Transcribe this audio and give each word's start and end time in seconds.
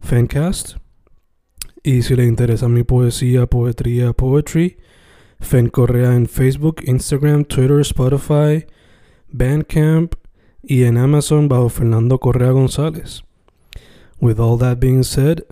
Fancast. 0.00 0.76
Y 1.82 2.02
si 2.02 2.16
le 2.16 2.24
interesa 2.24 2.68
mi 2.68 2.82
poesía, 2.82 3.46
poetría, 3.46 4.12
poetry, 4.12 4.76
Fen 5.40 5.68
Correa 5.68 6.14
en 6.14 6.26
Facebook, 6.26 6.82
Instagram, 6.84 7.44
Twitter, 7.44 7.80
Spotify, 7.80 8.66
Bandcamp 9.28 10.14
y 10.62 10.84
en 10.84 10.98
Amazon 10.98 11.48
bajo 11.48 11.68
Fernando 11.68 12.18
Correa 12.18 12.50
González. 12.50 13.22
With 14.20 14.40
all 14.40 14.58
that 14.58 14.78
being 14.80 15.04
said, 15.04 15.44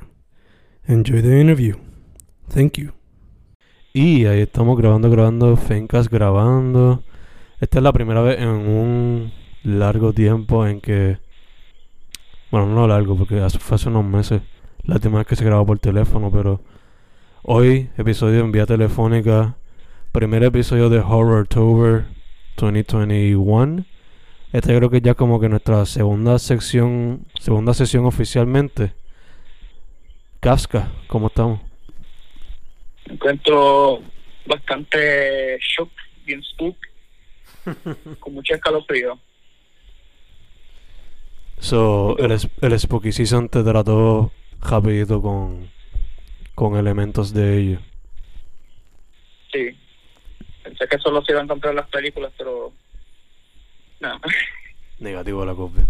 enjoy 0.86 1.22
the 1.22 1.40
interview. 1.40 1.76
Thank 2.48 2.78
you. 2.78 2.92
Y 3.92 4.26
ahí 4.26 4.40
estamos 4.40 4.76
grabando, 4.76 5.08
grabando, 5.08 5.56
Fencast 5.56 6.10
grabando. 6.10 7.02
Esta 7.60 7.78
es 7.78 7.82
la 7.82 7.92
primera 7.92 8.20
vez 8.20 8.38
en 8.40 8.48
un 8.48 9.32
largo 9.62 10.12
tiempo 10.12 10.66
en 10.66 10.80
que. 10.80 11.18
Bueno, 12.50 12.66
no 12.68 12.86
largo, 12.86 13.16
porque 13.16 13.40
hace, 13.40 13.58
fue 13.58 13.74
hace 13.74 13.88
unos 13.88 14.04
meses. 14.04 14.40
La 14.84 14.94
última 14.94 15.18
vez 15.18 15.26
que 15.26 15.36
se 15.36 15.44
grabó 15.44 15.66
por 15.66 15.78
teléfono, 15.78 16.30
pero. 16.30 16.60
Hoy, 17.42 17.90
episodio 17.96 18.40
en 18.40 18.52
vía 18.52 18.66
telefónica. 18.66 19.56
Primer 20.12 20.44
episodio 20.44 20.88
de 20.88 21.00
Horror 21.00 21.46
Tour 21.48 22.04
2021. 22.56 23.84
Esta 24.52 24.72
yo 24.72 24.78
creo 24.78 24.90
que 24.90 25.00
ya 25.00 25.14
como 25.14 25.40
que 25.40 25.48
nuestra 25.48 25.84
segunda 25.86 26.38
sección, 26.38 27.26
segunda 27.40 27.74
sesión 27.74 28.06
oficialmente. 28.06 28.92
Kafka, 30.40 30.88
¿cómo 31.08 31.26
estamos? 31.26 31.60
Me 33.06 33.14
encuentro 33.14 34.00
bastante 34.46 35.58
shock, 35.58 35.90
bien 36.24 36.42
spook, 36.44 36.76
con 38.20 38.34
mucho 38.34 38.54
escalofrío. 38.54 39.18
So, 41.66 42.16
el, 42.18 42.30
es- 42.32 42.48
el 42.60 42.78
Spooky 42.78 43.10
Season 43.12 43.48
te 43.48 43.62
trató 43.64 44.30
rapidito 44.62 45.20
con, 45.20 45.68
con 46.54 46.76
elementos 46.76 47.32
de 47.34 47.58
ello. 47.58 47.78
Sí. 49.52 49.76
Pensé 50.62 50.86
que 50.88 50.98
solo 50.98 51.24
se 51.24 51.32
iban 51.32 51.42
a 51.42 51.44
encontrar 51.44 51.74
las 51.74 51.88
películas, 51.88 52.32
pero. 52.38 52.72
No. 54.00 54.20
Negativo 55.00 55.44
la 55.44 55.54
copia. 55.54 55.86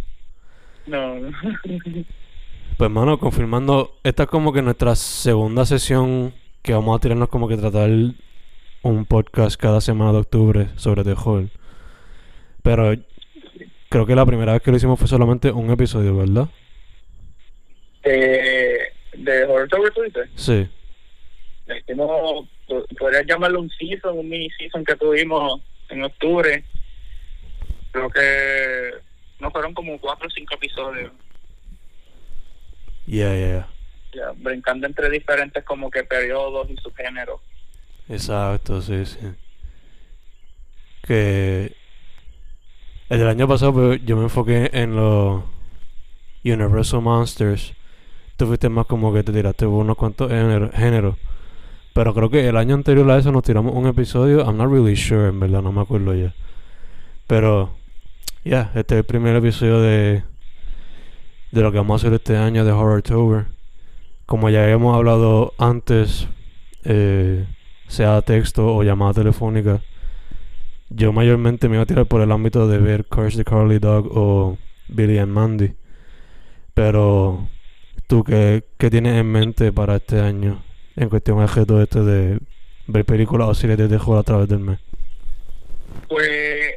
No. 0.86 1.14
Pues, 2.78 2.90
mano, 2.90 3.18
confirmando, 3.18 3.96
esta 4.02 4.24
es 4.24 4.28
como 4.28 4.52
que 4.52 4.62
nuestra 4.62 4.94
segunda 4.96 5.64
sesión 5.66 6.32
que 6.62 6.72
vamos 6.72 6.96
a 6.96 7.00
tirarnos 7.00 7.28
como 7.28 7.48
que 7.48 7.56
tratar 7.56 7.90
un 8.82 9.04
podcast 9.04 9.60
cada 9.60 9.80
semana 9.80 10.12
de 10.12 10.18
octubre 10.18 10.68
sobre 10.76 11.04
The 11.04 11.14
Hall. 11.22 11.50
Pero 12.62 12.94
creo 13.88 14.06
que 14.06 14.14
la 14.14 14.26
primera 14.26 14.52
vez 14.52 14.62
que 14.62 14.70
lo 14.70 14.76
hicimos 14.76 14.98
fue 14.98 15.08
solamente 15.08 15.50
un 15.50 15.70
episodio, 15.70 16.16
¿verdad? 16.16 16.48
Eh, 18.02 18.78
de 19.14 19.44
Horror 19.44 19.68
Tower, 19.68 19.92
tú 19.92 20.02
dices. 20.02 20.28
Sí. 20.36 20.68
Hicimos, 21.80 22.48
po- 22.68 22.86
podrías 22.98 23.26
llamarlo 23.26 23.60
un 23.60 23.70
season, 23.70 24.18
un 24.18 24.28
mini 24.28 24.48
season 24.50 24.84
que 24.84 24.94
tuvimos 24.96 25.60
en 25.88 26.04
octubre. 26.04 26.64
Creo 27.90 28.10
que 28.10 28.90
no 29.40 29.50
fueron 29.50 29.74
como 29.74 29.98
cuatro 29.98 30.28
o 30.28 30.30
cinco 30.30 30.54
episodios. 30.54 31.10
Yeah, 33.06 33.34
yeah, 33.34 33.46
yeah. 33.46 33.68
Ya, 34.14 34.32
brincando 34.36 34.86
entre 34.86 35.10
diferentes 35.10 35.62
como 35.64 35.90
que 35.90 36.04
periodos 36.04 36.70
y 36.70 36.76
subgéneros. 36.76 37.40
Exacto, 38.08 38.80
sí, 38.80 39.04
sí. 39.04 39.18
Que 41.06 41.74
el 43.08 43.18
del 43.18 43.28
año 43.28 43.46
pasado 43.48 43.72
pues, 43.72 44.04
yo 44.04 44.16
me 44.16 44.24
enfoqué 44.24 44.70
en 44.72 44.96
los 44.96 45.42
Universal 46.44 47.02
Monsters. 47.02 47.74
Tú 48.36 48.46
fuiste 48.46 48.68
más 48.68 48.86
como 48.86 49.12
que 49.12 49.22
te 49.22 49.32
tiraste 49.32 49.66
unos 49.66 49.96
cuantos 49.96 50.30
género- 50.30 50.70
géneros. 50.72 51.16
Pero 51.94 52.12
creo 52.12 52.28
que 52.28 52.46
el 52.48 52.56
año 52.56 52.74
anterior 52.74 53.10
a 53.10 53.18
eso 53.18 53.32
nos 53.32 53.42
tiramos 53.42 53.72
un 53.74 53.86
episodio. 53.86 54.44
I'm 54.44 54.56
not 54.58 54.70
really 54.70 54.96
sure, 54.96 55.28
en 55.28 55.40
verdad, 55.40 55.62
no 55.62 55.72
me 55.72 55.80
acuerdo 55.80 56.14
ya. 56.14 56.34
Pero, 57.26 57.70
ya, 58.44 58.70
este 58.74 58.94
es 58.96 58.98
el 58.98 59.04
primer 59.04 59.34
episodio 59.36 59.80
de, 59.80 60.22
de 61.52 61.60
lo 61.62 61.72
que 61.72 61.78
vamos 61.78 62.02
a 62.02 62.06
hacer 62.06 62.14
este 62.14 62.36
año 62.36 62.64
de 62.64 62.72
Horror 62.72 63.02
Tour. 63.02 63.46
Como 64.26 64.50
ya 64.50 64.64
habíamos 64.64 64.94
hablado 64.94 65.54
antes, 65.58 66.28
eh, 66.84 67.46
sea 67.88 68.20
texto 68.22 68.74
o 68.76 68.82
llamada 68.82 69.14
telefónica, 69.14 69.80
yo 70.88 71.12
mayormente 71.12 71.68
me 71.68 71.76
iba 71.76 71.82
a 71.82 71.86
tirar 71.86 72.06
por 72.06 72.20
el 72.20 72.32
ámbito 72.32 72.68
de 72.68 72.78
ver 72.78 73.04
Curse 73.06 73.38
the 73.38 73.44
Carly 73.44 73.78
Dog 73.78 74.06
o 74.16 74.58
Billy 74.88 75.18
and 75.18 75.32
Mandy. 75.32 75.74
Pero, 76.74 77.48
¿tú 78.06 78.22
qué, 78.22 78.64
qué 78.78 78.90
tienes 78.90 79.18
en 79.18 79.30
mente 79.30 79.72
para 79.72 79.96
este 79.96 80.20
año 80.20 80.62
en 80.94 81.08
cuestión 81.08 81.44
de 81.44 81.66
todo 81.66 81.82
este 81.82 82.00
de 82.00 82.38
ver 82.86 83.04
películas 83.04 83.48
o 83.48 83.54
series 83.54 83.78
de 83.78 83.88
terror 83.88 84.18
a 84.18 84.22
través 84.22 84.48
del 84.48 84.60
mes? 84.60 84.78
Pues, 86.08 86.74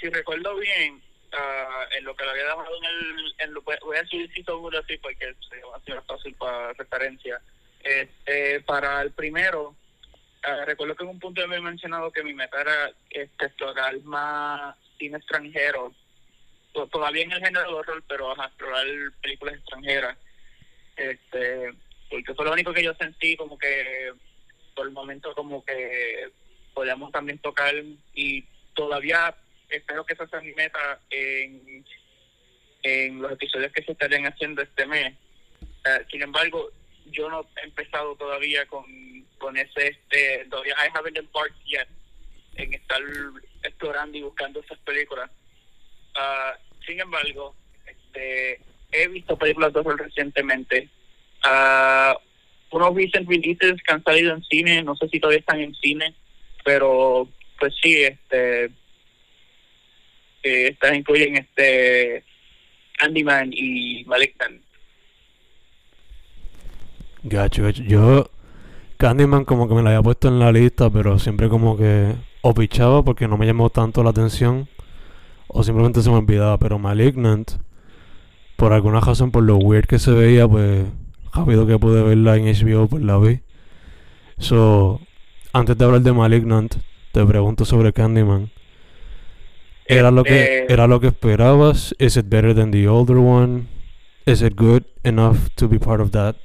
si 0.00 0.08
recuerdo 0.08 0.54
bien, 0.56 1.00
ah, 1.32 1.84
en 1.98 2.04
lo 2.04 2.14
que 2.14 2.24
le 2.24 2.30
había 2.30 2.44
dejado 2.44 2.64
en 2.78 2.84
el. 2.84 3.34
En 3.38 3.54
lo, 3.54 3.62
voy 3.62 3.96
a 3.96 4.06
Season 4.06 4.64
1 4.64 4.78
así 4.78 4.98
porque 4.98 5.34
se 5.48 5.56
va 5.64 5.76
a 5.76 5.94
más 5.94 6.06
fácil 6.06 6.34
para 6.34 6.72
referencia. 6.74 7.40
Este, 7.82 8.60
para 8.60 9.02
el 9.02 9.10
primero, 9.10 9.74
ah, 10.44 10.64
recuerdo 10.64 10.94
que 10.96 11.04
en 11.04 11.10
un 11.10 11.18
punto 11.20 11.42
había 11.42 11.60
mencionado 11.60 12.10
que 12.12 12.22
mi 12.22 12.34
meta 12.34 12.60
era 12.60 12.92
este, 13.10 13.46
explorar 13.46 13.98
más 14.02 14.76
cine 14.98 15.18
extranjero. 15.18 15.92
To- 16.72 16.86
Todavía 16.88 17.24
en 17.24 17.32
el 17.32 17.40
género 17.44 17.68
de 17.68 17.74
horror, 17.74 18.02
pero 18.08 18.32
explorar 18.32 18.86
películas 19.20 19.54
extranjeras. 19.56 20.16
Este, 20.96 21.72
porque 22.10 22.34
fue 22.34 22.44
lo 22.44 22.52
único 22.52 22.72
que 22.72 22.82
yo 22.84 22.94
sentí 22.94 23.36
como 23.36 23.58
que 23.58 24.12
por 24.74 24.86
el 24.86 24.92
momento 24.92 25.34
como 25.34 25.64
que 25.64 26.30
podíamos 26.74 27.10
también 27.12 27.38
tocar 27.38 27.74
y 28.14 28.44
todavía 28.74 29.34
espero 29.68 30.04
que 30.04 30.14
esa 30.14 30.26
sea 30.26 30.40
mi 30.40 30.52
meta 30.54 31.00
en, 31.10 31.84
en 32.82 33.20
los 33.22 33.32
episodios 33.32 33.72
que 33.72 33.82
se 33.84 33.92
estarían 33.92 34.26
haciendo 34.26 34.62
este 34.62 34.86
mes. 34.86 35.14
Eh, 35.84 36.04
sin 36.10 36.22
embargo, 36.22 36.70
yo 37.12 37.28
no 37.30 37.46
he 37.56 37.66
empezado 37.66 38.16
todavía 38.16 38.66
con, 38.66 38.84
con 39.38 39.56
ese, 39.56 39.88
este, 39.88 40.46
todavía 40.50 40.74
I 40.74 40.90
haven't 40.94 41.16
embarked 41.16 41.56
yet 41.64 41.88
en 42.56 42.74
estar 42.74 43.00
explorando 43.62 44.18
y 44.18 44.22
buscando 44.22 44.60
esas 44.60 44.78
películas. 44.80 45.30
Ah, 46.14 46.56
sin 46.86 47.00
embargo, 47.00 47.54
este, 47.86 48.60
he 48.90 49.08
visto 49.08 49.36
películas 49.36 49.74
horror 49.74 49.98
recientemente. 50.00 50.88
Ah, 51.44 52.16
unos 52.70 52.94
recent 52.94 53.28
releases 53.28 53.82
que 53.82 53.92
han 53.92 54.02
salido 54.02 54.34
en 54.34 54.42
cine, 54.44 54.82
no 54.82 54.96
sé 54.96 55.08
si 55.08 55.20
todavía 55.20 55.40
están 55.40 55.60
en 55.60 55.74
cine, 55.74 56.14
pero 56.64 57.28
pues 57.58 57.74
sí, 57.82 58.02
este 58.02 58.64
eh, 60.42 60.68
estas 60.68 60.96
incluyen 60.96 61.36
este 61.36 62.24
Candyman 62.98 63.52
y 63.52 64.04
Malignant. 64.04 64.62
Gacho. 67.24 67.68
Yo, 67.70 68.30
Candyman 68.96 69.44
como 69.44 69.68
que 69.68 69.74
me 69.74 69.82
la 69.82 69.90
había 69.90 70.02
puesto 70.02 70.28
en 70.28 70.38
la 70.38 70.52
lista, 70.52 70.90
pero 70.90 71.18
siempre 71.18 71.48
como 71.48 71.76
que 71.76 72.14
o 72.42 72.54
pichaba 72.54 73.04
porque 73.04 73.28
no 73.28 73.36
me 73.36 73.46
llamó 73.46 73.70
tanto 73.70 74.02
la 74.02 74.10
atención, 74.10 74.68
o 75.48 75.62
simplemente 75.62 76.02
se 76.02 76.10
me 76.10 76.16
olvidaba. 76.16 76.58
Pero 76.58 76.78
Malignant, 76.78 77.52
por 78.56 78.72
alguna 78.72 79.00
razón, 79.00 79.30
por 79.30 79.42
lo 79.44 79.56
weird 79.56 79.86
que 79.86 79.98
se 79.98 80.10
veía, 80.12 80.48
pues 80.48 80.84
rápido 81.32 81.66
que 81.66 81.78
pude 81.78 82.02
verla 82.02 82.36
en 82.36 82.46
HBO, 82.46 82.88
pues 82.88 83.02
la 83.02 83.18
vi. 83.18 83.40
So, 84.38 85.00
antes 85.52 85.76
de 85.78 85.84
hablar 85.84 86.00
de 86.02 86.12
Malignant, 86.12 86.74
te 87.12 87.24
pregunto 87.24 87.64
sobre 87.64 87.92
Candyman. 87.92 88.50
¿Era 89.86 90.10
lo 90.10 90.24
que 90.24 90.60
Este- 90.60 90.72
era 90.72 90.86
lo 90.86 91.00
que 91.00 91.08
esperabas? 91.08 91.94
Is 91.98 92.16
it 92.16 92.26
better 92.28 92.54
than 92.54 92.70
the 92.70 92.88
older 92.88 93.16
one? 93.16 93.66
Is 94.26 94.40
it 94.42 94.54
good 94.56 94.84
enough 95.02 95.48
to 95.56 95.68
be 95.68 95.78
part 95.78 96.00
of 96.00 96.10
that? 96.12 96.36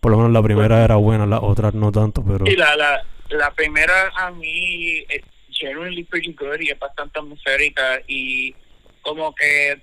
Por 0.00 0.12
lo 0.12 0.18
menos 0.18 0.32
la 0.32 0.42
primera 0.42 0.84
era 0.84 0.96
buena, 0.96 1.26
las 1.26 1.40
otras 1.42 1.74
no 1.74 1.90
tanto, 1.92 2.24
pero 2.24 2.46
Sí, 2.46 2.56
la, 2.56 2.76
la, 2.76 3.04
la 3.30 3.50
primera 3.52 4.12
a 4.14 4.30
mí 4.30 5.04
es 5.08 5.22
generally 5.50 6.04
pretty 6.04 6.32
good 6.32 6.60
y 6.60 6.70
es 6.70 6.78
bastante 6.78 7.18
atmosférica 7.18 8.00
y 8.06 8.54
como 9.02 9.34
que 9.34 9.80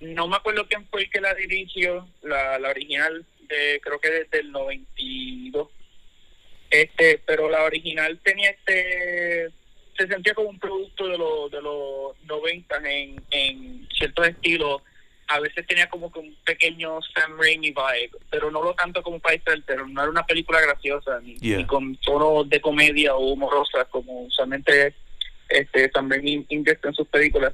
no 0.00 0.28
me 0.28 0.36
acuerdo 0.36 0.66
quién 0.68 0.86
fue 0.86 1.02
el 1.02 1.10
que 1.10 1.20
la 1.20 1.34
dirigió, 1.34 2.06
la, 2.22 2.58
la 2.58 2.70
original 2.70 3.24
de 3.48 3.80
creo 3.82 3.98
que 4.00 4.10
desde 4.10 4.40
el 4.40 4.52
92. 4.52 5.68
Este, 6.70 7.20
pero 7.24 7.48
la 7.48 7.64
original 7.64 8.18
tenía 8.22 8.50
este 8.50 9.50
se 9.96 10.08
sentía 10.08 10.34
como 10.34 10.48
un 10.48 10.58
producto 10.58 11.06
de 11.06 11.16
los 11.16 11.50
de 11.50 11.62
los 11.62 12.16
90 12.24 12.76
en, 12.90 13.22
en 13.30 13.88
ciertos 13.96 14.28
estilos. 14.28 14.82
A 15.34 15.40
veces 15.40 15.66
tenía 15.66 15.88
como 15.88 16.12
que 16.12 16.20
un 16.20 16.32
pequeño 16.44 17.00
Sam 17.12 17.36
Raimi 17.38 17.70
vibe, 17.70 18.10
pero 18.30 18.50
no 18.52 18.62
lo 18.62 18.72
tanto 18.74 19.02
como 19.02 19.18
País 19.18 19.42
pero 19.66 19.84
no 19.88 20.00
era 20.00 20.10
una 20.10 20.24
película 20.24 20.60
graciosa 20.60 21.18
ni, 21.20 21.34
Yeah. 21.40 21.56
ni 21.58 21.66
con 21.66 21.96
tonos 21.96 22.48
de 22.48 22.60
comedia 22.60 23.16
o 23.16 23.32
humorosa 23.32 23.84
como 23.86 24.22
usualmente 24.22 24.94
este 25.48 25.90
Sam 25.92 26.08
Raimi 26.10 26.46
inyecta 26.50 26.88
en 26.88 26.94
sus 26.94 27.08
películas. 27.08 27.52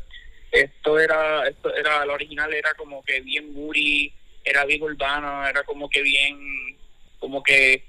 Esto 0.53 0.99
era 0.99 1.49
esto 1.49 1.75
era 1.75 2.05
la 2.05 2.12
original 2.12 2.53
era 2.53 2.75
como 2.75 3.03
que 3.03 3.21
bien 3.23 3.55
moody, 3.55 4.12
era 4.44 4.65
bien 4.67 4.82
urbana, 4.82 5.49
era 5.49 5.62
como 5.65 5.88
que 5.88 6.03
bien 6.03 6.37
como 7.19 7.43
que 7.43 7.82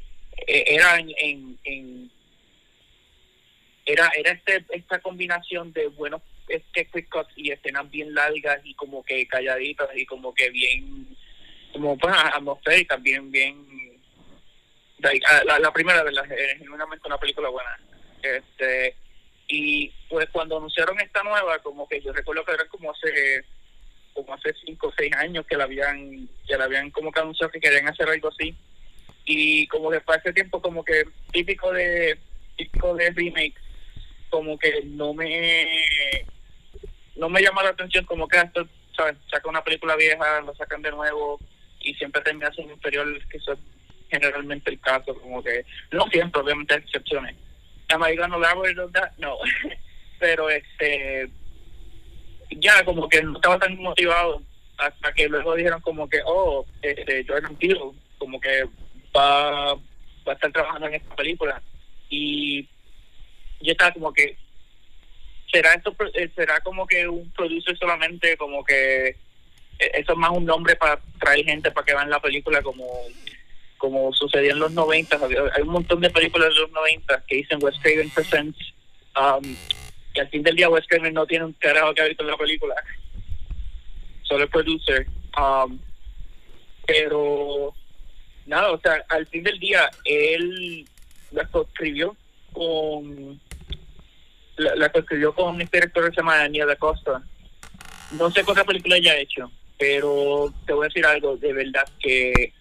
eh, 0.48 0.64
era 0.68 1.00
en, 1.00 1.10
en, 1.18 1.60
en- 1.66 2.12
era 3.86 4.10
era 4.16 4.32
este 4.32 4.64
esta 4.70 5.00
combinación 5.00 5.74
de 5.74 5.88
buenos 5.88 6.22
este 6.48 6.86
quick 6.88 7.10
cuts 7.10 7.32
y 7.36 7.52
escenas 7.52 7.90
bien 7.90 8.14
largas 8.14 8.60
y 8.64 8.74
como 8.76 9.04
que 9.04 9.28
calladitas 9.28 9.90
y 9.96 10.06
como 10.06 10.34
que 10.34 10.50
bien 10.50 11.08
como 11.72 11.98
pues 11.98 12.14
atmosféricas 12.14 13.02
bien 13.02 13.32
bien 13.32 13.72
la, 15.46 15.60
la 15.60 15.74
primera 15.74 16.04
verdad 16.04 16.32
es 16.32 16.60
genuinamente 16.60 17.08
una 17.08 17.18
película 17.18 17.50
buena. 17.50 17.80
Este 18.22 18.96
y 19.48 19.92
pues 20.08 20.30
cuando 20.32 20.58
anunciaron 20.58 21.00
esta 21.00 21.24
nueva 21.24 21.60
como 21.60 21.88
que 21.88 22.02
yo 22.02 22.14
recuerdo 22.14 22.46
que 22.46 22.54
era 22.54 22.68
como 22.68 22.92
hace 22.92 23.44
como 24.14 24.34
hace 24.34 24.54
cinco 24.66 24.88
o 24.88 24.94
seis 24.98 25.14
años 25.16 25.46
que 25.48 25.58
la 25.58 25.66
habían 25.66 26.30
que 26.48 26.58
la 26.58 26.66
habían 26.66 26.92
como 26.92 27.12
que 27.12 27.20
anunciado 27.20 27.52
que 27.52 27.60
querían 27.60 27.88
hacer 27.88 28.08
algo 28.08 28.30
así. 28.30 28.56
Y 29.26 29.68
como 29.68 29.92
que 29.92 30.02
para 30.02 30.20
ese 30.20 30.34
tiempo 30.34 30.62
como 30.62 30.84
que 30.84 31.04
típico 31.32 31.72
de 31.72 32.18
típico 32.58 32.96
de 32.96 33.10
remake 33.12 33.56
como 34.32 34.58
que 34.58 34.82
no 34.86 35.14
me 35.14 36.26
no 37.16 37.30
me 37.30 37.42
llama 37.42 37.62
la 37.64 37.70
atención 37.70 38.06
como 38.06 38.28
que 38.28 38.38
esto 38.38 38.68
sabes 38.96 39.18
saca 39.30 39.48
una 39.50 39.64
película 39.64 39.96
vieja 39.96 40.42
lo 40.42 40.56
sacan 40.56 40.82
de 40.82 40.92
nuevo 40.92 41.40
y 41.82 41.94
siempre 41.96 42.22
termina 42.24 42.52
siendo 42.52 42.74
inferior 42.74 43.08
que 43.28 43.38
eso 43.38 43.54
es 43.54 43.60
generalmente 44.10 44.72
el 44.72 44.80
caso 44.80 45.14
como 45.16 45.44
que 45.44 45.66
no 45.92 46.08
siempre 46.08 46.42
obviamente 46.42 46.74
hay 46.74 46.82
excepciones. 46.82 47.36
Am 47.90 48.04
I 48.04 48.16
gonna 48.16 48.38
elaborate 48.38 48.76
that? 48.94 49.12
no 49.20 49.38
pero 50.20 50.50
este 50.50 51.30
ya 52.50 52.84
como 52.84 53.08
que 53.08 53.22
no 53.22 53.36
estaba 53.36 53.60
tan 53.60 53.78
motivado 53.78 54.42
hasta 54.78 55.14
que 55.14 55.28
luego 55.28 55.56
dijeron 55.56 55.82
como 55.82 56.10
que 56.10 56.20
oh 56.26 56.66
este 56.82 57.26
Jordan 57.28 57.56
Peele 57.58 57.80
como 58.18 58.40
que 58.40 58.64
va, 59.16 59.74
va 59.74 59.82
a 60.28 60.34
estar 60.34 60.52
trabajando 60.52 60.88
en 60.88 60.96
esta 60.96 61.16
película. 61.16 61.62
Y 62.10 62.68
yo 63.62 63.72
estaba 63.72 63.92
como 63.94 64.14
que 64.14 64.38
será 65.52 65.74
esto 65.74 65.96
eh, 66.14 66.30
será 66.36 66.60
como 66.62 66.88
que 66.88 67.08
un 67.08 67.30
producer 67.32 67.78
solamente 67.78 68.38
como 68.38 68.64
que 68.64 69.08
eh, 69.10 69.18
eso 69.96 70.14
es 70.14 70.18
más 70.18 70.32
un 70.32 70.46
nombre 70.46 70.76
para 70.76 71.00
traer 71.20 71.46
gente 71.46 71.72
para 71.72 71.86
que 71.86 71.94
vean 71.94 72.10
la 72.10 72.20
película 72.22 72.62
como 72.62 72.86
como 73.78 74.14
sucedió 74.14 74.52
en 74.52 74.60
los 74.60 74.72
90 74.72 75.16
Había- 75.18 75.52
hay 75.56 75.64
un 75.64 75.70
montón 75.70 76.00
de 76.02 76.10
películas 76.10 76.50
de 76.50 76.56
los 76.62 76.72
90 76.72 77.24
que 77.28 77.38
dicen 77.38 77.60
Wes 77.62 77.76
Craven 77.82 78.10
Presents 78.12 78.58
um, 79.20 79.56
y 80.14 80.20
al 80.20 80.30
fin 80.30 80.44
del 80.44 80.56
día 80.56 80.70
Wes 80.70 80.86
Craven 80.88 81.14
no 81.14 81.26
tiene 81.26 81.46
un 81.46 81.54
carajo 81.54 81.94
que 81.94 82.02
ver 82.04 82.16
con 82.16 82.28
la 82.28 82.38
película. 82.38 82.76
Solo 84.24 84.44
el 84.44 84.50
producer 84.50 85.08
um, 85.38 85.80
pero 86.86 87.74
nada, 88.46 88.72
o 88.72 88.80
sea, 88.80 89.04
al 89.10 89.26
fin 89.28 89.44
del 89.44 89.60
día 89.60 89.90
él 90.06 90.86
la 91.32 91.44
escribió 91.44 92.16
con 92.54 93.40
la, 94.58 94.76
la 94.76 94.86
escribió 94.88 95.34
con 95.34 95.56
un 95.56 95.58
director 95.60 96.04
que 96.04 96.16
se 96.16 96.22
llama 96.22 96.38
Daniel 96.38 96.68
da 96.68 96.76
Costa. 96.76 97.22
No 98.12 98.30
sé 98.32 98.42
otra 98.42 98.64
película 98.64 98.98
ella 98.98 99.14
ha 99.14 99.18
hecho, 99.18 99.52
pero 99.78 100.54
te 100.66 100.74
voy 100.74 100.86
a 100.86 100.88
decir 100.88 101.06
algo, 101.06 101.38
de 101.38 101.54
verdad 101.54 101.88
que 102.00 102.54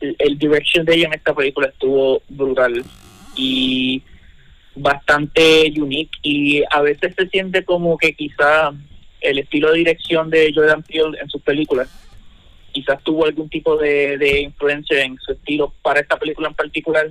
el, 0.00 0.16
el 0.18 0.38
direction 0.38 0.84
de 0.84 0.94
ella 0.94 1.06
en 1.06 1.14
esta 1.14 1.34
película 1.34 1.68
estuvo 1.68 2.22
brutal 2.28 2.84
y 3.34 4.02
bastante 4.74 5.72
unique 5.76 6.18
y 6.22 6.62
a 6.70 6.82
veces 6.82 7.14
se 7.16 7.28
siente 7.28 7.64
como 7.64 7.96
que 7.98 8.12
quizá 8.12 8.72
el 9.20 9.38
estilo 9.38 9.72
de 9.72 9.78
dirección 9.78 10.30
de 10.30 10.52
Jordan 10.54 10.82
Peele 10.82 11.18
en 11.20 11.28
sus 11.28 11.42
películas 11.42 11.88
quizás 12.72 13.02
tuvo 13.02 13.24
algún 13.24 13.48
tipo 13.48 13.76
de, 13.76 14.18
de 14.18 14.40
influencia 14.42 15.02
en 15.02 15.18
su 15.18 15.32
estilo 15.32 15.72
para 15.82 16.00
esta 16.00 16.16
película 16.16 16.48
en 16.48 16.54
particular, 16.54 17.10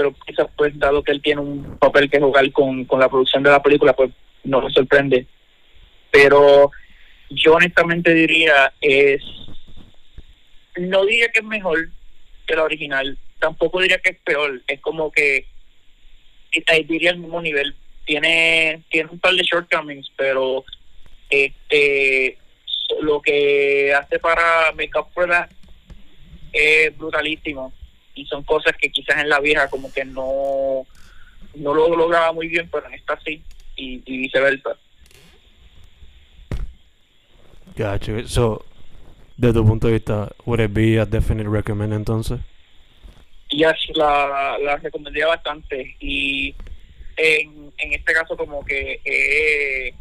pero 0.00 0.14
quizás 0.26 0.46
pues 0.56 0.78
dado 0.78 1.02
que 1.02 1.12
él 1.12 1.20
tiene 1.20 1.42
un 1.42 1.76
papel 1.76 2.08
que 2.08 2.18
jugar 2.18 2.50
con, 2.52 2.86
con 2.86 3.00
la 3.00 3.10
producción 3.10 3.42
de 3.42 3.50
la 3.50 3.62
película, 3.62 3.92
pues 3.92 4.10
no 4.44 4.62
me 4.62 4.70
sorprende. 4.70 5.26
Pero 6.10 6.70
yo 7.28 7.56
honestamente 7.56 8.14
diría 8.14 8.72
es, 8.80 9.22
no 10.78 11.04
diría 11.04 11.28
que 11.28 11.40
es 11.40 11.44
mejor 11.44 11.90
que 12.46 12.56
la 12.56 12.62
original, 12.62 13.18
tampoco 13.38 13.82
diría 13.82 13.98
que 13.98 14.12
es 14.12 14.18
peor, 14.24 14.62
es 14.66 14.80
como 14.80 15.12
que 15.12 15.44
eh, 16.52 16.84
diría 16.88 17.10
el 17.10 17.18
mismo 17.18 17.42
nivel, 17.42 17.76
tiene, 18.06 18.82
tiene 18.88 19.10
un 19.12 19.20
par 19.20 19.34
de 19.34 19.42
shortcomings, 19.42 20.10
pero 20.16 20.64
este 21.28 22.38
lo 23.02 23.20
que 23.20 23.92
hace 23.92 24.18
para 24.18 24.72
Make 24.72 24.98
Up 24.98 25.08
for 25.12 25.30
es 26.54 26.96
brutalísimo 26.96 27.70
y 28.14 28.26
son 28.26 28.42
cosas 28.44 28.74
que 28.76 28.90
quizás 28.90 29.18
en 29.18 29.28
la 29.28 29.40
vieja 29.40 29.68
como 29.68 29.92
que 29.92 30.04
no 30.04 30.86
no 31.54 31.74
lo 31.74 31.96
lograba 31.96 32.32
muy 32.32 32.48
bien 32.48 32.68
pero 32.70 32.86
en 32.86 32.94
esta 32.94 33.18
sí 33.24 33.42
y, 33.76 34.02
y 34.04 34.18
viceversa 34.18 34.76
Gotcha. 37.76 38.26
So, 38.26 38.64
desde 39.36 39.54
tu 39.54 39.64
punto 39.64 39.86
de 39.86 39.94
vista, 39.94 40.32
would 40.44 40.60
it 40.60 40.72
be 40.72 40.98
a 40.98 41.06
definite 41.06 41.48
recommend 41.48 41.94
entonces? 41.94 42.40
y 43.50 43.64
así 43.64 43.92
la, 43.94 44.56
la 44.62 44.76
recomendaría 44.76 45.26
bastante 45.26 45.96
y 45.98 46.54
en, 47.16 47.72
en 47.76 47.92
este 47.92 48.12
caso 48.14 48.36
como 48.36 48.64
que 48.64 49.00
eh, 49.04 49.92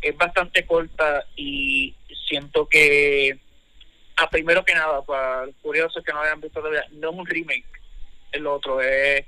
es 0.00 0.16
bastante 0.16 0.66
corta 0.66 1.26
y 1.36 1.94
siento 2.26 2.66
que 2.66 3.38
a 4.16 4.28
primero 4.30 4.64
que 4.64 4.74
nada 4.74 5.02
para 5.02 5.46
los 5.46 5.54
curiosos 5.62 6.02
que 6.04 6.12
no 6.12 6.20
hayan 6.20 6.40
visto 6.40 6.60
todavía 6.60 6.84
no 6.92 7.10
es 7.10 7.16
un 7.16 7.26
remake 7.26 7.64
el 8.32 8.46
otro 8.46 8.80
es 8.80 9.24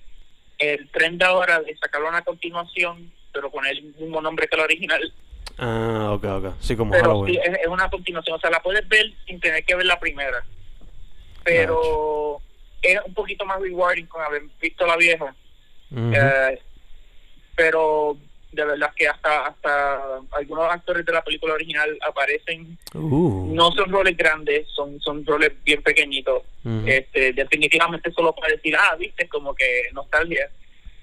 el 0.59 0.89
tren 0.91 1.19
de 1.19 1.25
ahora 1.25 1.61
de 1.61 1.77
sacarlo 1.77 2.09
una 2.09 2.23
continuación 2.23 3.13
pero 3.33 3.51
con 3.51 3.67
el 3.67 3.83
mismo 3.83 4.21
nombre 4.21 4.47
que 4.47 4.57
el 4.57 4.63
original 4.63 5.13
Ah, 5.59 6.11
ok, 6.13 6.25
ok. 6.25 6.55
Sí, 6.59 6.77
como 6.77 6.91
pero 6.91 7.05
Halloween. 7.05 7.35
sí, 7.35 7.41
es, 7.45 7.59
es 7.61 7.67
una 7.69 7.89
continuación, 7.89 8.37
o 8.37 8.41
sea, 8.41 8.51
la 8.51 8.61
puedes 8.61 8.89
ver 8.89 9.13
sin 9.25 9.39
tener 9.39 9.65
que 9.65 9.77
ver 9.77 9.87
la 9.87 10.01
primera. 10.01 10.45
Pero 11.45 12.41
es 12.83 12.99
un 13.05 13.15
poquito 13.15 13.45
más 13.45 13.61
rewarding 13.61 14.07
con 14.07 14.23
haber 14.23 14.43
visto 14.61 14.87
la 14.87 14.97
vieja. 14.97 15.35
Eh, 15.97 16.61
pero 17.55 18.17
de 18.55 18.65
verdad 18.65 18.93
que 18.95 19.09
hasta 19.09 19.47
hasta 19.47 20.21
algunos 20.33 20.71
actores 20.71 21.05
de 21.05 21.13
la 21.13 21.23
película 21.23 21.55
original 21.55 21.97
aparecen. 22.07 22.79
Uh. 22.95 23.53
No 23.55 23.73
son 23.73 23.91
roles 23.91 24.17
grandes, 24.17 24.69
son 24.69 25.01
son 25.01 25.25
roles 25.27 25.53
bien 25.65 25.83
pequeñitos. 25.83 26.43
Este 26.87 27.33
Definitivamente 27.33 28.11
solo 28.13 28.35
para 28.35 28.53
decir, 28.53 28.75
ah, 28.77 28.97
viste, 28.99 29.29
como 29.29 29.55
que 29.55 29.89
nostalgia. 29.93 30.51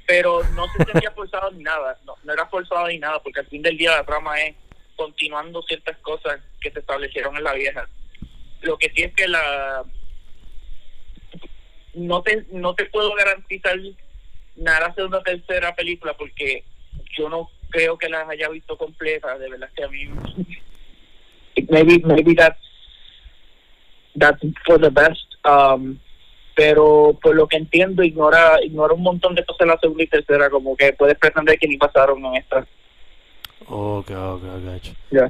Pero 0.08 0.41
no 0.55 0.65
se 0.67 0.84
sentía 0.84 1.12
forzado 1.15 1.51
ni 1.51 1.63
nada, 1.63 1.98
no, 2.05 2.15
no 2.24 2.34
era 2.34 2.48
forzado 2.48 2.88
ni 2.88 2.98
nada, 2.98 3.22
porque 3.22 3.41
al 3.41 3.48
fin 3.48 3.62
del 3.62 3.77
día 3.77 3.91
la 3.91 4.05
trama 4.05 4.41
es 4.41 4.55
continuando 4.96 5.62
ciertas 5.63 5.98
cosas 5.98 6.39
que 6.60 6.72
se 6.72 6.79
establecieron 6.79 7.36
en 7.38 7.43
la 7.43 7.53
vieja. 7.53 7.88
Lo 8.62 8.77
que 8.77 8.91
sí 8.96 9.03
es 9.03 9.13
que 9.13 9.27
la 9.27 9.84
no 11.93 12.22
te 12.22 12.46
no 12.51 12.74
te 12.74 12.86
puedo 12.86 13.13
garantizar 13.15 13.77
nada 14.55 14.93
segunda 14.93 15.20
o 15.20 15.24
tercera 15.24 15.75
película 15.75 16.13
porque 16.15 16.63
yo 17.18 17.30
no 17.30 17.50
creo 17.70 17.98
que 17.98 18.10
las 18.10 18.27
haya 18.30 18.50
visto 18.50 18.77
completas 18.77 19.39
de 19.39 19.50
verdad 19.50 19.70
que 19.75 19.84
a 19.84 19.88
mí 19.88 20.06
maybe 21.70 22.00
maybe 22.06 22.34
that's 22.36 22.60
that's 24.18 24.41
for 24.65 24.80
the 24.80 24.89
best. 24.89 25.20
Um, 25.46 25.98
pero 26.56 27.18
por 27.22 27.34
lo 27.36 27.48
que 27.48 27.58
entiendo, 27.58 28.03
ignora 28.03 28.62
ignora 28.63 28.94
un 28.94 29.01
montón 29.03 29.36
de 29.36 29.46
cosas 29.46 29.62
en 29.62 29.68
la 29.70 29.80
segunda 29.80 30.03
y 30.03 30.08
tercera, 30.08 30.50
como 30.50 30.75
que 30.75 30.94
puedes 30.94 31.18
pretender 31.18 31.58
que 31.58 31.68
ni 31.68 31.77
pasaron 31.77 32.24
en 32.25 32.36
esta. 32.36 32.68
Ok, 33.68 34.12
ok, 34.12 34.44
gotcha. 34.63 34.91
Ya. 35.12 35.27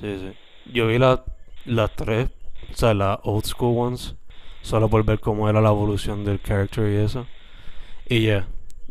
Sí, 0.00 0.18
sí. 0.18 0.32
Yo 0.72 0.88
vi 0.88 0.98
la- 0.98 1.24
las 1.66 1.94
tres, 1.94 2.28
o 2.72 2.76
sea, 2.76 2.94
las 2.94 3.18
old 3.22 3.44
school 3.44 3.76
ones, 3.78 4.16
solo 4.62 4.88
por 4.88 5.04
ver 5.04 5.20
cómo 5.20 5.48
era 5.48 5.60
la 5.60 5.68
evolución 5.68 6.24
del 6.24 6.42
character 6.42 6.90
y 6.90 6.96
eso. 6.96 7.26
Y 8.08 8.26
ya, 8.26 8.46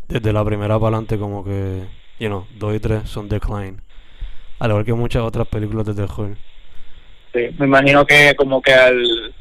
desde 0.07 0.31
la 0.31 0.45
primera 0.45 0.75
para 0.79 0.87
adelante 0.97 1.17
como 1.19 1.43
que, 1.43 1.83
you 2.19 2.27
know, 2.27 2.45
dos 2.57 2.75
y 2.75 2.79
tres 2.79 3.09
son 3.09 3.29
decline. 3.29 3.77
Al 4.59 4.71
igual 4.71 4.85
que 4.85 4.93
muchas 4.93 5.23
otras 5.23 5.47
películas 5.47 5.85
de 5.85 5.93
terror. 5.93 6.35
Sí, 7.33 7.47
me 7.57 7.65
imagino 7.65 8.05
que 8.05 8.35
como 8.35 8.61
que 8.61 8.73
al, 8.73 9.33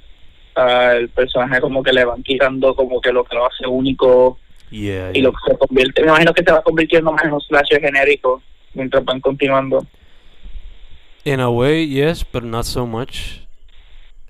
al 0.54 1.08
personaje 1.08 1.60
como 1.60 1.82
que 1.82 1.92
le 1.92 2.04
van 2.04 2.22
quitando 2.22 2.74
como 2.74 3.00
que 3.00 3.12
lo 3.12 3.24
que 3.24 3.34
lo 3.34 3.46
hace 3.46 3.66
único 3.66 4.38
Yeah, 4.70 5.12
y 5.14 5.22
lo 5.22 5.32
que 5.32 5.38
se 5.46 5.56
convierte, 5.56 6.02
me 6.02 6.08
imagino 6.08 6.34
que 6.34 6.42
se 6.42 6.52
va 6.52 6.62
convirtiendo 6.62 7.10
más 7.10 7.24
en 7.24 7.32
un 7.32 7.40
slasher 7.40 7.80
genérico 7.80 8.42
mientras 8.74 9.02
van 9.04 9.20
continuando. 9.20 9.86
In 11.24 11.40
a 11.40 11.50
way, 11.50 11.86
yes, 11.88 12.24
but 12.30 12.42
not 12.42 12.64
so 12.64 12.86
much. 12.86 13.46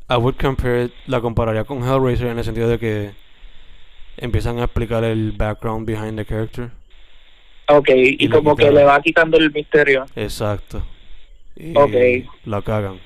I 0.08 0.16
would 0.16 0.36
compare 0.36 0.84
it, 0.84 0.92
la 1.06 1.20
compararía 1.20 1.64
con 1.64 1.82
Hellraiser 1.82 2.28
en 2.28 2.38
el 2.38 2.44
sentido 2.44 2.68
de 2.68 2.78
que 2.78 3.10
empiezan 4.16 4.58
a 4.58 4.64
explicar 4.64 5.04
el 5.04 5.32
background 5.32 5.86
behind 5.86 6.16
the 6.16 6.24
character. 6.24 6.70
Ok, 7.68 7.90
y, 7.94 8.28
como 8.28 8.56
que 8.56 8.70
le 8.70 8.82
va 8.84 9.00
quitando 9.02 9.36
el 9.36 9.52
misterio. 9.52 10.06
Exacto. 10.16 10.82
Y 11.56 11.76
Ok. 11.76 12.28
la 12.46 12.62
cagan. 12.62 12.98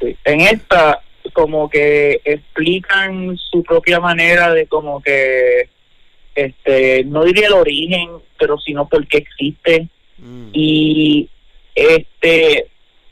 Sí. 0.00 0.16
En 0.24 0.40
esta, 0.40 1.02
como 1.34 1.68
que 1.68 2.20
explican 2.24 3.36
su 3.36 3.62
propia 3.62 4.00
manera 4.00 4.52
de 4.54 4.66
como 4.66 5.02
que, 5.02 5.68
este, 6.34 7.04
no 7.04 7.24
diría 7.24 7.48
el 7.48 7.52
origen, 7.52 8.08
pero 8.38 8.58
sino 8.58 8.88
por 8.88 9.06
qué 9.06 9.18
existe. 9.18 9.88
Mm. 10.16 10.48
Y, 10.54 11.28
este, 11.74 12.66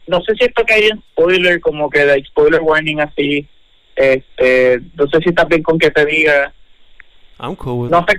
no 0.06 0.22
sé 0.22 0.34
si 0.34 0.44
esto 0.44 0.64
cae 0.66 0.88
en 0.88 0.98
spoiler, 1.12 1.60
como 1.60 1.90
que 1.90 2.06
de 2.06 2.24
spoiler 2.24 2.62
warning 2.62 3.00
así. 3.00 3.46
Este, 3.94 4.80
no 4.94 5.06
sé 5.08 5.18
si 5.18 5.28
estás 5.28 5.48
bien 5.48 5.62
con 5.62 5.78
que 5.78 5.90
te 5.90 6.06
diga. 6.06 6.54
I'm 7.38 7.54
cool 7.56 7.82
with 7.82 7.90
No 7.90 8.06
it. 8.08 8.18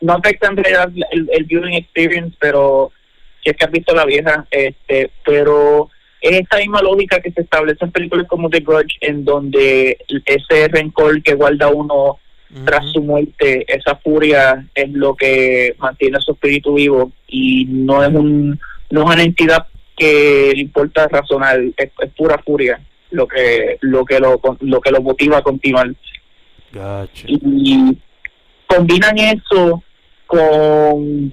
No 0.00 0.14
afecta 0.14 0.48
en 0.48 0.56
realidad 0.56 0.90
el, 1.10 1.28
el 1.32 1.44
viewing 1.44 1.74
experience, 1.74 2.36
pero 2.40 2.92
si 3.42 3.50
es 3.50 3.56
que 3.56 3.64
has 3.64 3.70
visto 3.70 3.94
la 3.94 4.04
vieja, 4.04 4.46
este, 4.50 5.10
pero 5.24 5.88
es 6.20 6.40
esta 6.40 6.58
misma 6.58 6.82
lógica 6.82 7.20
que 7.20 7.30
se 7.30 7.42
establece 7.42 7.84
en 7.84 7.92
películas 7.92 8.26
como 8.28 8.50
The 8.50 8.60
Grudge, 8.60 8.96
en 9.00 9.24
donde 9.24 9.98
ese 10.24 10.68
rencor 10.68 11.22
que 11.22 11.34
guarda 11.34 11.68
uno 11.68 12.18
tras 12.64 12.86
su 12.92 13.02
muerte, 13.02 13.64
esa 13.68 13.96
furia 13.96 14.66
es 14.74 14.90
lo 14.90 15.14
que 15.14 15.74
mantiene 15.78 16.20
su 16.20 16.32
espíritu 16.32 16.74
vivo 16.74 17.12
y 17.26 17.66
no 17.66 18.02
es 18.02 18.08
un 18.14 18.58
no 18.88 19.00
es 19.02 19.14
una 19.14 19.22
entidad 19.22 19.66
que 19.96 20.52
le 20.54 20.62
importa 20.62 21.08
razonar, 21.08 21.60
es, 21.76 21.90
es 21.98 22.10
pura 22.16 22.38
furia 22.38 22.80
lo 23.10 23.26
que 23.26 23.78
lo 23.80 24.04
que 24.04 24.20
lo 24.20 24.40
lo 24.60 24.80
que 24.80 24.90
lo 24.90 25.02
motiva 25.02 25.38
a 25.38 25.42
continuar 25.42 25.88
Gotcha. 26.72 27.26
y 27.26 27.98
combinan 28.66 29.18
eso 29.18 29.82
con 30.26 31.30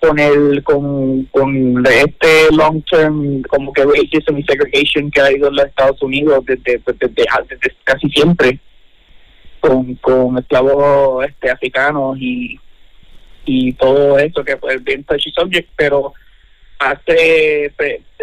con 0.00 0.18
el 0.18 0.62
con, 0.62 1.24
con 1.26 1.84
este 1.86 2.50
long 2.56 2.82
term 2.90 3.42
como 3.42 3.70
que 3.72 3.84
racism 3.84 4.38
y 4.38 4.42
segregation 4.44 5.10
que 5.10 5.20
ha 5.20 5.30
ido 5.32 5.48
en 5.48 5.56
los 5.56 5.66
Estados 5.66 6.00
Unidos 6.02 6.42
desde, 6.46 6.80
desde, 6.86 7.08
desde- 7.08 7.76
casi 7.84 8.08
siempre 8.08 8.58
con, 9.60 9.94
con 9.96 10.38
esclavos 10.38 11.26
este 11.26 11.50
africanos 11.50 12.16
y 12.18 12.58
y 13.44 13.72
todo 13.74 14.18
eso 14.18 14.42
que 14.44 14.56
fue 14.56 14.78
bien 14.78 15.04
touchy 15.04 15.30
subject 15.32 15.68
pero 15.76 16.14
hace 16.78 17.70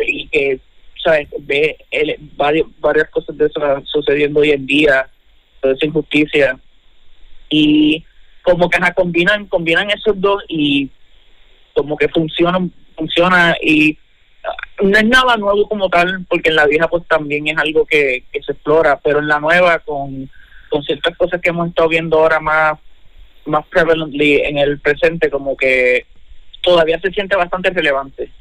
y 0.07 0.27
que 0.29 0.59
sabes 1.03 1.27
ve 1.41 1.77
el- 1.91 2.17
varias, 2.35 2.65
varias 2.79 3.09
cosas 3.09 3.37
de 3.37 3.45
eso 3.45 3.61
sucediendo 3.85 4.39
hoy 4.39 4.51
en 4.51 4.65
día 4.65 5.07
toda 5.61 5.73
esa 5.75 5.85
injusticia. 5.85 6.59
Y 7.49 8.03
como 8.47 8.69
que 8.69 8.79
combinan 8.95 9.45
combinan 9.47 9.91
esos 9.91 10.19
dos 10.21 10.41
y 10.47 10.89
como 11.73 11.97
que 11.97 12.07
funcionan 12.07 12.71
funciona 12.95 13.57
y 13.61 13.97
ah, 14.45 14.55
no 14.83 14.97
es 14.97 15.05
nada 15.05 15.35
nuevo 15.35 15.67
como 15.67 15.89
tal 15.89 16.25
porque 16.29 16.49
en 16.49 16.55
la 16.55 16.65
vieja 16.65 16.87
pues 16.87 17.03
también 17.09 17.45
es 17.49 17.57
algo 17.57 17.85
que, 17.85 18.23
que 18.31 18.41
se 18.41 18.53
explora 18.53 18.97
pero 19.03 19.19
en 19.19 19.27
la 19.27 19.41
nueva 19.41 19.79
con, 19.79 20.29
con 20.69 20.81
ciertas 20.83 21.17
cosas 21.17 21.41
que 21.41 21.49
hemos 21.49 21.67
estado 21.67 21.89
viendo 21.89 22.17
ahora 22.17 22.39
más 22.39 22.79
más 23.45 23.65
prevalently 23.67 24.37
en 24.37 24.57
el 24.59 24.79
presente 24.79 25.29
como 25.29 25.57
que 25.57 26.05
todavía 26.61 26.97
se 27.01 27.11
siente 27.11 27.35
bastante 27.35 27.69
relevante 27.71 28.31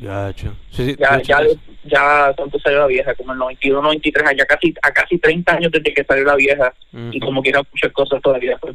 Gotcha. 0.00 0.54
Sí, 0.70 0.86
sí, 0.86 0.96
ya 0.98 1.20
ya 1.20 1.40
ya 1.84 2.32
cuánto 2.34 2.58
salió 2.60 2.78
la 2.78 2.86
vieja 2.86 3.14
como 3.14 3.32
el 3.32 3.38
91 3.38 3.82
93 3.82 4.36
ya 4.38 4.46
casi 4.46 4.72
a 4.80 4.90
casi 4.90 5.18
30 5.18 5.52
años 5.52 5.72
desde 5.72 5.92
que 5.92 6.04
salió 6.04 6.24
la 6.24 6.36
vieja 6.36 6.72
y 6.92 7.18
Ujú. 7.18 7.26
como 7.26 7.42
quiera 7.42 7.60
muchas 7.70 7.92
cosas 7.92 8.22
todavía 8.22 8.56
pues 8.58 8.74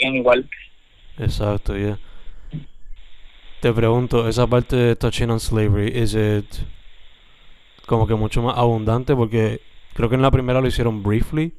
bien 0.00 0.16
igual 0.16 0.48
Exacto, 1.18 1.76
yeah. 1.76 1.98
Te 3.60 3.72
pregunto, 3.74 4.26
esa 4.26 4.46
parte 4.46 4.74
de 4.74 4.96
Touching 4.96 5.30
on 5.30 5.38
Slavery, 5.40 5.92
¿es 5.94 6.16
como 7.84 8.06
que 8.06 8.14
mucho 8.14 8.40
más 8.40 8.56
abundante? 8.56 9.14
Porque 9.14 9.60
creo 9.92 10.08
que 10.08 10.14
en 10.14 10.22
la 10.22 10.30
primera 10.30 10.62
lo 10.62 10.66
hicieron 10.66 11.02
briefly 11.02 11.52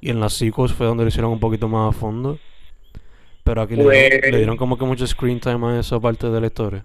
y 0.00 0.10
en 0.10 0.20
las 0.20 0.34
sequels 0.34 0.72
fue 0.72 0.86
donde 0.86 1.02
lo 1.02 1.08
hicieron 1.08 1.32
un 1.32 1.40
poquito 1.40 1.66
más 1.66 1.92
a 1.94 1.98
fondo. 1.98 2.38
Pero 3.42 3.62
aquí 3.62 3.74
le 3.74 3.82
dieron, 3.82 4.20
Pues- 4.20 4.30
le 4.32 4.36
dieron 4.38 4.56
como 4.56 4.78
que 4.78 4.84
mucho 4.84 5.04
screen 5.06 5.40
time 5.40 5.66
a 5.66 5.80
esa 5.80 5.98
parte 5.98 6.28
de 6.30 6.40
la 6.40 6.46
historia. 6.46 6.84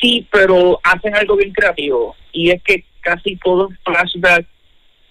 Sí, 0.00 0.26
pero 0.32 0.80
hacen 0.82 1.14
algo 1.14 1.36
bien 1.36 1.52
creativo. 1.52 2.16
Y 2.32 2.50
es 2.50 2.62
que 2.62 2.84
casi 3.00 3.36
todo 3.36 3.68
flashback, 3.84 4.46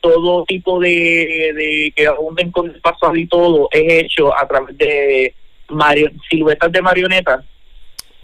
todo 0.04 0.44
tipo 0.44 0.82
de, 0.82 1.54
de 1.56 1.94
que 1.96 2.08
abunden 2.08 2.52
con 2.52 2.70
el 2.70 2.82
pasado 2.82 3.16
y 3.16 3.26
todo, 3.26 3.70
es 3.72 4.04
hecho 4.04 4.38
a 4.38 4.46
través 4.46 4.78
de 4.78 5.34
mario- 5.70 6.12
siluetas 6.30 6.70
de 6.74 6.82
marionetas 6.82 7.46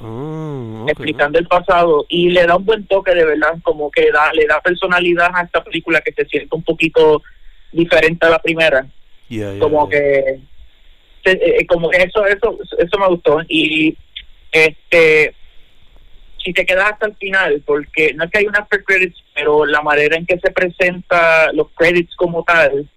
Ah, 0.02 0.82
ok. 0.84 0.90
explicando 0.92 1.40
el 1.40 1.48
pasado 1.48 2.06
y 2.10 2.30
le 2.30 2.46
da 2.46 2.56
un 2.58 2.66
buen 2.66 2.86
toque 2.88 3.14
de 3.16 3.24
verdad, 3.26 3.54
como 3.64 3.90
que 3.92 4.12
da, 4.12 4.32
le 4.34 4.46
da 4.46 4.62
personalidad 4.62 5.30
a 5.34 5.42
esta 5.44 5.64
película 5.64 6.00
que 6.02 6.12
se 6.14 6.26
siente 6.26 6.54
un 6.56 6.64
poquito 6.64 7.22
diferente 7.72 8.26
a 8.26 8.30
la 8.32 8.40
primera 8.40 8.86
Yeah, 9.30 9.52
yeah, 9.52 9.60
como 9.60 9.90
yeah. 9.90 10.00
que 10.00 10.40
eh, 11.26 11.66
como 11.68 11.90
que 11.90 11.98
eso 11.98 12.26
eso 12.26 12.58
eso 12.78 12.98
me 12.98 13.08
gustó 13.08 13.42
y 13.48 13.96
este 14.52 15.34
si 16.50 16.54
te 16.54 16.66
quedas 16.66 16.94
hasta 16.94 17.06
el 17.06 17.16
final 17.16 17.62
porque 17.66 18.14
no 18.16 18.24
es 18.24 18.32
que 18.32 18.40
hay 18.40 18.48
unas 18.48 18.62
after 18.62 18.84
credits 18.84 19.24
pero 19.36 19.66
la 19.66 19.82
manera 19.82 20.18
en 20.18 20.26
que 20.26 20.40
se 20.40 20.52
presenta 20.52 21.54
los 21.54 21.68
credits 21.76 22.16
como 22.16 22.44
tal 22.44 22.90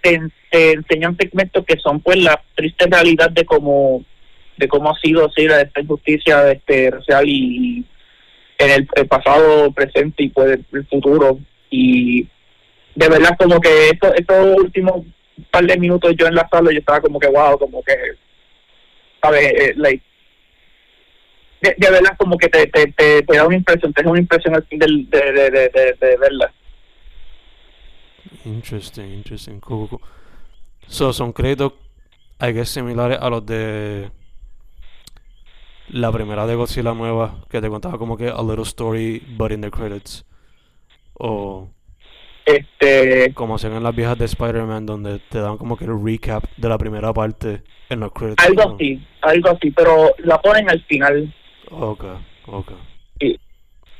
te, 0.00 0.20
te 0.50 0.72
enseñan 0.72 1.16
segmentos 1.16 1.64
que 1.66 1.78
son 1.78 2.00
pues 2.00 2.16
la 2.16 2.42
triste 2.54 2.86
realidad 2.90 3.30
de 3.30 3.44
cómo 3.44 4.04
de 4.56 4.68
cómo 4.68 4.90
ha 4.90 4.98
sido 5.00 5.26
así 5.26 5.46
la 5.46 5.60
esta 5.60 5.80
injusticia 5.80 6.52
este 6.52 6.90
racial 6.90 7.28
y 7.28 7.84
en 8.58 8.70
el, 8.70 8.88
el 8.94 9.06
pasado 9.06 9.70
presente 9.72 10.22
y 10.22 10.28
pues 10.28 10.58
el 10.72 10.86
futuro. 10.86 11.38
Y 11.70 12.22
de 12.94 13.08
verdad 13.08 13.36
como 13.38 13.60
que 13.60 13.88
esto, 13.88 14.14
estos 14.14 14.56
últimos 14.56 15.04
par 15.50 15.66
de 15.66 15.76
minutos 15.76 16.14
yo 16.16 16.26
en 16.26 16.36
la 16.36 16.48
sala 16.48 16.70
yo 16.70 16.78
estaba 16.78 17.00
como 17.00 17.18
que 17.18 17.26
wow 17.28 17.58
como 17.58 17.82
que 17.82 17.94
sabes 19.20 19.44
Eh, 19.44 19.74
like 19.76 20.02
de, 21.64 21.74
de 21.78 21.90
verdad 21.90 22.16
como 22.18 22.36
que 22.36 22.48
te, 22.48 22.66
te, 22.66 22.92
te, 22.92 23.22
te 23.22 23.36
da 23.36 23.46
una 23.46 23.56
impresión 23.56 23.92
te 23.92 24.02
da 24.02 24.10
una 24.10 24.20
impresión 24.20 24.54
al 24.54 24.64
fin 24.64 24.78
del, 24.78 25.08
de, 25.08 25.32
de, 25.32 25.50
de, 25.50 25.96
de, 26.00 26.48
Interesting, 28.44 29.10
interesting. 29.10 29.58
Cool. 29.60 29.88
So, 30.86 31.12
son 31.12 31.32
créditos, 31.32 31.72
I 32.40 32.52
guess, 32.52 32.68
similares 32.68 33.18
a 33.18 33.30
los 33.30 33.46
de 33.46 34.10
la 35.88 36.12
primera 36.12 36.46
de 36.46 36.54
Godzilla 36.54 36.92
nueva, 36.92 37.44
que 37.48 37.60
te 37.60 37.68
contaba 37.68 37.96
como 37.96 38.16
que 38.16 38.28
a 38.28 38.42
little 38.42 38.64
story, 38.64 39.22
but 39.38 39.50
in 39.50 39.62
the 39.62 39.70
credits. 39.70 40.26
O 41.14 41.68
este 42.44 43.32
como 43.32 43.54
hacían 43.54 43.72
en 43.72 43.82
las 43.82 43.96
viejas 43.96 44.18
de 44.18 44.26
Spider-Man, 44.26 44.84
donde 44.84 45.20
te 45.30 45.38
dan 45.38 45.56
como 45.56 45.78
que 45.78 45.86
el 45.86 46.04
recap 46.04 46.44
de 46.58 46.68
la 46.68 46.76
primera 46.76 47.14
parte 47.14 47.62
en 47.88 48.00
los 48.00 48.12
credits. 48.12 48.44
algo 48.44 48.64
¿no? 48.70 48.74
así 48.74 49.06
algo 49.22 49.48
así 49.50 49.70
pero 49.70 50.10
la 50.18 50.40
ponen 50.42 50.68
al 50.68 50.82
final 50.84 51.34
Ok, 51.70 52.04
ok. 52.46 52.72
Y, 53.20 53.38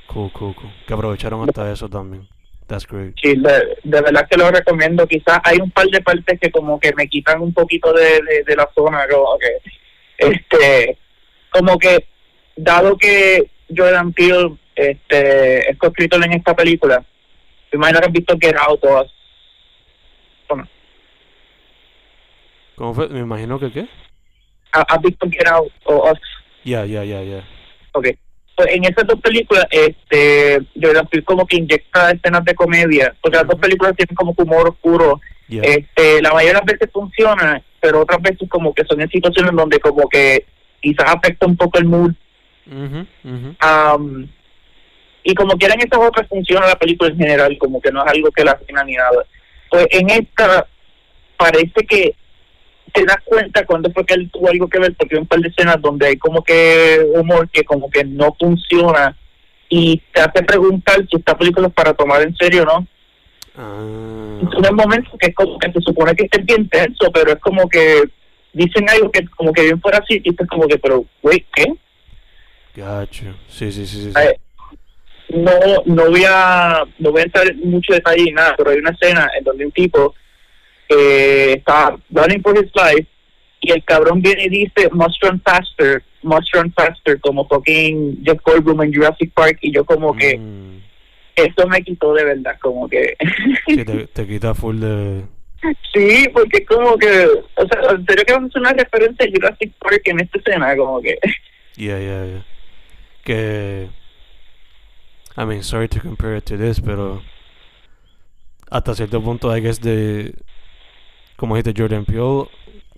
cool, 0.06 0.30
cool, 0.32 0.54
cool. 0.54 0.70
Que 0.86 0.94
aprovecharon 0.94 1.48
hasta 1.48 1.70
eso 1.72 1.88
también. 1.88 2.28
That's 2.66 2.86
great. 2.86 3.14
Sí, 3.20 3.34
de, 3.36 3.78
de, 3.82 4.00
verdad 4.00 4.26
que 4.28 4.38
lo 4.38 4.50
recomiendo. 4.50 5.06
Quizás 5.06 5.38
hay 5.44 5.58
un 5.60 5.70
par 5.70 5.86
de 5.86 6.00
partes 6.00 6.40
que 6.40 6.50
como 6.50 6.80
que 6.80 6.94
me 6.94 7.08
quitan 7.08 7.42
un 7.42 7.52
poquito 7.52 7.92
de, 7.92 8.22
de, 8.22 8.44
de 8.46 8.56
la 8.56 8.68
zona, 8.74 9.06
como 9.10 9.38
que, 9.38 9.58
este, 10.16 10.98
como 11.50 11.78
que 11.78 12.06
dado 12.56 12.96
que 12.96 13.50
Jordan 13.74 14.12
Peele 14.12 14.56
este, 14.74 15.70
es 15.70 15.78
coescrito 15.78 16.16
en 16.16 16.32
esta 16.32 16.54
película, 16.54 17.04
me 17.72 17.76
imagino 17.76 18.00
que 18.00 18.06
has 18.06 18.12
visto 18.12 18.38
Get 18.40 18.56
Out 18.56 18.84
o 18.84 19.06
¿Cómo 22.76 22.94
fue? 22.94 23.08
Me 23.08 23.20
imagino 23.20 23.58
que 23.58 23.70
qué. 23.70 23.86
¿Has 24.72 25.00
visto 25.00 25.28
Get 25.30 25.46
Out 25.46 25.72
o 25.84 26.10
Us? 26.10 26.18
Ya, 26.64 26.84
ya, 26.84 27.04
ya, 27.04 27.22
ya. 27.22 27.44
Ok. 27.92 28.08
Pues 28.56 28.68
en 28.70 28.84
esas 28.84 29.06
dos 29.06 29.20
películas, 29.20 29.66
este, 29.70 30.58
Jordan 30.80 31.06
Peele 31.08 31.24
como 31.24 31.46
que 31.46 31.56
inyecta 31.56 32.12
escenas 32.12 32.44
de 32.44 32.54
comedia, 32.54 33.14
porque 33.20 33.38
las 33.38 33.46
dos 33.46 33.58
películas 33.58 33.96
tienen 33.96 34.14
como 34.14 34.34
humor 34.36 34.68
oscuro. 34.68 35.20
Ya. 35.48 35.62
Este, 35.62 36.22
la 36.22 36.32
mayoría 36.32 36.52
de 36.52 36.58
las 36.60 36.64
veces 36.64 36.90
funciona, 36.92 37.62
pero 37.80 38.00
otras 38.00 38.22
veces 38.22 38.48
como 38.48 38.72
que 38.72 38.84
son 38.84 39.00
en 39.00 39.10
situaciones 39.10 39.52
donde 39.54 39.78
como 39.78 40.08
que 40.08 40.46
quizás 40.80 41.06
afecta 41.06 41.46
un 41.46 41.56
poco 41.56 41.78
el 41.78 41.84
mood. 41.84 42.12
Ujú, 42.66 43.06
ujú. 43.24 43.54
Am, 43.58 44.28
y 45.22 45.34
como 45.34 45.56
quieran 45.56 45.80
estas 45.80 46.00
otras 46.00 46.28
funciona 46.28 46.66
la 46.66 46.76
película 46.76 47.10
en 47.10 47.18
general, 47.18 47.58
como 47.58 47.80
que 47.80 47.90
no 47.90 48.04
es 48.04 48.12
algo 48.12 48.30
que 48.30 48.44
la 48.44 48.52
afina 48.52 48.84
ni 48.84 48.94
nada. 48.94 49.24
Pues 49.70 49.86
en 49.90 50.10
esta 50.10 50.66
parece 51.36 51.86
que 51.88 52.14
te 52.94 53.04
das 53.04 53.18
cuenta 53.24 53.66
cuando 53.66 53.90
fue 53.90 54.06
que 54.06 54.14
él 54.14 54.30
tuvo 54.30 54.48
algo 54.48 54.68
que 54.68 54.78
ver, 54.78 54.94
porque 54.94 55.16
hay 55.16 55.20
un 55.20 55.26
par 55.26 55.40
de 55.40 55.48
escenas 55.48 55.82
donde 55.82 56.06
hay 56.06 56.16
como 56.16 56.44
que 56.44 57.04
humor 57.14 57.50
que 57.50 57.64
como 57.64 57.90
que 57.90 58.04
no 58.04 58.34
funciona 58.38 59.16
y 59.68 60.00
te 60.12 60.20
hace 60.20 60.44
preguntar 60.44 61.04
si 61.10 61.16
esta 61.16 61.36
película 61.36 61.66
es 61.66 61.74
para 61.74 61.92
tomar 61.92 62.22
en 62.22 62.36
serio 62.36 62.62
o 62.62 62.66
no. 62.66 62.86
Ah, 63.56 64.40
Son 64.52 64.64
el 64.64 64.74
momento 64.74 65.10
que 65.18 65.26
es 65.26 65.34
como 65.34 65.58
que 65.58 65.72
se 65.72 65.80
supone 65.80 66.14
que 66.14 66.28
es 66.30 66.46
bien 66.46 66.68
tenso, 66.68 67.10
pero 67.12 67.32
es 67.32 67.40
como 67.40 67.68
que 67.68 68.04
dicen 68.52 68.88
algo 68.88 69.10
que 69.10 69.24
como 69.36 69.52
que 69.52 69.62
bien 69.62 69.80
fuera 69.80 69.98
así 69.98 70.20
y 70.22 70.30
es 70.30 70.48
como 70.48 70.68
que, 70.68 70.78
pero, 70.78 71.04
güey, 71.20 71.44
¿qué? 71.52 71.64
gacho. 72.76 73.26
Sí, 73.48 73.72
sí, 73.72 73.86
sí, 73.86 74.12
no 75.30 75.50
no 75.86 76.10
voy 76.10 76.24
a 76.28 76.84
no 76.98 77.10
voy 77.10 77.22
a 77.22 77.24
entrar 77.24 77.48
en 77.48 77.70
mucho 77.70 77.92
detalle 77.92 78.24
ni 78.24 78.32
nada 78.32 78.54
pero 78.56 78.70
hay 78.70 78.78
una 78.78 78.90
escena 78.90 79.28
en 79.36 79.42
donde 79.42 79.64
un 79.66 79.72
tipo 79.72 80.14
eh, 80.88 81.54
está 81.56 81.96
running 82.10 82.42
for 82.42 82.56
his 82.56 82.70
life 82.74 83.06
y 83.60 83.72
el 83.72 83.84
cabrón 83.84 84.20
viene 84.20 84.44
y 84.44 84.48
dice 84.48 84.90
must 84.92 85.22
run 85.22 85.40
faster 85.40 86.02
must 86.22 86.52
run 86.54 86.72
faster 86.72 87.20
como 87.20 87.46
fucking 87.48 88.22
Jeff 88.24 88.38
Goldblum 88.44 88.82
en 88.82 88.94
Jurassic 88.94 89.32
Park 89.32 89.58
y 89.62 89.72
yo 89.72 89.84
como 89.84 90.14
que 90.14 90.38
Mm, 90.38 90.80
eso 91.36 91.66
me 91.66 91.82
quitó 91.82 92.14
de 92.14 92.24
verdad 92.24 92.56
como 92.60 92.88
que. 92.88 93.16
Sí, 93.66 93.84
te, 93.84 94.06
te 94.06 94.26
quita 94.26 94.54
full 94.54 94.78
de... 94.78 95.24
sí 95.94 96.28
porque 96.32 96.64
como 96.64 96.96
que 96.98 97.26
o 97.56 97.66
sea 97.66 97.90
en 97.92 98.04
serio 98.06 98.24
que 98.26 98.32
vamos 98.32 98.54
a 98.54 98.60
una 98.60 98.72
referencia 98.72 99.26
a 99.26 99.30
Jurassic 99.30 99.72
Park 99.78 100.02
en 100.04 100.20
esta 100.20 100.38
escena 100.38 100.76
como 100.76 101.00
que. 101.00 101.18
Yeah, 101.76 101.98
yeah, 101.98 102.26
yeah. 102.26 102.46
Que... 103.24 103.88
I 105.36 105.44
mean, 105.44 105.62
sorry 105.64 105.88
to 105.88 106.00
compare 106.00 106.36
it 106.36 106.44
to 106.44 106.56
this, 106.56 106.80
pero... 106.80 107.22
Hasta 108.70 108.94
cierto 108.94 109.20
punto, 109.20 109.54
I 109.54 109.60
guess, 109.60 109.80
de... 109.80 110.34
Como 111.36 111.56
dijiste, 111.56 111.80
Jordan 111.80 112.04
Peele, 112.04 112.44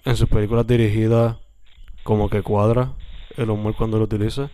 en 0.05 0.17
sus 0.17 0.29
películas 0.29 0.67
dirigidas, 0.67 1.37
como 2.03 2.29
que 2.29 2.43
cuadra 2.43 2.93
el 3.37 3.51
humor 3.51 3.75
cuando 3.77 3.99
lo 3.99 4.05
utiliza. 4.05 4.51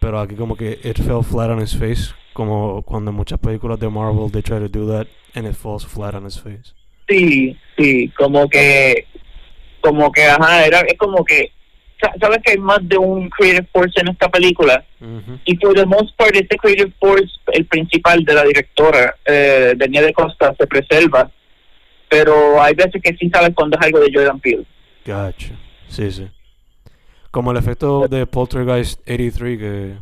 Pero 0.00 0.18
aquí 0.20 0.34
como 0.34 0.56
que 0.56 0.78
it 0.82 0.96
fell 0.98 1.22
flat 1.22 1.50
on 1.50 1.60
his 1.62 1.76
face. 1.76 2.14
Como 2.32 2.82
cuando 2.82 3.10
en 3.10 3.16
muchas 3.16 3.38
películas 3.38 3.78
de 3.80 3.88
Marvel, 3.88 4.30
they 4.32 4.42
try 4.42 4.58
to 4.58 4.68
do 4.68 4.86
that, 4.90 5.06
and 5.34 5.46
it 5.46 5.54
falls 5.54 5.84
flat 5.86 6.14
on 6.14 6.26
his 6.26 6.38
face. 6.40 6.72
Sí, 7.08 7.56
sí, 7.76 8.08
como 8.16 8.48
que, 8.48 9.06
como 9.80 10.10
que, 10.12 10.22
ajá, 10.24 10.64
era, 10.64 10.80
es 10.80 10.96
como 10.96 11.24
que, 11.24 11.50
sa- 12.00 12.14
sabes 12.20 12.38
que 12.44 12.52
hay 12.52 12.58
más 12.58 12.78
de 12.88 12.96
un 12.96 13.28
creative 13.30 13.66
force 13.72 14.00
en 14.00 14.08
esta 14.08 14.28
película, 14.28 14.84
Ujú. 15.00 15.38
y 15.44 15.56
por 15.56 15.74
the 15.74 15.84
most 15.86 16.16
part 16.16 16.34
este 16.36 16.56
creative 16.56 16.92
force, 17.00 17.28
el 17.52 17.66
principal 17.66 18.24
de 18.24 18.32
la 18.34 18.44
directora, 18.44 19.16
eh, 19.26 19.74
Daniela 19.76 20.12
Costa, 20.12 20.54
se 20.56 20.66
preserva, 20.68 21.28
pero 22.10 22.60
hay 22.60 22.74
veces 22.74 23.00
que 23.02 23.16
sí 23.16 23.30
sabes 23.30 23.54
cuando 23.54 23.78
es 23.78 23.86
algo 23.86 24.00
de 24.00 24.10
Jordan 24.12 24.40
Peele. 24.40 24.66
Gotcha. 25.06 25.54
Sí, 25.86 26.10
sí. 26.10 26.28
Como 27.30 27.52
el 27.52 27.56
efecto 27.56 28.08
de 28.08 28.26
Poltergeist 28.26 29.00
83 29.08 29.58
que... 29.58 29.96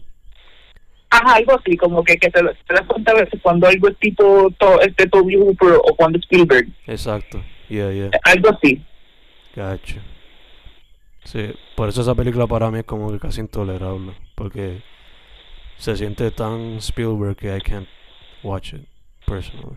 Ajá, 1.11 1.37
algo 1.37 1.59
así, 1.59 1.77
como 1.77 2.03
que, 2.03 2.17
que 2.17 2.31
te, 2.31 2.43
das 2.43 2.87
cuenta 2.87 3.13
a 3.13 3.15
veces 3.15 3.41
cuando 3.43 3.67
algo 3.67 3.89
es 3.89 3.97
tipo 3.99 4.51
to, 4.59 4.81
este 4.81 5.07
Toby 5.09 5.37
Hooper 5.37 5.75
o 5.75 5.95
cuando 5.97 6.19
es 6.19 6.25
Spielberg, 6.25 6.69
Exacto. 6.87 7.43
Yeah, 7.69 7.93
yeah. 7.93 8.07
eh, 8.07 8.21
algo 8.25 8.51
así. 8.51 8.83
Gotcha. 9.55 10.03
Sí, 11.25 11.51
por 11.77 11.91
eso 11.91 12.01
esa 12.01 12.15
película 12.15 12.47
para 12.47 12.71
mí 12.71 12.79
es 12.79 12.85
como 12.85 13.13
que 13.13 13.19
casi 13.19 13.41
intolerable. 13.41 14.15
Porque 14.35 14.83
se 15.77 15.97
siente 15.97 16.31
tan 16.31 16.79
Spielberg 16.79 17.37
que 17.37 17.55
I 17.55 17.61
can't 17.61 17.89
watch 18.43 18.73
it 18.73 18.87
personally. 19.27 19.77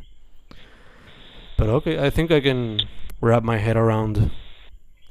Pero 1.61 1.75
okay, 1.75 1.99
I 2.03 2.09
think 2.09 2.31
I 2.31 2.41
can 2.41 2.79
wrap 3.21 3.43
my 3.43 3.59
head 3.59 3.77
around 3.77 4.31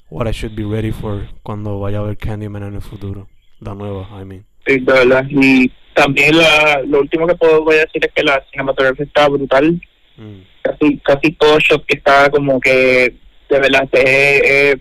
what 0.09 0.27
I 0.27 0.33
should 0.33 0.57
be 0.57 0.65
ready 0.65 0.91
for 0.91 1.29
cuando 1.45 1.79
vaya 1.79 2.01
a 2.01 2.03
ver 2.03 2.17
Candyman 2.17 2.65
en 2.65 2.75
el 2.75 2.81
futuro. 2.81 3.29
La 3.61 3.73
nueva, 3.73 4.09
I 4.21 4.25
mean. 4.25 4.45
Sí, 4.67 4.81
de 4.81 4.93
verdad. 4.93 5.25
Y 5.29 5.71
también 5.95 6.37
la, 6.37 6.83
lo 6.89 7.03
último 7.03 7.29
que 7.29 7.37
puedo 7.37 7.63
voy 7.63 7.77
a 7.77 7.85
decir 7.85 8.05
es 8.05 8.13
que 8.13 8.25
la 8.25 8.45
cinematografía 8.51 9.07
está 9.07 9.29
brutal. 9.29 9.81
Mm. 10.17 10.41
Casi, 10.63 10.99
casi 10.99 11.31
todo 11.35 11.57
shot 11.61 11.87
que 11.87 11.99
está 11.99 12.29
como 12.31 12.59
que 12.59 13.15
de 13.49 13.61
verdad 13.61 13.89
te, 13.89 14.73
eh, 14.73 14.77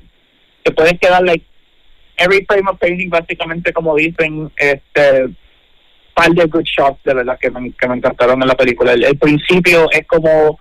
te 0.63 0.71
puedes 0.71 0.99
quedar 0.99 1.23
like 1.23 1.45
every 2.17 2.43
frame 2.47 2.67
of 2.67 2.79
painting 2.79 3.11
básicamente 3.11 3.71
como 3.73 3.95
dicen 3.95 4.51
este 4.57 5.29
par 6.15 6.31
de 6.31 6.45
good 6.45 6.63
shots 6.63 7.03
de 7.03 7.13
verdad 7.13 7.37
que 7.39 7.51
me, 7.51 7.71
que 7.73 7.87
me 7.87 7.97
encantaron 7.97 8.41
en 8.41 8.47
la 8.47 8.55
película. 8.55 8.93
El, 8.93 9.03
el 9.03 9.19
principio 9.19 9.87
es 9.91 10.07
como 10.07 10.57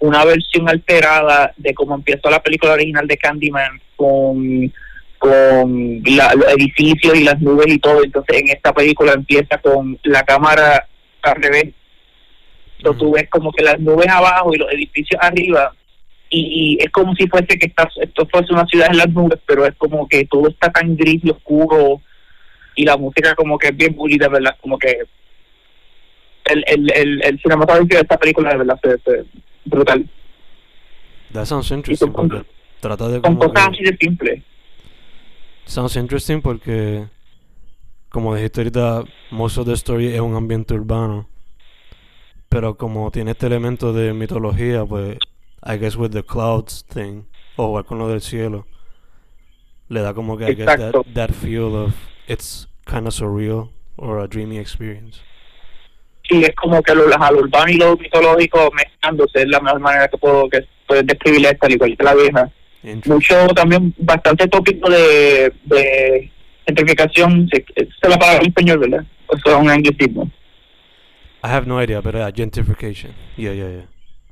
una 0.00 0.24
versión 0.24 0.68
alterada 0.68 1.52
de 1.56 1.74
cómo 1.74 1.94
empezó 1.94 2.30
la 2.30 2.42
película 2.42 2.72
original 2.72 3.06
de 3.06 3.16
Candyman 3.16 3.80
con 3.96 4.72
con 5.18 6.02
la- 6.04 6.34
los 6.34 6.48
edificios 6.54 7.14
y 7.14 7.24
las 7.24 7.38
nubes 7.42 7.66
y 7.68 7.78
todo. 7.78 8.02
Entonces 8.02 8.40
en 8.40 8.48
esta 8.48 8.72
película 8.72 9.12
empieza 9.12 9.58
con 9.58 9.98
la 10.04 10.22
cámara 10.22 10.88
al 11.20 11.34
revés. 11.42 11.74
Entonces 12.78 12.98
tú 13.00 13.04
Ujú. 13.08 13.14
ves 13.16 13.28
como 13.28 13.52
que 13.52 13.62
las 13.62 13.78
nubes 13.78 14.08
abajo 14.08 14.54
y 14.54 14.58
los 14.58 14.72
edificios 14.72 15.20
arriba. 15.22 15.74
Y, 16.30 16.78
y 16.80 16.82
es 16.82 16.90
como 16.90 17.14
si 17.16 17.26
fuese 17.28 17.58
que 17.58 17.66
estás, 17.66 17.88
esto 18.00 18.26
fuese 18.32 18.54
una 18.54 18.64
ciudad 18.66 18.88
en 18.90 18.96
las 18.96 19.10
nubes, 19.10 19.38
pero 19.44 19.66
es 19.66 19.74
como 19.76 20.08
que 20.08 20.24
todo 20.24 20.48
está 20.48 20.70
tan 20.72 20.96
gris 20.96 21.20
y 21.22 21.30
oscuro. 21.30 22.00
Y 22.74 22.86
la 22.86 22.96
música 22.96 23.34
como 23.34 23.58
que 23.58 23.68
es 23.68 23.76
bien 23.76 23.94
de 23.98 24.28
verdad. 24.28 24.56
Como 24.62 24.78
que 24.78 25.00
el, 26.46 26.64
el, 26.66 26.92
el, 26.94 27.22
el 27.24 27.38
cinematográfico 27.40 27.96
de 27.96 28.00
esta 28.02 28.16
película 28.16 28.50
de 28.52 28.56
verdad 28.56 28.78
es 28.84 29.26
brutal. 29.64 30.08
That 31.32 31.46
sounds 31.46 31.70
interesting 31.70 32.12
con- 32.12 32.28
porque 32.28 32.46
trata 32.80 33.08
de 33.08 33.20
Con 33.20 33.36
como 33.36 33.52
cosas 33.52 33.68
así 33.68 33.84
de 33.84 33.96
simples. 34.00 34.42
Sounds 35.66 35.96
interesting 35.96 36.40
porque, 36.42 37.06
como 38.08 38.34
dijiste 38.34 38.60
ahorita, 38.62 39.04
most 39.30 39.58
of 39.58 39.66
the 39.66 39.74
story 39.74 40.08
es 40.08 40.20
un 40.20 40.34
ambiente 40.34 40.74
urbano. 40.74 41.28
Pero 42.48 42.76
como 42.76 43.10
tiene 43.12 43.30
este 43.32 43.46
elemento 43.46 43.92
de 43.92 44.12
mitología, 44.12 44.84
pues, 44.84 45.18
I 45.64 45.76
guess 45.78 45.94
with 45.96 46.10
the 46.10 46.24
clouds 46.24 46.84
thing, 46.84 47.22
o 47.56 47.68
jugar 47.68 47.84
con 47.84 47.98
lo 47.98 48.08
del 48.08 48.20
cielo, 48.22 48.66
le 49.88 50.00
da 50.00 50.14
como 50.14 50.36
que, 50.36 50.50
I 50.50 50.54
guess, 50.56 50.66
that, 50.76 50.94
that 51.14 51.30
feel 51.30 51.76
of 51.76 51.94
it's 52.26 52.66
kind 52.86 53.06
of 53.06 53.14
surreal 53.14 53.70
or 53.96 54.18
a 54.18 54.26
dreamy 54.26 54.58
experience. 54.58 55.20
Sí 56.30 56.42
es 56.44 56.54
como 56.54 56.82
que 56.82 56.94
lo, 56.94 57.04
a 57.12 57.30
lo 57.32 57.38
urbano 57.40 57.70
y 57.70 57.76
lo 57.76 57.96
mitológico 57.96 58.70
mezclándose 58.72 59.42
es 59.42 59.48
la 59.48 59.60
mejor 59.60 59.80
manera 59.80 60.08
que 60.08 60.16
puedo 60.16 60.48
que 60.48 60.64
puedes 60.86 61.06
describir 61.06 61.46
esta 61.46 61.66
al 61.66 61.72
igual 61.72 61.96
que 61.96 62.04
la 62.04 62.14
vieja 62.14 62.50
mucho 63.06 63.48
también 63.48 63.92
bastante 63.98 64.48
tópico 64.48 64.88
de, 64.88 65.52
de 65.64 66.30
gentrificación 66.66 67.48
se, 67.52 67.64
se 68.00 68.08
la 68.08 68.18
palabra 68.18 68.40
en 68.42 68.48
español 68.48 68.78
verdad 68.78 69.04
o 69.26 69.36
sea 69.38 69.56
un 69.56 69.68
anglicismo 69.68 70.30
I 71.42 71.48
have 71.48 71.66
no 71.66 71.82
idea, 71.82 72.02
but 72.02 72.14
uh, 72.14 72.30
gentrification. 72.30 73.14
Yeah, 73.38 73.54
yeah, 73.54 73.70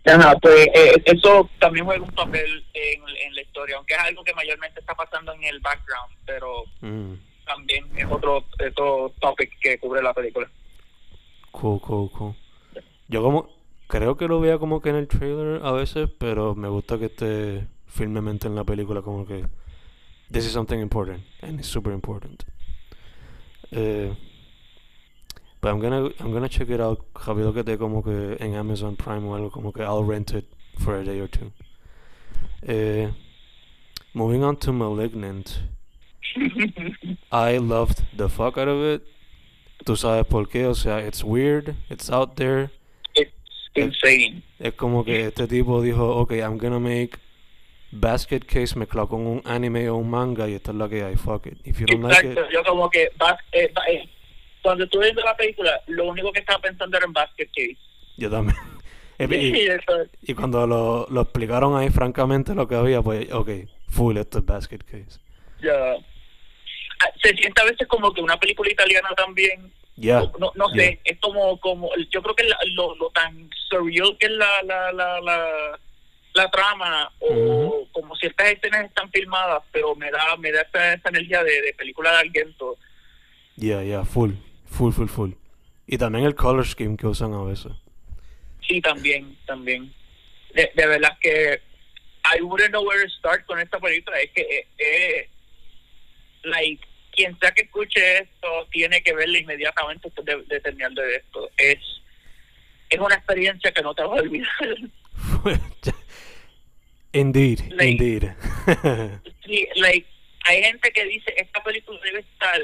yeah. 0.04 0.14
Ajá, 0.14 0.36
pues 0.42 0.66
eh, 0.74 0.92
eso 1.06 1.48
también 1.58 1.86
juega 1.86 2.02
un 2.02 2.10
papel 2.10 2.64
en, 2.74 3.00
en 3.26 3.34
la 3.34 3.40
historia 3.42 3.76
aunque 3.76 3.94
es 3.94 4.00
algo 4.00 4.22
que 4.24 4.34
mayormente 4.34 4.80
está 4.80 4.94
pasando 4.94 5.32
en 5.32 5.44
el 5.44 5.58
background 5.60 6.12
pero 6.26 6.64
Mm. 6.80 7.14
también 7.46 7.84
es 7.96 8.06
otro 8.10 8.44
otro 8.70 9.12
topic 9.20 9.50
que 9.60 9.78
cubre 9.78 10.02
la 10.02 10.12
película 10.14 10.48
Cool, 11.58 11.80
cool, 11.80 12.08
cool. 12.12 12.36
Yo 13.08 13.20
como 13.20 13.48
creo 13.88 14.16
que 14.16 14.28
lo 14.28 14.38
vea 14.38 14.58
como 14.58 14.80
que 14.80 14.90
en 14.90 14.96
el 14.96 15.08
trailer 15.08 15.60
a 15.64 15.72
veces, 15.72 16.08
pero 16.16 16.54
me 16.54 16.68
gusta 16.68 16.98
que 16.98 17.06
esté 17.06 17.66
firmemente 17.86 18.46
en 18.46 18.54
la 18.54 18.62
película 18.62 19.02
como 19.02 19.26
que 19.26 19.44
this 20.30 20.46
is 20.46 20.52
something 20.52 20.78
important 20.78 21.20
and 21.42 21.58
it's 21.58 21.66
super 21.66 21.92
important. 21.92 22.44
Eh, 23.72 24.14
but 25.60 25.70
I'm 25.70 25.80
gonna 25.80 26.12
I'm 26.20 26.32
gonna 26.32 26.48
check 26.48 26.70
it 26.70 26.80
out. 26.80 27.00
Rápido 27.12 27.52
que 27.52 27.60
esté 27.60 27.76
como 27.76 28.04
que 28.04 28.36
en 28.38 28.54
Amazon 28.54 28.94
Prime 28.94 29.26
o 29.26 29.34
algo 29.34 29.50
como 29.50 29.72
que 29.72 29.82
I'll 29.82 30.06
rent 30.06 30.34
it 30.34 30.44
for 30.78 30.94
a 30.94 31.02
day 31.02 31.20
or 31.20 31.28
two. 31.28 31.50
Eh, 32.62 33.10
moving 34.14 34.44
on 34.44 34.56
to 34.58 34.72
Malignant. 34.72 35.60
I 37.32 37.58
loved 37.58 38.04
the 38.16 38.28
fuck 38.28 38.56
out 38.58 38.68
of 38.68 38.80
it. 38.80 39.17
Tú 39.84 39.96
sabes 39.96 40.24
por 40.26 40.48
qué, 40.48 40.66
o 40.66 40.74
sea, 40.74 41.06
it's 41.06 41.22
weird, 41.24 41.74
it's 41.90 42.10
out 42.10 42.34
there. 42.34 42.70
it's 43.14 43.32
insane 43.74 44.42
Es 44.58 44.74
como 44.74 45.04
que 45.04 45.26
este 45.26 45.46
tipo 45.46 45.80
dijo, 45.82 46.16
ok, 46.16 46.32
I'm 46.32 46.58
gonna 46.58 46.78
make 46.80 47.12
basket 47.90 48.40
case 48.44 48.76
mezclado 48.78 49.08
con 49.08 49.26
un 49.26 49.42
anime 49.44 49.88
o 49.88 49.96
un 49.96 50.10
manga 50.10 50.48
y 50.48 50.54
esta 50.54 50.72
es 50.72 50.76
la 50.76 50.88
que 50.88 51.02
hay, 51.04 51.16
fuck 51.16 51.46
it. 51.46 51.58
If 51.64 51.78
you 51.80 51.86
don't 51.86 52.02
like 52.04 52.26
Exacto, 52.26 52.46
it, 52.48 52.52
yo 52.52 52.62
como 52.64 52.90
que 52.90 53.08
bas- 53.18 53.38
eh, 53.52 53.72
eh, 53.90 54.08
cuando 54.62 54.84
estuve 54.84 55.04
viendo 55.04 55.22
la 55.22 55.36
película, 55.36 55.80
lo 55.86 56.08
único 56.08 56.32
que 56.32 56.40
estaba 56.40 56.60
pensando 56.60 56.96
era 56.96 57.06
en 57.06 57.12
Basket 57.12 57.46
Case. 57.54 57.76
yo 58.16 58.30
también. 58.30 58.56
Y, 59.20 59.66
Y 60.30 60.34
cuando 60.34 60.64
lo, 60.64 61.08
lo 61.10 61.22
explicaron 61.22 61.76
ahí 61.76 61.90
francamente 61.90 62.54
lo 62.54 62.68
que 62.68 62.76
había, 62.76 63.02
pues, 63.02 63.32
ok, 63.32 63.48
full, 63.88 64.16
esto 64.16 64.38
es 64.38 64.46
basket 64.46 64.78
case. 64.84 65.18
ya. 65.60 65.72
Ah, 65.74 65.96
Se 67.22 67.34
siente 67.36 67.60
a 67.60 67.64
veces 67.64 67.86
como 67.88 68.12
que 68.12 68.20
una 68.20 68.38
película 68.38 68.70
italiana 68.70 69.08
también, 69.16 69.72
Ya. 69.96 70.20
no, 70.38 70.52
no 70.54 70.68
sé, 70.70 71.00
yeah. 71.04 71.12
es 71.12 71.18
como, 71.20 71.58
como 71.60 71.90
yo 72.10 72.22
creo 72.22 72.34
que 72.34 72.44
la- 72.44 72.58
lo, 72.74 72.94
lo 72.96 73.10
tan 73.10 73.48
surreal 73.68 74.16
que 74.18 74.26
es 74.26 74.32
la, 74.32 74.62
la, 74.64 74.92
la, 74.92 75.20
la, 75.20 75.80
la 76.34 76.50
trama, 76.50 77.10
o 77.20 77.32
Ujú. 77.32 77.88
como 77.92 78.16
ciertas 78.16 78.48
escenas 78.52 78.84
están 78.86 79.10
filmadas, 79.10 79.62
pero 79.72 79.94
me 79.94 80.10
da, 80.10 80.36
me 80.38 80.50
da 80.52 80.62
esa, 80.62 80.94
esa 80.94 81.08
energía 81.08 81.42
de, 81.44 81.62
de 81.62 81.72
película 81.74 82.10
de 82.12 82.18
Argento. 82.18 82.76
Yeah, 83.56 83.82
yeah, 83.82 84.04
full, 84.04 84.32
full, 84.66 84.92
full, 84.92 85.08
full. 85.08 85.32
Y 85.86 85.98
también 85.98 86.24
el 86.24 86.34
color 86.34 86.66
scheme 86.66 86.96
que 86.96 87.06
usan 87.06 87.32
a 87.32 87.42
veces. 87.44 87.72
Sí, 88.66 88.80
también, 88.80 89.36
también. 89.46 89.92
De, 90.54 90.70
de 90.74 90.86
verdad 90.86 91.16
que 91.20 91.60
I 92.36 92.42
wouldn't 92.42 92.70
know 92.70 92.84
where 92.86 93.02
to 93.02 93.08
start 93.10 93.46
con 93.46 93.58
esta 93.58 93.78
película. 93.80 94.20
Es 94.20 94.30
que, 94.32 94.42
eh, 94.42 94.66
eh, 94.78 95.28
like, 96.44 96.86
quien 97.18 97.36
sea 97.40 97.50
que 97.50 97.62
escuche 97.62 98.18
esto 98.18 98.48
tiene 98.70 99.02
que 99.02 99.12
verla 99.12 99.38
inmediatamente 99.40 100.08
después 100.08 100.24
de, 100.24 100.54
de 100.54 100.60
terminar 100.60 100.92
de 100.92 101.16
esto. 101.16 101.50
Es, 101.56 101.78
es 102.90 102.98
una 103.00 103.16
experiencia 103.16 103.72
que 103.72 103.82
no 103.82 103.92
te 103.92 104.02
vas 104.02 104.20
a 104.20 104.22
olvidar. 104.22 104.48
indeed, 107.12 107.60
Like- 107.72 107.90
indeed. 107.90 108.30
Sí, 109.44 109.66
like, 109.76 110.06
hay 110.44 110.62
gente 110.62 110.92
que 110.92 111.04
dice 111.06 111.34
esta 111.38 111.62
película 111.64 111.98
debe 112.04 112.20
estar 112.20 112.60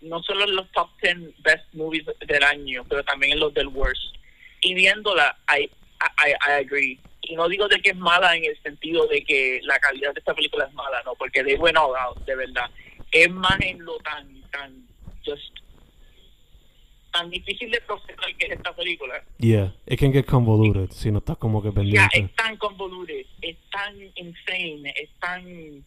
no 0.00 0.22
solo 0.22 0.44
en 0.44 0.54
los 0.56 0.70
top 0.72 0.88
10 1.02 1.16
best 1.42 1.74
movies 1.74 2.06
del 2.26 2.42
año, 2.44 2.84
pero 2.88 3.04
también 3.04 3.32
en 3.32 3.40
los 3.40 3.52
del 3.52 3.66
worst. 3.66 4.14
Y 4.62 4.72
viéndola, 4.74 5.36
I, 5.54 5.64
I, 5.64 6.30
I 6.48 6.52
agree. 6.64 6.98
Y 7.22 7.34
no 7.34 7.48
digo 7.48 7.68
de 7.68 7.80
que 7.82 7.90
es 7.90 7.96
mala 7.96 8.34
en 8.36 8.44
el 8.46 8.58
sentido 8.62 9.06
de 9.08 9.22
que 9.24 9.60
la 9.64 9.78
calidad 9.78 10.14
de 10.14 10.20
esta 10.20 10.32
película 10.34 10.64
es 10.66 10.72
mala, 10.72 11.02
no, 11.04 11.14
porque 11.16 11.42
de 11.42 11.56
bueno, 11.56 11.92
de 12.24 12.34
verdad. 12.36 12.70
Es 13.12 13.30
más 13.30 13.60
en 13.60 13.84
lo 13.84 13.96
tan, 13.98 14.40
tan, 14.52 14.86
just, 15.24 15.42
tan 17.12 17.28
difícil 17.30 17.70
de 17.70 17.80
procesar 17.80 18.36
que 18.38 18.46
es 18.46 18.52
esta 18.52 18.74
película. 18.74 19.22
yeah, 19.38 19.72
it 19.86 19.98
can 19.98 20.12
get 20.12 20.26
convoluted 20.26 20.90
si 20.92 21.10
no 21.10 21.18
estás 21.18 21.36
como 21.38 21.60
que 21.62 21.72
pendiente. 21.72 22.18
es 22.18 22.34
tan 22.36 22.56
convoluted, 22.56 23.26
es 23.42 23.56
tan 23.70 23.94
insane, 24.14 24.92
es 24.96 25.10
tan 25.18 25.84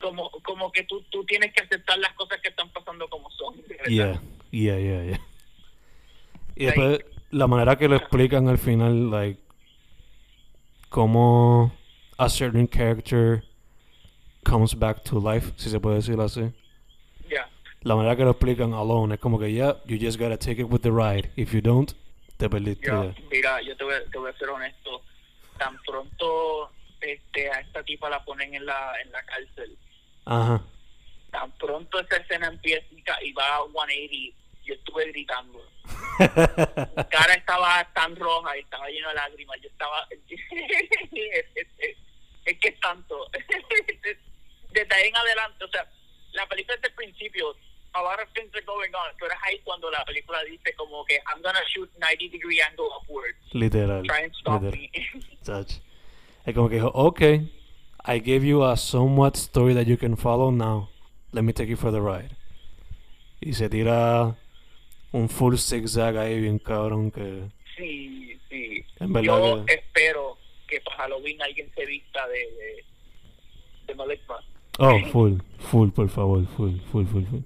como 0.00 0.30
como 0.42 0.72
que 0.72 0.82
tú, 0.84 1.02
tú 1.10 1.22
tienes 1.24 1.52
que 1.52 1.62
aceptar 1.62 1.98
las 1.98 2.12
cosas 2.14 2.40
que 2.42 2.48
están 2.48 2.68
pasando 2.70 3.06
como 3.08 3.30
son. 3.30 3.54
verdad. 3.68 3.84
Yeah, 3.86 4.20
yeah, 4.50 4.78
yeah, 4.78 5.04
yeah. 5.04 5.20
Y 6.56 6.64
Like- 6.66 6.80
después, 6.80 7.04
la 7.30 7.46
manera 7.46 7.76
que 7.76 7.86
lo 7.86 7.96
explican 7.96 8.48
al 8.48 8.58
final, 8.58 9.10
like, 9.10 9.40
cómo 10.88 11.72
a 12.18 12.28
certain 12.28 12.66
character 12.66 13.44
comes 14.44 14.74
back 14.74 15.02
to 15.04 15.18
life, 15.20 15.52
si 15.56 15.70
se 15.70 15.78
puede 15.80 15.96
decir 15.96 16.18
así. 16.20 16.52
La 17.82 17.96
manera 17.96 18.14
que 18.14 18.24
lo 18.24 18.32
explican 18.32 18.74
alone 18.74 19.14
es 19.14 19.20
como 19.20 19.38
que, 19.38 19.50
yeah, 19.50 19.74
you 19.86 19.96
just 19.98 20.18
gotta 20.20 20.36
take 20.36 20.60
it 20.60 20.66
with 20.68 20.82
the 20.82 20.90
ride. 20.90 21.30
If 21.36 21.54
you 21.54 21.62
don't, 21.62 21.90
te 22.36 22.46
perdiste. 22.50 22.86
Ya. 22.86 23.14
mira, 23.30 23.62
yo 23.62 23.74
te 23.74 23.84
voy, 23.84 23.94
te 24.12 24.18
voy 24.18 24.30
a 24.30 24.36
ser 24.36 24.50
honesto. 24.50 25.00
Tan 25.58 25.78
pronto 25.86 26.70
este, 27.00 27.48
a 27.50 27.60
esta 27.60 27.82
tipa 27.82 28.10
la 28.10 28.22
ponen 28.22 28.54
en 28.54 28.66
la, 28.66 28.92
en 29.02 29.10
la 29.12 29.22
cárcel, 29.22 29.78
Ajá. 30.26 30.62
tan 31.30 31.50
pronto 31.52 31.98
esa 32.00 32.16
escena 32.18 32.48
empieza 32.48 32.84
y 33.22 33.32
va 33.32 33.44
a 33.56 33.60
180, 33.64 34.36
yo 34.64 34.74
estuve 34.74 35.06
gritando. 35.12 35.62
Mi 36.18 36.26
cara 37.10 37.32
estaba 37.34 37.88
tan 37.94 38.14
roja 38.14 38.58
y 38.58 38.60
estaba 38.60 38.88
llena 38.90 39.08
de 39.08 39.14
lágrimas. 39.14 39.58
Yo 39.62 39.68
estaba. 39.70 40.06
es, 40.10 41.46
es- 41.54 41.66
es- 41.78 41.96
es 42.44 42.58
que 42.58 42.68
es 42.68 42.80
tanto. 42.80 43.26
Desde 44.72 44.94
ahí 44.94 45.08
en 45.08 45.16
adelante, 45.16 45.64
o 45.64 45.68
sea, 45.68 45.86
la 46.32 46.46
película 46.46 46.76
desde 46.76 46.88
el 46.88 46.94
principio, 46.94 47.56
a 47.92 48.02
lot 48.02 48.20
of 48.20 48.32
things 48.34 48.54
are 48.54 48.64
going 48.64 48.92
on. 48.94 49.14
Pero 49.18 49.32
es 49.32 49.38
ahí 49.46 49.60
cuando 49.64 49.90
la 49.90 50.04
película 50.04 50.42
dice, 50.44 50.72
como 50.74 51.04
que, 51.04 51.16
I'm 51.26 51.42
gonna 51.42 51.60
shoot 51.74 51.90
90 51.98 52.30
degree 52.30 52.60
angle 52.60 52.88
upwards. 53.00 53.38
Literal. 53.52 54.02
Try 54.04 54.24
and 54.24 54.34
stop 54.34 54.62
literal. 54.62 54.80
me. 54.80 55.80
Es 56.46 56.54
como 56.54 56.70
que 56.70 56.76
dijo, 56.76 56.90
okay, 56.94 57.52
I 58.04 58.18
gave 58.18 58.46
you 58.46 58.64
a 58.64 58.76
somewhat 58.76 59.36
story 59.36 59.74
that 59.74 59.86
you 59.86 59.98
can 59.98 60.16
follow 60.16 60.50
now. 60.50 60.88
Let 61.32 61.42
me 61.44 61.52
take 61.52 61.68
you 61.68 61.76
for 61.76 61.92
the 61.92 62.00
ride. 62.00 62.34
Y 63.40 63.52
se 63.52 63.68
tira 63.68 64.36
un 65.12 65.28
full 65.28 65.56
zigzag 65.56 66.16
ahí 66.16 66.40
bien 66.40 66.58
cabrón 66.58 67.10
que 67.10 67.50
sí, 67.76 68.38
sí. 68.48 68.84
en 69.00 69.12
verdad 69.12 69.38
Yo 69.38 69.64
que... 69.64 69.74
espero 69.74 70.38
que 70.66 70.80
para 70.80 70.96
Halloween 70.98 71.42
alguien 71.42 71.70
se 71.74 71.84
vista 71.84 72.26
de, 72.28 72.38
de, 72.38 73.94
de. 73.94 73.94
Oh, 74.82 74.98
full, 75.12 75.42
full, 75.58 75.90
por 75.90 76.08
favor, 76.08 76.46
full, 76.56 76.80
full, 76.90 77.04
full, 77.04 77.26
full. 77.26 77.44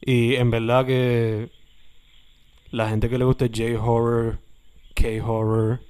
Y 0.00 0.36
en 0.36 0.50
verdad 0.50 0.86
que 0.86 1.50
la 2.70 2.88
gente 2.88 3.10
que 3.10 3.18
le 3.18 3.26
guste 3.26 3.50
J-horror, 3.50 4.38
K-horror 4.94 5.80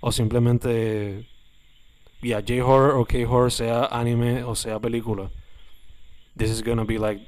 o 0.00 0.12
simplemente 0.12 1.26
yeah, 2.20 2.42
J-horror 2.42 2.94
o 2.94 3.06
K-horror 3.06 3.50
sea 3.50 3.88
anime 3.90 4.44
o 4.44 4.54
sea 4.54 4.78
película. 4.78 5.30
This 6.36 6.50
is 6.50 6.60
gonna 6.60 6.84
be 6.84 6.98
like 6.98 7.20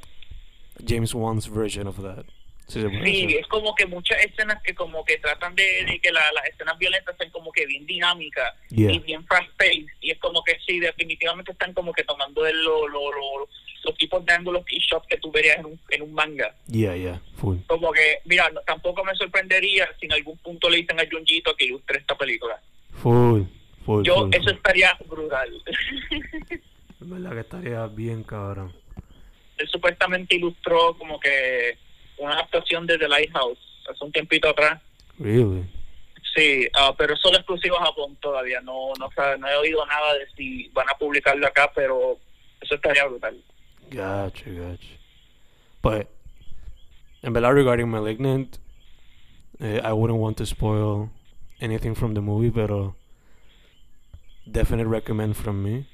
James 0.85 1.15
Wan's 1.15 1.47
version 1.47 1.87
of 1.87 2.03
that. 2.03 2.27
Sí, 2.69 2.83
se 2.83 2.89
puede 2.89 3.05
Sí, 3.05 3.23
decir. 3.23 3.37
es 3.41 3.47
como 3.47 3.75
que 3.75 3.87
muchas 3.87 4.23
escenas 4.25 4.63
que 4.63 4.75
como 4.75 5.03
que 5.05 5.17
tratan 5.17 5.55
de, 5.55 5.85
de 5.87 5.99
que 6.01 6.13
la- 6.13 6.31
las 6.33 6.45
escenas 6.47 6.77
violentas 6.79 7.17
sean 7.17 7.31
como 7.31 7.51
que 7.51 7.65
bien 7.67 7.87
dinámicas 7.87 8.55
Yeah. 8.69 8.93
y 8.93 8.99
bien 8.99 9.25
fast 9.27 9.49
paced 9.57 9.87
y 10.03 10.11
es 10.11 10.19
como 10.19 10.45
que 10.45 10.59
sí, 10.67 10.79
definitivamente 10.79 11.53
están 11.53 11.73
como 11.73 11.93
que 11.95 12.05
tomando 12.05 12.47
el- 12.47 12.63
lo- 12.63 12.87
lo- 12.87 13.11
lo- 13.11 13.49
los 13.85 13.97
tipos 13.97 14.23
de 14.27 14.33
ángulos 14.35 14.65
y 14.71 14.79
shots 14.81 15.07
que 15.09 15.17
tú 15.17 15.31
verías 15.33 15.59
en 15.61 15.65
un, 15.67 15.81
en 15.89 16.03
un 16.03 16.13
manga. 16.13 16.55
Yeah, 16.67 16.95
yeah, 16.95 17.23
full. 17.37 17.57
Como 17.67 17.91
que, 17.93 18.19
mira, 18.27 18.51
no- 18.51 18.61
tampoco 18.63 19.03
me 19.03 19.15
sorprendería 19.15 19.89
si 19.99 20.05
en 20.07 20.13
algún 20.13 20.37
punto 20.39 20.69
le 20.69 20.79
dicen 20.79 21.01
a 21.01 21.05
Junjito 21.11 21.57
que 21.57 21.65
ilustre 21.67 21.99
esta 22.01 22.19
película. 22.19 22.61
Full, 23.03 23.43
full, 23.87 24.05
Yo, 24.05 24.17
full, 24.17 24.35
eso 24.35 24.43
full. 24.45 24.53
estaría 24.53 24.99
brutal. 25.07 25.63
En 27.01 27.11
verdad 27.11 27.33
que 27.33 27.41
estaría 27.41 27.87
bien 27.87 28.25
cabrón. 28.25 28.75
Él 29.57 29.69
supuestamente 29.69 30.35
ilustró 30.37 30.97
como 30.99 31.19
que 31.21 31.79
una 32.19 32.35
adaptación 32.35 32.87
de 32.87 32.99
The 32.99 33.09
Lighthouse 33.09 33.59
hace 33.91 34.05
un 34.05 34.13
tiempito 34.13 34.49
atrás. 34.49 34.81
Really? 35.19 35.65
Sí, 36.35 36.69
ah, 36.75 36.95
pero 36.97 37.15
es 37.15 37.21
solo 37.21 37.39
exclusivo 37.39 37.79
a 37.81 37.87
Japón 37.87 38.17
todavía. 38.21 38.61
No, 38.61 38.93
no, 38.99 39.09
sé, 39.11 39.39
no 39.39 39.49
he 39.49 39.57
oído 39.57 39.85
nada 39.87 40.15
de 40.15 40.27
si 40.37 40.69
van 40.69 40.89
a 40.89 40.97
publicarlo 40.99 41.47
acá, 41.47 41.71
pero 41.75 42.19
eso 42.61 42.75
estaría 42.75 43.05
brutal. 43.07 43.43
Gotcha, 43.91 44.45
gotcha. 44.51 44.89
But, 45.83 46.09
en 47.23 47.33
verdad, 47.33 47.53
regarding 47.53 47.89
Malignant, 47.89 48.59
eh, 49.61 49.81
I 49.83 49.93
wouldn't 49.93 50.21
want 50.21 50.37
to 50.39 50.47
spoil 50.47 51.11
anything 51.61 51.95
from 51.95 52.15
the 52.15 52.21
movie, 52.21 52.51
pero 52.51 52.95
definite 54.47 54.87
recommend 54.87 55.35
from 55.35 55.63
me. 55.63 55.87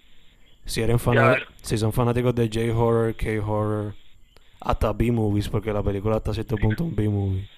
Si, 0.66 0.82
eran 0.82 0.98
Ya. 0.98 1.36
si 1.62 1.76
son 1.76 1.92
fanáticos 1.92 2.34
de 2.34 2.48
J-horror, 2.48 3.14
K-horror, 3.14 3.94
hasta 4.64 4.92
B-movies, 4.92 5.48
porque 5.48 5.72
la 5.72 5.82
película 5.82 6.16
hasta 6.16 6.32
cierto 6.34 6.56
punto 6.56 6.84
es 6.84 6.90
un 6.90 6.96
B-movie. 6.96 7.48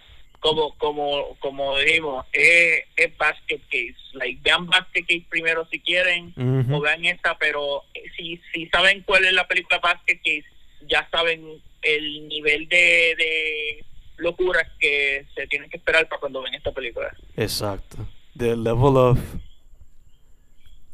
Como 0.41 0.77
como 0.77 1.37
como 1.41 1.79
dijimos, 1.79 2.27
es, 2.33 2.83
es 2.97 3.17
Basket 3.17 3.61
Case. 3.71 3.97
Like, 4.13 4.41
vean 4.43 4.67
Basket 4.67 5.03
Case 5.03 5.25
primero 5.31 5.67
si 5.71 5.81
quieren, 5.81 6.35
Ujú. 6.37 6.77
o 6.77 6.81
vean 6.81 7.05
esta, 7.05 7.37
pero 7.39 7.85
eh, 7.95 8.03
si, 8.17 8.41
si 8.53 8.67
saben 8.69 9.03
cuál 9.07 9.25
es 9.25 9.33
la 9.33 9.47
película 9.49 9.79
Basket 9.79 10.19
Case, 10.19 10.45
ya 10.89 11.09
saben 11.11 11.63
el 11.83 12.29
nivel 12.29 12.69
de, 12.69 13.15
de 13.17 13.85
locuras 14.19 14.67
que 14.79 15.27
se 15.35 15.47
tienen 15.47 15.71
que 15.71 15.79
esperar 15.79 16.09
para 16.09 16.21
cuando 16.21 16.43
ven 16.43 16.55
esta 16.55 16.73
película. 16.73 17.15
Exacto. 17.37 18.07
The 18.37 18.55
level 18.57 18.97
of 18.97 19.19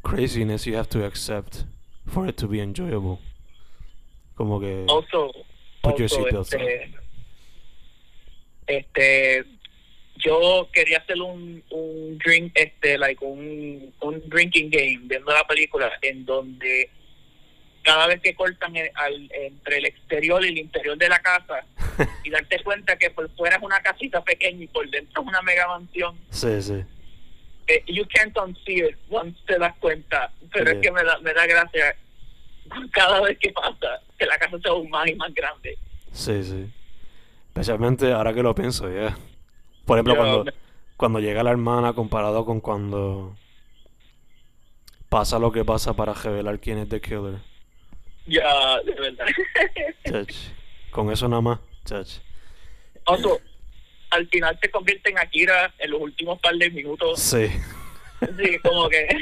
craziness 0.03 0.65
you 0.65 0.75
have 0.77 0.89
to 0.89 1.05
accept 1.05 1.65
for 2.07 2.27
it 2.27 2.37
to 2.37 2.47
be 2.47 2.59
enjoyable. 2.61 3.19
Como 4.35 4.59
que... 4.59 4.85
Also, 4.89 5.31
Put 5.83 5.97
your 5.97 6.05
este, 6.39 6.93
este, 8.67 9.43
yo 10.15 10.69
quería 10.71 10.99
hacer 10.99 11.21
un, 11.21 11.61
un 11.69 12.17
drink, 12.19 12.53
este, 12.55 12.97
like 12.97 13.23
un, 13.23 13.93
un 14.01 14.29
drinking 14.29 14.69
game 14.69 14.99
viendo 15.03 15.31
la 15.33 15.45
película 15.45 15.91
en 16.01 16.25
donde 16.25 16.89
cada 17.83 18.07
vez 18.07 18.21
que 18.21 18.33
cortan 18.33 18.75
el- 18.77 18.91
al- 18.95 19.29
entre 19.33 19.77
el 19.79 19.85
exterior 19.87 20.43
y 20.45 20.47
el 20.49 20.57
interior 20.57 20.97
de 20.97 21.09
la 21.09 21.19
casa 21.19 21.65
y 22.23 22.29
darte 22.29 22.63
cuenta 22.63 22.97
que 22.97 23.09
por 23.09 23.29
fuera 23.35 23.57
es 23.57 23.61
una 23.61 23.81
casita 23.81 24.23
pequeña 24.23 24.63
y 24.63 24.67
por 24.67 24.89
dentro 24.89 25.21
es 25.21 25.27
una 25.27 25.41
mega 25.41 25.67
mansión, 25.67 26.17
sí, 26.29 26.61
sí. 26.61 26.81
eh, 27.67 27.83
you 27.87 28.05
can't 28.07 28.37
unsee 28.37 28.87
it 28.87 28.95
once 29.09 29.37
te 29.45 29.57
das 29.59 29.75
cuenta. 29.79 30.31
Pero 30.53 30.65
Yeah. 30.71 30.73
es 30.75 30.81
que 30.81 30.91
me 30.91 31.03
da, 31.03 31.19
me 31.19 31.33
da 31.33 31.45
gracia 31.45 31.95
cada 32.91 33.21
vez 33.21 33.37
que 33.39 33.51
pasa 33.51 34.01
que 34.17 34.25
la 34.25 34.37
casa 34.37 34.57
sea 34.59 34.71
aún 34.71 34.89
más 34.89 35.07
y 35.07 35.15
más 35.15 35.33
grande. 35.33 35.77
Sí, 36.11 36.43
sí. 36.43 36.71
Especialmente 37.47 38.11
ahora 38.11 38.33
que 38.33 38.43
lo 38.43 38.53
pienso, 38.55 38.89
ya. 38.91 39.15
Por 39.85 39.97
ejemplo, 39.97 40.13
Yo 40.15 40.19
cuando, 40.19 40.43
me- 40.45 40.53
cuando 40.97 41.19
llega 41.19 41.43
la 41.43 41.51
hermana 41.51 41.93
comparado 41.93 42.45
con 42.45 42.59
cuando 42.61 43.35
pasa 45.09 45.37
lo 45.39 45.51
que 45.51 45.63
pasa 45.63 45.93
para 45.95 46.13
revelar 46.13 46.59
quién 46.59 46.77
es 46.79 46.89
The 46.89 47.01
Killer. 47.01 47.39
Ya, 48.25 48.79
de 48.85 48.93
verdad. 48.93 49.25
Chach. 50.05 50.33
Con 50.91 51.11
eso 51.11 51.27
nada 51.27 51.41
más, 51.41 51.59
chach. 51.85 52.19
Also, 53.05 53.39
al 54.11 54.27
final 54.29 54.57
se 54.61 54.69
convierte 54.69 55.09
en 55.09 55.17
Akira 55.19 55.73
en 55.79 55.91
los 55.91 55.99
últimos 56.01 56.39
par 56.39 56.55
de 56.55 56.69
minutos. 56.69 57.19
Sí. 57.19 57.47
Sí, 58.21 58.57
como 58.63 58.87
que. 58.89 59.07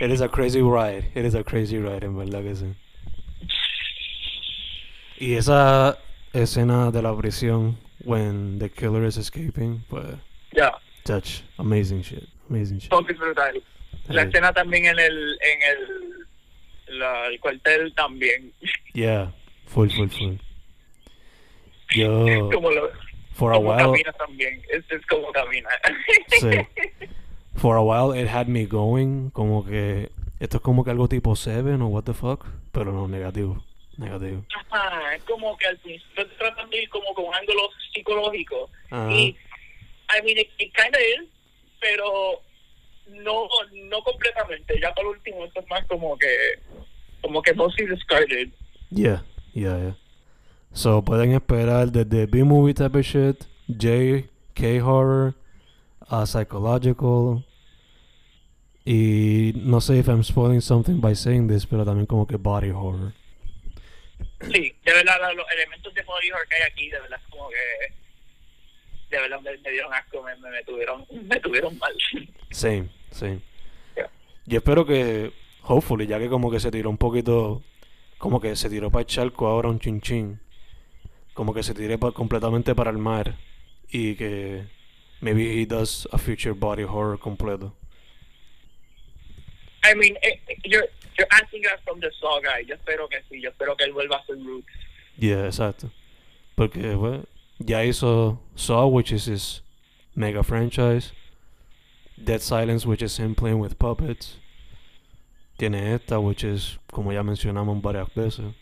It 0.00 0.10
is 0.10 0.20
a 0.20 0.28
crazy 0.28 0.60
ride. 0.60 1.10
It 1.14 1.24
is 1.24 1.34
a 1.34 1.44
crazy 1.44 1.78
ride, 1.78 2.04
en 2.04 2.16
verdad 2.16 2.42
que 2.42 2.54
sí. 2.56 2.74
Y 5.18 5.34
esa 5.34 5.98
escena 6.32 6.90
de 6.90 7.00
la 7.02 7.14
prisión, 7.16 7.78
when 8.04 8.58
the 8.58 8.68
killer 8.68 9.04
is 9.04 9.16
escaping, 9.16 9.84
pues, 9.88 10.06
ya, 10.52 10.72
chach, 11.04 11.42
amazing 11.58 12.02
shit. 12.02 12.24
Amazing 12.50 12.78
shit. 12.80 12.90
todo 12.90 13.06
es 13.08 13.16
brutal. 13.18 13.62
La 14.08 14.22
Sí. 14.22 14.28
escena 14.28 14.52
también 14.52 14.86
en 14.86 14.98
el. 14.98 15.38
En 15.40 15.62
el, 15.62 16.98
la- 16.98 17.26
el 17.28 17.40
cuartel 17.40 17.94
también. 17.94 18.52
Yeah, 18.92 19.32
full, 19.66 19.88
full, 19.90 20.08
full. 20.08 20.34
Yo, 21.94 22.50
como 22.52 22.70
lo, 22.70 22.90
for 23.32 23.52
a 23.52 23.56
como 23.56 23.70
while, 23.70 23.82
camina 23.84 24.12
también. 24.12 24.60
Es, 24.70 24.84
es 24.90 25.06
como 25.06 25.30
camina. 25.32 25.68
Sí. 26.40 26.50
for 27.64 27.76
a 27.76 27.82
while 27.82 28.12
it 28.12 28.28
had 28.28 28.46
me 28.46 28.66
going, 28.66 29.30
como 29.30 29.64
que 29.64 30.10
esto 30.38 30.58
es 30.58 30.62
como 30.62 30.84
que 30.84 30.90
algo 30.90 31.08
tipo 31.08 31.34
Seven 31.34 31.80
o 31.80 31.88
what 31.88 32.04
the 32.04 32.12
fuck, 32.12 32.44
pero 32.72 32.92
no, 32.92 33.08
negativo, 33.08 33.64
negativo. 33.96 34.44
Ajá, 34.70 35.14
es 35.14 35.24
como 35.24 35.56
que 35.56 35.68
al 35.68 35.78
principio 35.78 36.26
te 36.26 36.34
tratan 36.34 36.68
de 36.68 36.82
ir 36.82 36.90
como 36.90 37.14
con 37.14 37.24
un 37.24 37.34
ángulo 37.34 37.70
psicológico. 37.90 38.68
Ajá. 38.90 39.10
Y, 39.10 39.34
I 40.10 40.22
mean, 40.22 40.36
it, 40.36 40.48
it 40.58 40.74
kinda 40.74 40.98
is, 41.00 41.26
pero 41.80 42.42
no 43.08 43.48
no 43.72 44.02
completamente. 44.02 44.78
Ya 44.78 44.92
por 44.92 45.06
último, 45.06 45.46
esto 45.46 45.60
es 45.60 45.70
más 45.70 45.86
como 45.86 46.18
que, 46.18 46.36
como 47.22 47.40
que 47.40 47.54
mostly 47.54 47.86
discarded. 47.86 48.50
Yeah, 48.90 49.24
yeah, 49.54 49.78
yeah. 49.78 49.96
So 50.74 51.00
pueden 51.02 51.32
esperar 51.32 51.90
desde 51.90 52.26
B-movie 52.26 52.74
type 52.74 52.98
of 52.98 53.06
shit, 53.06 53.46
J, 53.68 54.28
K-horror, 54.52 55.34
a 56.10 56.26
psychological. 56.26 57.42
Y 58.84 59.52
no 59.56 59.80
sé 59.80 59.98
if 59.98 60.08
I'm 60.08 60.22
spoiling 60.22 60.60
something 60.60 61.00
by 61.00 61.14
saying 61.14 61.48
this, 61.48 61.66
pero 61.66 61.84
también 61.84 62.06
como 62.06 62.26
que 62.26 62.36
body 62.36 62.70
horror. 62.70 63.12
Sí, 64.52 64.74
de 64.84 64.92
verdad, 64.92 65.16
los 65.34 65.46
elementos 65.52 65.94
de 65.94 66.02
body 66.02 66.30
horror 66.30 66.46
que 66.48 66.56
hay 66.56 66.62
aquí, 66.70 66.88
de 66.90 67.00
verdad, 67.00 67.18
es 67.24 67.30
como 67.30 67.48
que, 67.48 67.94
de 69.16 69.20
verdad, 69.22 69.40
me, 69.40 69.56
me 69.56 69.70
dieron 69.70 69.92
asco, 69.94 70.22
me, 70.22 70.36
me, 70.36 70.50
me 70.50 70.62
tuvieron, 70.64 71.06
me 71.28 71.40
tuvieron 71.40 71.78
mal. 71.78 71.94
Same, 72.50 72.88
same. 73.10 73.40
Yeah. 73.96 74.10
Yo 74.44 74.58
espero 74.58 74.84
que, 74.84 75.32
hopefully, 75.62 76.06
ya 76.06 76.18
que 76.18 76.28
como 76.28 76.50
que 76.50 76.60
se 76.60 76.70
tiró 76.70 76.90
un 76.90 76.98
poquito, 76.98 77.62
como 78.18 78.38
que 78.38 78.54
se 78.54 78.68
tiró 78.68 78.90
para 78.90 79.00
el 79.00 79.06
charco 79.06 79.46
ahora 79.46 79.70
un 79.70 79.78
chin 79.80 80.02
chin, 80.02 80.40
como 81.32 81.54
que 81.54 81.62
se 81.62 81.72
tire 81.72 81.96
pa- 81.96 82.12
completamente 82.12 82.74
para 82.74 82.90
el 82.90 82.98
mar 82.98 83.36
y 83.88 84.14
que 84.16 84.66
maybe 85.22 85.58
he 85.62 85.64
does 85.66 86.06
a 86.12 86.18
future 86.18 86.52
body 86.54 86.82
horror 86.84 87.18
completo. 87.18 87.74
I 89.84 89.94
mean, 89.94 90.16
eh, 90.22 90.36
eh, 90.48 90.54
you're, 90.64 90.86
you're 91.18 91.28
asking 91.32 91.62
us 91.66 91.78
from 91.84 92.00
the 92.00 92.10
Saw 92.20 92.40
guy. 92.40 92.64
Yo 92.66 92.74
espero 92.74 93.08
que 93.08 93.18
sí, 93.30 93.40
yo 93.42 93.50
espero 93.50 93.76
que 93.76 93.84
él 93.84 93.92
vuelva 93.92 94.16
a 94.16 94.26
ser 94.26 94.36
Roots. 94.36 94.66
Yeah, 95.18 95.46
exacto. 95.46 95.90
Porque 96.56 96.94
bueno, 96.94 97.26
ya 97.58 97.84
hizo 97.84 98.38
Saw, 98.56 98.88
which 98.88 99.12
is 99.12 99.26
his 99.26 99.62
mega 100.16 100.42
franchise. 100.42 101.12
Dead 102.22 102.40
Silence, 102.40 102.86
which 102.86 103.02
is 103.02 103.18
him 103.18 103.34
playing 103.34 103.58
with 103.58 103.78
puppets. 103.78 104.38
Tiene 105.58 105.94
esta, 105.94 106.20
which 106.20 106.44
is, 106.44 106.78
como 106.90 107.12
ya 107.12 107.22
mencionamos 107.22 107.80
varias 107.82 108.08
veces. 108.14 108.54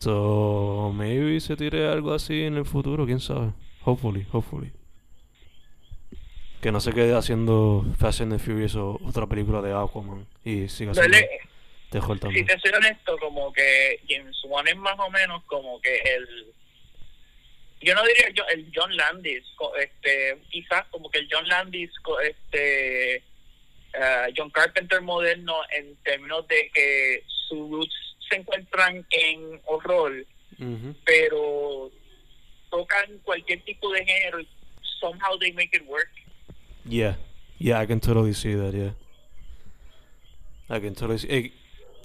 So, 0.00 0.92
maybe 0.94 1.40
se 1.40 1.56
tire 1.56 1.88
algo 1.88 2.12
así 2.12 2.42
en 2.44 2.56
el 2.56 2.64
futuro, 2.64 3.06
quién 3.06 3.20
sabe. 3.20 3.52
Hopefully, 3.84 4.26
hopefully. 4.30 4.72
Que 6.60 6.72
no 6.72 6.80
se 6.80 6.92
quede 6.92 7.14
haciendo 7.14 7.84
Fast 7.98 8.20
and 8.20 8.32
the 8.32 8.38
Furious 8.38 8.74
o 8.74 8.98
otra 9.04 9.26
película 9.26 9.62
de 9.62 9.72
Aquaman. 9.72 10.26
Y 10.44 10.68
siga 10.68 10.92
haciendo 10.92 11.16
The 11.90 12.00
Hulk 12.00 12.14
si 12.14 12.20
también. 12.20 12.46
te 12.46 12.58
soy 12.58 12.72
honesto, 12.72 13.16
como 13.18 13.52
que 13.52 14.00
James 14.08 14.36
Wan 14.44 14.68
es 14.68 14.76
más 14.76 14.98
o 14.98 15.10
menos 15.10 15.42
como 15.44 15.80
que 15.80 15.96
el. 15.96 16.52
Yo 17.80 17.94
no 17.94 18.04
diría 18.04 18.28
yo, 18.34 18.44
el 18.48 18.70
John 18.74 18.94
Landis, 18.96 19.44
este, 19.80 20.36
quizás 20.50 20.84
como 20.90 21.08
que 21.10 21.20
el 21.20 21.28
John 21.30 21.46
Landis, 21.48 21.90
este, 22.24 23.14
eh, 23.16 24.32
John 24.36 24.50
Carpenter 24.50 25.00
moderno 25.00 25.54
en 25.70 25.94
términos 26.02 26.46
de 26.48 26.70
que 26.74 27.22
sus 27.48 27.70
roots 27.70 28.16
se 28.28 28.36
encuentran 28.36 29.06
en 29.10 29.60
horror, 29.66 30.12
pero 31.04 31.90
tocan 32.68 33.18
cualquier 33.22 33.62
tipo 33.62 33.90
de 33.92 34.04
género 34.04 34.40
y 34.40 34.48
somehow 35.00 35.38
they 35.38 35.52
make 35.52 35.74
it 35.74 35.84
work. 35.86 36.10
Yeah, 36.88 37.16
yeah, 37.58 37.78
I 37.78 37.86
can 37.86 38.00
totally 38.00 38.32
see 38.32 38.54
that, 38.54 38.72
yeah. 38.72 38.92
I 40.70 40.80
can 40.80 40.94
totally 40.94 41.18
see. 41.18 41.28
Ey, 41.28 41.52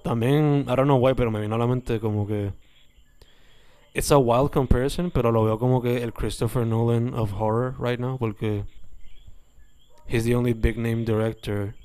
también, 0.04 0.70
I 0.70 0.76
don't 0.76 0.88
know 0.88 0.98
why, 0.98 1.14
pero 1.14 1.32
me 1.32 1.40
vino 1.40 1.56
a 1.56 1.58
la 1.58 1.68
mente 1.68 2.00
como 2.00 2.28
que. 2.28 2.52
It's 3.94 4.12
a 4.12 4.18
wild 4.18 4.52
comparison, 4.52 5.12
pero 5.12 5.32
lo 5.32 5.44
veo 5.44 5.58
como 5.58 5.82
que 5.82 6.02
el 6.02 6.12
Christopher 6.12 6.66
Nolan 6.66 7.14
of 7.14 7.34
horror 7.34 7.76
right 7.78 8.00
now, 8.00 8.18
porque. 8.18 8.66
He's 10.06 10.26
the 10.26 10.36
only 10.36 10.54
big 10.54 10.78
name 10.78 11.06
director 11.06 11.76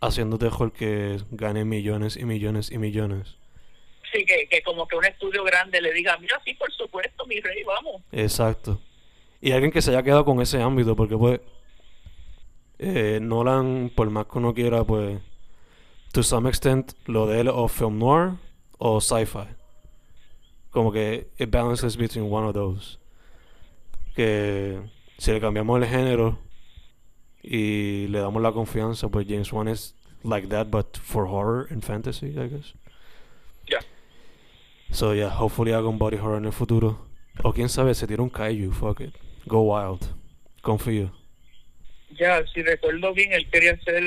haciendo 0.00 0.38
terror 0.38 0.72
que 0.72 1.20
gane 1.30 1.66
millones 1.66 2.16
y 2.16 2.24
millones 2.24 2.72
y 2.72 2.78
millones. 2.78 3.36
Sí, 4.10 4.24
que, 4.24 4.48
que 4.48 4.62
como 4.62 4.88
que 4.88 4.96
un 4.96 5.04
estudio 5.04 5.44
grande 5.44 5.80
le 5.82 5.92
diga, 5.92 6.16
mira, 6.16 6.40
sí, 6.44 6.54
por 6.54 6.72
supuesto, 6.72 7.26
mi 7.26 7.38
rey, 7.40 7.62
vamos. 7.62 8.02
Exacto. 8.10 8.80
Y 9.40 9.52
alguien 9.52 9.70
que 9.70 9.82
se 9.82 9.90
haya 9.90 10.02
quedado 10.02 10.24
con 10.24 10.40
ese 10.40 10.60
ámbito, 10.60 10.96
porque 10.96 11.16
pues 11.16 11.40
eh, 12.82 13.20
Nolan, 13.20 13.92
por 13.94 14.08
más 14.08 14.26
que 14.26 14.38
uno 14.38 14.54
quiera, 14.54 14.84
pues, 14.84 15.20
to 16.12 16.22
some 16.22 16.48
extent, 16.48 16.94
lo 17.04 17.26
de 17.26 17.40
él 17.40 17.48
o 17.48 17.68
film 17.68 17.98
noir 17.98 18.38
o 18.78 19.00
sci-fi. 19.00 19.46
Como 20.70 20.90
que 20.90 21.28
it 21.38 21.50
balances 21.50 21.96
between 21.96 22.32
one 22.32 22.46
of 22.46 22.54
those. 22.54 22.98
Que 24.16 24.80
si 25.18 25.30
le 25.32 25.40
cambiamos 25.40 25.82
el 25.82 25.88
género 25.88 26.38
y 27.42 28.06
le 28.08 28.20
damos 28.20 28.40
la 28.40 28.52
confianza, 28.52 29.08
pues 29.08 29.26
James 29.28 29.52
Wan 29.52 29.68
es 29.68 29.94
like 30.24 30.48
that, 30.48 30.70
but 30.70 30.96
for 30.96 31.26
horror 31.26 31.66
and 31.70 31.84
fantasy, 31.84 32.28
I 32.28 32.48
guess. 32.48 32.72
Ya. 33.68 33.80
So 34.90 35.12
yeah, 35.12 35.28
hopefully 35.28 35.72
haga 35.72 35.88
un 35.88 35.98
body 35.98 36.16
horror 36.16 36.38
en 36.38 36.46
el 36.46 36.52
futuro. 36.52 36.98
O 37.44 37.52
quién 37.52 37.68
sabe, 37.68 37.94
se 37.94 38.06
tira 38.06 38.22
un 38.22 38.30
kaiju, 38.30 38.72
fuck 38.72 39.00
it. 39.00 39.14
Go 39.46 39.62
wild. 39.62 40.14
Confío. 40.62 41.19
Ya, 42.18 42.44
si 42.52 42.62
recuerdo 42.62 43.12
bien, 43.14 43.32
él 43.32 43.48
quería 43.50 43.72
hacer. 43.72 44.02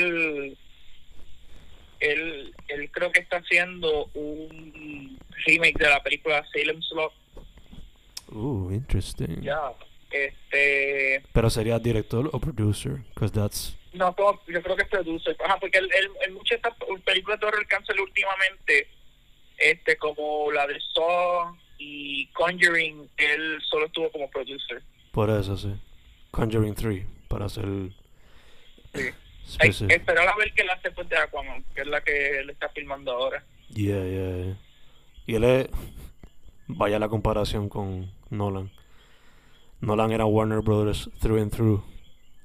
Él, 2.00 2.54
él 2.68 2.92
creo 2.92 3.12
que 3.12 3.22
está 3.22 3.38
haciendo 3.38 4.06
un 4.14 5.18
remake 5.46 5.78
de 5.80 5.90
la 5.90 6.04
película 6.04 6.46
Salem 6.54 6.82
Slot. 6.82 7.14
Ooh, 8.34 8.72
interesting. 8.72 9.42
Ya, 9.42 9.72
este. 10.12 11.24
Pero 11.32 11.50
sería 11.50 11.80
director 11.80 12.30
o 12.34 12.40
producer, 12.40 12.98
because 13.14 13.32
that's 13.32 13.78
No, 13.94 14.14
como- 14.16 14.42
yo 14.48 14.62
creo 14.62 14.76
que 14.76 14.84
es 14.84 14.90
producer. 14.90 15.36
Ajá, 15.46 15.58
porque 15.60 15.78
él, 15.78 15.90
él, 15.98 16.10
él 16.26 16.34
muchas 16.34 16.60
películas 17.06 17.40
de 17.40 17.46
horror 17.48 17.66
cancel 17.68 18.00
últimamente, 18.00 18.88
este, 19.58 19.96
como 19.98 20.52
la 20.52 20.68
de 20.68 20.80
Saw 20.94 21.56
y 21.78 22.26
Conjuring, 22.34 23.08
él 23.18 23.60
solo 23.70 23.86
estuvo 23.86 24.12
como 24.12 24.30
producer. 24.30 24.82
por 25.12 25.30
eso 25.30 25.56
sí. 25.58 25.74
Conjuring 26.32 26.74
3 26.74 27.06
para 27.34 27.50
ser 27.50 27.66
Sí. 29.46 29.58
Hay 29.60 29.70
esperar 29.70 30.28
a 30.28 30.36
ver 30.38 30.54
qué 30.54 30.62
él 30.62 30.70
hace 30.70 30.84
después 30.90 31.10
de 31.10 31.18
Aquaman, 31.18 31.64
que 31.76 31.82
es 31.82 31.88
la 31.88 32.02
que 32.02 32.40
él 32.40 32.50
está 32.52 32.70
filmando 32.70 33.12
ahora. 33.12 33.44
Yeah, 33.70 34.04
yeah, 34.04 34.38
yeah. 34.46 34.58
Y 35.26 35.36
él 35.36 35.44
es 35.44 35.68
vaya 36.68 37.00
la 37.00 37.10
comparación 37.10 37.70
con 37.70 38.12
Nolan. 38.30 38.72
Nolan 39.82 40.12
era 40.12 40.26
Warner 40.26 40.62
Brothers 40.62 41.10
through 41.20 41.42
and 41.42 41.52
through 41.52 41.84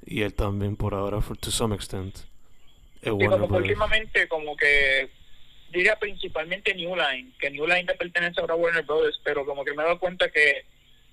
y 0.07 0.23
él 0.23 0.35
también 0.35 0.75
por 0.77 0.95
ahora 0.95 1.21
for, 1.21 1.37
to 1.37 1.51
some 1.51 1.75
extent 1.75 2.17
es 2.17 2.25
Sí, 3.05 3.11
Warner 3.11 3.29
como 3.31 3.47
que 3.47 3.47
Brothers. 3.47 3.69
últimamente, 3.69 4.29
como 4.29 4.57
que 4.57 5.11
diría 5.71 5.97
principalmente 5.99 6.75
New 6.75 6.97
Line, 6.97 7.33
que 7.39 7.51
New 7.51 7.67
Line 7.67 7.85
le 7.85 7.95
pertenece 7.95 8.41
ahora 8.41 8.55
a 8.55 8.57
Warner 8.57 8.85
Brothers, 8.85 9.21
pero 9.23 9.45
como 9.45 9.65
que 9.65 9.73
me 9.75 9.83
he 9.83 9.87
dado 9.87 10.01
cuenta 10.01 10.31
que 10.31 10.65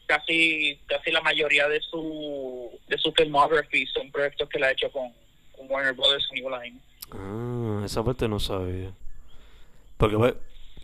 casi 0.06 0.80
casi 0.88 1.12
la 1.12 1.22
mayoría 1.22 1.68
de 1.68 1.82
su 1.82 2.72
de 2.88 2.98
su 2.98 3.12
filmography 3.12 3.86
son 3.88 4.12
proyectos 4.12 4.48
que 4.50 4.58
él 4.58 4.64
ha 4.64 4.72
hecho 4.72 4.92
con, 4.92 5.12
con 5.56 5.70
Warner 5.70 5.94
Brothers 5.94 6.28
y 6.34 6.42
New 6.42 6.50
Line. 6.50 6.80
Ah, 7.12 7.82
esa 7.86 8.04
parte 8.04 8.28
no 8.28 8.40
sabía. 8.40 8.92
Porque, 9.98 10.18
pues, 10.18 10.34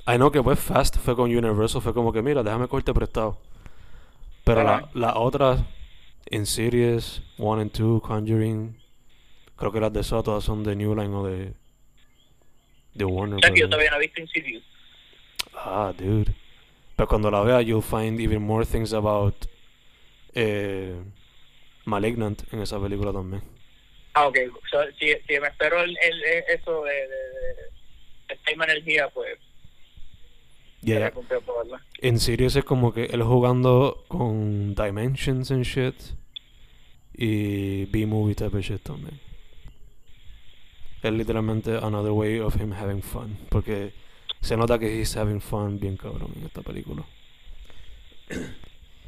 I 0.07 0.15
know 0.15 0.31
que 0.31 0.41
pues 0.41 0.59
Fast 0.59 0.97
fue 0.97 1.15
con 1.15 1.35
Universal, 1.35 1.81
fue 1.81 1.93
como 1.93 2.13
que, 2.13 2.21
mira, 2.21 2.43
déjame 2.43 2.67
corte 2.67 2.93
prestado. 2.93 3.37
Pero 4.43 4.63
la, 4.63 4.75
Ajá. 4.77 4.89
la 4.93 5.17
otra, 5.17 5.65
Insidious, 6.29 7.21
1 7.37 7.61
and 7.61 7.71
2, 7.71 8.01
Conjuring, 8.01 8.77
creo 9.55 9.71
que 9.71 9.79
las 9.79 9.93
de 9.93 10.01
esas 10.01 10.23
todas 10.23 10.43
son 10.43 10.63
de 10.63 10.75
New 10.75 10.95
Line 10.95 11.13
o 11.13 11.25
de, 11.25 11.53
de 12.93 13.05
Warner 13.05 13.37
O 13.37 13.39
sea 13.39 13.53
yo 13.53 13.69
todavía 13.69 13.91
no 13.91 13.97
he 13.97 14.01
visto 14.01 14.21
Insidious. 14.21 14.63
Ah, 15.53 15.93
dude. 15.95 16.33
Pero 17.01 17.09
cuando 17.09 17.31
la 17.31 17.41
vea, 17.41 17.61
you'll 17.61 17.81
find 17.81 18.19
even 18.19 18.43
more 18.43 18.63
things 18.63 18.93
about 18.93 19.33
eh, 20.35 20.93
Malignant 21.85 22.43
en 22.53 22.61
esa 22.61 22.79
película 22.79 23.11
también. 23.11 23.41
Ah, 24.13 24.27
ok. 24.27 24.37
So, 24.69 24.83
si, 24.99 25.07
si 25.27 25.39
me 25.39 25.47
espero 25.47 25.81
el, 25.81 25.97
el, 25.97 26.23
eso 26.47 26.83
de, 26.83 26.93
de, 26.93 27.07
de, 28.29 28.39
misma 28.45 28.65
energía, 28.65 29.09
pues 29.09 29.35
Yeah. 30.81 31.11
En 32.03 32.19
Sirius 32.19 32.55
es 32.55 32.65
como 32.65 32.93
que 32.93 33.05
él 33.05 33.23
jugando 33.23 34.03
con 34.07 34.75
Dimensions 34.75 35.49
and 35.49 35.63
shit. 35.63 35.95
Y 37.13 37.85
B-movie 37.85 38.35
type 38.35 38.55
of 38.55 38.63
shit 38.63 38.83
también. 38.83 39.19
Es 41.01 41.11
literalmente 41.11 41.77
another 41.77 42.11
way 42.11 42.39
of 42.39 42.61
him 42.61 42.71
having 42.73 43.01
fun. 43.01 43.39
Porque 43.49 43.91
se 44.41 44.57
nota 44.57 44.77
que 44.79 44.99
he's 44.99 45.15
having 45.15 45.39
fun 45.39 45.79
bien 45.79 45.97
cabrón 45.97 46.33
en 46.35 46.45
esta 46.45 46.61
película. 46.61 47.03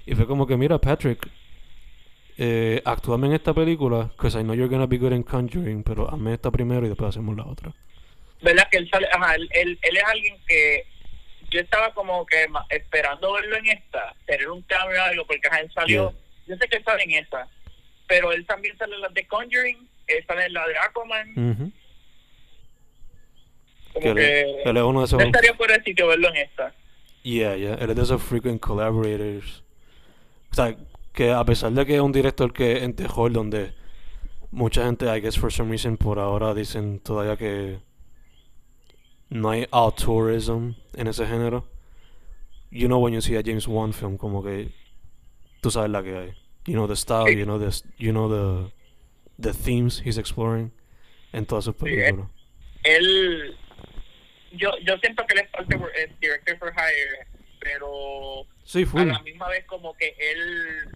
y 0.05 0.15
fue 0.15 0.27
como 0.27 0.45
que, 0.45 0.55
mira, 0.57 0.77
Patrick, 0.79 1.27
eh, 2.37 2.81
actúame 2.85 3.27
en 3.27 3.33
esta 3.33 3.53
película, 3.53 4.11
because 4.15 4.39
I 4.39 4.43
know 4.43 4.53
you're 4.53 4.69
gonna 4.69 4.87
be 4.87 4.97
good 4.97 5.11
in 5.11 5.23
Conjuring, 5.23 5.83
pero 5.83 6.09
hazme 6.11 6.33
esta 6.33 6.51
primero 6.51 6.85
y 6.85 6.89
después 6.89 7.09
hacemos 7.09 7.35
la 7.35 7.45
otra. 7.45 7.73
¿Verdad 8.41 8.67
que 8.69 8.77
él 8.77 8.89
sale? 8.89 9.07
Ajá, 9.11 9.35
él, 9.35 9.49
él, 9.53 9.79
él 9.81 9.97
es 9.97 10.03
alguien 10.03 10.37
que 10.47 10.85
yo 11.49 11.59
estaba 11.61 11.93
como 11.93 12.25
que 12.25 12.47
esperando 12.69 13.33
verlo 13.33 13.57
en 13.57 13.67
esta, 13.67 14.15
tener 14.25 14.49
un 14.49 14.61
cambio 14.63 14.99
o 14.99 15.03
algo, 15.03 15.25
porque 15.25 15.47
ajá, 15.47 15.59
él 15.59 15.71
salió, 15.73 16.13
yo 16.47 16.57
sé 16.57 16.67
que 16.67 16.77
él 16.77 16.83
sale 16.83 17.03
en 17.03 17.11
esa, 17.11 17.47
pero 18.07 18.31
él 18.31 18.45
también 18.45 18.77
sale 18.77 18.95
en 18.95 19.01
la 19.01 19.09
de 19.09 19.27
Conjuring, 19.27 19.87
él 20.07 20.25
sale 20.27 20.45
en 20.45 20.53
la 20.53 20.67
de 20.67 20.77
Aquaman, 20.77 21.51
Ujú. 21.51 21.71
Como 23.93 24.03
Que 24.03 24.09
él, 24.11 24.15
que 24.63 24.69
él 24.69 24.77
es 24.77 24.83
uno 24.83 24.99
de 24.99 25.05
esos... 25.05 25.19
no 25.19 25.25
estaría 25.25 25.53
fuera 25.55 25.77
de 25.77 25.83
sitio 25.83 26.07
verlo 26.07 26.29
en 26.29 26.35
esta. 26.37 26.73
Yeah, 27.23 27.55
yeah. 27.55 27.75
Él 27.75 27.89
es 27.91 27.95
de 27.95 28.01
esos 28.03 28.21
frequent 28.21 28.59
collaborators. 28.59 29.63
O 30.51 30.55
sea, 30.55 30.75
que 31.13 31.31
a 31.31 31.43
pesar 31.45 31.71
de 31.71 31.85
que 31.85 31.95
es 31.95 32.01
un 32.01 32.11
director 32.11 32.51
que 32.53 32.83
en 32.83 32.93
Tejol, 32.95 33.33
donde 33.33 33.73
mucha 34.51 34.85
gente, 34.85 35.05
I 35.05 35.21
guess 35.21 35.37
for 35.39 35.51
some 35.51 35.69
reason, 35.69 35.97
por 35.97 36.19
ahora 36.19 36.53
dicen 36.53 36.99
todavía 36.99 37.37
que 37.37 37.79
no 39.29 39.49
hay 39.49 39.67
autorism 39.71 40.73
en 40.95 41.07
ese 41.07 41.25
género. 41.25 41.65
You 42.71 42.87
know 42.87 42.99
when 42.99 43.13
you 43.13 43.21
see 43.21 43.35
a 43.35 43.41
James 43.43 43.67
Wan 43.67 43.93
film, 43.93 44.17
como 44.17 44.43
que 44.43 44.71
tú 45.61 45.69
sabes 45.71 45.89
la 45.91 46.03
que 46.03 46.15
hay. 46.17 46.33
You 46.65 46.73
know 46.73 46.87
the 46.87 46.95
style, 46.95 47.25
Sí. 47.27 47.37
you 47.37 47.45
know 47.45 47.59
the, 47.59 47.69
you 47.97 48.11
know 48.11 48.27
the, 48.29 48.71
the 49.39 49.53
themes 49.53 50.01
he's 50.05 50.17
exploring 50.17 50.71
en 51.31 51.45
todas 51.45 51.65
sus 51.65 51.75
Sí, 51.75 51.83
películas. 51.83 52.27
Él, 52.83 53.55
yo, 54.53 54.71
yo 54.79 54.97
siento 54.99 55.25
que 55.27 55.33
él 55.35 55.41
es 55.41 55.95
es 55.95 56.19
director 56.19 56.57
for 56.57 56.73
hire, 56.73 57.27
pero 57.59 58.45
Sí, 58.65 58.85
a 58.95 59.03
la 59.05 59.19
misma 59.19 59.49
vez 59.49 59.65
como 59.65 59.93
que 59.97 60.15
él 60.17 60.89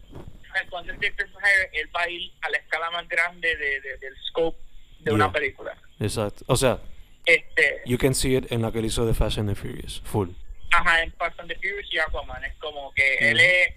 cuando 0.69 0.91
es 0.93 0.99
director 0.99 1.29
for 1.31 1.41
hire 1.43 1.69
él 1.73 1.89
va 1.95 2.01
a 2.03 2.09
ir 2.09 2.31
a 2.41 2.49
la 2.49 2.57
escala 2.57 2.89
más 2.91 3.07
grande 3.07 3.55
de, 3.55 3.81
de- 3.81 3.97
del 3.97 4.15
scope 4.29 4.57
de 4.99 5.11
una 5.11 5.31
película. 5.31 5.77
Exacto. 5.99 6.43
O 6.47 6.55
sea, 6.55 6.79
este 7.25 7.81
you 7.85 7.97
can 7.97 8.15
see 8.15 8.35
it 8.35 8.51
en 8.51 8.61
la 8.61 8.71
que 8.71 8.79
él 8.79 8.85
hizo 8.85 9.05
de 9.05 9.13
Fast 9.13 9.37
and 9.37 9.49
the 9.49 9.55
Furious. 9.55 10.01
Full. 10.05 10.29
ajá 10.71 11.03
en 11.03 11.11
Fast 11.13 11.39
and 11.39 11.49
the 11.49 11.55
Furious 11.55 11.87
y 11.91 11.99
Aquaman. 11.99 12.43
Es 12.45 12.55
como 12.55 12.91
que 12.93 13.17
él 13.19 13.39
es 13.39 13.73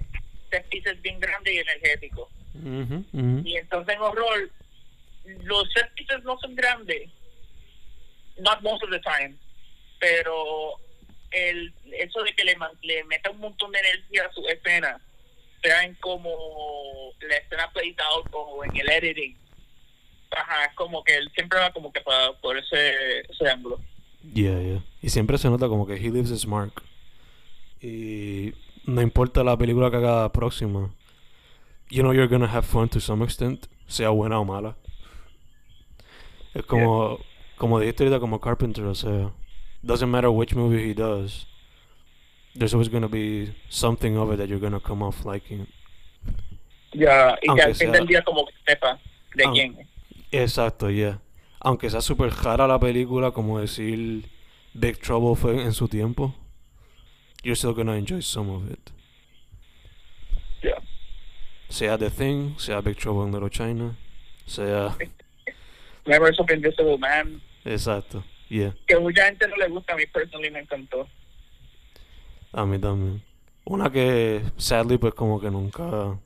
pieces 0.69 1.01
bien 1.03 1.19
grande 1.21 1.53
y 1.55 1.59
energético. 1.59 2.29
Y 2.55 3.57
entonces 3.57 3.95
en 3.95 4.01
horror 4.01 4.51
los 5.43 5.71
set 5.73 5.93
pieces 5.95 6.23
no 6.25 6.39
son 6.41 6.55
grandes 6.57 7.09
not 8.39 8.61
most 8.63 8.83
of 8.83 8.91
the 8.91 8.99
time 9.01 9.37
pero 10.01 10.73
el 11.31 11.73
eso 11.93 12.23
de 12.25 12.33
que 12.35 12.45
le, 12.45 12.57
le 12.83 13.05
meta 13.05 13.31
un 13.31 13.39
montón 13.39 13.71
de 13.71 13.79
energía 13.79 14.27
a 14.27 14.33
su 14.33 14.45
escena 14.49 15.01
sea 15.63 15.85
en 15.85 15.95
como 15.97 17.13
la 17.21 17.37
escena 17.37 17.71
played 17.71 18.01
out 18.01 18.27
o 18.33 18.65
en 18.65 18.77
el 18.77 18.91
editing 18.91 19.37
ajá 20.33 20.65
es 20.65 20.75
como 20.75 21.05
que 21.05 21.15
él 21.15 21.31
siempre 21.35 21.61
va 21.61 21.73
como 21.73 21.93
que 21.93 22.01
para 22.01 22.33
por 22.41 22.59
ese, 22.59 23.21
ese 23.21 23.49
ángulo 23.49 23.79
Yeah, 24.23 24.61
yeah. 24.61 24.85
Y 25.01 25.09
siempre 25.09 25.39
se 25.39 25.49
nota 25.49 25.69
como 25.69 25.87
que 25.87 25.95
he 25.95 26.11
leaves 26.11 26.31
his 26.31 26.47
mark. 26.47 26.83
Y 27.81 28.53
no 28.85 29.01
importa 29.01 29.43
la 29.43 29.57
película 29.57 29.91
que 29.91 29.97
haga 29.97 30.31
próxima. 30.33 30.95
You 31.89 32.03
know 32.03 32.13
you're 32.13 32.29
gonna 32.29 32.47
have 32.47 32.67
fun 32.67 32.89
to 32.91 33.01
some 33.01 33.25
extent, 33.25 33.67
sea 33.87 34.11
buena 34.11 34.39
o 34.39 34.45
mala. 34.45 34.77
Es 36.55 36.65
como, 36.67 37.19
como 37.57 37.81
dijiste 37.81 38.05
ahorita, 38.05 38.21
como 38.21 38.41
Carpenter, 38.41 38.85
o 38.85 38.95
sea, 38.95 39.33
doesn't 39.85 40.11
matter 40.11 40.31
which 40.31 40.55
movie 40.55 40.85
he 40.89 40.95
does, 40.95 41.47
there's 42.55 42.75
always 42.75 42.89
gonna 42.89 43.09
be 43.09 43.55
something 43.69 44.17
of 44.17 44.33
it 44.33 44.37
that 44.39 44.49
you're 44.49 44.61
gonna 44.61 44.81
come 44.81 45.03
off 45.03 45.25
liking. 45.25 45.67
ya 46.93 47.37
y 47.41 47.41
que 47.43 47.49
Aunque 47.49 47.63
al 47.63 47.75
fin 47.75 47.89
sea- 47.89 47.93
del 47.93 48.07
día 48.07 48.23
como 48.25 48.45
que 48.47 48.53
sepa 48.67 48.99
de 49.37 49.45
quién. 49.53 49.87
Exacto, 50.33 50.91
yeah. 50.91 51.19
Aunque 51.61 51.89
sea 51.91 52.01
super 52.01 52.31
rara 52.31 52.67
la 52.67 52.79
película, 52.79 53.31
como 53.33 53.59
decir 53.61 54.25
Big 54.75 54.99
Trouble 55.01 55.37
fue 55.37 55.63
en 55.63 55.73
su 55.73 55.89
tiempo, 55.89 56.35
you're 57.43 57.55
still 57.57 57.73
gonna 57.75 57.97
enjoy 57.97 58.21
some 58.23 58.51
of 58.51 58.71
it. 58.71 58.91
Ya. 60.63 60.81
Sea 61.69 61.97
The 61.97 62.11
Thing, 62.11 62.57
sea 62.59 62.81
Big 62.81 62.97
Trouble 62.97 63.25
in 63.27 63.33
Little 63.33 63.51
China, 63.51 63.97
sea... 64.47 64.97
Members 66.07 66.41
of 66.41 66.51
Invisible 66.51 66.99
Man 66.99 67.41
Exacto, 67.65 68.25
yeah. 68.51 68.75
que 68.87 68.99
mucha 68.99 69.25
gente 69.25 69.49
no 69.49 69.57
le 69.57 69.69
gusta 69.69 69.95
a 69.95 69.97
mí 69.97 70.05
personally 70.07 70.51
me 70.51 70.61
encantó 70.61 71.09
A 72.53 72.67
mí 72.67 72.79
también. 72.79 73.23
Una 73.65 73.91
que, 73.91 74.43
sadly, 74.57 74.99
pues 74.99 75.15
como 75.15 75.41
que 75.41 75.51
nunca... 75.51 76.19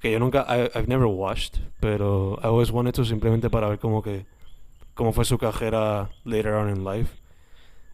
Que 0.00 0.12
yo 0.12 0.18
nunca... 0.18 0.44
I, 0.48 0.70
I've 0.74 0.86
never 0.86 1.06
watched, 1.06 1.60
pero 1.80 2.38
I 2.42 2.46
always 2.46 2.70
wanted 2.70 2.92
to 2.94 3.04
simplemente 3.04 3.48
para 3.48 3.68
ver 3.68 3.78
como 3.78 4.02
que... 4.02 4.26
Cómo 4.94 5.12
fue 5.12 5.24
su 5.24 5.38
carrera 5.38 6.10
later 6.24 6.52
on 6.52 6.68
in 6.68 6.84
life. 6.84 7.16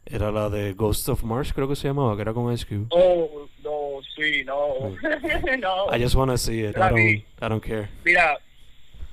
Era 0.04 0.32
la 0.32 0.50
de 0.50 0.72
Ghost 0.72 1.08
of 1.08 1.22
Mars, 1.22 1.52
creo 1.52 1.68
que 1.68 1.76
se 1.76 1.86
llamaba, 1.86 2.16
que 2.16 2.22
era 2.22 2.34
con 2.34 2.52
Ice 2.52 2.66
Cube. 2.66 2.86
Oh, 2.90 3.48
no, 3.62 4.00
sí, 4.16 4.42
no. 4.44 4.90
no. 5.58 5.94
I 5.94 6.02
just 6.02 6.16
wanna 6.16 6.36
see 6.36 6.64
it. 6.64 6.76
I 6.76 6.80
don't, 6.80 6.94
vi. 6.96 7.24
I 7.40 7.48
don't 7.48 7.62
care. 7.62 7.88
Mira, 8.04 8.38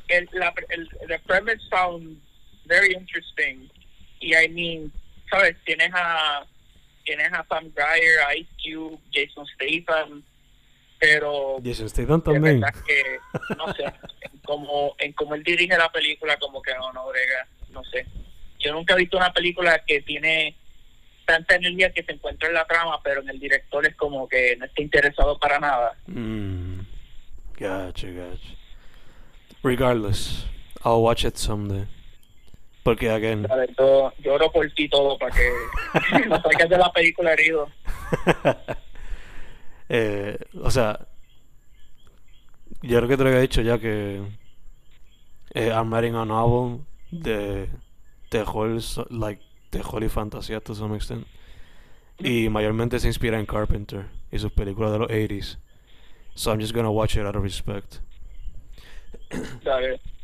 el, 0.10 0.28
la, 0.34 0.52
el, 0.70 0.90
the 1.08 1.20
premise 1.28 1.62
sounds 1.70 2.18
very 2.66 2.94
interesting. 2.94 3.70
Y 4.20 4.36
I 4.36 4.50
mean, 4.50 4.92
¿sabes? 5.30 5.56
Tienes 5.66 5.92
a, 5.94 6.46
tienes 7.04 7.32
a 7.34 7.46
Sam 7.48 7.72
a 7.78 8.36
Ice 8.36 8.50
Cube, 8.64 9.00
Jason 9.12 9.46
Statham, 9.48 10.24
pero 11.00 11.58
Jason 11.64 11.90
Statham 11.90 12.22
también. 12.22 12.62
que, 12.86 13.20
no 13.56 13.74
sé, 13.74 13.84
en 13.84 14.40
cómo, 14.46 14.96
en 15.00 15.14
cómo 15.14 15.36
él 15.36 15.44
dirige 15.44 15.78
la 15.78 15.92
película, 15.92 16.38
como 16.38 16.62
que 16.62 16.74
no, 16.74 16.92
no 16.94 17.08
brega, 17.08 17.48
no 17.70 17.84
sé. 17.86 18.06
Yo 18.60 18.74
nunca 18.74 18.96
he 18.96 18.98
visto 18.98 19.18
una 19.18 19.32
película 19.32 19.84
que 19.86 20.02
tiene 20.02 20.56
tanta 21.26 21.56
energía 21.56 21.92
que 21.92 22.04
se 22.04 22.14
encuentra 22.14 22.48
en 22.48 22.56
la 22.56 22.66
trama, 22.66 23.00
pero 23.04 23.22
en 23.22 23.30
el 23.30 23.40
director 23.40 23.86
es 23.86 23.96
como 23.96 24.28
que 24.28 24.56
no 24.58 24.66
está 24.66 24.82
interesado 24.82 25.38
para 25.38 25.60
nada. 25.60 25.96
Mm. 26.08 26.80
Gotcha, 27.60 28.08
gotcha. 28.08 28.56
Regardless, 29.64 30.46
I'll 30.86 31.02
watch 31.02 31.26
it 31.26 31.38
someday. 31.38 31.88
Porque, 32.88 33.10
again, 33.10 33.46
¿sabes? 33.46 33.70
Yo, 33.78 34.14
yo 34.20 34.36
oro 34.36 34.50
por 34.50 34.66
ti 34.72 34.88
todo 34.88 35.18
para 35.18 35.36
que 35.36 35.50
no 36.30 36.42
salgas 36.42 36.70
de 36.70 36.78
la 36.78 36.90
película 36.94 37.34
herido. 37.34 37.68
eh, 39.90 40.38
o 40.64 40.72
sea, 40.72 41.06
yo 42.82 42.98
creo 43.00 43.10
que 43.10 43.18
te 43.18 43.24
lo 43.24 43.28
había 43.30 43.42
dicho 43.42 43.62
ya 43.62 43.78
que 43.78 44.22
eh, 45.54 45.68
I'm 45.68 45.92
writing 45.92 46.16
a 46.16 46.24
novel 46.24 46.86
de 47.12 47.68
terror, 48.30 48.82
so- 48.82 49.06
like 49.10 49.42
terror 49.70 50.02
y 50.02 50.08
fantasía 50.08 50.62
to 50.62 50.74
some 50.74 50.96
extent. 50.96 51.28
Y 52.20 52.48
mayormente 52.48 53.02
se 53.02 53.08
inspira 53.08 53.38
en 53.38 53.46
Carpenter 53.46 54.06
y 54.32 54.40
sus 54.40 54.54
películas 54.54 54.94
de 54.94 55.00
los 55.00 55.10
80s. 55.10 55.58
So 56.36 56.52
I'm 56.52 56.62
just 56.62 56.74
gonna 56.74 56.90
watch 56.90 57.18
it 57.18 57.26
out 57.26 57.36
of 57.36 57.44
respect. 57.44 58.00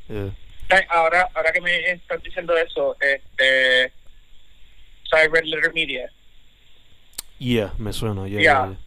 Yeah. 0.07 0.31
Ahora, 0.89 1.29
ahora 1.35 1.51
que 1.51 1.61
me 1.61 1.91
estás 1.91 2.21
diciendo 2.23 2.55
eso, 2.57 2.95
este, 2.99 3.91
¿sabes 5.09 5.29
Red 5.31 5.43
Letter 5.45 5.73
Media? 5.73 6.09
Yeah, 7.39 7.73
me 7.77 7.93
suena, 7.93 8.27
yeah, 8.27 8.39
Yeah. 8.41 8.67
yeah, 8.67 8.77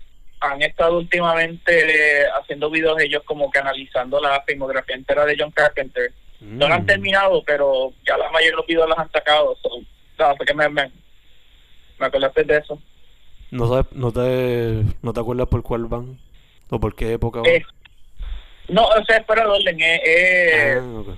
han 0.40 0.62
estado 0.62 0.98
últimamente 0.98 2.22
eh, 2.22 2.26
haciendo 2.40 2.70
videos 2.70 3.00
ellos 3.00 3.22
como 3.24 3.50
que 3.50 3.58
analizando 3.58 4.20
la 4.20 4.42
filmografía 4.46 4.96
entera 4.96 5.24
de 5.24 5.36
John 5.38 5.50
Carpenter. 5.50 6.12
No 6.40 6.68
lo 6.68 6.74
han 6.74 6.82
Mm. 6.82 6.86
terminado, 6.86 7.42
pero 7.44 7.92
ya 8.06 8.16
la 8.18 8.30
mayoría 8.30 8.50
de 8.50 8.56
los 8.56 8.66
videos 8.66 8.88
los 8.88 8.98
han 8.98 9.10
sacado. 9.10 9.56
So, 9.62 9.70
no, 10.18 10.36
que 10.36 10.54
me, 10.54 10.68
me, 10.68 10.90
me 11.98 12.06
acordaste 12.06 12.44
de 12.44 12.58
eso. 12.58 12.80
¿No, 13.50 13.68
sabes, 13.68 13.86
no, 13.92 14.12
te, 14.12 14.82
¿No 15.02 15.12
te 15.12 15.20
acuerdas 15.20 15.46
por 15.48 15.62
cuál 15.62 15.86
van? 15.86 16.18
¿O 16.68 16.78
por 16.80 16.94
qué 16.94 17.12
época 17.12 17.40
van? 17.40 17.50
Eh, 17.50 17.62
no, 18.68 18.82
o 18.86 19.04
sea, 19.04 19.16
es 19.18 19.26
fuera 19.26 19.42
de 19.44 19.48
orden. 19.48 19.80
eh, 19.80 20.00
eh, 20.04 20.78
Ah, 20.80 20.98
ok. 21.00 21.08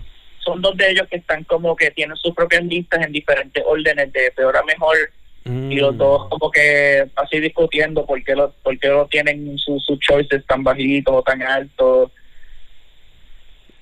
Son 0.49 0.63
dos 0.63 0.77
de 0.77 0.91
ellos 0.91 1.07
que 1.11 1.17
están 1.17 1.45
como 1.45 1.77
que 1.77 1.91
tienen 1.91 2.17
sus 2.17 2.35
propias 2.35 2.65
listas 2.65 3.05
en 3.05 3.13
diferentes 3.13 3.63
órdenes 3.67 4.13
de 4.13 4.31
peor 4.35 4.57
a 4.57 4.63
mejor 4.65 4.97
y 5.45 5.77
los 5.77 5.95
Mm. 5.95 5.99
dos 5.99 6.29
como 6.29 6.51
que 6.51 7.09
así 7.17 7.41
discutiendo 7.41 8.05
por 8.05 8.23
qué 8.23 8.35
lo, 8.35 8.51
por 8.63 8.79
qué 8.79 8.89
lo 8.89 9.07
tienen 9.07 9.57
sus 9.59 9.85
sus 9.85 9.99
choices 10.01 10.45
tan 10.47 10.63
bajitos 10.63 11.15
o 11.15 11.23
tan 11.23 11.41
altos. 11.43 12.11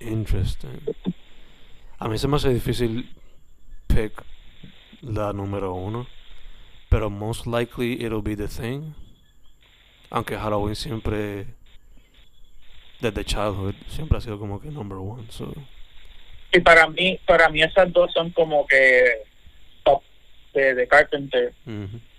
Interesting. 0.00 0.80
A 1.98 2.08
mí 2.08 2.18
se 2.18 2.28
me 2.28 2.36
hace 2.36 2.52
difícil 2.52 3.08
pick 3.86 4.12
la 5.02 5.32
número 5.32 5.72
uno, 5.74 6.06
pero 6.88 7.08
most 7.10 7.46
likely 7.46 7.94
it'll 8.04 8.22
be 8.22 8.36
The 8.36 8.48
Thing. 8.48 8.92
Aunque 10.10 10.36
Halloween 10.36 10.76
siempre, 10.76 11.46
desde 13.00 13.24
childhood, 13.24 13.74
siempre 13.88 14.18
ha 14.18 14.20
sido 14.20 14.38
como 14.38 14.60
que 14.60 14.70
number 14.70 14.98
one. 14.98 15.24
So, 15.30 15.52
Y 16.56 16.60
para 16.60 16.86
mí, 16.88 17.18
para 17.26 17.48
mí 17.50 17.62
esas 17.62 17.92
dos 17.92 18.10
son 18.12 18.30
como 18.30 18.66
que 18.66 19.22
top 19.84 20.02
de, 20.54 20.74
de 20.74 20.88
Carpenter. 20.88 21.52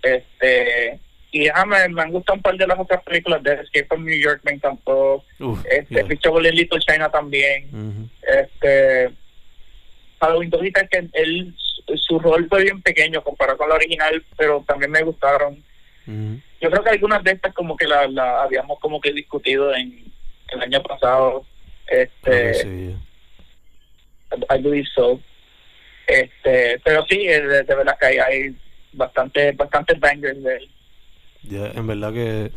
Este 0.02 1.00
y 1.30 1.44
ya 1.44 1.64
me, 1.66 1.88
me 1.88 2.02
han 2.02 2.10
gustado 2.12 2.36
un 2.36 2.42
par 2.42 2.56
de 2.56 2.66
las 2.66 2.78
otras 2.78 3.02
películas 3.02 3.42
de 3.42 3.52
Escape 3.54 3.84
from 3.86 4.04
New 4.04 4.16
York 4.18 4.40
me 4.44 4.52
encantó. 4.52 5.24
Uf, 5.40 5.62
Este 5.70 5.94
yeah. 5.94 6.50
Little 6.52 6.80
China 6.80 7.10
también. 7.10 7.68
Ujú. 7.72 8.08
Este 8.22 9.10
Halloween 10.20 10.50
2 10.50 10.62
es 10.62 10.88
que 10.88 11.08
él 11.12 11.54
su- 11.96 12.18
rol 12.18 12.46
fue 12.48 12.62
bien 12.64 12.80
pequeño 12.82 13.22
comparado 13.22 13.58
con 13.58 13.68
la 13.68 13.74
original, 13.76 14.24
pero 14.36 14.64
también 14.66 14.90
me 14.90 15.02
gustaron. 15.02 15.62
Yo 16.60 16.70
creo 16.70 16.82
que 16.82 16.90
algunas 16.90 17.22
de 17.22 17.32
estas 17.32 17.52
como 17.54 17.76
que 17.76 17.86
la, 17.86 18.06
la 18.08 18.42
habíamos 18.42 18.78
como 18.80 19.00
que 19.00 19.12
discutido 19.12 19.74
en 19.74 20.04
el 20.48 20.60
año 20.62 20.82
pasado. 20.82 21.44
Este, 21.86 22.54
sí, 22.54 22.96
I 24.50 24.62
believe 24.62 24.86
so. 24.94 25.20
Este, 26.06 26.80
pero 26.84 27.04
sí, 27.08 27.16
eh, 27.26 27.40
de, 27.40 27.62
de 27.64 27.74
verdad 27.74 27.96
que 28.00 28.06
hay, 28.06 28.18
hay 28.18 28.56
bastante, 28.92 29.52
bastante 29.52 29.94
bangers 29.94 30.42
de 30.42 30.56
él. 30.56 30.70
Ya, 31.42 31.66
en 31.68 31.86
verdad 31.86 32.12
que 32.12 32.50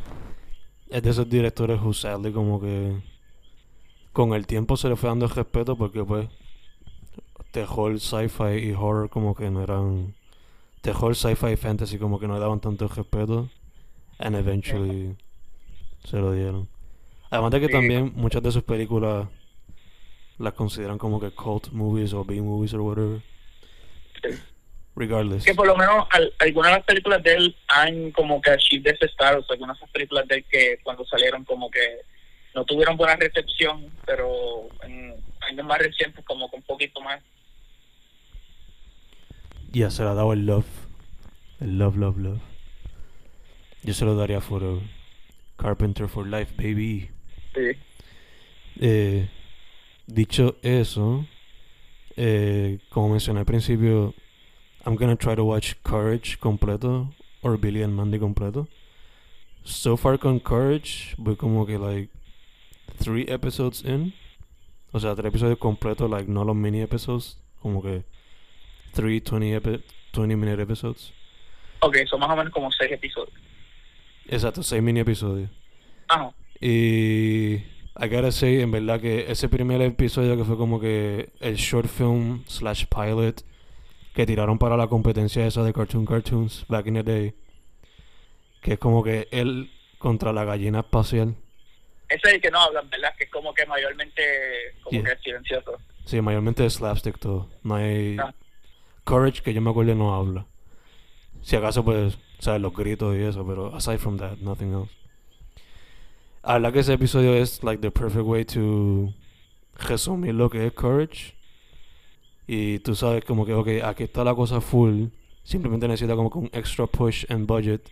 es 0.89 1.03
de 1.03 1.09
esos 1.09 1.29
directores 1.29 1.79
who 1.81 1.93
sadly 1.93 2.31
como 2.31 2.59
que 2.61 2.93
con 4.13 4.33
el 4.33 4.45
tiempo 4.47 4.75
se 4.77 4.89
le 4.89 4.95
fue 4.95 5.09
dando 5.09 5.25
el 5.25 5.31
respeto 5.31 5.77
porque 5.77 6.03
pues 6.03 6.27
terror, 7.51 7.99
sci-fi 7.99 8.57
y 8.69 8.71
horror 8.73 9.09
como 9.09 9.35
que 9.35 9.49
no 9.49 9.63
eran 9.63 10.13
terror, 10.81 11.15
sci-fi 11.15 11.51
y 11.53 11.55
fantasy 11.57 11.97
como 11.97 12.19
que 12.19 12.27
no 12.27 12.33
le 12.35 12.39
daban 12.39 12.59
tanto 12.59 12.87
respeto 12.87 13.49
and 14.19 14.35
eventually 14.35 15.15
se 16.05 16.17
lo 16.17 16.31
dieron. 16.33 16.67
Además 17.29 17.51
de 17.51 17.59
que 17.61 17.65
Sí. 17.67 17.71
también 17.73 18.11
muchas 18.15 18.41
de 18.43 18.51
sus 18.51 18.63
películas 18.63 19.27
las 20.41 20.53
consideran 20.53 20.97
como 20.97 21.19
que 21.19 21.31
cult 21.31 21.69
movies 21.71 22.13
o 22.13 22.23
B 22.25 22.41
movies 22.41 22.73
or 22.73 22.81
whatever. 22.81 23.21
Sí. 24.21 24.29
Regardless. 24.93 25.45
que 25.45 25.53
por 25.55 25.65
lo 25.67 25.77
menos 25.77 26.05
al- 26.11 26.33
algunas 26.39 26.71
de 26.71 26.77
las 26.77 26.85
películas 26.85 27.23
de 27.23 27.33
él 27.33 27.55
han 27.69 28.11
como 28.11 28.41
que 28.41 28.51
achieved 28.51 28.93
ese 28.93 29.05
status, 29.05 29.45
algunas 29.49 29.77
de 29.77 29.83
esas 29.83 29.91
películas 29.93 30.27
de 30.27 30.35
él 30.35 30.45
que 30.51 30.79
cuando 30.83 31.05
salieron 31.05 31.45
como 31.45 31.71
que 31.71 32.01
no 32.53 32.65
tuvieron 32.65 32.97
buena 32.97 33.15
recepción, 33.15 33.89
pero 34.05 34.67
en 34.83 35.15
años 35.39 35.65
más 35.65 35.79
recientes 35.79 36.25
como 36.25 36.49
que 36.51 36.57
un 36.57 36.63
poquito 36.63 36.99
más. 36.99 37.21
Ya 39.71 39.89
se 39.89 40.03
le 40.03 40.09
ha 40.09 40.13
dado 40.13 40.33
el 40.33 40.45
love. 40.45 40.65
El 41.61 41.77
love, 41.77 41.95
love, 41.95 42.17
love. 42.17 42.41
Yo 43.83 43.93
se 43.93 44.03
lo 44.05 44.15
daría 44.15 44.41
forever. 44.41 44.81
Carpenter 45.57 46.07
for 46.09 46.27
life, 46.27 46.53
baby. 46.57 47.09
Sí. 47.55 47.71
Eh, 48.81 49.29
dicho 50.07 50.55
eso, 50.61 51.25
eh, 52.15 52.79
como 52.89 53.09
mencioné 53.09 53.39
al 53.39 53.45
principio, 53.45 54.13
I'm 54.85 54.95
gonna 54.95 55.15
try 55.15 55.35
to 55.35 55.43
watch 55.43 55.75
Courage 55.83 56.37
completo 56.39 57.13
or 57.41 57.57
Billy 57.57 57.83
and 57.83 57.93
Mandy 57.93 58.19
completo. 58.19 58.67
So 59.63 59.95
far 59.95 60.17
con 60.17 60.39
Courage, 60.39 61.15
voy 61.17 61.35
como 61.35 61.65
que 61.65 61.77
like 61.77 62.09
three 62.97 63.25
episodes 63.27 63.83
in. 63.83 64.13
O 64.91 64.99
sea, 64.99 65.15
tres 65.15 65.27
episodios 65.27 65.57
completos, 65.59 66.09
like 66.09 66.29
no 66.29 66.43
los 66.43 66.55
mini 66.55 66.81
episodes, 66.81 67.37
como 67.61 67.81
que 67.81 68.03
three 68.93 69.19
20, 69.19 69.55
epi 69.55 69.83
20 70.13 70.35
minute 70.35 70.61
episodes. 70.61 71.13
Ok, 71.79 71.97
son 72.09 72.19
más 72.19 72.29
o 72.29 72.35
menos 72.35 72.51
como 72.51 72.71
seis 72.71 72.91
episodios. 72.91 73.33
Exacto, 74.27 74.63
seis 74.63 74.81
mini 74.81 74.99
episodios. 74.99 75.49
Ajá. 76.09 76.33
Y 76.59 77.63
I 78.03 78.07
gotta 78.09 78.31
say, 78.31 78.61
en 78.61 78.71
verdad 78.71 78.99
que 78.99 79.29
ese 79.31 79.47
primer 79.47 79.81
episodio 79.81 80.35
que 80.35 80.43
fue 80.43 80.57
como 80.57 80.79
que 80.79 81.29
el 81.39 81.55
short 81.55 81.87
film 81.87 82.43
slash 82.47 82.85
pilot 82.87 83.43
que 84.15 84.25
tiraron 84.25 84.57
para 84.57 84.75
la 84.75 84.87
competencia 84.87 85.45
esa 85.45 85.63
de 85.63 85.71
Cartoon 85.71 86.05
Cartoons 86.05 86.65
back 86.67 86.87
in 86.87 86.95
the 86.95 87.03
day, 87.03 87.33
que 88.61 88.73
es 88.73 88.79
como 88.79 89.03
que 89.03 89.27
él 89.31 89.69
contra 89.99 90.33
la 90.33 90.43
gallina 90.43 90.79
espacial. 90.79 91.35
Ese 92.09 92.27
es 92.27 92.33
el 92.33 92.41
que 92.41 92.49
no 92.51 92.59
hablan, 92.59 92.89
¿verdad? 92.89 93.13
Que 93.17 93.25
es 93.25 93.29
como 93.29 93.53
que 93.53 93.65
mayormente 93.67 94.21
como 94.83 95.01
Yeah. 95.01 95.15
que 95.15 95.21
silencioso. 95.21 95.73
Sí, 96.05 96.19
mayormente 96.21 96.65
es 96.65 96.73
slapstick 96.73 97.19
todo. 97.19 97.49
No 97.63 97.75
hay 97.75 98.17
Ah. 98.19 98.33
Courage 99.03 99.41
que 99.43 99.53
yo 99.53 99.61
me 99.61 99.69
acuerdo 99.69 99.95
no 99.95 100.13
habla. 100.15 100.45
Si 101.41 101.55
acaso 101.55 101.83
pues, 101.85 102.17
sabes, 102.39 102.61
los 102.61 102.73
gritos 102.75 103.15
y 103.15 103.21
eso, 103.21 103.45
pero 103.47 103.73
aside 103.75 103.97
from 103.99 104.17
that, 104.17 104.37
nothing 104.39 104.73
else. 104.73 104.91
A 106.43 106.57
la 106.57 106.71
que 106.71 106.79
ese 106.79 106.93
episodio 106.93 107.35
es 107.35 107.63
like 107.63 107.81
the 107.81 107.91
perfect 107.91 108.25
way 108.25 108.43
to 108.45 109.13
resumir 109.87 110.33
lo 110.33 110.49
que 110.49 110.65
es 110.65 110.73
Courage. 110.73 111.35
Y 112.47 112.79
tú 112.79 112.95
sabes 112.95 113.23
como 113.23 113.45
que, 113.45 113.53
ok, 113.53 113.67
aquí 113.83 114.03
está 114.03 114.23
la 114.23 114.33
cosa 114.33 114.59
full. 114.59 115.05
Simplemente 115.43 115.87
necesita 115.87 116.15
como 116.15 116.31
que 116.31 116.39
un 116.39 116.49
extra 116.51 116.87
push 116.87 117.25
and 117.29 117.45
budget. 117.45 117.89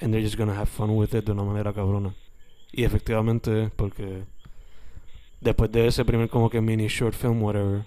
And 0.00 0.12
they're 0.12 0.22
just 0.22 0.36
gonna 0.36 0.54
have 0.54 0.66
fun 0.66 0.90
with 0.90 1.14
it 1.14 1.24
de 1.24 1.32
una 1.32 1.42
manera 1.42 1.72
cabrona. 1.72 2.14
Y 2.72 2.84
efectivamente, 2.84 3.70
porque 3.74 4.24
después 5.40 5.72
de 5.72 5.86
ese 5.86 6.04
primer 6.04 6.28
como 6.28 6.50
que 6.50 6.60
mini 6.60 6.88
short 6.88 7.14
film, 7.14 7.42
whatever, 7.42 7.84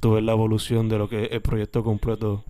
tú 0.00 0.12
ves 0.12 0.22
la 0.22 0.32
evolución 0.32 0.88
de 0.88 0.98
lo 0.98 1.08
que 1.08 1.24
el 1.24 1.40
proyecto 1.40 1.82
completo 1.82 2.44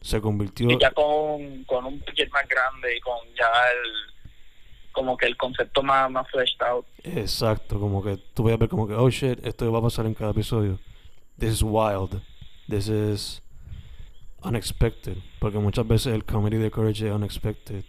se 0.00 0.20
convirtió. 0.20 0.70
Y 0.70 0.78
ya 0.78 0.90
con, 0.92 1.64
con 1.64 1.84
un 1.84 1.98
budget 2.00 2.30
más 2.30 2.48
grande 2.48 2.96
y 2.96 3.00
con 3.00 3.18
ya 3.36 3.50
el 3.72 4.15
como 4.96 5.16
que 5.16 5.26
el 5.26 5.36
concepto 5.36 5.82
más, 5.82 6.10
más 6.10 6.26
fleshed 6.30 6.60
out. 6.62 6.86
Exacto, 7.04 7.78
como 7.78 8.02
que 8.02 8.16
tú 8.34 8.42
vas 8.44 8.54
a 8.54 8.56
ver 8.56 8.68
como 8.70 8.88
que, 8.88 8.94
oh 8.94 9.10
shit, 9.10 9.44
esto 9.46 9.70
va 9.70 9.78
a 9.78 9.82
pasar 9.82 10.06
en 10.06 10.14
cada 10.14 10.30
episodio. 10.30 10.78
This 11.38 11.52
is 11.52 11.62
wild. 11.62 12.22
This 12.68 12.88
is 12.88 13.42
unexpected. 14.42 15.18
Porque 15.38 15.58
muchas 15.58 15.86
veces 15.86 16.14
el 16.14 16.24
comedy 16.24 16.56
de 16.56 16.70
Courage 16.70 17.06
es 17.06 17.12
unexpected. 17.12 17.84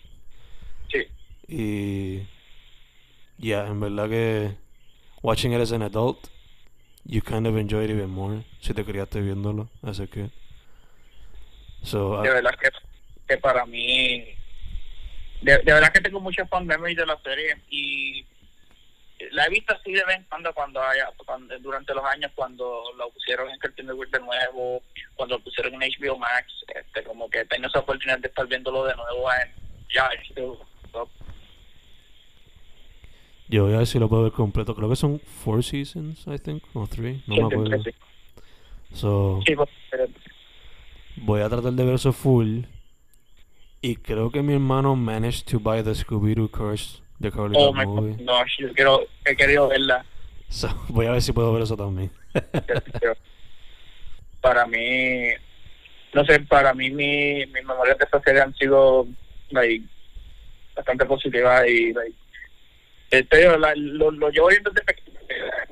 Sí. 0.92 1.06
Y. 1.48 2.28
Yeah, 3.40 3.68
en 3.68 3.80
verdad 3.80 4.10
que. 4.10 4.56
Watching 5.24 5.54
it 5.54 5.62
as 5.62 5.72
an 5.72 5.82
adult, 5.82 6.30
you 7.06 7.22
kind 7.22 7.48
of 7.48 7.56
enjoy 7.58 7.86
it 7.86 7.90
even 7.90 8.10
more. 8.10 8.44
Si 8.60 8.74
te 8.74 8.84
criaste 8.84 9.22
viéndolo 9.22 9.70
as 9.82 10.00
a 10.00 10.08
kid. 10.08 10.30
So, 11.84 12.22
de 12.22 12.30
I- 12.30 12.34
verdad 12.34 12.56
que, 12.62 12.70
que 13.28 13.38
para 13.38 13.66
mí 13.66 14.26
de, 15.42 15.58
de 15.60 15.74
verdad 15.74 15.92
que 15.94 16.02
tengo 16.02 16.20
muchas 16.20 16.50
fun 16.50 16.66
memories 16.66 16.98
de 16.98 17.06
la 17.06 17.18
serie 17.22 17.56
y 17.70 18.26
la 19.32 19.46
he 19.46 19.50
visto 19.50 19.74
así 19.76 19.92
de 19.92 20.04
vez 20.06 20.18
en 20.18 20.24
cuando 20.26 20.54
cuando 20.54 20.82
haya 20.82 21.10
cuando- 21.26 21.58
durante 21.60 21.94
los 21.94 22.06
años 22.06 22.32
cuando 22.36 22.84
lo 22.98 23.10
pusieron 23.10 23.50
en 23.50 23.58
Cartoon 23.60 23.88
Network 23.88 24.12
de 24.12 24.20
nuevo 24.20 24.82
cuando 25.16 25.38
lo 25.38 25.44
pusieron 25.44 25.74
en 25.74 25.82
HBO 25.92 26.18
Max 26.20 26.46
este 26.76 27.04
como 27.04 27.28
que 27.30 27.44
tengo 27.46 27.68
esa 27.68 27.80
oportunidad 27.80 28.20
de 28.20 28.28
estar 28.28 28.46
viéndolo 28.48 28.86
de 28.86 28.96
nuevo 28.96 29.28
en 29.34 29.52
ya. 29.94 30.10
So, 30.36 31.10
yo 33.50 33.64
voy 33.66 33.74
a 33.76 33.78
ver 33.78 33.88
si 33.88 33.98
lo 33.98 34.10
puedo 34.10 34.24
ver 34.24 34.34
completo. 34.34 34.76
Creo 34.76 34.90
que 34.90 34.96
son 34.98 35.20
four 35.22 35.64
seasons, 35.64 36.28
I 36.28 36.38
think, 36.38 36.64
o 36.74 36.86
three. 36.88 37.24
No 37.28 37.36
me 37.36 37.36
siempre, 37.36 37.58
acuerdo. 37.78 37.84
sí. 37.84 37.92
So, 38.94 39.40
Sí, 39.46 39.56
pues, 39.56 39.70
voy 41.16 41.42
a 41.42 41.48
tratar 41.50 41.72
de 41.72 41.86
ver 41.86 41.96
eso 41.96 42.12
full. 42.12 42.64
Y 43.82 43.96
creo 43.98 44.32
que 44.32 44.42
mi 44.42 44.54
hermano 44.54 44.96
managed 44.96 45.46
to 45.52 45.60
buy 45.60 45.82
the 45.84 45.92
Scooby-Doo 45.94 46.50
Curse 46.50 47.02
de 47.20 47.32
Carly 47.32 47.56
oh 47.58 47.72
my 47.74 47.86
Movie. 47.86 48.14
God, 48.14 48.22
no 48.22 48.44
yo 48.58 48.74
quiero 48.74 49.02
he 49.26 49.36
querido 49.36 49.68
verla 49.68 50.06
So, 50.50 50.68
voy 50.90 51.06
a 51.08 51.12
ver 51.12 51.22
si 51.22 51.32
puedo 51.34 51.52
ver 51.54 51.64
eso 51.64 51.76
también. 51.76 52.10
Para 54.42 54.66
mí 54.66 55.30
no 56.14 56.24
sé 56.26 56.40
para 56.42 56.74
mí 56.74 56.90
mi, 56.90 57.46
mis 57.48 57.66
memorias 57.66 57.98
de 57.98 58.06
esta 58.06 58.22
serie 58.22 58.42
han 58.42 58.54
sido 58.56 59.06
like 59.50 59.86
bastante 60.76 61.06
positiva 61.06 61.68
y 61.68 61.92
like, 61.94 62.16
este, 63.12 63.58
la- 63.58 63.74
lo, 63.76 64.12
lo 64.12 64.30
llevo 64.30 64.48
viendo 64.48 64.70
desde 64.72 64.86
pequeño, 64.86 65.20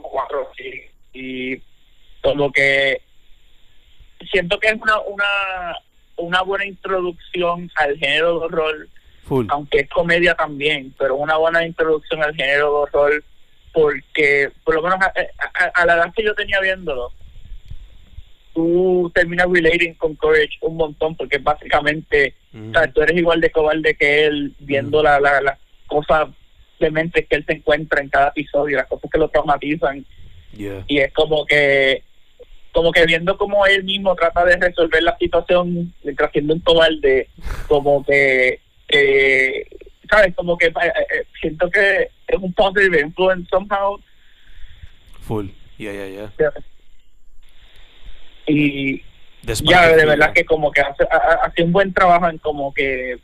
cuatro 0.01 0.51
sí, 0.58 0.82
y 1.14 1.62
como 2.22 2.51
que 2.51 3.01
siento 4.32 4.60
que 4.60 4.68
es 4.70 4.76
una 4.82 4.99
una 5.01 5.76
una 6.18 6.41
buena 6.41 6.66
introducción 6.66 7.70
al 7.76 7.97
género 7.97 8.39
de 8.39 8.45
horror 8.45 8.88
Full. 9.24 9.47
aunque 9.49 9.80
es 9.80 9.89
comedia 9.89 10.36
también, 10.36 10.93
pero 10.97 11.16
una 11.16 11.38
buena 11.38 11.66
introducción 11.66 12.22
al 12.24 12.36
género 12.36 12.68
de 12.68 12.97
horror, 12.97 13.24
porque 13.74 14.51
por 14.63 14.76
lo 14.76 14.82
menos 14.84 14.99
a, 15.01 15.07
a- 15.53 15.82
a 15.82 15.86
la 15.86 15.95
edad 15.95 16.13
que 16.16 16.24
yo 16.24 16.34
tenía 16.36 16.59
viéndolo, 16.61 17.11
tú 18.53 19.11
terminas 19.13 19.47
relating 19.51 19.95
con 19.95 20.16
Courage 20.16 20.57
un 20.61 20.78
montón, 20.78 21.16
porque 21.16 21.38
básicamente, 21.39 22.34
Ujú. 22.53 22.70
o 22.70 22.72
sea, 22.74 22.88
tú 22.91 23.01
eres 23.01 23.18
igual 23.18 23.41
de 23.41 23.49
cobarde 23.51 23.95
que 23.95 24.26
él, 24.26 24.53
viendo 24.59 25.03
la, 25.03 25.20
la, 25.20 25.41
las 25.41 25.59
cosas 25.88 26.30
dementes 26.80 27.26
que 27.28 27.36
él 27.36 27.45
se 27.45 27.53
encuentra 27.53 28.01
en 28.01 28.09
cada 28.09 28.30
episodio, 28.30 28.78
las 28.78 28.88
cosas 28.88 29.09
que 29.11 29.20
lo 29.20 29.28
traumatizan, 29.30 30.05
Yeah. 30.57 30.86
y 30.88 30.99
es 30.99 31.11
como 31.11 31.45
que 31.45 32.01
como 32.76 32.91
que 32.91 33.05
viendo 33.05 33.38
cómo 33.38 33.65
él 33.65 33.86
mismo 33.86 34.13
trata 34.15 34.43
de 34.43 34.57
resolver 34.57 35.01
la 35.01 35.17
situación 35.17 35.93
mientras 36.03 36.30
siendo 36.34 36.53
un 36.53 36.59
cobarde 36.59 37.30
como 37.69 38.03
que 38.03 38.59
eh, 38.89 39.65
sabes 40.09 40.36
como 40.36 40.57
que 40.57 40.67
eh, 40.67 40.71
eh, 40.76 41.26
siento 41.39 41.69
que 41.71 42.09
es 42.28 42.38
un 42.39 42.51
positive 42.53 42.99
influence 42.99 43.47
somehow 43.49 43.97
Full. 45.21 45.47
Yeah, 45.78 45.93
yeah, 45.93 46.30
yeah. 46.38 46.51
y 48.45 49.01
ya 49.63 49.95
de 49.95 50.05
verdad 50.05 50.34
que 50.34 50.43
como 50.45 50.69
que 50.71 50.82
hace, 50.82 51.03
ha- 51.09 51.15
ha- 51.17 51.45
hace 51.45 51.63
un 51.63 51.71
buen 51.71 51.93
trabajo 51.93 52.30
en 52.30 52.38
como 52.39 52.73
que 52.73 53.17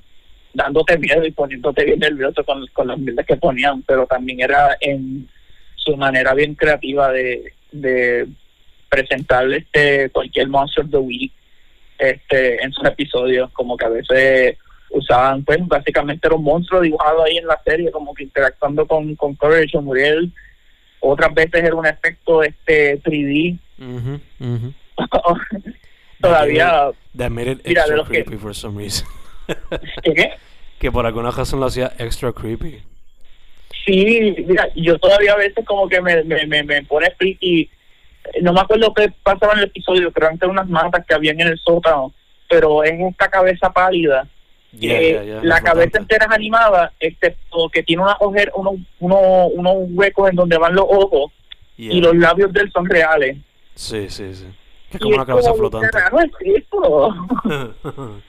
dándote 0.53 0.97
miedo 0.97 1.25
y 1.25 1.31
poniéndote 1.31 1.83
bien 1.85 1.99
nervioso 1.99 2.43
con, 2.45 2.65
con 2.67 2.87
las 2.87 2.97
mierdas 2.97 3.25
que 3.25 3.35
ponían 3.37 3.81
pero 3.83 4.05
también 4.07 4.39
era 4.41 4.77
en 4.79 5.29
su 5.75 5.95
manera 5.97 6.33
bien 6.33 6.55
creativa 6.55 7.11
de, 7.11 7.53
de 7.71 8.27
presentar 8.91 9.51
este 9.53 10.09
cualquier 10.11 10.47
monster 10.49 10.83
of 10.83 10.91
the 10.91 10.97
week 10.97 11.31
este 11.97 12.61
en 12.61 12.71
sus 12.73 12.85
episodios 12.85 13.49
como 13.53 13.77
que 13.77 13.85
a 13.85 13.89
veces 13.89 14.57
usaban 14.89 15.43
pues 15.45 15.59
básicamente 15.65 16.27
era 16.27 16.35
un 16.35 16.43
monstruo 16.43 16.81
dibujado 16.81 17.23
ahí 17.23 17.37
en 17.37 17.47
la 17.47 17.57
serie 17.65 17.89
como 17.91 18.13
que 18.13 18.23
interactuando 18.23 18.85
con, 18.85 19.15
con 19.15 19.33
Courage 19.35 19.77
o 19.77 19.81
Muriel 19.81 20.31
otras 20.99 21.33
veces 21.33 21.63
era 21.63 21.73
un 21.75 21.85
efecto 21.87 22.43
este 22.43 23.01
3D 23.01 23.57
Ujú, 23.79 24.19
ujú. 24.39 24.73
todavía 26.21 26.91
That 27.17 27.29
made 27.31 27.51
it 27.51 27.61
Mira, 27.65 27.85
de 27.87 27.95
los 27.97 28.07
que- 28.09 28.23
creepy 28.23 28.37
for 28.41 28.53
some 28.55 28.77
reason. 28.81 29.07
¿qué, 30.03 30.13
qué? 30.13 30.29
que 30.79 30.91
por 30.91 31.05
alguna 31.05 31.31
razón 31.31 31.59
lo 31.59 31.65
hacía 31.67 31.91
extra 31.97 32.31
creepy. 32.31 32.81
Sí, 33.85 34.35
mira, 34.47 34.67
yo 34.75 34.97
todavía 34.99 35.33
a 35.33 35.37
veces 35.37 35.65
como 35.65 35.87
que 35.89 36.01
me, 36.01 36.23
me, 36.23 36.45
me, 36.45 36.63
me 36.63 36.83
pone 36.83 37.09
freaky. 37.17 37.69
No 38.41 38.53
me 38.53 38.61
acuerdo 38.61 38.93
qué 38.93 39.11
pasaba 39.23 39.53
en 39.53 39.59
el 39.59 39.65
episodio, 39.65 40.11
pero 40.11 40.27
antes 40.27 40.47
unas 40.47 40.67
matas 40.69 41.05
que 41.05 41.13
habían 41.13 41.39
en 41.41 41.49
el 41.49 41.59
sótano, 41.59 42.13
pero 42.49 42.83
es 42.83 42.93
esta 42.99 43.29
cabeza 43.29 43.71
pálida. 43.71 44.27
Yeah, 44.71 44.99
que 44.99 45.11
yeah, 45.11 45.23
yeah, 45.23 45.43
la 45.43 45.61
cabeza 45.61 45.97
entera 45.97 46.25
es 46.27 46.31
animada, 46.31 46.93
excepto 46.99 47.67
que 47.69 47.83
tiene 47.83 48.03
una 48.03 48.15
ojer, 48.21 48.51
unos, 48.55 48.75
unos, 48.99 49.51
unos 49.53 49.75
huecos 49.89 50.29
en 50.29 50.35
donde 50.37 50.57
van 50.57 50.75
los 50.75 50.85
ojos 50.87 51.31
y 51.75 51.99
los 51.99 52.15
labios 52.15 52.53
de 52.53 52.61
él 52.61 52.71
son 52.71 52.85
reales. 52.85 53.37
Sí, 53.75 54.09
sí, 54.09 54.33
sí. 54.33 54.45
Que 54.89 54.97
es 54.97 55.01
Y 55.01 55.03
como 55.03 55.15
una 55.15 55.25
cabeza 55.25 55.51
¿qué 55.51 55.57
flotante. 55.57 55.89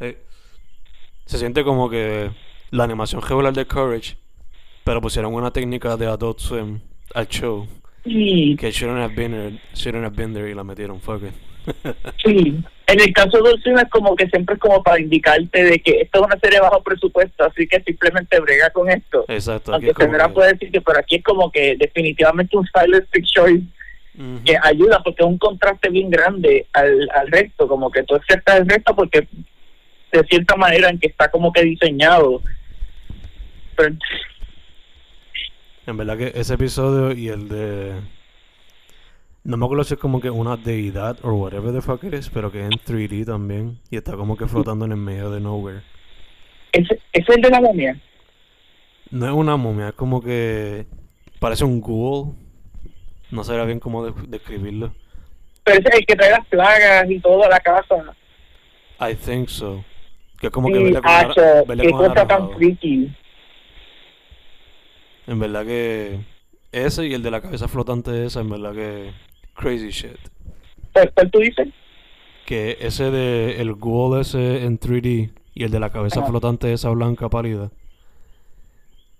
Eh, 0.00 0.18
Se 1.24 1.38
siente 1.38 1.62
como 1.62 1.88
que 1.88 2.30
la 2.70 2.84
animación 2.84 3.22
regular 3.22 3.52
de 3.52 3.64
Courage, 3.64 4.16
pero 4.82 5.00
pusieron 5.00 5.32
una 5.32 5.52
técnica 5.52 5.96
de 5.96 6.06
Adult 6.06 6.40
Swim 6.40 6.80
al 7.14 7.28
show 7.28 7.68
Sí, 8.04 8.56
que 8.58 8.70
shouldn't 8.70 9.00
have 9.00 9.14
been 9.14 9.32
there, 9.32 9.58
shouldn't 9.74 10.04
have 10.04 10.14
been 10.16 10.32
there 10.34 10.50
y 10.50 10.54
la 10.54 10.62
metieron, 10.64 11.00
fuck 11.00 11.22
it. 11.22 11.32
Sí, 12.22 12.58
en 12.86 13.00
el 13.00 13.12
caso 13.14 13.38
de 13.42 13.50
Dulcina 13.50 13.82
es 13.82 13.88
como 13.90 14.14
que 14.14 14.26
siempre 14.28 14.56
es 14.56 14.60
como 14.60 14.82
para 14.82 15.00
indicarte 15.00 15.64
de 15.64 15.78
que 15.78 16.02
esto 16.02 16.20
es 16.20 16.26
una 16.26 16.38
serie 16.38 16.60
bajo 16.60 16.82
presupuesto, 16.82 17.44
así 17.44 17.66
que 17.66 17.80
simplemente 17.80 18.38
brega 18.40 18.68
con 18.70 18.90
esto. 18.90 19.24
Exacto. 19.28 19.72
Aunque 19.72 19.94
Tendrá 19.94 20.26
que- 20.28 20.34
puede 20.34 20.52
decir 20.52 20.70
que 20.70 20.82
por 20.82 20.98
aquí 20.98 21.16
es 21.16 21.22
como 21.24 21.50
que 21.50 21.76
definitivamente 21.78 22.56
un 22.58 22.66
stylistic 22.66 23.24
choice 23.24 23.64
Ujú. 24.18 24.44
que 24.44 24.56
ayuda 24.62 25.02
porque 25.02 25.22
es 25.22 25.26
un 25.28 25.38
contraste 25.38 25.88
bien 25.88 26.10
grande 26.10 26.66
al, 26.74 27.08
al 27.14 27.28
resto, 27.30 27.66
como 27.66 27.90
que 27.90 28.02
tú 28.02 28.14
aceptas 28.16 28.60
el 28.60 28.68
resto 28.68 28.94
porque 28.94 29.26
de 30.12 30.22
cierta 30.28 30.56
manera 30.56 30.90
en 30.90 30.98
que 30.98 31.06
está 31.08 31.30
como 31.30 31.50
que 31.52 31.62
diseñado. 31.64 32.42
Pero, 33.76 33.94
En 35.86 35.96
verdad 35.96 36.16
que 36.16 36.32
ese 36.34 36.54
episodio 36.54 37.12
y 37.12 37.28
el 37.28 37.48
de... 37.48 38.00
No 39.44 39.58
me 39.58 39.66
acuerdo 39.66 39.84
si 39.84 39.94
es 39.94 40.00
como 40.00 40.20
que 40.20 40.30
una 40.30 40.56
deidad 40.56 41.18
o 41.22 41.32
whatever 41.34 41.72
the 41.72 41.82
fuck 41.82 42.02
it 42.04 42.14
is, 42.14 42.30
pero 42.30 42.50
que 42.50 42.60
es 42.60 42.64
en 42.64 42.70
3D 42.72 43.26
también. 43.26 43.78
Y 43.90 43.96
está 43.98 44.16
como 44.16 44.36
que 44.36 44.46
flotando 44.46 44.86
en 44.86 44.92
el 44.92 44.98
medio 44.98 45.30
de 45.30 45.40
nowhere. 45.40 45.82
¿ese, 46.72 46.94
¿Ese 47.12 47.30
es 47.30 47.36
el 47.36 47.42
de 47.42 47.50
la 47.50 47.60
momia? 47.60 48.00
No 49.10 49.26
es 49.26 49.32
una 49.32 49.56
momia, 49.56 49.88
es 49.88 49.94
como 49.94 50.22
que... 50.22 50.86
Parece 51.38 51.64
un 51.64 51.80
ghoul. 51.82 52.34
No 53.30 53.44
sabría 53.44 53.66
bien 53.66 53.80
cómo 53.80 54.06
de- 54.06 54.14
describirlo. 54.28 54.94
Pero 55.62 55.78
ese 55.80 55.88
es 55.90 55.94
el 56.00 56.06
que 56.06 56.16
trae 56.16 56.30
las 56.30 56.46
plagas 56.46 57.10
y 57.10 57.20
todo 57.20 57.44
a 57.44 57.48
la 57.50 57.60
casa. 57.60 57.96
I 59.00 59.14
think 59.14 59.48
so. 59.48 59.84
Que 60.40 60.46
es 60.46 60.52
como 60.52 60.68
que 60.68 60.78
verle 60.78 61.02
con, 61.02 61.66
verle 61.68 61.84
qué 61.84 61.90
con 61.90 62.08
cosa 62.08 62.26
tan 62.26 62.50
freaky. 62.52 63.14
En 65.26 65.38
verdad 65.38 65.64
que... 65.64 66.20
Ese 66.72 67.06
y 67.06 67.14
el 67.14 67.22
de 67.22 67.30
la 67.30 67.40
cabeza 67.40 67.68
flotante 67.68 68.24
esa, 68.26 68.40
en 68.40 68.50
verdad 68.50 68.74
que... 68.74 69.10
Crazy 69.54 69.90
shit. 69.90 70.18
¿Cuál, 70.92 71.12
cuál 71.14 71.30
tú 71.30 71.38
dices? 71.38 71.68
Que 72.46 72.76
ese 72.80 73.10
de 73.10 73.60
el 73.60 73.74
ghoul 73.74 74.20
ese 74.20 74.64
en 74.64 74.78
3D 74.78 75.30
y 75.54 75.64
el 75.64 75.70
de 75.70 75.80
la 75.80 75.90
cabeza 75.90 76.20
Ajá. 76.20 76.28
flotante 76.28 76.72
esa 76.72 76.90
blanca 76.90 77.28
pálida. 77.28 77.70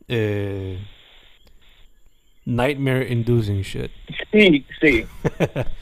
Eh, 0.09 0.78
nightmare 2.44 3.11
inducing 3.11 3.62
shit. 3.62 3.90
Sí, 4.32 4.66
sí. 4.80 5.05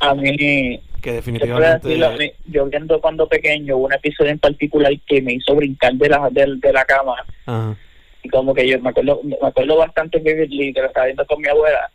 A 0.01 0.15
mí, 0.15 0.37
que 1.01 1.11
yo 1.11 1.13
definitivamente 1.15 1.89
decirlo, 1.89 2.13
yo 2.47 2.67
viendo 2.67 3.01
cuando 3.01 3.27
pequeño, 3.27 3.79
un 3.79 3.93
episodio 3.93 4.31
en 4.31 4.39
particular 4.39 4.93
que 5.07 5.23
me 5.23 5.33
hizo 5.33 5.55
brincar 5.57 5.95
de 5.95 6.09
la, 6.09 6.29
de, 6.31 6.57
de 6.57 6.73
la 6.73 6.85
cama. 6.85 7.15
Ajá. 7.47 7.77
Y 8.23 8.29
como 8.29 8.55
que 8.55 8.69
yo 8.69 8.81
me 8.81 8.91
acuerdo, 8.91 9.21
me 9.23 9.37
acuerdo 9.43 9.77
bastante 9.77 10.19
vividly 10.19 10.73
que 10.73 10.81
lo 10.81 10.87
estaba 10.87 11.07
viendo 11.07 11.27
con 11.27 11.41
mi 11.41 11.49
abuela. 11.49 11.91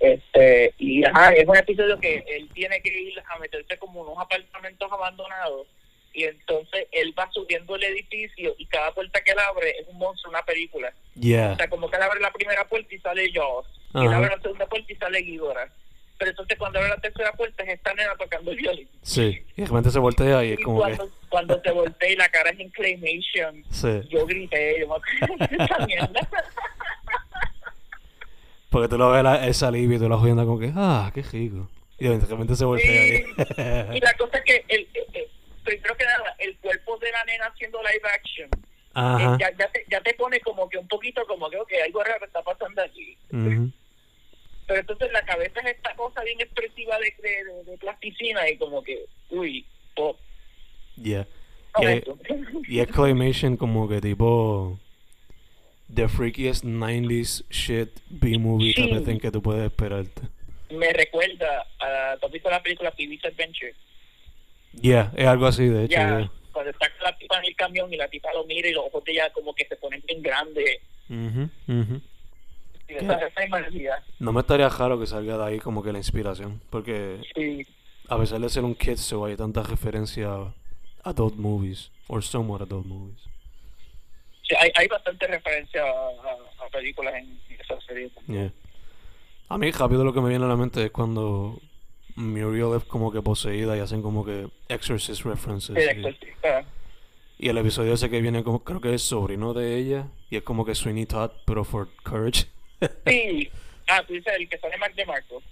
Este, 0.00 0.74
y 0.78 1.04
ajá, 1.04 1.32
es 1.32 1.46
un 1.46 1.56
episodio 1.56 1.98
que 2.00 2.24
él 2.26 2.48
tiene 2.52 2.80
que 2.82 2.88
ir 2.88 3.22
a 3.28 3.38
meterse 3.38 3.78
como 3.78 4.00
unos 4.00 4.18
apartamentos 4.18 4.90
abandonados. 4.90 5.68
Y 6.12 6.24
entonces 6.24 6.88
él 6.90 7.14
va 7.18 7.30
subiendo 7.32 7.76
el 7.76 7.84
edificio 7.84 8.54
y 8.58 8.66
cada 8.66 8.92
puerta 8.92 9.22
que 9.22 9.30
él 9.30 9.38
abre 9.38 9.70
es 9.78 9.86
un 9.88 9.98
monstruo, 9.98 10.30
una 10.30 10.42
película. 10.42 10.92
Yeah. 11.14 11.52
O 11.52 11.56
sea, 11.56 11.68
como 11.68 11.88
que 11.88 11.96
él 11.96 12.02
abre 12.02 12.20
la 12.20 12.32
primera 12.32 12.68
puerta 12.68 12.94
y 12.94 12.98
sale 12.98 13.32
Jaws. 13.32 13.66
Y 13.94 14.00
él 14.00 14.08
Ajá. 14.08 14.16
abre 14.16 14.30
la 14.36 14.42
segunda 14.42 14.66
puerta 14.66 14.92
y 14.92 14.96
sale 14.96 15.22
Ghidorah. 15.22 15.72
Pero 16.22 16.30
entonces 16.30 16.56
cuando 16.56 16.78
abre 16.78 16.90
la 16.90 16.98
tercera 17.00 17.32
puerta 17.32 17.64
es 17.64 17.70
esta 17.70 17.92
nena 17.94 18.14
tocando 18.16 18.52
el 18.52 18.56
violín. 18.56 18.88
Sí. 19.02 19.44
Y 19.56 19.60
de 19.62 19.66
repente 19.66 19.90
se 19.90 19.98
voltea 19.98 20.44
y 20.44 20.52
es 20.52 20.60
Y 20.60 20.62
como 20.62 20.84
que... 20.84 20.94
cuando, 20.96 21.14
cuando 21.28 21.60
se 21.60 21.70
voltea 21.72 22.10
y 22.10 22.14
la 22.14 22.28
cara 22.28 22.50
es 22.50 22.60
en 22.60 22.70
claymation, 22.70 23.64
Sí. 23.70 24.08
yo 24.08 24.24
grité, 24.24 24.76
yo 24.78 24.88
me 24.88 25.86
mierda. 25.86 26.20
Porque 28.70 28.88
tú 28.88 28.96
lo 28.98 29.10
ves 29.10 29.22
la- 29.24 29.46
esa 29.48 29.66
alivio 29.68 29.96
y 29.96 30.00
tú 30.00 30.08
lo 30.08 30.14
vas 30.16 30.24
viendo 30.24 30.46
como 30.46 30.58
que... 30.60 30.72
Ah, 30.76 31.10
qué 31.12 31.22
rico. 31.22 31.68
Y 31.98 32.06
de 32.08 32.18
repente 32.20 32.54
se 32.54 32.64
voltea 32.64 32.90
Y 32.90 33.10
ahí. 33.58 34.00
la 34.00 34.14
cosa 34.14 34.38
es 34.38 34.44
que, 34.44 34.64
el, 34.68 34.88
el- 34.94 35.06
el- 35.14 35.28
primero 35.64 35.96
que 35.96 36.04
nada, 36.04 36.36
el 36.38 36.56
cuerpo 36.58 36.98
de 36.98 37.10
la 37.10 37.24
nena 37.24 37.46
haciendo 37.46 37.80
live 37.82 38.08
action, 38.14 38.48
Ajá. 38.94 39.34
eh, 39.34 39.36
ya, 39.40 39.50
ya, 39.58 39.68
te, 39.72 39.84
ya 39.90 40.00
te 40.00 40.14
pone 40.14 40.40
como 40.40 40.68
que 40.68 40.78
un 40.78 40.86
poquito 40.88 41.24
como 41.26 41.50
que, 41.50 41.56
ok, 41.58 41.72
algo 41.84 42.02
raro 42.04 42.24
está 42.24 42.42
pasando 42.42 42.80
aquí. 42.82 43.16
Ujú. 43.32 43.70
Pero 44.72 44.80
entonces 44.80 45.12
la 45.12 45.22
cabeza 45.22 45.60
es 45.60 45.76
esta 45.76 45.94
cosa 45.96 46.22
bien 46.22 46.40
expresiva 46.40 46.96
de, 46.98 47.14
de, 47.22 47.70
de- 47.70 47.76
plasticina 47.78 48.48
y 48.48 48.56
como 48.56 48.82
que, 48.82 49.04
uy, 49.28 49.66
pop. 49.94 50.18
Yeah. 50.96 51.26
No, 51.78 51.90
Y. 51.90 52.02
Y 52.76 52.80
es 52.80 52.86
claymation 52.86 53.56
como 53.58 53.86
que 53.86 54.00
tipo 54.00 54.78
the 55.94 56.08
freakiest 56.08 56.64
90s 56.64 57.44
shit 57.50 57.90
B-movie 58.08 58.72
Sí. 58.72 59.04
thing 59.04 59.18
que 59.18 59.30
tú 59.30 59.42
puedes 59.42 59.64
esperarte. 59.66 60.22
Me 60.70 60.90
recuerda 60.94 61.66
a, 61.78 62.16
¿tú 62.18 62.26
has 62.26 62.32
visto 62.32 62.48
la 62.48 62.62
película 62.62 62.90
Phoebe's 62.92 63.22
Adventure? 63.26 63.74
Yeah, 64.80 65.12
es 65.14 65.26
algo 65.26 65.46
así 65.46 65.66
de 65.66 65.84
hecho. 65.84 65.92
Ya, 65.96 66.18
yeah. 66.20 66.30
cuando 66.50 66.70
está 66.70 66.90
la 67.02 67.14
tipa 67.18 67.38
en 67.40 67.44
el 67.44 67.56
camión 67.56 67.92
y 67.92 67.96
la 67.98 68.08
tipa 68.08 68.32
lo 68.32 68.44
mira 68.46 68.68
y 68.68 68.72
los 68.72 68.86
ojos 68.86 69.04
de 69.04 69.12
ella 69.12 69.30
como 69.34 69.54
que 69.54 69.66
se 69.66 69.76
ponen 69.76 70.02
bien 70.06 70.22
grandes. 70.22 70.78
Ujú, 71.10 71.50
ujú. 71.68 72.00
Y. 73.00 73.88
No 74.20 74.32
me 74.32 74.40
estaría 74.40 74.68
raro 74.68 74.98
que 74.98 75.06
salga 75.06 75.38
de 75.38 75.44
ahí 75.44 75.58
como 75.58 75.82
que 75.82 75.92
la 75.92 75.98
inspiración, 75.98 76.60
porque 76.70 77.20
Sí, 77.34 77.66
a 78.08 78.18
pesar 78.18 78.40
de 78.40 78.48
ser 78.48 78.64
un 78.64 78.74
kids 78.74 79.08
show 79.08 79.24
hay 79.24 79.36
tanta 79.36 79.62
referencia 79.62 80.28
a 80.32 80.54
adult 81.04 81.36
movies 81.36 81.90
or 82.08 82.22
somewhat 82.22 82.62
adult 82.62 82.86
movies. 82.86 83.18
sí, 84.48 84.54
hay, 84.60 84.70
hay 84.76 84.86
bastante 84.88 85.26
referencia 85.26 85.82
a, 85.82 85.86
a- 85.86 86.66
a 86.66 86.68
películas 86.70 87.14
en 87.14 87.38
esa 87.58 87.80
serie. 87.80 88.10
Yeah. 88.28 88.52
A 89.48 89.58
mí 89.58 89.70
rápido 89.70 90.04
lo 90.04 90.12
que 90.12 90.20
me 90.20 90.28
viene 90.30 90.44
a 90.44 90.48
la 90.48 90.56
mente 90.56 90.84
es 90.84 90.90
cuando 90.90 91.58
Muriel 92.16 92.74
es 92.76 92.84
como 92.84 93.10
que 93.12 93.20
poseída 93.22 93.76
y 93.76 93.80
hacen 93.80 94.02
como 94.02 94.24
que 94.24 94.48
exorcist 94.68 95.22
references. 95.24 95.76
Y 97.38 97.48
el 97.48 97.58
episodio 97.58 97.94
ese 97.94 98.08
que 98.08 98.20
viene 98.20 98.44
como, 98.44 98.62
creo 98.62 98.80
que 98.80 98.94
es 98.94 99.02
sobrino 99.02 99.52
de 99.52 99.76
ella. 99.76 100.06
Y 100.30 100.36
es 100.36 100.42
como 100.42 100.64
que 100.64 100.74
Sweeney 100.74 101.06
Todd, 101.06 101.30
pero 101.44 101.64
for 101.64 101.88
Courage. 102.04 102.46
Sí. 103.06 103.48
Ah, 103.88 104.02
tú 104.06 104.14
dices 104.14 104.32
el 104.38 104.48
que 104.48 104.58
sale 104.58 104.76
Mark 104.78 104.94
de 104.94 105.04
Marco. 105.06 105.42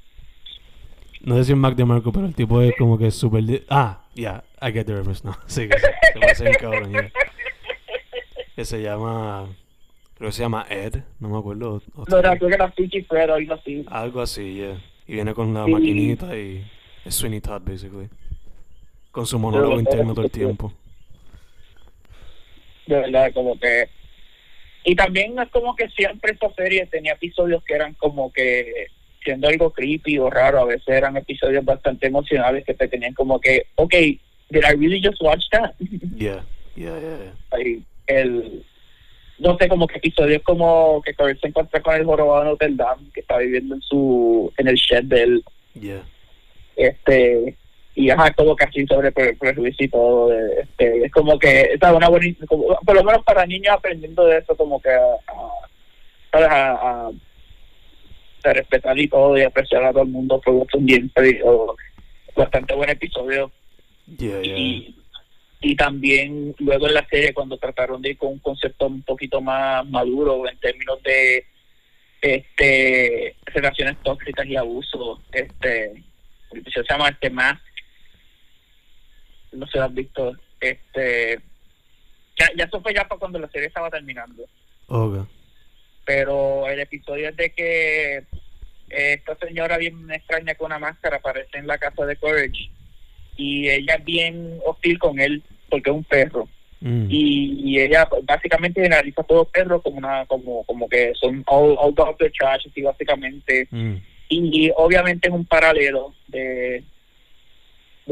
no 1.23 1.37
sé 1.37 1.45
si 1.45 1.53
es 1.53 1.59
Mac 1.59 1.75
DeMarco, 1.75 2.13
pero 2.13 2.27
el 2.27 2.35
tipo 2.35 2.63
es 2.63 2.75
como 2.79 2.97
que 2.97 3.11
súper... 3.11 3.65
Ah, 3.69 4.03
yeah, 4.15 4.43
I 4.63 4.73
get 4.73 4.87
the 4.87 4.95
reference 4.95 5.23
now. 5.25 5.35
Sí, 5.47 5.69
que 5.69 6.35
se, 6.35 6.51
cabrón, 6.53 6.93
yeah. 6.93 7.11
Que 8.57 8.65
se 8.65 8.81
llama... 8.83 9.49
Creo 10.17 10.29
que 10.31 10.33
se 10.37 10.43
llama 10.43 10.67
Ed, 10.71 11.03
no 11.19 11.29
me 11.31 11.39
acuerdo. 11.39 11.83
No, 11.97 12.05
creo 12.05 12.39
que 12.39 12.55
era 12.55 12.71
Freaky 12.73 13.03
Fred 13.03 13.31
o 13.31 13.35
algo 13.35 13.55
así. 13.55 13.85
Algo 13.89 14.21
así, 14.21 14.55
yeah. 14.55 14.83
Y 15.07 15.15
viene 15.15 15.35
con 15.35 15.53
la 15.53 15.65
Sí. 15.65 15.71
maquinita 15.73 16.37
y... 16.37 16.65
Es 17.05 17.15
Sweeney 17.17 17.41
Todd, 17.41 17.63
basically. 17.65 18.09
Con 19.11 19.27
su 19.27 19.39
monólogo 19.39 19.79
interno 19.81 20.15
todo 20.15 20.25
el 20.27 20.31
tiempo. 20.31 20.73
De 22.87 22.97
verdad, 22.97 23.33
como 23.35 23.59
que... 23.59 23.89
Y 24.85 24.95
también 24.95 25.39
es 25.39 25.49
como 25.51 25.77
que 25.77 25.89
siempre 25.91 26.33
esta 26.33 26.53
serie 26.55 26.87
tenía 26.87 27.13
episodios 27.13 27.63
que 27.65 27.75
eran 27.75 27.95
como 27.95 28.33
que 28.33 28.87
siendo 29.23 29.49
algo 29.49 29.71
creepy 29.71 30.19
o 30.19 30.31
raro, 30.31 30.61
a 30.61 30.65
veces 30.65 30.89
eran 30.89 31.17
episodios 31.17 31.65
bastante 31.65 32.07
emocionales 32.07 32.65
que 32.65 32.75
te 32.75 32.89
tenían 32.89 33.13
como 33.13 33.39
que, 33.39 33.67
ok, 33.75 33.95
did 34.51 34.65
I 34.65 34.75
really 34.77 35.03
just 35.03 35.21
watch 35.23 35.45
that? 35.53 35.75
Yeah, 36.17 36.45
yeah, 36.75 36.99
yeah, 36.99 37.19
yeah. 37.19 37.35
Ahí, 37.51 37.83
el 38.07 38.65
no 39.39 39.57
sé 39.59 39.69
como 39.69 39.87
que 39.87 39.99
episodios 39.99 40.43
como 40.43 41.03
que 41.03 41.15
se 41.15 41.49
encuentra 41.49 41.81
con 41.81 41.95
el 41.95 42.05
jorobado 42.05 42.43
de 42.45 42.51
Notre 42.51 42.75
Dame 42.75 43.11
que 43.15 43.21
está 43.21 43.39
viviendo 43.39 43.75
en 43.75 43.81
su 43.81 44.53
en 44.59 44.69
el 44.69 44.77
shed 44.77 45.05
del 45.05 45.43
Yeah. 45.75 46.03
este 46.77 47.57
y 48.05 48.11
ajá 48.11 48.31
que 48.57 48.65
así 48.65 48.87
sobre 48.87 49.13
pre- 49.13 49.35
prejuicio 49.35 49.87
y 49.87 49.89
todo 49.89 50.29
de- 50.29 50.61
este 50.63 51.05
es 51.05 51.13
como 51.13 51.39
que 51.39 51.61
está 51.75 51.95
una 51.95 52.09
buena 52.09 52.27
como- 52.49 52.79
por 52.87 52.95
lo 52.97 53.05
menos 53.05 53.23
para 53.25 53.45
niños 53.47 53.75
aprendiendo 53.75 54.25
de 54.27 54.39
eso 54.39 54.57
como 54.57 54.81
que 54.81 54.91
a, 54.91 55.03
a, 56.33 56.39
a, 56.39 56.73
a- 57.09 57.11
a 58.43 58.53
respetar 58.55 58.99
y 58.99 59.07
todo 59.09 59.37
y 59.37 59.43
apreciar 59.43 59.85
a 59.85 59.93
todo 59.93 60.03
el 60.03 60.09
mundo 60.09 60.41
fue 60.43 60.55
un 60.55 60.87
bien 60.87 61.11
pero 61.15 61.77
bastante 62.37 62.75
buen 62.75 62.91
episodio 62.91 63.51
Yeah, 64.19 64.41
yeah. 64.43 64.57
y, 64.59 64.97
y 65.61 65.77
también 65.77 66.55
luego 66.59 66.89
en 66.89 66.95
la 66.95 67.07
serie 67.09 67.33
cuando 67.35 67.59
trataron 67.59 68.01
de 68.03 68.11
ir 68.11 68.17
con 68.19 68.31
un 68.31 68.39
concepto 68.41 68.87
un 68.87 69.03
poquito 69.03 69.41
más 69.41 69.87
maduro 69.89 70.49
en 70.49 70.59
términos 70.59 71.01
de 71.05 71.45
este 72.21 73.37
relaciones 73.47 73.97
tóxicas 74.03 74.47
y 74.47 74.57
abuso 74.57 75.21
este 75.33 75.93
el 76.53 76.59
episodio 76.61 76.87
se 76.87 76.93
llama 76.95 77.09
este 77.11 77.31
más 77.31 77.61
no 79.53 79.67
sé 79.67 79.73
si 79.73 79.79
lo 79.79 79.85
has 79.85 79.95
visto 79.95 80.33
este 80.61 81.41
ya, 82.39 82.49
ya 82.57 82.65
eso 82.65 82.81
fue 82.81 82.95
ya 82.95 83.07
para 83.07 83.19
cuando 83.19 83.39
la 83.39 83.49
serie 83.51 83.69
estaba 83.69 83.91
terminando 83.91 84.45
Okay. 84.93 85.23
pero 86.05 86.67
el 86.69 86.81
episodio 86.81 87.29
es 87.29 87.37
de 87.37 87.51
que 87.53 88.17
eh, 88.17 88.25
esta 89.15 89.37
señora 89.37 89.79
bien 89.79 90.11
extraña 90.11 90.55
con 90.57 90.67
una 90.67 90.79
máscara 90.81 91.19
aparece 91.19 91.59
en 91.59 91.67
la 91.69 91.79
casa 91.79 92.05
de 92.07 92.17
Courage 92.17 92.71
y 93.37 93.69
ella 93.69 93.95
es 93.95 94.05
bien 94.05 94.59
hostil 94.67 94.99
con 94.99 95.21
él 95.21 95.43
porque 95.69 95.91
es 95.91 95.97
un 95.97 96.05
perro 96.05 96.49
Mm. 96.83 97.09
y, 97.11 97.61
y 97.63 97.79
ella 97.79 98.09
básicamente 98.23 98.81
generaliza 98.81 99.21
a 99.21 99.25
todos 99.25 99.43
los 99.43 99.53
perros 99.53 99.83
como 99.83 99.99
una 99.99 100.25
como 100.25 100.65
como 100.65 100.89
que 100.89 101.13
son 101.21 101.43
all, 101.47 101.77
all 101.79 101.95
dogs 101.95 102.17
are 102.23 102.31
trash 102.31 102.67
así 102.67 102.81
básicamente 102.81 103.69
Mm. 103.71 103.97
y 104.31 104.71
obviamente 104.75 105.29
es 105.29 105.35
un 105.35 105.45
paralelo 105.45 106.15
de 106.29 106.83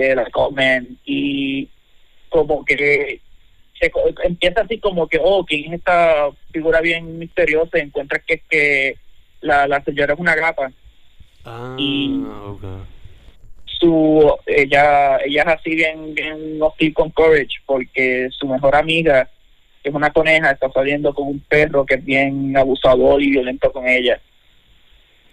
de 0.03 0.15
la 0.17 0.31
Coleman 0.31 0.87
y 1.05 1.69
como 2.29 2.65
que 2.65 3.21
se 3.81 3.93
empieza 4.25 4.63
así 4.63 4.79
como 4.79 5.07
que 5.07 5.21
oh 5.23 5.45
quién 5.45 5.73
es 5.73 5.79
esta 5.79 6.31
figura 6.53 6.81
bien 6.81 7.19
misteriosa 7.19 7.79
y 7.79 7.83
encuentras 7.83 8.23
que 8.27 8.43
que 8.51 8.97
la, 9.41 9.67
la 9.69 9.83
señora 9.85 10.15
es 10.15 10.21
una 10.21 10.35
gata 10.35 10.71
Ah, 11.45 11.77
y- 11.79 12.23
okay. 12.47 12.79
su 13.65 14.35
ella 14.47 15.19
ella 15.25 15.43
es 15.43 15.49
así 15.49 15.75
bien 15.75 16.15
bien 16.15 16.59
hostil 16.61 16.93
con 16.93 17.11
Courage 17.11 17.61
porque 17.65 18.29
su 18.33 18.47
mejor 18.49 18.75
amiga 18.75 19.31
que 19.83 19.89
es 19.91 19.95
una 19.95 20.11
coneja 20.13 20.51
está 20.51 20.71
saliendo 20.73 21.15
con 21.15 21.29
un 21.29 21.41
perro 21.41 21.87
que 21.87 21.95
es 21.95 22.05
bien 22.05 22.57
abusador 22.57 23.23
y 23.23 23.31
violento 23.31 23.71
con 23.73 23.87
ella 23.87 24.21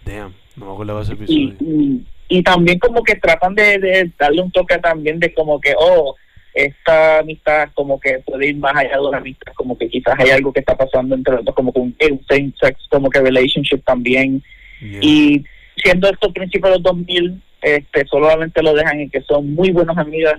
Damn, 0.04 0.32
no 0.54 0.76
me 0.78 0.92
de 0.94 1.02
ese 1.02 1.12
episodio. 1.14 1.56
y, 1.60 1.64
y 1.64 2.06
también 2.42 2.78
como 2.78 3.02
que 3.02 3.16
tratan 3.16 3.54
de, 3.54 3.78
de 3.78 4.10
darle 4.18 4.42
un 4.42 4.50
toque 4.50 4.78
también 4.78 5.18
de 5.20 5.32
como 5.32 5.60
que 5.60 5.74
oh 5.78 6.16
esta 6.54 7.18
amistad 7.18 7.68
como 7.74 8.00
que 8.00 8.18
puede 8.20 8.48
ir 8.48 8.56
más 8.56 8.74
allá 8.74 8.94
de 8.94 9.06
una 9.06 9.18
amistad 9.18 9.52
como 9.54 9.76
que 9.76 9.88
quizás 9.88 10.18
hay 10.18 10.30
algo 10.30 10.52
que 10.52 10.60
está 10.60 10.74
pasando 10.76 11.14
entre 11.14 11.34
los 11.34 11.44
dos 11.44 11.54
como 11.54 11.72
que 11.72 11.80
un, 11.80 11.94
un 12.10 12.26
same 12.26 12.52
sex 12.60 12.80
como 12.90 13.10
que 13.10 13.20
relationship 13.20 13.82
también 13.84 14.42
Yeah. 14.78 15.00
y 15.00 15.44
siendo 15.82 16.06
estos 16.06 16.34
principios 16.34 16.70
de 16.70 16.76
los 16.76 16.82
2000 16.82 17.40
este 17.62 18.04
solamente 18.08 18.62
lo 18.62 18.74
dejan 18.74 19.00
en 19.00 19.08
que 19.08 19.22
son 19.22 19.54
muy 19.54 19.70
buenas 19.70 19.96
amigas 19.96 20.34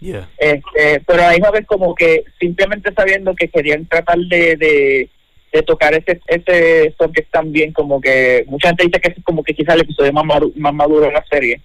Yeah. 0.00 0.28
este, 0.38 1.02
pero 1.06 1.22
a 1.22 1.26
la 1.26 1.32
misma 1.32 1.50
vez 1.50 1.66
como 1.66 1.94
que 1.94 2.24
simplemente 2.38 2.92
sabiendo 2.94 3.34
que 3.34 3.48
querían 3.48 3.84
tratar 3.86 4.16
de, 4.16 4.56
de, 4.56 5.10
de 5.52 5.62
tocar 5.62 5.94
ese 5.94 6.20
ese 6.26 6.94
subject 6.98 7.30
también 7.30 7.72
como 7.72 8.00
que 8.00 8.44
mucha 8.46 8.68
gente 8.68 8.84
dice 8.84 9.00
que 9.00 9.08
es 9.08 9.24
como 9.24 9.42
que 9.42 9.54
quizás 9.54 9.74
el 9.74 9.82
episodio 9.82 10.12
más, 10.12 10.24
maru- 10.24 10.54
más 10.54 10.74
maduro 10.74 11.06
de 11.06 11.12
la 11.12 11.24
serie. 11.30 11.60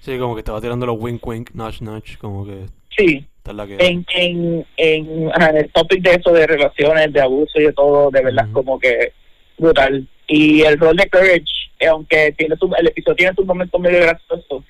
Sí, 0.00 0.18
como 0.18 0.34
que 0.34 0.40
estaba 0.40 0.60
tirando 0.60 0.84
los 0.86 0.96
wink 0.98 1.24
wink, 1.26 1.50
notch 1.54 1.80
notch, 1.80 2.16
como 2.18 2.44
que 2.44 2.66
sí. 2.96 3.24
que... 3.44 3.76
en, 3.78 4.04
en, 4.14 4.66
en, 4.76 5.56
el 5.56 5.70
topic 5.70 6.02
de 6.02 6.14
eso 6.14 6.32
de 6.32 6.46
relaciones 6.46 7.12
de 7.12 7.20
abuso 7.20 7.60
y 7.60 7.64
de 7.64 7.72
todo 7.72 8.10
de 8.10 8.22
verdad 8.22 8.48
como 8.52 8.78
que 8.78 9.12
brutal. 9.58 10.08
Y 10.26 10.62
el 10.62 10.78
rol 10.78 10.96
de 10.96 11.08
Courage 11.08 11.44
eh, 11.78 11.86
aunque 11.86 12.32
tiene 12.32 12.56
su, 12.56 12.72
el 12.78 12.88
episodio 12.88 13.16
tiene 13.16 13.34
su 13.34 13.44
momento 13.44 13.78
medio 13.78 14.00
gracioso 14.00 14.64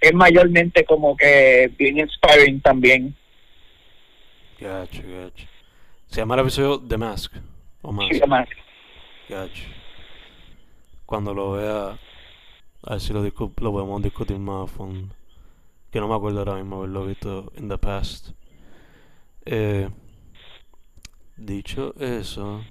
es 0.00 0.12
mayormente 0.12 0.84
como 0.84 1.16
que 1.16 1.70
bien 1.78 1.98
inspiring 1.98 2.60
también. 2.60 3.14
Gotcha, 4.60 5.02
gotcha. 5.02 5.46
Se 6.06 6.20
llama 6.20 6.34
el 6.34 6.40
episodio 6.40 6.80
The 6.80 6.96
Mask. 6.96 7.32
O 7.82 7.92
Mask. 7.92 8.12
Sí, 8.12 8.20
más. 8.26 8.48
Gotcha. 9.28 9.62
Cuando 11.04 11.34
lo 11.34 11.52
vea, 11.52 11.98
a 12.82 12.90
ver 12.90 13.00
si 13.00 13.12
lo, 13.12 13.22
lo 13.22 13.72
podemos 13.72 14.02
discutir 14.02 14.38
más 14.38 14.64
a 14.64 14.72
fondo. 14.72 15.14
Que 15.90 16.00
no 16.00 16.08
me 16.08 16.14
acuerdo 16.14 16.40
ahora 16.40 16.54
mismo 16.54 16.78
haberlo 16.78 17.06
visto 17.06 17.52
in 17.56 17.68
the 17.68 17.78
past. 17.78 18.30
Eh, 19.44 19.88
dicho 21.36 21.94
eso, 22.00 22.64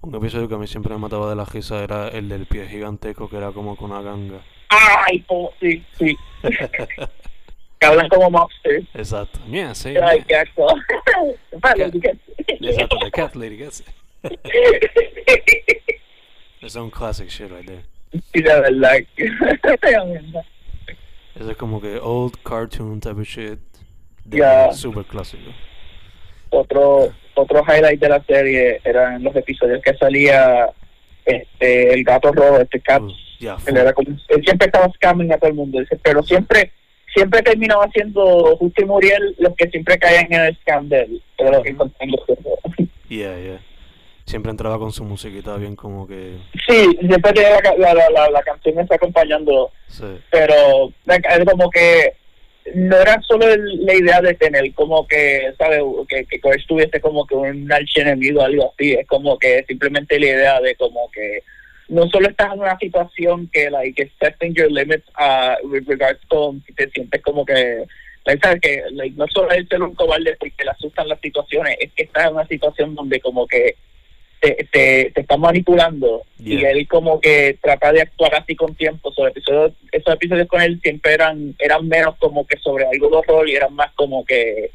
un 0.00 0.14
episodio 0.14 0.48
que 0.48 0.54
a 0.54 0.58
mí 0.58 0.66
siempre 0.66 0.94
me 0.94 1.00
mataba 1.00 1.28
de 1.28 1.36
la 1.36 1.44
risa 1.44 1.82
era 1.82 2.08
el 2.08 2.28
del 2.28 2.46
pie 2.46 2.66
gigantesco 2.66 3.28
que 3.28 3.36
era 3.36 3.52
como 3.52 3.76
con 3.76 3.90
una 3.90 4.00
ganga. 4.00 4.40
Ay, 4.70 5.20
po, 5.20 5.52
sí, 5.60 5.84
sí. 5.98 6.16
que 7.80 7.86
hablan 7.86 8.08
como 8.08 8.30
monsters. 8.30 8.84
Exacto. 8.94 9.40
Yeah, 9.48 9.74
sí. 9.74 9.92
Yeah. 9.92 10.42
asco. 10.42 10.66
Vale, 11.60 11.90
Cat- 11.90 11.92
¿qué? 12.02 12.18
Exacto, 12.60 12.96
the 13.02 13.10
cat 13.10 13.34
lady 13.36 13.56
gets 13.56 13.80
it. 13.80 13.86
It's 16.62 16.74
some 16.74 16.90
classic 16.90 17.30
shit 17.30 17.50
right 17.50 17.66
there. 17.66 17.82
Sí, 18.34 18.42
la 18.42 18.60
verdad. 18.60 18.98
Eso 21.34 21.50
es 21.50 21.56
como 21.56 21.80
que 21.80 21.98
old 21.98 22.36
cartoon 22.44 23.00
type 23.00 23.18
of 23.18 23.26
shit. 23.26 23.58
De 24.24 24.36
Yeah. 24.38 24.72
super 24.72 25.04
clásico. 25.04 25.50
otro 26.50 27.12
otro 27.34 27.62
highlight 27.64 28.00
de 28.00 28.08
la 28.08 28.22
serie 28.24 28.80
eran 28.84 29.22
los 29.22 29.34
episodios 29.36 29.80
que 29.82 29.94
salía 29.96 30.68
este 31.24 31.94
el 31.94 32.04
gato 32.04 32.30
rojo, 32.32 32.58
este 32.60 32.80
cat. 32.80 33.00
Uh, 33.02 33.10
yeah, 33.38 33.56
Él, 33.66 33.76
era 33.76 33.92
como, 33.94 34.10
él 34.10 34.42
siempre 34.44 34.66
estaba 34.66 34.90
scamming 34.92 35.32
a 35.32 35.38
todo 35.38 35.48
el 35.48 35.54
mundo, 35.56 35.78
pero 36.02 36.22
siempre 36.22 36.72
siempre 37.14 37.42
terminaba 37.42 37.88
siendo 37.92 38.56
Justo 38.56 38.82
y 38.82 38.84
Muriel 38.86 39.34
los 39.38 39.54
que 39.56 39.68
siempre 39.70 39.98
caían 39.98 40.26
en 40.32 40.40
el 40.40 40.58
él. 40.92 41.22
Pero 41.36 41.50
lo 41.52 41.62
que 41.62 41.70
encontré 41.70 42.06
Yeah, 43.08 43.36
yeah. 43.40 43.60
Siempre 44.24 44.50
entraba 44.52 44.78
con 44.78 44.92
su 44.92 45.02
musiquita 45.04 45.56
bien 45.56 45.74
como 45.74 46.06
que... 46.06 46.36
Sí, 46.68 46.96
siempre 47.00 47.32
tenía 47.32 47.60
la, 47.62 47.74
la, 47.76 47.94
la, 47.94 48.10
la, 48.10 48.30
la 48.30 48.42
canción 48.42 48.78
está 48.78 48.94
acompañando, 48.94 49.70
Sí. 49.88 50.04
pero 50.30 50.92
es 51.06 51.44
como 51.44 51.68
que 51.70 52.12
no 52.74 52.96
era 52.96 53.20
solo 53.26 53.48
el- 53.52 53.84
la 53.84 53.94
idea 53.94 54.20
de 54.20 54.34
tener 54.34 54.72
como 54.74 55.04
que, 55.08 55.52
¿sabes? 55.58 55.80
Que, 56.08 56.24
que 56.26 56.38
Coach 56.40 56.64
tuviese 56.68 57.00
como 57.00 57.26
que 57.26 57.34
un 57.34 57.72
archienemigo 57.72 58.40
o 58.40 58.44
algo 58.44 58.72
así, 58.72 58.92
es 58.92 59.06
como 59.08 59.36
que 59.36 59.64
simplemente 59.66 60.20
la 60.20 60.26
idea 60.26 60.60
de 60.60 60.76
como 60.76 61.10
que 61.10 61.42
no 61.90 62.08
solo 62.08 62.28
estás 62.28 62.54
en 62.54 62.60
una 62.60 62.78
situación 62.78 63.48
que, 63.52 63.68
like, 63.68 64.10
setting 64.20 64.54
your 64.54 64.70
limits 64.70 65.06
uh, 65.18 65.66
with 65.66 65.86
regards 65.86 66.20
con 66.28 66.62
si 66.64 66.72
te 66.72 66.88
sientes 66.90 67.20
como 67.20 67.44
que 67.44 67.84
like, 68.24 68.40
¿sabes? 68.42 68.60
que 68.60 68.82
like, 68.92 69.16
no 69.16 69.26
solo 69.28 69.50
es 69.50 69.66
ser 69.68 69.82
un 69.82 69.94
cobarde 69.94 70.36
porque 70.38 70.64
le 70.64 70.70
asustan 70.70 71.08
las 71.08 71.20
situaciones, 71.20 71.76
es 71.80 71.92
que 71.92 72.04
está 72.04 72.26
en 72.26 72.34
una 72.34 72.46
situación 72.46 72.94
donde 72.94 73.20
como 73.20 73.46
que 73.46 73.76
te, 74.40 74.68
te, 74.70 75.10
te 75.14 75.20
están 75.20 75.40
manipulando 75.40 76.22
y 76.38 76.64
él 76.64 76.88
como 76.88 77.20
que 77.20 77.58
trata 77.60 77.92
de 77.92 78.02
actuar 78.02 78.34
así 78.36 78.56
con 78.56 78.74
tiempo. 78.74 79.12
Sobre 79.12 79.32
episodios, 79.32 79.72
esos 79.92 80.14
episodios 80.14 80.48
con 80.48 80.62
él 80.62 80.80
siempre 80.82 81.12
eran 81.12 81.54
eran 81.58 81.86
menos 81.86 82.16
como 82.16 82.46
que 82.46 82.56
sobre 82.58 82.86
algo 82.86 83.10
de 83.10 83.16
horror 83.16 83.48
y 83.48 83.56
eran 83.56 83.74
más 83.74 83.92
como 83.92 84.24
que 84.24 84.70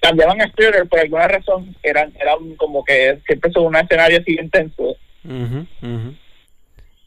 cambiaban 0.00 0.42
a 0.42 0.50
thriller 0.50 0.86
por 0.86 1.00
alguna 1.00 1.28
razón, 1.28 1.74
eran 1.82 2.12
eran 2.20 2.56
como 2.56 2.84
que 2.84 3.20
siempre 3.26 3.50
son 3.52 3.66
un 3.66 3.76
escenario 3.76 4.18
así 4.18 4.36
intenso. 4.38 4.96
Ujú, 5.24 5.66
ujú. 5.80 6.14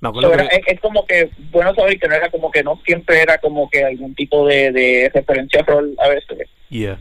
Me 0.02 0.10
acuerdo 0.10 0.32
que- 0.32 0.44
es, 0.56 0.62
es 0.68 0.80
como 0.80 1.06
que 1.08 1.30
bueno 1.52 1.74
saber 1.74 2.00
que 2.00 2.08
no 2.08 2.16
era 2.16 2.30
como 2.30 2.52
que 2.52 2.64
no 2.64 2.80
siempre 2.86 3.22
era 3.22 3.38
como 3.40 3.70
que 3.70 3.84
algún 3.84 4.14
tipo 4.16 4.46
de, 4.48 4.72
de 4.72 5.12
referencia 5.14 5.62
a 5.62 5.66
rol 5.66 5.96
a 6.00 6.10
veces. 6.10 6.48
Yeah. 6.70 7.00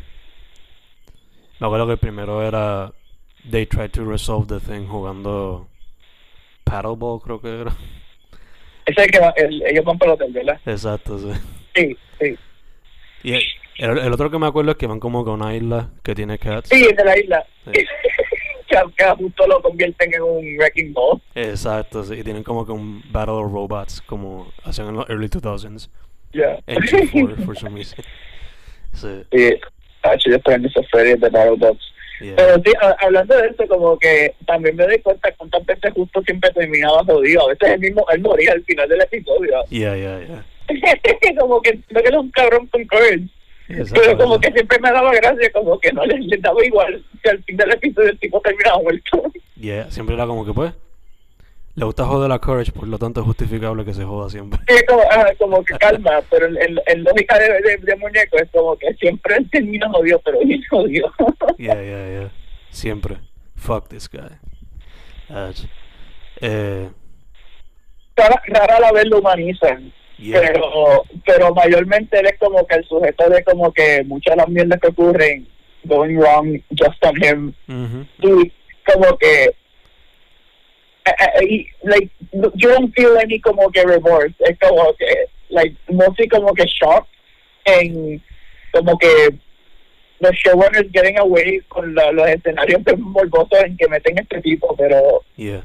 Me 1.59 1.67
acuerdo 1.67 1.87
que 1.87 1.93
el 1.93 1.99
primero 1.99 2.47
era 2.47 2.93
They 3.51 3.67
tried 3.67 3.91
to 3.93 4.05
resolve 4.05 4.47
the 4.49 4.61
thing 4.61 4.87
jugando 4.87 5.69
paddleball, 6.65 7.21
creo 7.23 7.41
que 7.41 7.61
era. 7.61 7.71
Ese 8.87 9.01
es 9.01 9.07
el 9.07 9.11
que 9.11 9.19
va- 9.21 9.35
el- 9.37 9.63
ellos 9.67 9.85
van 9.85 9.99
para 9.99 10.13
el 10.13 10.15
hotel, 10.15 10.33
¿verdad? 10.33 10.61
Exacto, 10.65 11.19
sí. 11.19 11.33
Sí, 11.75 11.97
sí. 12.21 12.37
Y 13.25 13.35
el, 13.85 13.99
el- 13.99 14.13
otro 14.13 14.31
que 14.31 14.39
me 14.39 14.47
acuerdo 14.47 14.71
es 14.73 14.77
que 14.79 14.87
van 14.87 15.01
como 15.01 15.25
que 15.25 15.31
a 15.31 15.35
una 15.35 15.55
isla 15.55 15.91
que 16.03 16.15
tiene 16.15 16.39
cats. 16.39 16.69
Sí, 16.69 16.83
el 16.89 16.97
de 16.97 17.05
la 17.05 17.19
isla. 17.19 17.45
Sí. 17.73 17.85
que 18.67 19.05
justo 19.19 19.47
lo 19.47 19.61
convierten 19.63 20.13
en 20.15 20.23
un 20.23 20.57
wrecking 20.59 20.93
ball. 20.93 21.21
Exacto, 21.35 22.05
sí. 22.05 22.15
Y 22.15 22.23
tienen 22.25 22.43
como 22.43 22.65
que 22.67 22.73
un 22.73 23.03
Battle 23.11 23.35
of 23.35 23.53
Robots 23.53 24.01
como 24.03 24.53
hacían 24.65 24.89
en 24.89 24.97
los 24.97 25.09
early 25.09 25.29
2000s. 25.29 25.89
Ya. 26.33 26.59
En 26.67 26.77
G4, 26.79 27.45
for 27.45 27.57
some 27.57 27.75
reason. 27.77 28.05
Sí, 28.93 29.09
Sí, 29.31 30.31
después 30.31 30.57
en 30.57 30.65
esas 30.65 30.87
series 30.93 31.21
de 31.21 31.29
Battlebots. 31.29 31.81
yeah. 32.21 32.35
Pero 32.37 32.55
sí, 32.65 32.73
a- 32.81 32.97
hablando 33.05 33.37
de 33.37 33.49
eso, 33.49 33.67
como 33.69 33.99
que 33.99 34.35
también 34.47 34.75
me 34.77 34.85
doy 34.87 34.99
cuenta 35.01 35.31
cuántas 35.37 35.67
veces 35.67 35.93
justo 35.95 36.23
siempre 36.23 36.51
terminaba 36.53 37.05
jodido. 37.05 37.43
A 37.45 37.49
veces 37.49 37.71
él 37.73 37.81
mismo, 37.81 38.07
él 38.11 38.21
moría 38.23 38.53
al 38.53 38.65
final 38.65 38.89
del 38.89 39.03
episodio. 39.03 39.65
Yeah, 39.69 39.97
yeah, 39.97 40.21
yeah. 40.21 40.45
como 41.41 41.61
que 41.61 41.75
no 41.91 42.01
que 42.01 42.09
era 42.09 42.21
un 42.21 42.31
cabrón 42.31 42.67
con 42.69 42.85
courage. 42.87 43.29
Pero 43.69 44.17
como 44.19 44.39
que 44.41 44.53
siempre 44.53 44.79
me 44.81 44.91
daba 44.93 45.13
gracia, 45.15 45.51
como 45.53 45.79
que 45.81 45.93
no 45.93 46.05
les, 46.07 46.21
les 46.27 46.41
daba 46.41 46.65
igual 46.65 47.05
que 47.23 47.31
al 47.31 47.43
fin 47.45 47.57
del 47.57 47.73
episodio 47.73 48.11
el 48.11 48.19
tipo 48.19 48.41
terminaba 48.41 48.79
muerto. 48.81 49.23
Yeah, 49.57 49.91
siempre 49.91 50.15
era 50.15 50.27
como 50.27 50.45
que 50.47 50.53
pues. 50.53 50.73
Le 51.75 51.85
gusta 51.85 52.07
joder 52.07 52.33
a 52.33 52.39
Courage, 52.39 52.73
por 52.73 52.89
lo 52.89 52.99
tanto 52.99 53.21
es 53.21 53.27
justificable 53.27 53.85
que 53.85 53.93
se 53.93 54.03
joda 54.05 54.31
siempre. 54.31 54.59
Sí, 54.67 54.83
como, 54.87 55.03
ajá, 55.11 55.27
como 55.39 55.63
que 55.63 55.75
calma, 55.79 56.23
pero 56.31 56.47
en, 56.47 56.57
en- 56.57 56.81
en 56.87 57.05
lógica 57.05 57.39
de, 57.39 57.49
de, 57.61 57.77
de 57.83 57.97
muñeco 57.97 58.39
es 58.39 58.49
como 58.51 58.77
que 58.79 58.95
siempre 58.95 59.37
él 59.37 59.51
termina 59.51 59.87
jodido, 59.91 60.19
pero 60.25 60.39
bien 60.41 60.63
jodido. 60.71 61.13
Yeah, 61.59 61.75
yeah, 61.83 62.09
yeah. 62.21 62.31
Siempre. 62.71 63.17
Fuck 63.57 63.89
this 63.89 64.09
guy. 64.09 64.31
Ach. 65.29 65.59
Eh, 66.41 66.89
rara, 68.17 68.43
rara 68.47 68.81
la 68.81 68.93
vez 68.93 69.07
lo 69.07 69.19
humanizan, 69.19 69.93
yeah. 70.19 70.41
pero 70.41 71.05
pero 71.25 71.55
mayormente 71.55 72.19
él 72.19 72.27
es 72.27 72.39
como 72.39 72.67
que 72.67 72.77
el 72.77 72.85
sujeto 72.85 73.29
de 73.29 73.43
como 73.45 73.73
que 73.73 74.03
muchas 74.05 74.33
de 74.35 74.37
las 74.37 74.49
mierdas 74.49 74.81
que 74.81 74.89
ocurren 74.89 75.47
going 75.85 76.17
wrong 76.17 76.61
just 76.79 77.05
on 77.05 77.17
him 77.23 77.53
Ujú. 77.69 78.07
y 78.43 78.53
como 78.85 79.17
que 79.19 79.45
eh, 81.05 81.13
eh, 81.41 81.45
y, 81.49 81.67
like 81.85 82.11
you 82.33 82.69
don't 82.69 82.93
feel 82.95 83.17
any 83.19 83.41
como 83.41 83.71
que 83.71 83.83
remorse 83.85 84.35
es 84.41 84.59
como 84.59 84.93
que 84.99 85.07
like 85.51 85.77
mostly 85.89 86.29
como 86.29 86.53
que 86.55 86.65
shock 86.65 87.07
en 87.65 88.21
como 88.73 88.99
que 88.99 89.09
los 90.19 90.33
showrunners 90.33 90.91
getting 90.93 91.19
away 91.19 91.61
con 91.69 91.95
la- 91.95 92.11
los 92.11 92.27
escenarios 92.29 92.81
morbosos 92.99 93.63
en 93.65 93.77
que 93.77 93.87
meten 93.89 94.19
este 94.19 94.41
tipo 94.41 94.75
pero 94.77 95.23
Yeah. 95.37 95.63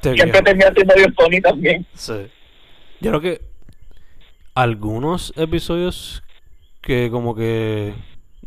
Siempre 0.00 0.40
termina 0.42 0.72
siendo 0.74 0.94
bien 0.94 1.14
funny 1.14 1.40
también 1.42 1.86
Sí. 1.94 2.26
Yo 3.00 3.10
creo 3.10 3.20
que 3.20 3.40
algunos 4.54 5.32
episodios 5.36 6.22
que 6.80 7.10
como 7.10 7.34
que 7.34 7.94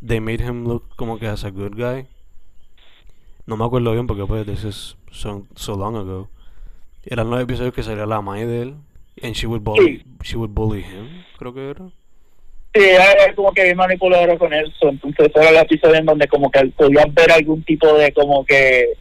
they 0.06 0.20
made 0.20 0.44
him 0.44 0.66
look 0.66 0.84
como 0.96 1.20
que 1.20 1.28
as 1.28 1.44
a 1.44 1.50
good 1.50 1.76
guy. 1.76 2.06
No 3.46 3.58
me 3.58 3.66
acuerdo 3.66 3.94
bien 3.94 4.08
porque 4.08 4.26
pues 4.26 4.46
this 4.46 4.64
is 4.64 4.98
so, 5.12 5.46
so 5.56 5.76
long 5.76 5.96
ago. 5.96 6.30
Eran 7.06 7.30
los 7.30 7.42
episodios 7.42 7.74
que 7.74 7.84
salía 7.84 8.06
la 8.06 8.22
madre 8.22 8.46
de 8.46 8.62
él 8.62 8.76
and 9.24 9.34
she 9.34 9.48
would 9.48 9.64
bully 9.64 10.04
she 10.24 10.38
would 10.38 10.52
bully 10.54 10.82
him, 10.82 11.24
creo 11.38 11.54
que 11.54 11.70
era. 11.70 11.90
Sí, 12.74 12.84
era 12.84 13.34
como 13.34 13.52
que 13.54 13.64
bien 13.64 13.78
manipulador 13.78 14.38
con 14.38 14.54
él. 14.54 14.72
so, 14.80 14.90
Entonces 14.90 15.32
era 15.36 15.50
el 15.50 15.58
episodio 15.58 15.96
en 15.96 16.06
donde 16.06 16.28
como 16.28 16.52
que 16.52 16.66
podías 16.78 17.12
ver 17.14 17.32
algún 17.32 17.64
tipo 17.64 17.92
de 17.94 18.12
como 18.12 18.46
que 18.46 18.94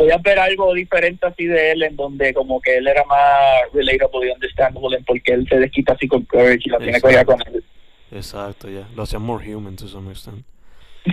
podías 0.00 0.22
ver 0.22 0.38
algo 0.38 0.72
diferente 0.72 1.26
así 1.26 1.44
de 1.44 1.72
él 1.72 1.82
en 1.82 1.94
donde 1.94 2.32
como 2.32 2.58
que 2.58 2.78
él 2.78 2.88
era 2.88 3.04
más 3.04 3.70
relatable 3.74 4.28
y 4.28 4.32
understandable 4.32 4.96
en 4.96 5.04
porque 5.04 5.32
él 5.34 5.46
se 5.46 5.58
desquita 5.58 5.92
así 5.92 6.08
con 6.08 6.22
Courage 6.24 6.60
y 6.64 6.70
la 6.70 6.78
tiene 6.78 7.00
que 7.00 7.06
ver 7.06 7.26
con 7.26 7.38
él. 7.46 7.62
Exacto, 8.10 8.70
ya. 8.70 8.88
Lo 8.96 9.02
hacía 9.02 9.18
more 9.18 9.54
human 9.54 9.76
to 9.76 9.86
some 9.86 10.10
extent. 10.10 10.42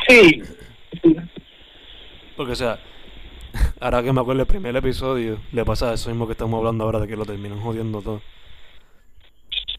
Sí. 0.08 0.42
sí. 1.04 1.18
Porque, 2.38 2.54
o 2.54 2.56
sea, 2.56 2.80
ahora 3.82 4.02
que 4.02 4.14
me 4.14 4.22
acuerdo 4.22 4.44
el 4.44 4.48
primer 4.48 4.74
episodio, 4.78 5.42
le 5.52 5.66
pasa 5.66 5.94
eso 5.94 6.10
mismo 6.10 6.26
que 6.26 6.32
estamos 6.32 6.58
hablando 6.58 6.86
ahora, 6.86 7.00
de 7.02 7.08
que 7.10 7.18
lo 7.18 7.26
terminan 7.26 7.60
jodiendo 7.60 8.02
todo. 8.02 8.22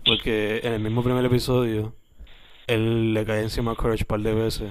Porque 0.04 0.60
en 0.62 0.74
el 0.74 0.80
mismo 0.80 1.02
primer 1.02 1.24
episodio, 1.24 1.94
él 2.66 3.14
le 3.14 3.24
cae 3.24 3.40
encima 3.40 3.72
a 3.72 3.74
Courage 3.74 4.04
un 4.04 4.08
par 4.08 4.20
de 4.20 4.34
veces. 4.34 4.70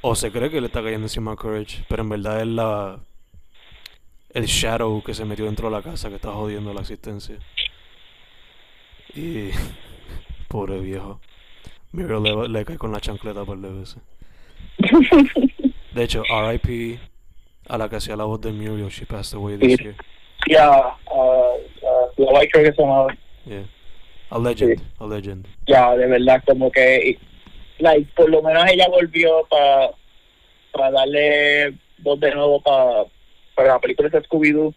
O 0.00 0.16
se 0.16 0.32
cree 0.32 0.50
que 0.50 0.60
le 0.60 0.66
está 0.66 0.82
cayendo 0.82 1.04
encima 1.04 1.32
a 1.32 1.36
Courage, 1.36 1.84
pero 1.88 2.02
en 2.02 2.08
verdad 2.08 2.40
es 2.40 2.48
la. 2.48 2.98
El 4.32 4.46
shadow 4.46 5.02
que 5.02 5.14
se 5.14 5.24
metió 5.24 5.44
dentro 5.44 5.68
de 5.68 5.76
la 5.76 5.82
casa 5.82 6.08
que 6.08 6.16
está 6.16 6.30
jodiendo 6.32 6.72
la 6.72 6.80
existencia. 6.80 7.36
Y. 9.14 9.50
Pobre 10.48 10.80
viejo. 10.80 11.20
Muriel 11.92 12.22
le, 12.22 12.48
le 12.48 12.64
cae 12.64 12.78
con 12.78 12.92
la 12.92 13.00
chancleta 13.00 13.44
par 13.44 13.58
de 13.58 13.70
veces. 13.70 13.98
De 15.92 16.02
hecho, 16.04 16.22
RIP 16.24 16.98
a 17.68 17.78
la 17.78 17.88
que 17.88 17.96
hacía 17.96 18.16
la 18.16 18.24
voz 18.24 18.40
de 18.40 18.52
Muriel, 18.52 18.88
she 18.88 19.04
passed 19.06 19.34
away 19.34 19.56
this 19.58 19.78
year. 19.78 19.94
Ya, 20.48 20.68
ah, 20.68 20.96
ah, 21.14 21.54
la 22.16 22.32
white 22.32 22.50
creo 22.50 22.64
que 22.64 22.72
se 22.72 22.82
llamaba. 22.82 23.14
Yeah. 23.44 23.64
A 24.30 24.38
legend, 24.38 24.78
Sí. 24.78 24.84
a 24.98 25.06
legend. 25.06 25.46
Ya, 25.66 25.94
de 25.94 26.06
verdad, 26.06 26.42
como 26.46 26.70
que, 26.72 27.18
like, 27.78 28.10
por 28.16 28.28
lo 28.30 28.42
menos 28.42 28.64
ella 28.70 28.88
volvió 28.88 29.46
para 29.48 29.90
para 30.72 30.90
darle 30.90 31.74
voz 31.98 32.18
de 32.18 32.34
nuevo 32.34 32.60
para 32.62 33.04
para 33.54 33.68
la 33.74 33.78
película 33.80 34.08
de 34.08 34.22
Scooby-Doo. 34.22 34.74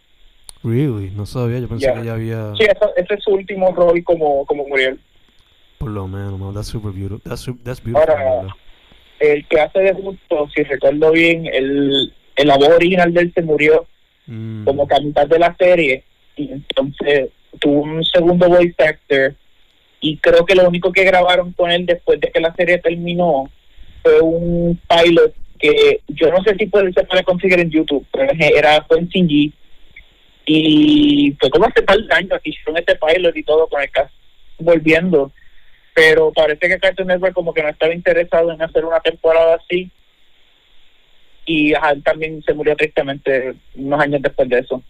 Really? 0.63 1.11
No 1.11 1.25
sabía, 1.25 1.59
yo 1.59 1.67
pensé 1.67 1.85
Yeah. 1.85 1.99
que 2.01 2.05
ya 2.07 2.13
había. 2.13 2.55
Sí, 2.55 2.63
ese, 2.63 2.85
ese 2.97 3.13
es 3.13 3.23
su 3.23 3.31
último 3.31 3.71
rol 3.73 4.03
como, 4.03 4.45
como 4.45 4.67
Muriel. 4.67 4.99
Por 5.77 5.91
lo 5.91 6.07
menos, 6.07 6.39
man. 6.39 6.53
That's 6.53 6.67
super 6.67 6.91
beautiful. 6.91 7.21
That's, 7.23 7.45
that's 7.63 7.83
beautiful. 7.83 8.09
Ahora. 8.17 8.55
El 9.19 9.47
que 9.47 9.59
hace 9.61 9.79
de 9.79 9.93
justo, 9.93 10.49
si 10.55 10.63
recuerdo 10.63 11.11
bien, 11.11 11.45
el, 11.45 12.13
el 12.35 12.47
la 12.47 12.57
voz 12.57 12.69
original 12.69 13.13
de 13.13 13.21
él 13.21 13.31
se 13.33 13.41
murió 13.41 13.85
Mm. 14.27 14.65
como 14.65 14.87
que 14.87 14.95
a 14.95 14.99
mitad 14.99 15.27
de 15.27 15.37
la 15.37 15.55
serie 15.55 16.03
y 16.35 16.51
entonces 16.51 17.29
tuvo 17.59 17.83
un 17.83 18.03
segundo 18.03 18.47
voice 18.49 18.73
actor 18.83 19.35
y 20.01 20.17
creo 20.17 20.43
que 20.47 20.55
lo 20.55 20.67
único 20.67 20.91
que 20.91 21.03
grabaron 21.03 21.51
con 21.51 21.69
él 21.69 21.85
después 21.85 22.19
de 22.19 22.31
que 22.31 22.39
la 22.39 22.51
serie 22.55 22.79
terminó 22.79 23.47
fue 24.01 24.19
un 24.21 24.81
pilot 24.89 25.31
que 25.59 26.01
yo 26.07 26.29
no 26.31 26.43
sé 26.43 26.55
si 26.55 26.65
puede, 26.67 26.91
se 26.93 27.03
puede 27.03 27.23
conseguir 27.23 27.59
en 27.59 27.69
YouTube, 27.71 28.05
pero 28.11 28.31
era 28.39 28.83
fue 28.83 28.99
en 28.99 29.09
CG 29.09 29.51
y 30.47 31.35
fue 31.39 31.49
como 31.49 31.65
hace 31.65 31.81
de 31.81 32.13
años 32.13 32.39
que 32.43 32.49
hicieron 32.51 32.77
este 32.77 32.95
pilot 32.95 33.35
y 33.35 33.43
todo 33.43 33.67
con 33.67 33.81
el 33.81 33.89
cast 33.89 34.13
volviendo. 34.59 35.31
Pero 35.93 36.31
parece 36.33 36.67
que 36.67 36.77
Cartoon 36.77 37.07
Network 37.07 37.33
como 37.33 37.53
que 37.53 37.63
no 37.63 37.69
estaba 37.69 37.93
interesado 37.93 38.51
en 38.51 38.61
hacer 38.61 38.83
una 38.85 38.99
temporada 38.99 39.55
así. 39.55 39.89
Y 41.45 41.73
ajá, 41.73 41.95
también 42.03 42.43
se 42.43 42.53
murió 42.53 42.75
tristemente 42.75 43.53
unos 43.75 43.99
años 44.01 44.21
después 44.21 44.49
de 44.49 44.59
eso. 44.59 44.83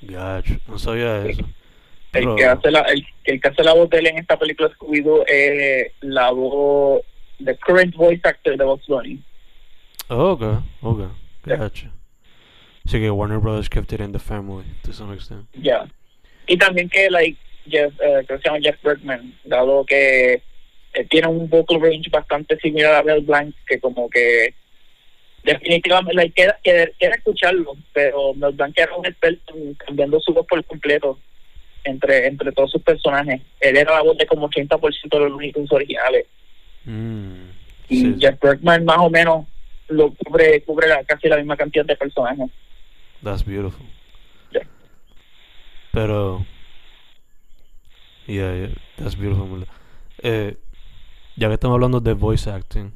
Gacho, 0.00 0.54
no 0.66 0.78
sabía 0.78 1.26
eso. 1.26 1.42
el 1.42 1.46
Pero- 2.10 2.36
que 2.36 2.44
hace 2.46 2.70
la 2.70 2.80
el, 2.82 3.04
el 3.24 3.40
que 3.40 3.48
hace 3.48 3.62
la 3.62 3.74
voz 3.74 3.90
de 3.90 3.98
él 3.98 4.06
en 4.06 4.18
esta 4.18 4.38
película 4.38 4.70
Scooby-Doo 4.70 5.24
es 5.26 5.92
la 6.00 6.30
voz 6.30 7.02
the 7.44 7.54
current 7.58 7.94
voice 7.94 8.22
actor 8.24 8.56
de 8.56 8.64
Bugs 8.64 8.86
Bunny 8.86 9.20
Oh, 10.10 10.30
okay, 10.32 10.58
okay. 10.82 11.08
Yeah. 11.46 11.56
Gotcha. 11.56 11.90
Así 12.86 12.98
que 12.98 13.10
Warner 13.10 13.38
Brothers 13.40 13.68
kept 13.68 13.92
it 13.92 14.00
in 14.00 14.12
the 14.12 14.18
family 14.18 14.64
to 14.84 14.92
some 14.92 15.12
extent. 15.12 15.46
ya 15.54 15.86
y 16.46 16.56
también 16.56 16.88
que 16.88 17.10
like 17.10 17.36
Jeff 17.68 17.92
eh, 18.00 18.24
creo 18.26 18.38
que 18.38 18.42
se 18.42 18.48
llama 18.48 18.60
Jeff 18.62 18.82
Bergman 18.82 19.34
dado 19.44 19.84
que 19.84 20.42
él 20.94 21.08
tiene 21.10 21.26
un 21.28 21.48
vocal 21.50 21.78
range 21.82 22.08
bastante 22.10 22.56
similar 22.60 22.94
a 22.94 23.02
Mel 23.02 23.20
Blanc 23.20 23.54
que 23.66 23.78
como 23.78 24.08
que 24.08 24.54
definitivamente 25.44 26.14
like, 26.14 26.32
queda, 26.34 26.58
queda, 26.64 26.86
queda 26.98 27.14
escucharlo 27.16 27.76
pero 27.92 28.32
Mel 28.34 28.52
Blanc 28.52 28.72
era 28.78 28.96
un 28.96 29.04
experto 29.04 29.54
en 29.54 29.74
cambiando 29.74 30.18
su 30.20 30.32
voz 30.32 30.46
por 30.46 30.64
completo 30.64 31.18
entre 31.84 32.26
entre 32.26 32.52
todos 32.52 32.70
sus 32.70 32.82
personajes. 32.82 33.40
Él 33.60 33.76
era 33.76 33.94
la 33.94 34.02
voz 34.02 34.16
de 34.18 34.26
como 34.26 34.48
80% 34.48 35.08
de 35.10 35.18
los 35.20 35.30
Looney 35.30 35.52
originales. 35.70 36.26
Mm, 36.84 37.50
Y 37.88 37.96
sí, 38.00 38.16
Jeff 38.18 38.38
Bergman 38.40 38.84
más 38.86 38.98
o 38.98 39.10
menos 39.10 39.46
lo 39.88 40.14
cubre, 40.14 40.62
cubre 40.62 40.88
la- 40.88 41.04
casi 41.04 41.28
la 41.28 41.36
misma 41.36 41.56
cantidad 41.56 41.84
de 41.84 41.96
personajes. 41.96 42.50
that's 43.22 43.42
beautiful. 43.44 43.84
Yeah. 44.52 44.62
Pero, 45.92 46.44
yeah, 48.26 48.54
yeah, 48.54 48.74
that's 48.96 49.16
beautiful. 49.16 49.66
Eh, 50.22 50.56
ya 51.36 51.48
que 51.48 51.54
estamos 51.54 51.74
hablando 51.74 52.00
de 52.00 52.14
voice 52.14 52.48
acting, 52.50 52.92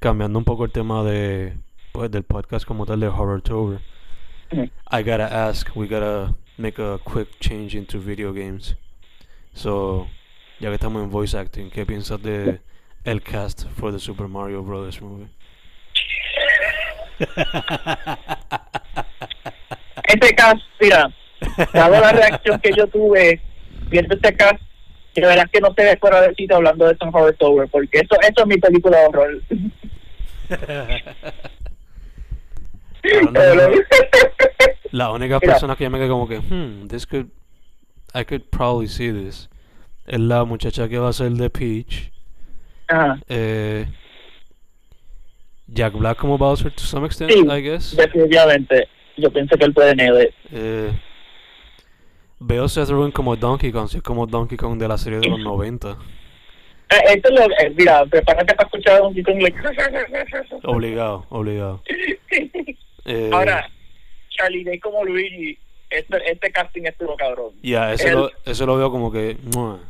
cambiando 0.00 0.38
un 0.38 0.44
poco 0.44 0.64
el 0.64 0.72
tema 0.72 1.02
de 1.04 1.56
pues, 1.92 2.10
del 2.10 2.24
podcast 2.24 2.66
como 2.66 2.86
tal 2.86 3.00
de 3.00 3.08
Horror 3.08 3.42
Ujú. 3.50 3.80
I 4.90 5.02
gotta 5.02 5.48
ask, 5.48 5.74
we 5.74 5.86
gotta 5.86 6.34
make 6.58 6.78
a 6.78 6.98
quick 6.98 7.28
change 7.40 7.74
into 7.74 7.98
video 7.98 8.32
games. 8.32 8.76
So, 9.54 10.08
ya 10.60 10.68
que 10.68 10.74
estamos 10.74 11.02
en 11.02 11.10
voice 11.10 11.36
acting, 11.36 11.70
¿qué 11.70 11.86
piensas 11.86 12.20
de 12.22 12.60
el 13.04 13.22
cast 13.22 13.66
for 13.76 13.92
the 13.92 13.98
Super 13.98 14.28
Mario 14.28 14.62
Brothers 14.62 15.00
movie? 15.00 15.28
Este 20.04 20.34
cast, 20.34 20.60
mira, 20.80 21.10
dado 21.72 22.00
la 22.00 22.12
reacción 22.12 22.60
que 22.60 22.72
yo 22.76 22.86
tuve 22.86 23.40
viendo 23.88 24.14
este 24.14 24.34
cast, 24.34 24.60
de 25.14 25.22
verdad 25.26 25.48
que 25.52 25.60
no 25.60 25.72
te 25.74 25.84
ves 25.84 25.98
fuera 26.00 26.20
de 26.22 26.34
sitio 26.34 26.56
hablando 26.56 26.86
de 26.86 26.96
Sun 26.96 27.10
Horror 27.12 27.34
Tower, 27.38 27.68
porque 27.68 27.98
eso, 27.98 28.20
eso 28.20 28.40
es 28.42 28.46
mi 28.46 28.56
película 28.58 28.98
de 28.98 29.06
horror. 29.06 29.42
La 34.90 35.10
única 35.10 35.40
persona 35.40 35.74
que 35.76 35.84
yo 35.84 35.90
me 35.90 35.98
quedé 35.98 36.08
como 36.08 36.28
que, 36.28 36.38
hmm, 36.38 36.86
this 36.88 37.06
could, 37.06 37.28
I 38.14 38.24
could 38.24 38.42
probably 38.50 38.88
see 38.88 39.10
this. 39.10 39.48
Es 40.06 40.20
la 40.20 40.44
muchacha 40.44 40.88
que 40.88 40.98
va 40.98 41.08
a 41.08 41.12
ser 41.12 41.30
de 41.32 41.48
Peach. 41.48 42.10
Ajá, 42.88 43.18
Eh, 43.28 43.86
Jack 45.72 45.94
Black 45.94 46.18
como 46.18 46.36
Bowser 46.38 46.70
to 46.72 46.82
some 46.82 47.06
extent, 47.06 47.30
Sí. 47.32 47.40
I 47.48 47.62
guess. 47.62 47.96
definitivamente. 47.96 48.88
Yo 49.16 49.30
pienso 49.30 49.56
que 49.56 49.64
él 49.64 49.72
puede 49.74 49.94
it. 50.24 50.34
Eh, 50.52 50.90
veo 52.40 52.68
Seth 52.68 52.88
Rogen 52.88 53.12
como 53.12 53.36
Donkey 53.36 53.70
Kong, 53.72 53.88
si 53.88 53.98
es 53.98 54.02
como 54.02 54.26
Donkey 54.26 54.56
Kong 54.56 54.78
de 54.78 54.88
la 54.88 54.98
serie 54.98 55.20
de 55.20 55.28
los 55.28 55.38
90. 55.44 55.96
Eh, 56.90 56.96
Esto 57.14 57.28
es 57.30 57.34
lo, 57.40 57.44
eh, 57.46 57.72
mira, 57.76 58.04
prepárate 58.06 58.54
para 58.54 58.66
escuchar 58.68 59.00
un 59.02 59.14
Donkey 59.14 59.40
like... 59.40 59.58
Obligado, 60.64 61.26
obligado. 61.30 61.82
Eh, 63.04 63.30
Ahora, 63.32 63.68
Charlie 64.30 64.62
Day 64.62 64.78
como 64.78 65.04
Luigi, 65.04 65.58
este, 65.90 66.18
este 66.30 66.52
casting 66.52 66.82
estuvo 66.84 67.16
cabrón. 67.16 67.50
ya, 67.60 67.92
eso, 67.92 68.06
el- 68.06 68.14
lo, 68.14 68.30
eso 68.44 68.64
lo 68.64 68.76
veo 68.76 68.92
como 68.92 69.10
que, 69.10 69.36
¡mua! 69.56 69.80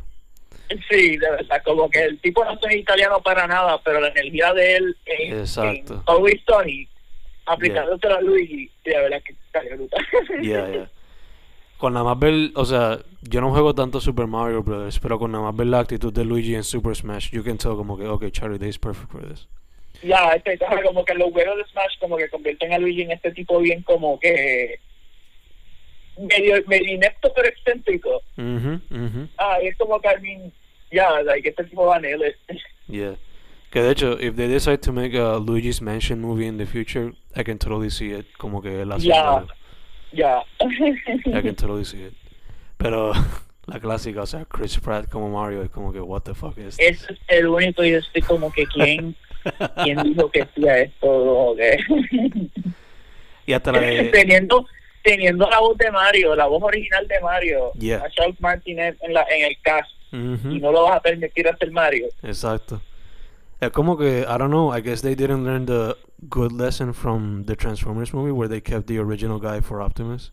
Sí, 0.89 1.17
de 1.17 1.29
verdad, 1.29 1.61
como 1.63 1.89
que 1.89 2.03
el 2.03 2.19
tipo 2.19 2.43
no 2.43 2.51
es 2.53 2.75
italiano 2.75 3.21
para 3.21 3.47
nada, 3.47 3.79
pero 3.83 3.99
la 3.99 4.07
energía 4.09 4.53
de 4.53 4.77
él 4.77 4.97
en, 5.05 5.39
Exacto. 5.39 5.93
en 5.95 6.01
Always 6.05 6.41
Sunny, 6.47 6.87
aplicándosela 7.45 8.15
a 8.15 8.21
Luigi, 8.21 8.71
de 8.83 8.97
verdad 8.97 9.21
que 9.23 9.35
salió 9.51 9.77
brutal. 9.77 10.05
Ya, 10.41 10.69
ya. 10.69 10.89
Con 11.77 11.93
nada 11.93 12.05
más 12.05 12.19
ver, 12.19 12.51
o 12.55 12.65
sea, 12.65 12.99
yo 13.21 13.41
no 13.41 13.51
juego 13.51 13.75
tanto 13.75 13.99
Super 13.99 14.25
Mario 14.25 14.63
Brothers, 14.63 14.99
pero 14.99 15.19
con 15.19 15.31
nada 15.31 15.43
más 15.43 15.55
ver 15.55 15.67
la 15.67 15.79
actitud 15.79 16.13
de 16.13 16.23
Luigi 16.23 16.55
en 16.55 16.63
Super 16.63 16.95
Smash, 16.95 17.31
you 17.31 17.43
can 17.43 17.57
tell 17.57 17.75
como 17.75 17.97
que, 17.97 18.07
okay, 18.07 18.31
Charlie 18.31 18.57
Day 18.57 18.69
is 18.69 18.79
perfect 18.79 19.11
for 19.11 19.21
this. 19.21 19.47
Ya, 20.01 20.31
este, 20.31 20.57
como 20.83 21.05
que 21.05 21.13
los 21.13 21.31
juegos 21.31 21.57
de 21.57 21.65
Smash 21.65 21.99
como 21.99 22.17
que 22.17 22.29
convierten 22.29 22.73
a 22.73 22.77
Luigi 22.77 23.03
en 23.03 23.11
este 23.11 23.31
tipo 23.31 23.59
bien 23.59 23.83
como 23.83 24.19
que 24.19 24.79
medio, 26.17 26.63
medio 26.67 26.93
inepto 26.93 27.31
pero 27.35 27.47
excéntrico. 27.47 28.21
Mhm, 28.37 28.81
mhm, 28.89 29.29
Ah, 29.37 29.57
es 29.61 29.75
como 29.77 29.99
que, 29.99 30.09
I 30.09 30.21
mean, 30.21 30.51
ya, 30.91 31.21
like, 31.23 31.47
este 31.49 31.63
tipo 31.65 31.85
va 31.85 31.97
a 31.97 31.99
nail 31.99 32.21
yeah. 32.87 33.15
Que 33.71 33.81
de 33.81 33.91
hecho, 33.91 34.19
if 34.19 34.35
they 34.35 34.47
decide 34.47 34.83
to 34.83 34.91
make 34.91 35.15
a 35.15 35.37
Luigi's 35.39 35.81
Mansion 35.81 36.21
movie 36.21 36.45
in 36.45 36.57
the 36.57 36.65
future, 36.65 37.13
I 37.35 37.43
can 37.43 37.57
totally 37.57 37.89
see 37.89 38.11
it, 38.11 38.27
como 38.37 38.61
que 38.61 38.85
la 38.85 38.97
Ya, 38.97 39.45
ya. 40.11 40.43
I 40.61 41.41
can 41.41 41.55
totally 41.57 41.83
see 41.83 42.03
it. 42.03 42.13
Pero 42.77 43.13
la 43.65 43.79
clásica, 43.79 44.21
o 44.21 44.25
sea, 44.27 44.45
Chris 44.45 44.77
Pratt 44.77 45.09
como 45.09 45.29
Mario 45.29 45.63
es 45.63 45.71
como 45.71 45.91
que, 45.91 45.99
what 45.99 46.21
the 46.21 46.35
fuck 46.35 46.55
is 46.59 46.77
this? 46.77 47.07
Es 47.09 47.19
el 47.29 47.47
único 47.47 47.83
yo 47.83 47.97
estoy 47.97 48.21
como 48.21 48.51
que, 48.51 48.65
¿quién, 48.67 49.15
quién 49.83 50.03
dijo 50.03 50.29
que 50.29 50.43
hacía 50.43 50.79
esto? 50.79 51.55
Que... 51.57 51.77
y 53.47 53.53
hasta 53.53 53.71
la 53.71 53.79
de... 53.79 54.03
teniendo 54.09 54.67
teniendo 55.03 55.47
la 55.49 55.59
voz 55.59 55.77
de 55.77 55.91
Mario, 55.91 56.35
la 56.35 56.47
voz 56.47 56.63
original 56.63 57.07
de 57.07 57.19
Mario, 57.21 57.71
Yeah. 57.75 57.97
a 58.03 58.09
Charles 58.09 58.39
Martinet 58.39 58.97
en, 59.01 59.13
la, 59.13 59.25
en 59.29 59.45
el 59.45 59.57
cast, 59.61 59.89
y 60.11 60.59
no 60.59 60.71
lo 60.71 60.83
vas 60.83 60.97
a 60.97 61.01
permitir 61.01 61.47
hacer 61.47 61.71
Mario. 61.71 62.07
Exacto. 62.23 62.81
Es 63.59 63.69
como 63.71 63.97
que, 63.97 64.21
I 64.21 64.37
don't 64.37 64.49
know, 64.49 64.71
I 64.75 64.81
guess 64.81 65.01
they 65.01 65.15
didn't 65.15 65.43
learn 65.45 65.65
the 65.65 65.95
good 66.29 66.51
lesson 66.51 66.93
from 66.93 67.45
the 67.45 67.55
Transformers 67.55 68.13
movie 68.13 68.31
where 68.31 68.47
they 68.49 68.61
kept 68.61 68.87
the 68.87 68.99
original 68.99 69.39
guy 69.39 69.61
for 69.61 69.81
Optimus. 69.81 70.31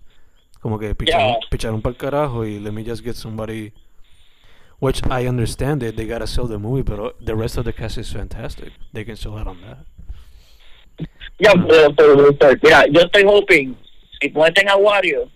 Como 0.61 0.79
que 0.79 0.95
picharon, 0.95 1.29
Yeah. 1.29 1.49
picharon 1.51 1.81
para 1.83 1.93
el 1.93 1.97
carajo 1.99 2.45
y 2.45 2.59
let 2.59 2.73
me 2.73 2.85
just 2.85 3.03
get 3.05 3.15
somebody. 3.17 3.73
Which 4.79 5.03
I 5.11 5.27
understand 5.27 5.83
it, 5.83 5.97
they 5.97 6.07
gotta 6.07 6.27
sell 6.27 6.47
the 6.49 6.59
movie, 6.59 6.83
but 6.83 7.15
the 7.25 7.35
rest 7.35 7.59
of 7.59 7.65
the 7.65 7.73
cast 7.73 7.99
is 7.99 8.11
fantastic. 8.13 8.73
They 8.95 9.05
can 9.05 9.17
sell 9.17 9.37
out 9.37 9.47
on 9.47 9.59
that. 9.63 9.85
Ya, 11.39 11.53
pero, 11.55 11.93
pero, 11.95 12.33
pero, 12.35 12.57
mira, 12.63 12.87
yo 12.91 13.01
estoy 13.01 13.25
hoping, 13.25 13.75
si 14.21 14.31
meten 14.31 14.69
a 14.69 14.77
Wario, 14.77 15.29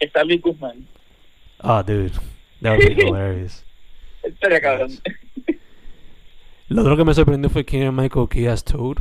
está 0.00 0.24
Luis 0.24 0.40
Guzmán. 0.40 0.86
Ah, 1.60 1.82
dude, 1.82 2.12
that 2.62 2.76
would 2.76 2.96
be 2.96 3.04
hilarious. 3.06 3.64
Estaría 4.22 4.60
cabrón. 4.60 4.90
Lo 6.68 6.82
otro 6.82 6.96
que 6.96 7.04
me 7.04 7.14
sorprendió 7.14 7.50
fue 7.50 7.64
Keenan 7.64 7.94
Michael 7.94 8.28
Key 8.28 8.46
as 8.46 8.64
Toad, 8.64 8.96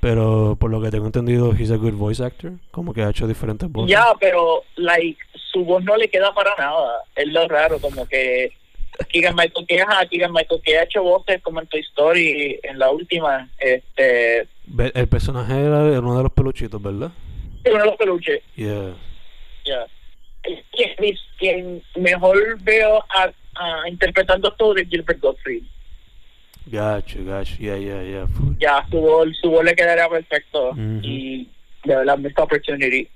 pero 0.00 0.56
por 0.58 0.70
lo 0.70 0.80
que 0.80 0.90
tengo 0.90 1.06
entendido, 1.06 1.52
he's 1.52 1.70
a 1.70 1.76
good 1.76 1.94
voice 1.94 2.22
actor, 2.22 2.52
como 2.70 2.94
que 2.94 3.02
ha 3.02 3.10
hecho 3.10 3.26
diferentes 3.26 3.70
voces. 3.70 3.90
Ya, 3.90 4.06
pero, 4.20 4.62
like, 4.76 5.18
su 5.52 5.64
voz 5.64 5.82
no 5.82 5.96
le 5.96 6.08
queda 6.08 6.32
para 6.32 6.54
nada. 6.56 7.02
Es 7.16 7.26
lo 7.28 7.48
raro, 7.48 7.80
como 7.80 8.06
que 8.06 8.52
Keegan 9.08 9.34
Michael 9.34 9.66
que 9.66 9.80
ajá, 9.80 10.06
Keegan 10.06 10.32
Michael 10.32 10.60
que 10.64 10.78
ha 10.78 10.84
hecho 10.84 11.02
voces 11.02 11.42
como 11.42 11.60
en 11.60 11.66
Toy 11.66 11.80
Story 11.80 12.60
en 12.62 12.78
la 12.78 12.90
última, 12.90 13.48
este, 13.58 14.46
El 14.94 15.08
personaje 15.08 15.54
era 15.54 16.00
uno 16.00 16.16
de 16.16 16.22
los 16.22 16.32
peluchitos, 16.32 16.80
¿verdad? 16.80 17.10
De 17.76 17.84
los 17.84 17.96
peluches. 17.96 18.42
Yeah. 18.56 18.94
Ya. 19.64 19.86
Quien, 20.72 21.16
quien 21.38 21.82
mejor 21.96 22.58
veo 22.62 23.04
a, 23.16 23.32
a 23.56 23.88
interpretando 23.88 24.50
todo 24.52 24.76
es 24.76 24.88
Gilbert 24.88 25.20
Gottfried. 25.20 25.64
Gotcha. 26.66 27.18
Yeah, 27.58 27.76
yeah, 27.76 28.02
yeah. 28.02 28.26
full. 28.26 28.54
Ya, 28.58 28.86
su 28.90 29.00
voz, 29.00 29.28
su 29.40 29.50
voz 29.50 29.64
le 29.64 29.74
quedaría 29.74 30.08
perfecto. 30.08 30.70
Ujú. 30.70 31.00
Y 31.02 31.48
de 31.84 31.96
verdad, 31.96 32.18
missed 32.18 32.38
opportunity. 32.38 33.08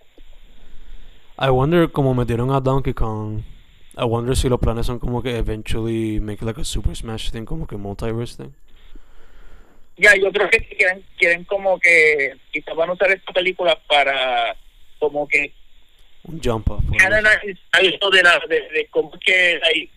I 1.39 1.51
wonder 1.51 1.91
cómo 1.91 2.15
metieron 2.15 2.51
a 2.51 2.61
Donkey 2.61 2.95
Kong. 2.95 3.43
I 3.97 4.05
wonder 4.05 4.35
si 4.35 4.49
los 4.49 4.59
planes 4.59 4.87
son 4.87 4.99
como 4.99 5.23
que 5.23 5.37
eventually 5.37 6.19
make 6.19 6.43
like 6.43 6.59
a 6.61 6.65
Super 6.65 6.95
Smash 6.95 7.31
thing, 7.31 7.45
como 7.45 7.67
que 7.67 7.77
multiverse 7.77 8.37
thing. 8.37 8.55
Ya, 9.97 10.15
yo 10.17 10.33
creo 10.33 10.49
que 10.51 10.59
quieren, 10.69 11.05
quieren 11.19 11.45
como 11.45 11.79
que 11.79 12.35
quizás 12.51 12.75
van 12.75 12.91
a 12.91 12.93
usar 12.95 13.11
esta 13.11 13.33
película 13.33 13.79
para 13.87 14.57
como 14.99 15.29
que 15.29 15.53
Un 16.25 16.41
jump 16.43 16.71
up. 16.71 16.83
o 16.91 16.97
algo 17.73 18.11
de 18.11 18.23
la 18.23 18.41
de, 18.49 18.61
de 18.71 18.87
cómo 18.91 19.13
que 19.25 19.59
like, 19.63 19.91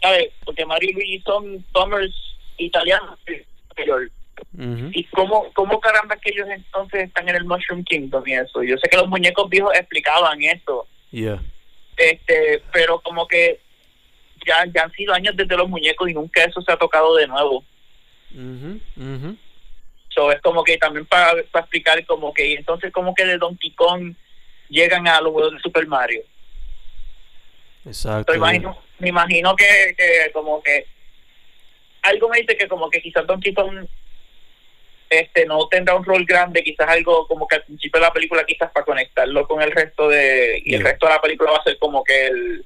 ¿sabes? 0.00 0.28
porque 0.44 0.64
Mario 0.64 0.90
y 0.90 0.92
Luigi 0.94 1.20
son 1.26 1.64
Summers 1.74 2.14
italianos 2.58 3.18
Ujú. 4.54 4.90
y 4.92 5.04
cómo, 5.04 5.50
cómo 5.54 5.80
caramba 5.80 6.16
que 6.16 6.30
ellos 6.30 6.48
entonces 6.50 7.04
están 7.04 7.28
en 7.28 7.36
el 7.36 7.44
Mushroom 7.44 7.84
Kingdom 7.84 8.22
y 8.26 8.34
eso. 8.34 8.62
Yo 8.62 8.76
sé 8.78 8.88
que 8.88 8.96
los 8.96 9.08
muñecos 9.08 9.48
viejos 9.48 9.74
explicaban 9.74 10.42
eso, 10.42 10.86
Yeah. 11.10 11.42
este, 11.96 12.62
pero 12.72 13.00
como 13.00 13.26
que 13.28 13.60
ya, 14.46 14.64
ya 14.74 14.84
han 14.84 14.92
sido 14.92 15.12
años 15.14 15.36
desde 15.36 15.56
los 15.56 15.68
muñecos 15.68 16.08
y 16.08 16.14
nunca 16.14 16.42
eso 16.44 16.60
se 16.62 16.72
ha 16.72 16.76
tocado 16.76 17.16
de 17.16 17.26
nuevo. 17.26 17.64
Mhm. 18.34 18.80
Mhm. 18.96 19.38
So, 20.08 20.30
es 20.30 20.40
como 20.42 20.62
que 20.62 20.76
también 20.76 21.06
para, 21.06 21.42
para 21.50 21.62
explicar 21.62 22.04
como 22.06 22.34
que 22.34 22.54
entonces 22.54 22.92
como 22.92 23.14
que 23.14 23.24
de 23.24 23.38
Donkey 23.38 23.70
Kong 23.72 24.14
llegan 24.68 25.08
a 25.08 25.20
los 25.20 25.32
juegos 25.32 25.52
de 25.54 25.60
Super 25.60 25.86
Mario. 25.86 26.22
Exacto. 27.86 28.32
So, 28.32 28.36
imagino, 28.36 28.78
me 28.98 29.08
imagino 29.08 29.56
que, 29.56 29.94
que 29.96 30.30
como 30.32 30.62
que 30.62 30.86
algo 32.02 32.28
me 32.28 32.40
dice 32.40 32.56
que 32.56 32.68
como 32.68 32.90
que 32.90 33.00
quizás 33.00 33.26
Donkey 33.26 33.54
Kong 33.54 33.86
este 35.08 35.44
no 35.44 35.68
tendrá 35.68 35.94
un 35.94 36.04
rol 36.04 36.24
grande, 36.24 36.62
quizás 36.62 36.88
algo 36.88 37.26
como 37.26 37.46
que 37.46 37.56
al 37.56 37.64
principio 37.64 38.00
de 38.00 38.06
la 38.06 38.12
película 38.12 38.44
quizás 38.44 38.70
para 38.72 38.86
conectarlo 38.86 39.46
con 39.46 39.60
el 39.60 39.70
resto 39.70 40.08
de 40.08 40.62
y 40.64 40.74
el 40.74 40.82
resto 40.82 41.06
de 41.06 41.12
la 41.12 41.20
película 41.20 41.52
va 41.52 41.58
a 41.58 41.64
ser 41.64 41.78
como 41.78 42.02
que 42.02 42.26
el 42.26 42.64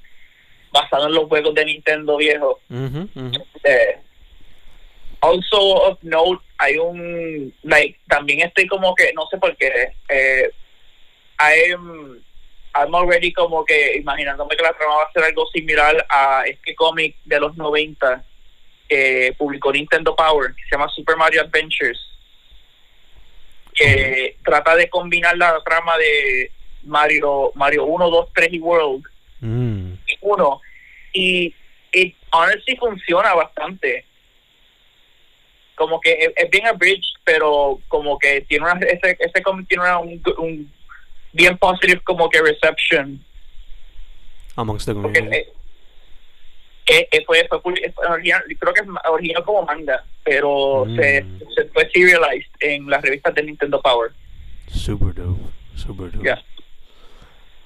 basado 0.71 1.07
en 1.07 1.13
los 1.13 1.27
juegos 1.27 1.53
de 1.55 1.65
Nintendo 1.65 2.17
viejo. 2.17 2.59
Eh, 3.63 3.99
also 5.21 5.83
of 5.83 5.97
note 6.03 6.41
hay 6.59 6.77
un 6.77 7.53
like 7.63 7.99
también 8.07 8.41
estoy 8.41 8.67
como 8.67 8.93
que 8.95 9.11
no 9.13 9.27
sé 9.27 9.37
por 9.37 9.55
qué 9.57 9.93
eh, 10.09 10.51
I'm 11.39 12.23
I'm 12.75 12.93
already 12.93 13.33
como 13.33 13.65
que 13.65 13.97
imaginándome 13.97 14.55
que 14.55 14.63
la 14.63 14.73
trama 14.73 14.97
va 14.97 15.03
a 15.03 15.11
ser 15.11 15.23
algo 15.23 15.47
similar 15.47 16.05
a 16.09 16.43
este 16.45 16.75
cómic 16.75 17.15
de 17.25 17.39
los 17.39 17.55
90 17.57 18.23
que 18.87 19.35
publicó 19.37 19.71
Nintendo 19.71 20.15
Power, 20.15 20.53
que 20.55 20.63
se 20.63 20.69
llama 20.71 20.87
Super 20.89 21.17
Mario 21.17 21.41
Adventures, 21.41 21.99
que 23.73 24.37
trata 24.43 24.75
de 24.75 24.89
combinar 24.89 25.37
la 25.37 25.59
trama 25.65 25.97
de 25.97 26.51
Mario 26.83 27.51
Mario 27.55 27.85
1, 27.85 28.09
2, 28.09 28.33
3 28.33 28.53
y 28.53 28.59
World 28.59 29.03
Mm. 29.39 29.93
uno. 30.21 30.61
Y 31.13 31.53
it 31.93 32.15
honestly 32.31 32.75
funciona 32.77 33.33
bastante. 33.35 34.05
Como 35.77 36.01
que 36.01 36.11
es, 36.11 36.31
es 36.35 36.49
bien 36.49 36.65
abridged, 36.67 37.15
pero 37.23 37.79
como 37.87 38.17
que 38.19 38.41
tiene 38.41 38.65
una, 38.65 38.77
ese, 38.85 39.15
ese 39.19 39.41
cómic 39.43 39.67
tiene 39.69 39.83
una, 39.83 39.99
un, 39.99 40.21
un 40.39 40.71
bien 41.31 41.57
positive 41.57 42.01
como 42.03 42.29
que 42.29 42.41
reception 42.41 43.23
Amongst 44.55 44.87
the 44.87 44.93
porque 44.95 45.19
community. 45.19 45.37
eh, 45.37 45.53
eh, 46.87 47.07
eh, 47.11 47.23
fue, 47.25 47.45
fue, 47.47 47.61
publi- 47.61 47.93
fue 47.93 48.07
original, 48.07 48.41
creo 48.59 48.73
que 48.73 48.81
original 49.09 49.43
como 49.43 49.63
manga, 49.63 50.03
pero 50.23 50.85
Mm. 50.85 50.95
se, 50.97 51.25
se 51.55 51.65
fue 51.65 51.89
serialized 51.93 52.49
en 52.61 52.89
las 52.89 53.01
revistas 53.03 53.35
de 53.35 53.43
Nintendo 53.43 53.81
Power. 53.81 54.11
Super 54.67 55.13
dope. 55.13 55.41
Super 55.75 56.11
dope. 56.11 56.23
Yeah. 56.23 56.43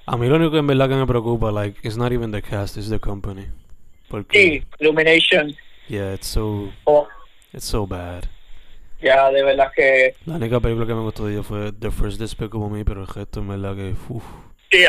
A 0.05 0.17
mí 0.17 0.27
lo 0.27 0.35
único 0.35 0.51
que 0.51 0.57
en 0.57 0.67
verdad 0.67 0.89
que 0.89 0.95
me 0.95 1.07
preocupa, 1.07 1.51
like, 1.51 1.79
it's 1.87 1.95
not 1.95 2.11
even 2.11 2.31
the 2.31 2.41
cast, 2.41 2.75
it's 2.75 2.89
the 2.89 2.99
company. 2.99 3.45
Porque, 4.09 4.37
Sí, 4.37 4.63
Illumination, 4.79 5.55
yeah, 5.87 6.13
it's 6.13 6.27
so, 6.27 6.69
oh, 6.83 7.07
it's 7.53 7.65
so 7.65 7.85
bad. 7.87 8.23
ya 9.01 9.31
de 9.31 9.43
verdad 9.43 9.71
que 9.75 10.15
La 10.25 10.35
única 10.35 10.59
película 10.59 10.85
que 10.87 10.93
me 10.93 11.01
gustó 11.01 11.25
de 11.25 11.33
ellos 11.33 11.47
fue 11.47 11.71
The 11.71 11.91
First 11.91 12.19
Despicable 12.19 12.69
Me, 12.69 12.85
pero 12.85 13.01
el 13.01 13.07
resto 13.07 13.39
en 13.39 13.47
verdad 13.49 13.75
que, 13.75 13.93
uff. 14.09 14.23
sí, 14.71 14.85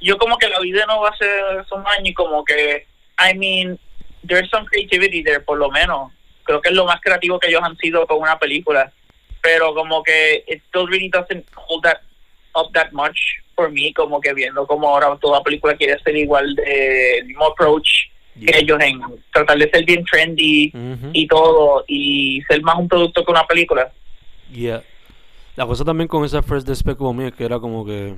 yo 0.00 0.18
como 0.18 0.36
que 0.38 0.48
la 0.48 0.60
vida 0.60 0.84
no 0.86 1.00
va 1.00 1.10
a 1.10 1.16
ser 1.16 1.64
son 1.68 1.84
años 1.86 2.08
y 2.08 2.14
como 2.14 2.44
que, 2.44 2.86
I 3.18 3.36
mean, 3.36 3.78
there's 4.26 4.48
some 4.50 4.66
creativity 4.66 5.22
there 5.22 5.40
por 5.40 5.58
lo 5.58 5.70
menos. 5.70 6.10
Creo 6.44 6.60
que 6.60 6.68
es 6.70 6.74
lo 6.74 6.84
más 6.84 7.00
creativo 7.00 7.38
que 7.38 7.48
ellos 7.48 7.62
han 7.62 7.76
sido 7.78 8.06
con 8.06 8.18
una 8.18 8.38
película, 8.38 8.92
pero 9.42 9.74
como 9.74 10.02
que 10.02 10.44
it 10.46 10.62
still 10.68 10.86
really 10.88 11.08
doesn't 11.08 11.46
hold 11.54 11.82
that 11.84 12.00
up 12.54 12.72
that 12.72 12.92
much 12.92 13.18
for 13.54 13.70
me, 13.70 13.92
como 13.94 14.20
que 14.20 14.32
viendo 14.34 14.66
como 14.66 14.88
ahora 14.88 15.16
toda 15.20 15.42
película 15.42 15.76
quiere 15.76 15.98
ser 16.02 16.16
igual 16.16 16.54
de 16.56 17.22
mismo 17.26 17.46
approach 17.46 18.08
que 18.38 18.58
ellos 18.58 18.78
en 18.80 19.00
tratar 19.32 19.58
de 19.58 19.70
ser 19.70 19.84
bien 19.84 20.04
trendy 20.04 20.72
y 21.12 21.26
todo 21.26 21.84
y 21.86 22.40
ser 22.48 22.62
más 22.62 22.76
un 22.76 22.88
producto 22.88 23.24
que 23.24 23.30
una 23.30 23.46
película. 23.46 23.92
Yeah. 24.52 24.82
La 25.56 25.66
cosa 25.66 25.84
también 25.84 26.08
con 26.08 26.24
esa 26.24 26.42
First 26.42 26.66
Despicable 26.66 27.12
Me 27.14 27.32
que 27.32 27.44
era 27.44 27.58
como 27.60 27.84
que, 27.84 28.14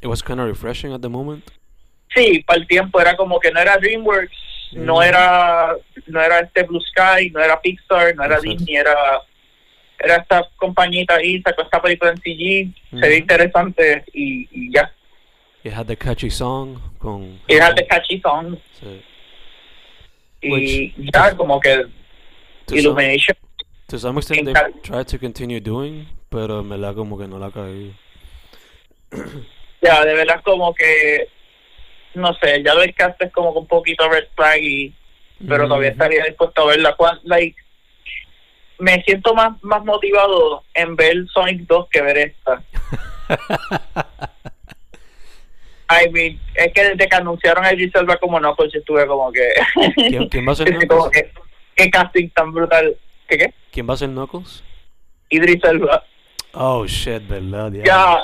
it 0.00 0.06
was 0.06 0.22
kind 0.22 0.40
of 0.40 0.46
refreshing 0.46 0.92
at 0.92 1.00
the 1.00 1.08
moment. 1.08 1.44
Sí, 2.14 2.42
para 2.46 2.60
el 2.60 2.66
tiempo 2.68 3.00
era 3.00 3.16
como 3.16 3.40
que 3.40 3.50
no 3.50 3.60
era 3.60 3.76
DreamWorks, 3.76 4.36
no 4.72 4.96
Mm. 4.98 5.02
era 5.02 5.76
no 6.06 6.20
era 6.22 6.40
este 6.40 6.62
Blue 6.62 6.80
Sky, 6.80 7.30
no 7.30 7.40
era 7.40 7.60
Pixar, 7.60 8.14
no 8.14 8.24
era 8.24 8.36
Exacto. 8.36 8.50
Disney, 8.50 8.76
era 8.76 8.94
era 9.98 10.16
esta 10.16 10.46
compañita 10.56 11.14
ahí, 11.14 11.40
sacó 11.42 11.62
esta 11.62 11.80
película 11.82 12.10
en 12.12 12.18
CG, 12.18 12.72
se 12.90 12.96
ve 13.08 13.14
Ujú. 13.14 13.18
interesante 13.18 14.04
y, 14.12 14.46
y 14.52 14.72
ya. 14.72 14.92
It 15.64 15.72
had 15.72 15.86
the 15.86 15.96
catchy 15.96 16.30
song 16.30 16.78
con... 16.98 17.40
Y 17.48 17.54
era 17.54 17.72
de 17.72 17.84
catchy 17.86 18.20
song 18.20 18.56
Sí. 18.78 19.02
Y 20.46 20.94
Which- 20.96 21.10
ya 21.12 21.36
como 21.36 21.60
que 21.60 21.76
To 21.76 22.74
some, 22.74 22.80
Illumination. 22.80 23.36
to 23.88 23.98
some 23.98 24.18
extent 24.18 24.40
en 24.40 24.44
they 24.46 24.54
cal- 24.54 24.72
tried 24.82 25.06
to 25.06 25.18
continue 25.18 25.60
doing, 25.60 26.06
pero 26.28 26.60
en 26.60 26.68
verdad 26.68 26.94
como 26.94 27.16
que 27.18 27.28
no 27.28 27.38
la 27.38 27.50
caí. 27.50 27.94
Ya, 29.82 30.04
de 30.04 30.14
verdad 30.14 30.42
como 30.44 30.74
que 30.74 31.28
no 32.14 32.32
sé, 32.42 32.62
ya 32.64 32.74
lo 32.74 32.82
es 32.82 33.32
como 33.32 33.52
que 33.52 33.58
un 33.60 33.66
poquito 33.66 34.08
red 34.08 34.24
flag 34.34 34.60
y 34.62 34.94
pero 35.46 35.68
todavía 35.68 35.90
Ujú. 35.90 36.02
estaría 36.02 36.24
dispuesto 36.24 36.62
a 36.62 36.66
verla. 36.66 36.96
Like, 37.24 37.56
me 38.78 39.02
siento 39.04 39.34
más 39.34 39.52
más 39.62 39.84
motivado 39.84 40.64
en 40.74 40.96
ver 40.96 41.14
Sonic 41.32 41.66
2 41.66 41.88
que 41.90 42.02
ver 42.02 42.18
esta. 42.18 42.62
I 45.88 46.08
mean, 46.10 46.40
es 46.54 46.72
que 46.72 46.82
desde 46.90 47.08
que 47.08 47.16
anunciaron 47.16 47.64
a 47.64 47.72
Idris 47.72 47.94
Elba 47.94 48.16
como 48.16 48.38
Knuckles 48.38 48.72
yo 48.72 48.80
estuve 48.80 49.06
como 49.06 49.30
que... 49.32 49.52
¿Quién- 49.94 50.28
quién 50.28 50.46
va 50.48 50.52
a 50.52 50.54
ser 50.56 50.68
Estoy 50.72 50.88
como 50.88 51.02
Knuckles? 51.04 51.24
que, 51.76 51.84
qué 51.84 51.90
casting 51.90 52.28
tan 52.30 52.52
brutal. 52.52 52.96
¿Qué 53.28 53.38
qué? 53.38 53.54
¿Quién 53.70 53.88
va 53.88 53.94
a 53.94 53.96
ser 53.96 54.08
Knuckles? 54.08 54.64
Idris 55.28 55.62
Elba. 55.64 56.04
Oh 56.54 56.86
shit, 56.86 57.26
verdad, 57.28 57.70
ya. 57.72 57.84
Ya. 57.84 58.18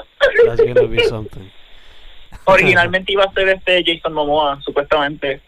That's 0.47 0.61
gonna 0.63 0.87
be 0.89 1.05
something. 1.05 1.51
Originalmente 2.47 3.13
iba 3.13 3.25
a 3.25 3.33
ser 3.33 3.49
este 3.51 3.85
Jason 3.85 4.13
Momoa, 4.15 4.61
supuestamente. 4.63 5.41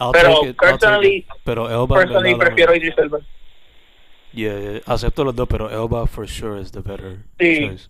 I'll 0.00 0.10
Pero 0.12 0.44
it, 0.44 0.56
personally-. 0.56 1.24
Pero 1.44 1.70
Elba, 1.70 1.96
Personally 2.00 2.34
prefiero 2.34 2.74
Idris 2.74 2.98
Elba. 2.98 3.20
Yeah, 4.32 4.58
yeah, 4.58 4.80
acepto 4.86 5.22
los 5.24 5.36
dos, 5.36 5.46
pero 5.48 5.70
Elba 5.70 6.06
for 6.08 6.26
sure 6.26 6.60
is 6.60 6.72
the 6.72 6.80
better 6.80 7.18
Sí. 7.38 7.68
choice. 7.68 7.88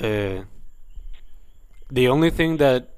Eh, 0.00 0.44
the 1.90 2.08
only 2.08 2.30
thing 2.30 2.56
that 2.58 2.88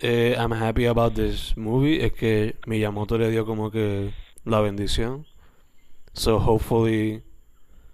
eh, 0.00 0.34
I'm 0.38 0.52
happy 0.52 0.86
about 0.86 1.14
this 1.14 1.56
movie 1.56 2.02
es 2.04 2.12
que 2.12 2.56
Miyamoto 2.66 3.18
le 3.18 3.30
dio 3.30 3.44
como 3.46 3.70
que 3.70 4.10
la 4.44 4.60
bendición. 4.60 5.26
So 6.14 6.38
hopefully, 6.38 7.22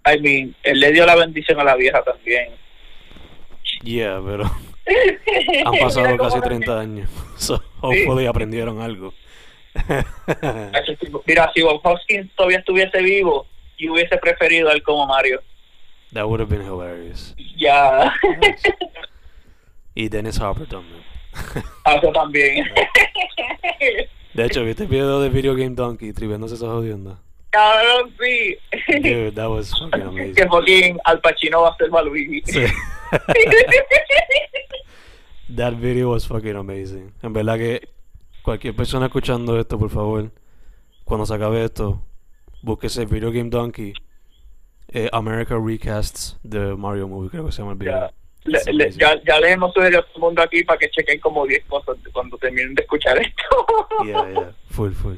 I 0.04 0.18
mean, 0.20 0.54
él 0.64 0.80
le 0.80 0.92
dio 0.92 1.06
la 1.06 1.14
bendición 1.16 1.60
a 1.60 1.64
la 1.64 1.76
vieja 1.76 2.02
también. 2.02 2.48
yeah, 3.82 4.20
pero 4.24 4.44
han 5.64 5.78
pasado 5.78 6.16
casi 6.16 6.38
la- 6.38 6.42
30 6.42 6.80
años. 6.80 7.10
So 7.38 7.62
hopefully 7.80 8.26
aprendieron 8.26 8.80
algo. 8.80 9.14
Mira, 11.24 11.52
si 11.54 11.62
Bob 11.62 11.80
Hoskins 11.84 12.34
todavía 12.34 12.58
estuviese 12.58 13.00
vivo, 13.00 13.46
yo 13.78 13.92
hubiese 13.92 14.16
preferido 14.18 14.68
a 14.68 14.72
él 14.72 14.82
como 14.82 15.06
Mario. 15.06 15.40
That 16.12 16.24
would 16.26 16.40
have 16.40 16.50
been 16.50 16.66
hilarious. 16.66 17.36
Ya. 17.56 18.12
Y 19.98 20.08
Dennis 20.08 20.40
Hopper 20.40 20.66
también. 20.68 21.02
Eso 21.84 22.12
también. 22.12 22.64
De 24.32 24.44
hecho, 24.44 24.62
¿viste 24.62 24.84
el 24.84 24.88
video 24.88 25.20
de 25.20 25.28
Video 25.28 25.56
Game 25.56 25.74
Donkey 25.74 26.12
triviándose 26.12 26.54
esa 26.54 26.66
jodienda? 26.66 27.18
Cabrón, 27.50 28.14
sí. 28.20 28.56
Dude, 29.02 29.32
that 29.32 29.48
was 29.48 29.76
fucking 29.76 30.02
amazing. 30.02 30.34
que 30.36 30.46
fucking 30.46 31.00
Al 31.04 31.20
Pacino 31.20 31.62
va 31.62 31.70
a 31.70 31.76
ser 31.76 31.90
Baluigi. 31.90 32.42
Sí. 32.44 32.64
That 35.56 35.74
video 35.74 36.12
was 36.12 36.28
fucking 36.28 36.54
amazing. 36.54 37.12
En 37.20 37.32
verdad 37.32 37.56
que 37.56 37.88
cualquier 38.42 38.76
persona 38.76 39.06
escuchando 39.06 39.58
esto, 39.58 39.80
por 39.80 39.90
favor, 39.90 40.30
cuando 41.02 41.26
se 41.26 41.34
acabe 41.34 41.64
esto, 41.64 42.00
búsquese 42.62 43.04
Video 43.04 43.32
Game 43.32 43.50
Donkey, 43.50 43.94
eh, 44.92 45.08
America 45.10 45.58
Recasts 45.60 46.38
de 46.44 46.76
Mario 46.76 47.08
Movie, 47.08 47.30
creo 47.30 47.46
que 47.46 47.50
se 47.50 47.62
llama 47.62 47.72
el 47.72 47.78
video. 47.78 48.12
Le- 48.44 48.72
le- 48.72 48.90
ya, 48.92 49.20
ya 49.24 49.40
les 49.40 49.52
hemos 49.52 49.74
sugerido 49.74 50.00
a 50.00 50.02
todo 50.04 50.14
el 50.16 50.20
mundo 50.22 50.42
aquí 50.42 50.64
para 50.64 50.78
que 50.78 50.88
chequen 50.90 51.20
como 51.20 51.46
10 51.46 51.64
cosas 51.66 51.96
cuando 52.12 52.38
terminen 52.38 52.74
de 52.74 52.82
escuchar 52.82 53.18
esto. 53.18 53.66
Yeah, 54.04 54.30
yeah, 54.30 54.52
full, 54.70 54.92
full. 54.92 55.16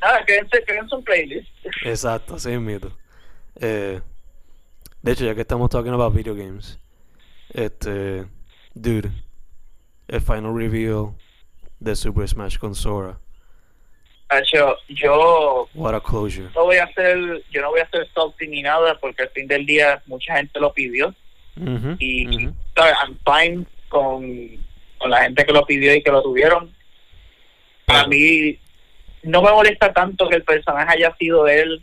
Nada, 0.00 0.24
quédense, 0.24 0.62
quédense 0.64 0.94
un 0.94 1.04
playlist. 1.04 1.48
Exacto, 1.84 2.34
así 2.34 2.50
es 2.52 2.60
mito. 2.60 2.90
Eh, 3.60 4.00
de 5.02 5.12
hecho, 5.12 5.24
ya 5.24 5.34
que 5.34 5.42
estamos 5.42 5.70
talking 5.70 5.92
about 5.92 6.14
video 6.14 6.34
games, 6.34 6.78
este, 7.54 8.26
dude, 8.74 9.10
el 10.08 10.20
final 10.20 10.54
reveal 10.56 11.14
de 11.78 11.94
Super 11.96 12.28
Smash 12.28 12.58
con 12.58 12.74
Sora. 12.74 13.18
Hacho, 14.28 14.76
yo 14.88 15.68
What 15.74 15.94
a 15.94 16.00
closure. 16.00 16.48
no 16.54 16.64
voy 16.64 16.76
a 16.76 16.84
hacer, 16.84 17.42
yo 17.50 17.62
no 17.62 17.70
voy 17.70 17.80
a 17.80 17.84
hacer 17.84 18.08
salty 18.14 18.46
ni 18.48 18.62
nada 18.62 18.98
porque 19.00 19.22
al 19.22 19.30
fin 19.30 19.46
del 19.48 19.66
día 19.66 20.02
mucha 20.06 20.36
gente 20.36 20.60
lo 20.60 20.72
pidió 20.72 21.14
Y 21.98 22.26
ujú. 22.46 22.54
¿sabes? 22.74 22.94
I'm 23.02 23.18
fine 23.24 23.66
con, 23.88 24.24
con 24.98 25.10
la 25.10 25.22
gente 25.24 25.44
que 25.44 25.52
lo 25.52 25.64
pidió 25.66 25.94
y 25.94 26.02
que 26.02 26.10
lo 26.10 26.22
tuvieron. 26.22 26.72
A 27.86 27.92
Claro. 27.92 28.08
mí 28.08 28.58
no 29.22 29.42
me 29.42 29.50
molesta 29.50 29.92
tanto 29.92 30.28
que 30.28 30.36
el 30.36 30.44
personaje 30.44 30.94
haya 30.96 31.14
sido 31.16 31.46
él, 31.48 31.82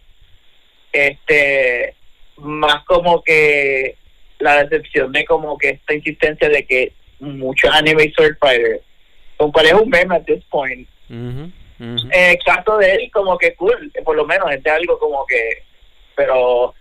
este, 0.91 1.93
más 2.38 2.84
como 2.86 3.22
que 3.24 3.97
la 4.39 4.63
decepción 4.63 5.11
de 5.11 5.26
como 5.26 5.57
que 5.57 5.70
esta 5.72 5.93
insistencia 5.93 6.49
de 6.49 6.65
que 6.65 6.93
muchos 7.20 7.74
anime 7.74 8.11
Fighter, 8.39 8.82
con 9.38 9.51
cual 9.51 9.65
es 9.65 9.74
un 9.74 9.89
meme 9.89 10.15
at 10.15 10.24
this 10.26 10.43
point, 10.49 10.88
ujú. 11.09 11.51
eh, 12.11 12.32
exacto 12.32 12.78
de 12.78 12.93
él 12.93 13.11
como 13.11 13.38
que 13.38 13.53
cool 13.55 13.91
por 14.05 14.15
lo 14.15 14.26
menos 14.26 14.49
es 14.51 14.63
de 14.63 14.70
algo 14.72 14.97
como 14.99 15.26
que 15.26 15.63
pero 16.15 16.74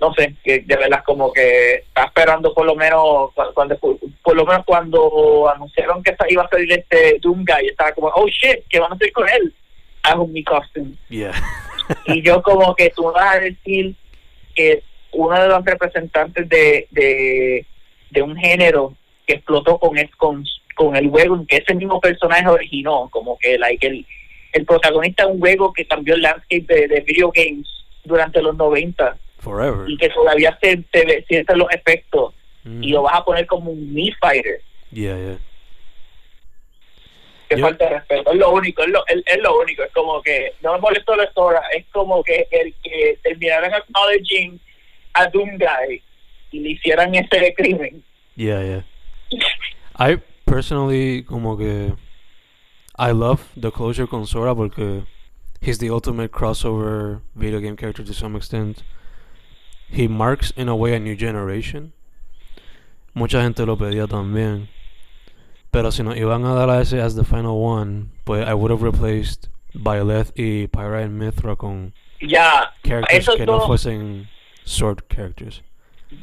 no 0.00 0.12
sé 0.14 0.34
que 0.42 0.60
de 0.60 0.76
verdad 0.76 1.02
como 1.04 1.32
que 1.32 1.74
está 1.86 2.04
esperando 2.04 2.54
por 2.54 2.64
lo 2.66 2.74
menos 2.74 3.32
cu- 3.34 3.52
cuando 3.54 3.78
por 3.78 4.36
lo 4.36 4.44
menos 4.46 4.64
cuando 4.64 5.48
anunciaron 5.54 6.02
que 6.02 6.14
iba 6.28 6.42
a 6.44 6.48
salir 6.48 6.72
este 6.72 7.18
Doom 7.20 7.44
Guy 7.44 7.68
estaba 7.68 7.92
como 7.92 8.08
oh 8.14 8.26
shit 8.28 8.64
¿qué 8.68 8.78
van 8.80 8.92
a 8.92 8.94
hacer 8.94 9.12
con 9.12 9.28
él? 9.28 9.54
hago 10.02 10.26
mi 10.26 10.42
costume 10.42 10.92
Yeah. 11.08 11.32
y 12.06 12.22
yo 12.22 12.42
como 12.42 12.74
que 12.74 12.90
tú 12.90 13.04
vas 13.12 13.36
a 13.36 13.40
decir 13.40 13.94
que 14.54 14.82
uno 15.12 15.40
de 15.40 15.48
los 15.48 15.64
representantes 15.64 16.48
de, 16.48 16.86
de, 16.90 17.66
de 18.10 18.22
un 18.22 18.36
género 18.36 18.94
que 19.26 19.34
explotó 19.34 19.78
con 19.78 19.98
el, 19.98 20.08
con, 20.16 20.44
con 20.76 20.94
el 20.96 21.08
juego 21.10 21.34
en 21.36 21.46
que 21.46 21.56
ese 21.56 21.74
mismo 21.74 22.00
personaje 22.00 22.46
originó, 22.48 23.08
como 23.10 23.36
que 23.38 23.58
like, 23.58 23.84
el, 23.86 24.06
el 24.52 24.64
protagonista 24.64 25.26
de 25.26 25.32
un 25.32 25.40
juego 25.40 25.72
que 25.72 25.84
cambió 25.84 26.14
el 26.14 26.22
landscape 26.22 26.64
de, 26.68 26.88
de 26.88 27.00
video 27.00 27.30
games 27.34 27.66
durante 28.04 28.40
los 28.40 28.56
90 28.56 29.16
Forever. 29.40 29.88
y 29.90 29.96
que 29.96 30.08
todavía 30.10 30.56
se, 30.62 30.84
se 30.92 31.24
sienten 31.28 31.58
los 31.58 31.68
efectos 31.72 32.34
Mm. 32.62 32.82
y 32.84 32.90
lo 32.90 33.00
vas 33.02 33.14
a 33.14 33.24
poner 33.24 33.46
como 33.46 33.70
un 33.70 33.94
Mii 33.94 34.12
Fighter. 34.20 34.60
Yeah, 34.92 35.16
yeah. 35.16 35.38
que 37.48 37.56
falta 37.56 37.84
de 37.86 37.90
respeto. 37.98 38.30
Es 38.32 38.36
lo 38.38 38.50
único, 38.50 38.82
es 38.82 38.88
lo, 38.90 39.02
es, 39.08 39.22
es 39.26 39.38
lo 39.42 39.58
único. 39.58 39.82
Es 39.82 39.90
como 39.92 40.20
que 40.22 40.52
no 40.62 40.74
me 40.74 40.78
molestó 40.80 41.16
la 41.16 41.24
historia. 41.24 41.62
Es 41.74 41.86
como 41.90 42.22
que 42.22 42.46
el 42.50 42.74
que 42.82 43.18
terminaran 43.22 43.72
acknowledging 43.74 44.60
a 45.14 45.26
Doomguy 45.26 46.02
y 46.52 46.60
le 46.60 46.68
hicieran 46.70 47.14
ese 47.14 47.54
crimen. 47.54 48.04
Yeah, 48.36 48.62
yeah. 48.62 48.84
I 49.98 50.18
personally 50.44 51.24
como 51.24 51.56
que 51.56 51.94
I 52.98 53.12
love 53.12 53.40
the 53.58 53.70
closure 53.72 54.06
con 54.06 54.26
Sora 54.26 54.54
porque 54.54 55.02
he's 55.62 55.78
the 55.78 55.90
ultimate 55.90 56.30
crossover 56.30 57.20
video 57.34 57.58
game 57.58 57.76
character 57.76 58.04
to 58.04 58.12
some 58.12 58.36
extent. 58.36 58.82
He 59.92 60.06
marks 60.08 60.52
in 60.56 60.68
a 60.68 60.76
way 60.76 60.94
a 60.94 61.00
new 61.00 61.16
generation. 61.16 61.92
Mucha 63.14 63.42
gente 63.42 63.66
lo 63.66 63.76
pedía 63.76 64.06
también. 64.06 64.68
Pero 65.72 65.90
si 65.90 66.02
nos 66.02 66.16
iban 66.16 66.44
a 66.44 66.54
dar 66.54 66.70
a 66.70 66.80
ese 66.80 67.00
as 67.00 67.14
the 67.14 67.24
final 67.24 67.60
one, 67.60 68.10
pues 68.24 68.46
I 68.46 68.54
would 68.54 68.70
have 68.70 68.82
replaced 68.82 69.48
Violet 69.74 70.32
y 70.36 70.66
Pyra 70.66 71.04
and 71.04 71.18
Mithra 71.18 71.56
con 71.56 71.92
Ya, 72.20 72.72
characters 72.82 73.28
esos 73.28 73.36
que 73.36 73.46
no 73.46 73.60
fuesen 73.66 74.28
sword 74.64 75.02
characters. 75.08 75.62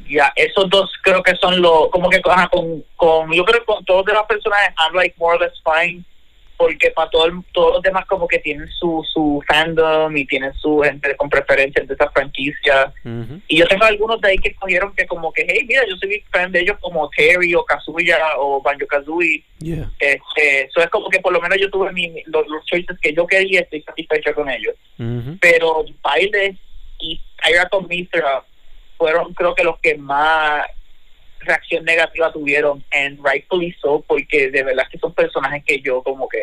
ya, 0.08 0.32
esos 0.36 0.70
dos 0.70 0.92
creo 1.02 1.24
que 1.24 1.34
son 1.38 1.62
los, 1.62 1.90
como 1.92 2.10
que 2.10 2.22
ajá, 2.24 2.48
con, 2.50 2.84
con, 2.98 3.32
yo 3.32 3.44
creo 3.46 3.60
que 3.62 3.66
con 3.66 3.84
todos 3.86 4.06
de 4.06 4.14
los 4.14 4.24
personajes, 4.28 4.74
I'm 4.78 4.94
like 4.94 5.16
more 5.18 5.36
or 5.36 5.40
less 5.42 5.54
fine, 5.64 6.06
porque 6.58 6.90
para 6.92 7.10
todo 7.12 7.28
el- 7.28 7.44
todos 7.54 7.74
los 7.76 7.82
demás 7.84 8.06
como 8.08 8.28
que 8.28 8.40
tienen 8.40 8.68
su, 8.68 9.06
su 9.14 9.44
fandom 9.48 10.16
y 10.18 10.26
tienen 10.26 10.54
su 10.56 10.80
gente 10.80 11.16
con 11.16 11.30
preferencias 11.30 11.88
de 11.88 11.94
esa 11.94 12.10
franquicia. 12.10 12.92
Y 13.48 13.58
yo 13.60 13.68
tengo 13.68 13.86
algunos 13.86 14.20
de 14.22 14.30
ahí 14.30 14.38
que 14.38 14.50
escogieron 14.50 14.94
que 14.96 15.06
como 15.06 15.32
que, 15.32 15.46
hey, 15.48 15.66
mira, 15.68 15.84
yo 15.88 15.96
soy 15.98 16.10
big 16.10 16.26
fan 16.32 16.52
de 16.52 16.62
ellos 16.62 16.78
como 16.82 17.10
Terry 17.12 17.54
o 17.54 17.64
Kazuya 17.64 18.18
o 18.38 18.62
Banjo-Kazooie. 18.62 19.44
Yeah. 19.60 19.90
Este, 20.00 20.64
eso 20.66 20.82
es 20.82 20.90
como 20.90 21.10
que 21.10 21.20
por 21.20 21.32
lo 21.32 21.40
menos 21.42 21.60
yo 21.60 21.70
tuve 21.70 21.92
mi, 21.94 22.24
los, 22.26 22.48
los 22.48 22.66
choices 22.66 22.98
que 23.00 23.14
yo 23.14 23.28
quería 23.28 23.60
y 23.60 23.64
estoy 23.64 23.82
satisfecho 23.84 24.34
con 24.34 24.50
ellos. 24.50 24.76
Pero 25.40 25.86
Baile 26.02 26.58
y 27.00 27.22
Tyra 27.44 27.70
con 27.70 27.88
fueron 28.98 29.34
creo 29.36 29.54
que 29.54 29.64
los 29.64 29.80
que 29.80 29.96
más 29.96 30.66
reacción 31.48 31.84
negativa 31.86 32.32
tuvieron 32.32 32.84
and 32.92 33.20
rightfully 33.24 33.76
so 33.82 34.04
porque 34.08 34.52
de 34.52 34.64
verdad 34.64 34.84
que 34.92 35.00
son 35.00 35.14
personajes 35.14 35.64
que 35.66 35.82
yo 35.82 36.04
como 36.04 36.28
que 36.30 36.40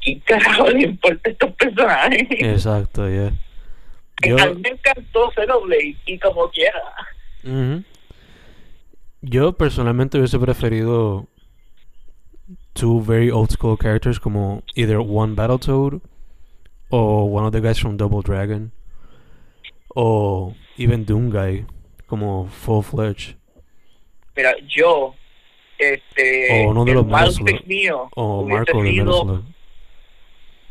¿qué 0.00 0.20
carajo 0.20 0.68
le 0.68 0.82
importa 0.82 1.30
estos 1.30 1.52
personajes? 1.52 2.26
Exacto, 2.30 3.08
yeah. 3.08 3.32
Yo, 4.22 4.38
A 4.38 4.46
mí 4.46 4.62
me 4.62 4.70
encantó 4.70 5.30
Xenoblade 5.32 5.96
y 6.06 6.18
como 6.18 6.48
quiera. 6.50 6.82
Ujú. 7.42 7.82
Yo 9.22 9.52
personalmente 9.54 10.18
hubiese 10.18 10.38
preferido 10.38 11.26
two 12.74 13.00
very 13.00 13.30
old 13.30 13.50
school 13.50 13.76
characters 13.76 14.20
como 14.20 14.62
either 14.74 14.98
one 14.98 15.34
Battletoad 15.34 16.00
o 16.90 17.24
one 17.24 17.46
of 17.46 17.52
the 17.52 17.60
guys 17.60 17.78
from 17.78 17.96
Double 17.96 18.22
Dragon 18.22 18.72
o 19.94 20.54
even 20.76 21.04
Doom 21.04 21.30
Guy 21.30 21.64
como 22.06 22.46
full 22.48 22.82
fledged 22.82 23.36
Mira, 24.36 24.54
yo, 24.66 25.14
este, 25.78 26.64
O 26.66 26.70
uno 26.70 26.84
de 26.84 26.92
el 26.92 27.32
Slug. 27.32 27.66
mío, 27.66 28.08
o 28.14 28.40
hubiese 28.40 28.72
Marco 28.74 28.82
sido, 28.82 29.42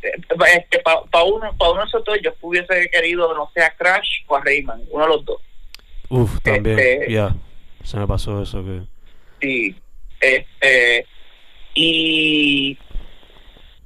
eh, 0.01 0.11
este, 0.57 0.79
para 0.79 1.23
uno, 1.23 1.55
pa 1.57 1.71
uno 1.71 1.81
de 1.81 1.87
esos 1.87 2.03
dos, 2.03 2.17
yo 2.21 2.33
hubiese 2.41 2.89
querido, 2.89 3.33
no 3.35 3.49
sé, 3.53 3.63
a 3.63 3.73
Crash 3.75 4.23
o 4.27 4.35
a 4.35 4.41
Rayman, 4.43 4.83
uno 4.89 5.03
de 5.03 5.09
los 5.09 5.25
dos. 5.25 5.41
Uf, 6.09 6.39
también, 6.41 6.77
este- 6.77 7.11
ya. 7.11 7.33
Se 7.83 7.97
me 7.97 8.07
pasó 8.07 8.41
eso 8.41 8.63
que 8.63 8.81
Sí, 9.41 9.75
este, 10.21 11.05
y 11.73 12.77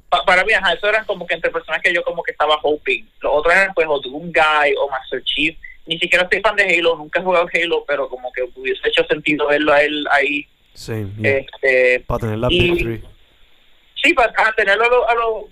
pa- 0.10 0.24
para 0.26 0.44
mí, 0.44 0.54
ajá, 0.54 0.74
eso 0.74 0.88
eran 0.88 1.06
como 1.06 1.26
que 1.26 1.34
entre 1.36 1.50
personas 1.52 1.82
que 1.82 1.94
yo 1.94 2.04
como 2.04 2.22
que 2.22 2.32
estaba 2.32 2.60
hoping. 2.62 3.04
Los 3.22 3.32
otros 3.34 3.56
eran 3.56 3.74
pues 3.74 3.88
o 3.90 4.00
Doom 4.00 4.32
Guy 4.32 4.76
o 4.80 4.90
Master 4.90 5.24
Chief. 5.24 5.58
Ni 5.88 5.98
siquiera 6.00 6.28
soy 6.32 6.42
fan 6.42 6.56
de 6.56 6.64
Halo, 6.78 6.98
nunca 6.98 7.20
he 7.20 7.24
jugado 7.24 7.48
Halo, 7.52 7.86
pero 7.88 8.10
como 8.10 8.32
que 8.34 8.44
hubiese 8.56 8.88
hecho 8.90 9.04
sentido 9.06 9.48
verlo 9.48 9.72
a 9.74 9.82
él 9.82 10.06
ahí. 10.12 10.46
yeah. 11.18 11.38
Este, 11.40 12.02
para 12.02 12.20
tener 12.20 12.38
la 12.40 12.48
y- 12.52 12.72
Big 12.72 12.78
Three. 12.84 13.04
Sí, 14.04 14.14
para 14.14 14.32
tenerlo 14.56 14.84
a 14.86 14.90
los, 14.90 15.10
a 15.10 15.14
los- 15.16 15.46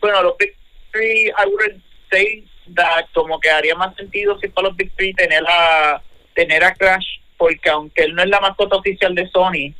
bueno, 0.00 0.18
a 0.18 0.22
los 0.22 0.36
Big 0.38 0.54
Three, 0.92 1.28
I 1.28 1.46
wouldn't 1.48 1.82
say 2.10 2.44
that 2.74 3.06
como 3.14 3.38
que 3.40 3.48
haría 3.48 3.74
más 3.76 3.94
sentido 3.96 4.38
si 4.40 4.48
para 4.48 4.68
los 4.68 4.76
Big 4.76 4.92
Three 4.96 5.14
tener 5.14 5.42
a, 5.48 6.02
tener 6.34 6.62
a 6.64 6.74
Crash, 6.74 7.06
porque 7.38 7.70
aunque 7.70 8.02
él 8.02 8.14
no 8.14 8.22
es 8.22 8.28
la 8.28 8.40
mascota 8.40 8.76
oficial 8.76 9.14
de 9.14 9.28
Sony, 9.30 9.72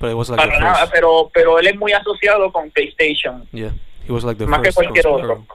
was 0.00 0.28
like 0.28 0.42
para 0.42 0.58
nada, 0.60 0.90
pero, 0.92 1.30
pero 1.32 1.58
él 1.58 1.66
es 1.68 1.76
muy 1.76 1.92
asociado 1.92 2.52
con 2.52 2.70
PlayStation, 2.72 3.48
yeah, 3.52 3.70
he 4.06 4.12
was 4.12 4.24
like 4.24 4.36
the 4.38 4.46
más 4.46 4.60
que 4.60 4.66
first 4.66 4.76
cualquier 4.78 5.04
Ghost 5.06 5.24
otro. 5.24 5.46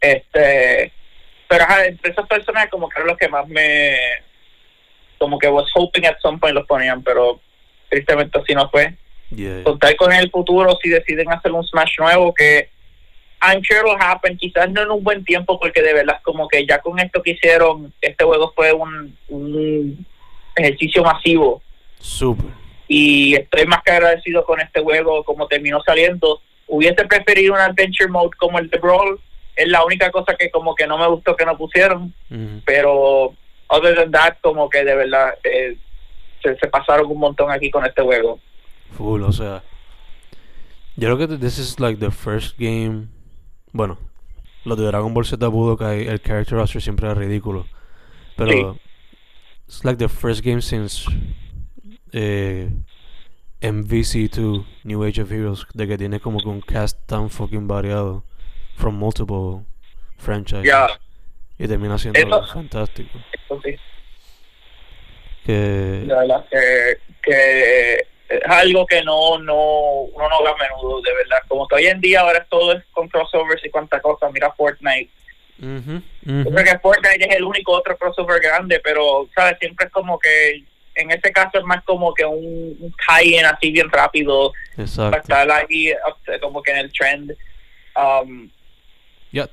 Este, 0.00 0.92
pero 1.50 1.64
ajá, 1.64 1.84
entre 1.84 2.12
esos 2.12 2.28
personajes 2.28 2.70
como 2.70 2.88
que 2.88 2.94
eran 2.94 3.08
los 3.08 3.18
que 3.18 3.28
más 3.28 3.48
me, 3.48 3.98
como 5.18 5.36
que 5.36 5.48
was 5.48 5.68
hoping 5.74 6.06
at 6.06 6.16
some 6.22 6.38
point 6.38 6.54
los 6.54 6.64
ponían, 6.64 7.02
pero 7.02 7.40
tristemente 7.88 8.38
así 8.38 8.54
no 8.54 8.70
fue. 8.70 8.94
Yeah, 9.34 9.64
contar 9.64 9.96
con 9.96 10.12
el 10.12 10.30
futuro 10.30 10.78
si 10.80 10.88
deciden 10.88 11.30
hacer 11.32 11.50
un 11.50 11.64
Smash 11.64 11.98
nuevo 11.98 12.32
que 12.32 12.70
I'm 13.42 13.62
sure 13.64 13.80
it'll 13.80 14.00
happen, 14.00 14.36
quizás 14.36 14.70
no 14.70 14.82
en 14.82 14.92
un 14.92 15.02
buen 15.02 15.24
tiempo 15.24 15.58
porque 15.58 15.82
de 15.82 15.92
verdad 15.92 16.20
como 16.22 16.46
que 16.46 16.64
ya 16.64 16.78
con 16.78 17.00
esto 17.00 17.20
que 17.20 17.32
hicieron 17.32 17.92
este 18.00 18.24
juego 18.24 18.52
fue 18.54 18.72
un, 18.72 19.16
un 19.28 20.06
ejercicio 20.54 21.02
masivo 21.02 21.62
super. 21.98 22.50
y 22.86 23.34
estoy 23.34 23.66
más 23.66 23.82
que 23.82 23.90
agradecido 23.90 24.44
con 24.44 24.60
este 24.60 24.80
juego 24.80 25.24
como 25.24 25.48
terminó 25.48 25.80
saliendo 25.82 26.42
hubiese 26.66 27.04
preferido 27.06 27.54
un 27.54 27.60
adventure 27.60 28.08
mode 28.08 28.36
como 28.36 28.58
el 28.58 28.68
de 28.68 28.78
Brawl 28.78 29.20
es 29.56 29.68
la 29.68 29.84
única 29.84 30.10
cosa 30.10 30.34
que 30.36 30.50
como 30.50 30.74
que 30.74 30.86
no 30.86 30.98
me 30.98 31.06
gustó 31.08 31.36
que 31.36 31.44
no 31.44 31.56
pusieron 31.56 32.14
pero 32.64 33.34
other 33.68 33.94
than 33.94 34.10
that 34.10 34.36
como 34.40 34.68
que 34.68 34.84
de 34.84 34.94
verdad 34.94 35.34
eh, 35.44 35.76
se, 36.42 36.56
se 36.56 36.68
pasaron 36.68 37.10
un 37.10 37.18
montón 37.18 37.50
aquí 37.50 37.70
con 37.70 37.84
este 37.84 38.02
juego 38.02 38.40
Full, 38.92 39.22
o 39.22 39.32
sea. 39.32 39.62
Yo 40.96 41.16
creo 41.16 41.28
que 41.28 41.38
this 41.38 41.58
is 41.58 41.80
like 41.80 42.00
the 42.00 42.10
first 42.10 42.58
game. 42.58 43.08
Bueno, 43.72 43.98
los 44.64 44.76
de 44.76 44.84
Dragon 44.84 45.14
Ball 45.14 45.24
Z 45.24 45.46
Budokai, 45.46 46.06
el 46.06 46.20
character 46.20 46.58
roster 46.58 46.82
siempre 46.82 47.06
era 47.06 47.14
ridículo. 47.14 47.66
Pero. 48.36 48.78
It's 49.66 49.84
like 49.84 49.98
the 49.98 50.08
first 50.08 50.44
game 50.44 50.60
since. 50.60 51.08
Eh, 52.12 52.68
MVC2, 53.60 54.64
New 54.84 55.04
Age 55.04 55.22
of 55.22 55.30
Heroes, 55.30 55.66
de 55.74 55.86
que 55.86 55.96
tiene 55.96 56.18
como 56.18 56.40
que 56.40 56.48
un 56.48 56.60
cast 56.60 56.98
tan 57.06 57.30
fucking 57.30 57.68
variado. 57.68 58.24
From 58.80 58.94
multiple 58.96 59.64
franchises. 60.16 60.64
ya 60.64 60.88
Y 61.58 61.68
termina 61.68 61.98
siendo 61.98 62.18
Eso- 62.18 62.46
fantástico. 62.46 63.18
eso 63.32 63.60
sí 63.62 63.76
Que. 65.44 65.52
de 65.52 66.14
verdad 66.14 66.44
que, 66.50 66.98
que 67.22 67.94
es 68.28 68.40
algo 68.46 68.86
que 68.86 69.02
no 69.02 69.38
no 69.38 69.54
uno 70.14 70.28
no 70.28 70.42
ve 70.44 70.50
a 70.50 70.56
menudo 70.68 71.00
de 71.02 71.12
verdad 71.14 71.38
como 71.48 71.66
que 71.66 71.74
hoy 71.76 71.86
en 71.86 72.00
día 72.00 72.20
ahora 72.20 72.46
todo 72.48 72.72
es 72.74 72.84
con 72.92 73.08
crossovers 73.08 73.64
y 73.64 73.70
cuánta 73.70 74.00
cosa 74.00 74.30
mira 74.30 74.52
Fortnite 74.52 75.10
Ujú, 75.58 76.00
yo 76.22 76.40
ujú. 76.40 76.50
creo 76.54 76.64
que 76.64 76.78
Fortnite 76.78 77.28
es 77.28 77.36
el 77.36 77.44
único 77.44 77.72
otro 77.72 77.96
crossover 77.98 78.40
grande 78.40 78.80
pero 78.84 79.28
sabes 79.34 79.58
siempre 79.58 79.86
es 79.86 79.92
como 79.92 80.18
que 80.18 80.64
en 80.94 81.10
este 81.10 81.32
caso 81.32 81.58
es 81.58 81.64
más 81.64 81.82
como 81.84 82.12
que 82.14 82.24
un, 82.24 82.94
tie-in 83.08 83.44
así 83.46 83.70
bien 83.70 83.90
rápido 83.90 84.52
para 84.76 84.82
Exacto. 84.86 85.18
estar 85.18 85.50
ahí 85.50 85.92
como 86.40 86.62
que 86.62 86.70
en 86.72 86.76
el 86.78 86.92
trend 86.92 87.32
um, 87.96 88.48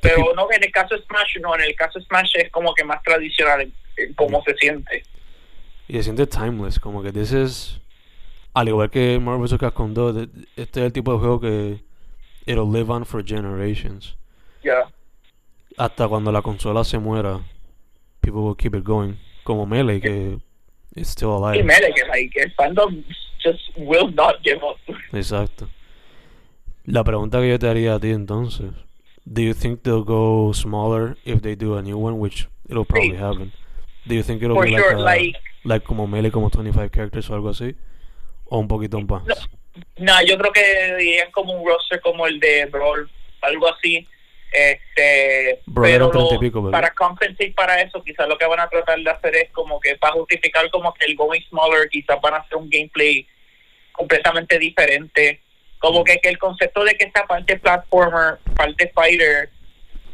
Pero 0.02 0.34
no 0.36 0.48
en 0.52 0.64
el 0.64 0.72
caso 0.72 0.96
de 0.96 1.02
Smash 1.04 1.38
no 1.42 1.54
en 1.56 1.62
el 1.62 1.76
caso 1.76 2.00
de 2.00 2.06
Smash 2.06 2.32
es 2.36 2.50
como 2.52 2.74
que 2.74 2.84
más 2.84 3.02
tradicional 3.04 3.62
en, 3.62 3.74
en 3.98 4.14
cómo 4.14 4.44
se 4.44 4.56
siente 4.58 5.04
Y 5.88 5.94
se 5.98 6.04
siente 6.04 6.26
timeless, 6.28 6.80
como 6.80 7.02
que 7.04 7.12
this 7.12 7.32
is 7.32 7.80
al 8.54 8.68
igual 8.68 8.90
que 8.90 9.20
Marvel 9.20 9.44
vs. 9.48 9.60
Capcom 9.60 9.94
2, 9.94 10.16
de- 10.16 10.30
este 10.56 10.80
es 10.80 10.86
el 10.88 10.92
tipo 10.94 11.14
de 11.14 11.20
juego 11.20 11.40
que 11.40 11.80
it'll 12.48 12.72
live 12.72 12.92
on 12.92 13.06
for 13.06 13.24
generations. 13.24 14.16
ya 14.64 14.90
Hasta 15.78 16.08
cuando 16.08 16.32
la 16.32 16.42
consola 16.42 16.84
se 16.84 16.98
muera, 16.98 17.40
people 18.20 18.42
will 18.42 18.56
keep 18.58 18.74
it 18.74 18.84
going. 18.84 19.14
Como 19.44 19.68
Melee, 19.68 20.02
que 20.02 20.40
it's 20.96 21.10
still 21.12 21.30
y 21.30 21.50
alive. 21.52 21.64
Melee 21.64 21.94
que 21.94 22.04
like 22.08 22.42
el 22.42 22.52
fandom 22.54 23.04
just 23.44 23.62
will 23.78 24.12
not 24.16 24.42
give 24.44 24.60
up 24.64 24.78
Exacto. 25.14 25.70
La 26.86 27.04
pregunta 27.04 27.40
que 27.40 27.50
yo 27.50 27.60
te 27.60 27.68
haría 27.70 27.94
a 27.96 28.00
ti 28.00 28.10
entonces, 28.10 28.72
do 29.30 29.42
you 29.42 29.54
think 29.54 29.84
they'll 29.84 30.04
go 30.06 30.52
smaller 30.54 31.18
if 31.26 31.42
they 31.42 31.56
do 31.56 31.76
a 31.76 31.82
new 31.82 31.98
one, 31.98 32.20
which 32.20 32.48
it'll 32.70 32.86
probably 32.86 33.12
Sí. 33.12 33.18
happen? 33.18 33.52
Do 34.06 34.16
you 34.16 34.24
think 34.24 34.42
it'll 34.42 34.56
for 34.56 34.66
be 34.66 34.72
sure 34.76 34.98
like 34.98 35.20
a, 35.20 35.24
like 35.24 35.38
like 35.64 35.86
como 35.86 36.08
melee 36.08 36.32
como 36.32 36.50
25 36.50 36.90
characters 36.92 37.30
o 37.30 37.36
algo 37.36 37.50
así 37.50 37.76
o 38.46 38.58
un 38.60 38.68
poquito 38.70 39.00
más. 39.02 39.24
No, 39.28 39.36
no, 39.98 40.22
yo 40.24 40.38
creo 40.38 40.52
que 40.54 40.96
dirían 40.98 41.30
como 41.32 41.52
un 41.54 41.68
roster 41.68 42.00
como 42.02 42.26
el 42.26 42.40
de 42.40 42.66
Brawl, 42.68 43.10
algo 43.42 43.68
así. 43.68 44.08
Este, 44.50 45.60
Brawl 45.66 45.88
pero 45.92 46.06
eran 46.06 46.12
30 46.12 46.30
y 46.30 46.34
lo- 46.36 46.40
pico, 46.40 46.72
para 46.72 46.90
compensar 46.94 47.54
para 47.54 47.82
eso, 47.82 48.02
quizás 48.02 48.28
lo 48.30 48.38
que 48.38 48.46
van 48.46 48.62
a 48.62 48.70
tratar 48.70 48.98
de 48.98 49.10
hacer 49.10 49.36
es 49.36 49.50
como 49.52 49.78
que 49.82 49.98
para 49.98 50.14
justificar 50.14 50.70
como 50.72 50.94
que 50.94 51.06
el 51.06 51.16
going 51.18 51.42
smaller, 51.50 51.90
quizás 51.90 52.18
van 52.22 52.36
a 52.36 52.38
hacer 52.38 52.58
un 52.58 52.70
gameplay 52.70 53.28
completamente 53.92 54.58
diferente. 54.58 55.42
Como 55.80 56.04
que, 56.04 56.18
que 56.20 56.30
el 56.30 56.38
concepto 56.38 56.84
de 56.84 56.96
que 56.96 57.06
esta 57.06 57.26
parte 57.28 57.58
platformer, 57.60 58.40
parte 58.56 58.92
fighter, 58.96 59.50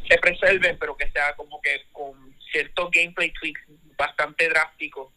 se 0.07 0.18
preserve, 0.18 0.76
pero 0.80 0.95
que 0.98 1.10
sea 1.11 1.34
como 1.35 1.61
que 1.61 1.84
con 1.91 2.14
ciertos 2.52 2.91
gameplay 2.91 3.31
tweaks 3.31 3.61
bastante 3.98 4.49
drásticos. 4.49 5.11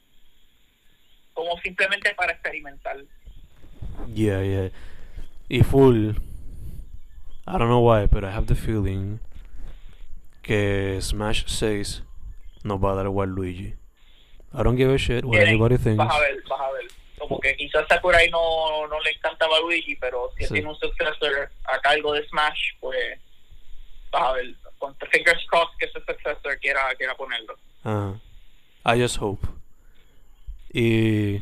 Como 1.32 1.58
simplemente 1.58 2.14
para 2.14 2.32
experimentar. 2.32 2.96
Yeah, 4.14 4.42
yeah. 4.42 4.70
Y 5.48 5.62
full. 5.62 6.16
I 7.48 7.58
don't 7.58 7.68
know 7.68 7.80
why, 7.80 8.06
but 8.06 8.24
I 8.24 8.30
have 8.30 8.46
the 8.46 8.54
feeling 8.54 9.20
que 10.42 10.98
Smash 11.00 11.44
6 11.46 12.02
nos 12.64 12.78
va 12.80 12.92
a 12.92 12.94
dar 12.96 13.06
Luigi. 13.06 13.74
I 14.52 14.62
don't 14.62 14.76
give 14.76 14.90
a 14.90 14.98
shit 14.98 15.24
what 15.24 15.40
anybody 15.40 15.76
thinks. 15.76 15.98
Vas 15.98 16.14
a 16.14 16.20
ver, 16.20 16.42
vas 16.48 16.60
a 16.60 16.72
ver. 16.72 16.86
Como 17.18 17.40
que 17.40 17.56
quizás 17.56 17.86
Sakurai 17.88 18.28
no, 18.30 18.86
no 18.88 19.00
le 19.00 19.10
encantaba 19.10 19.56
a 19.56 19.60
Luigi, 19.60 19.96
pero 19.96 20.30
si 20.36 20.44
Sí. 20.44 20.52
tiene 20.54 20.68
un 20.68 20.76
successor 20.76 21.50
a 21.64 21.78
cargo 21.80 22.12
de 22.12 22.26
Smash, 22.28 22.74
pues 22.80 22.96
vas 24.10 24.22
a 24.22 24.32
ver. 24.32 24.54
Con 24.78 24.94
fingers 25.10 25.42
crossed 25.48 25.74
que 25.78 25.86
ese 25.86 26.00
successor 26.06 26.58
quiera, 26.60 26.82
quiera 26.98 27.14
ponerlo. 27.16 27.54
Uh, 27.84 28.18
I 28.84 29.00
just 29.00 29.16
hope. 29.18 29.46
Y 30.72 31.36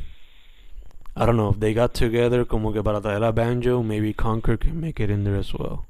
I 1.17 1.27
don't 1.27 1.37
know 1.37 1.51
if 1.51 1.59
they 1.59 1.75
got 1.75 1.93
together 1.95 2.47
como 2.47 2.73
que 2.73 2.83
para 2.83 3.01
traer 3.01 3.25
a 3.25 3.33
Banjo, 3.33 3.83
maybe 3.83 4.15
Conquer 4.15 4.57
can 4.59 4.81
make 4.81 5.01
it 5.03 5.11
in 5.11 5.25
there 5.25 5.37
as 5.39 5.53
well. 5.53 5.87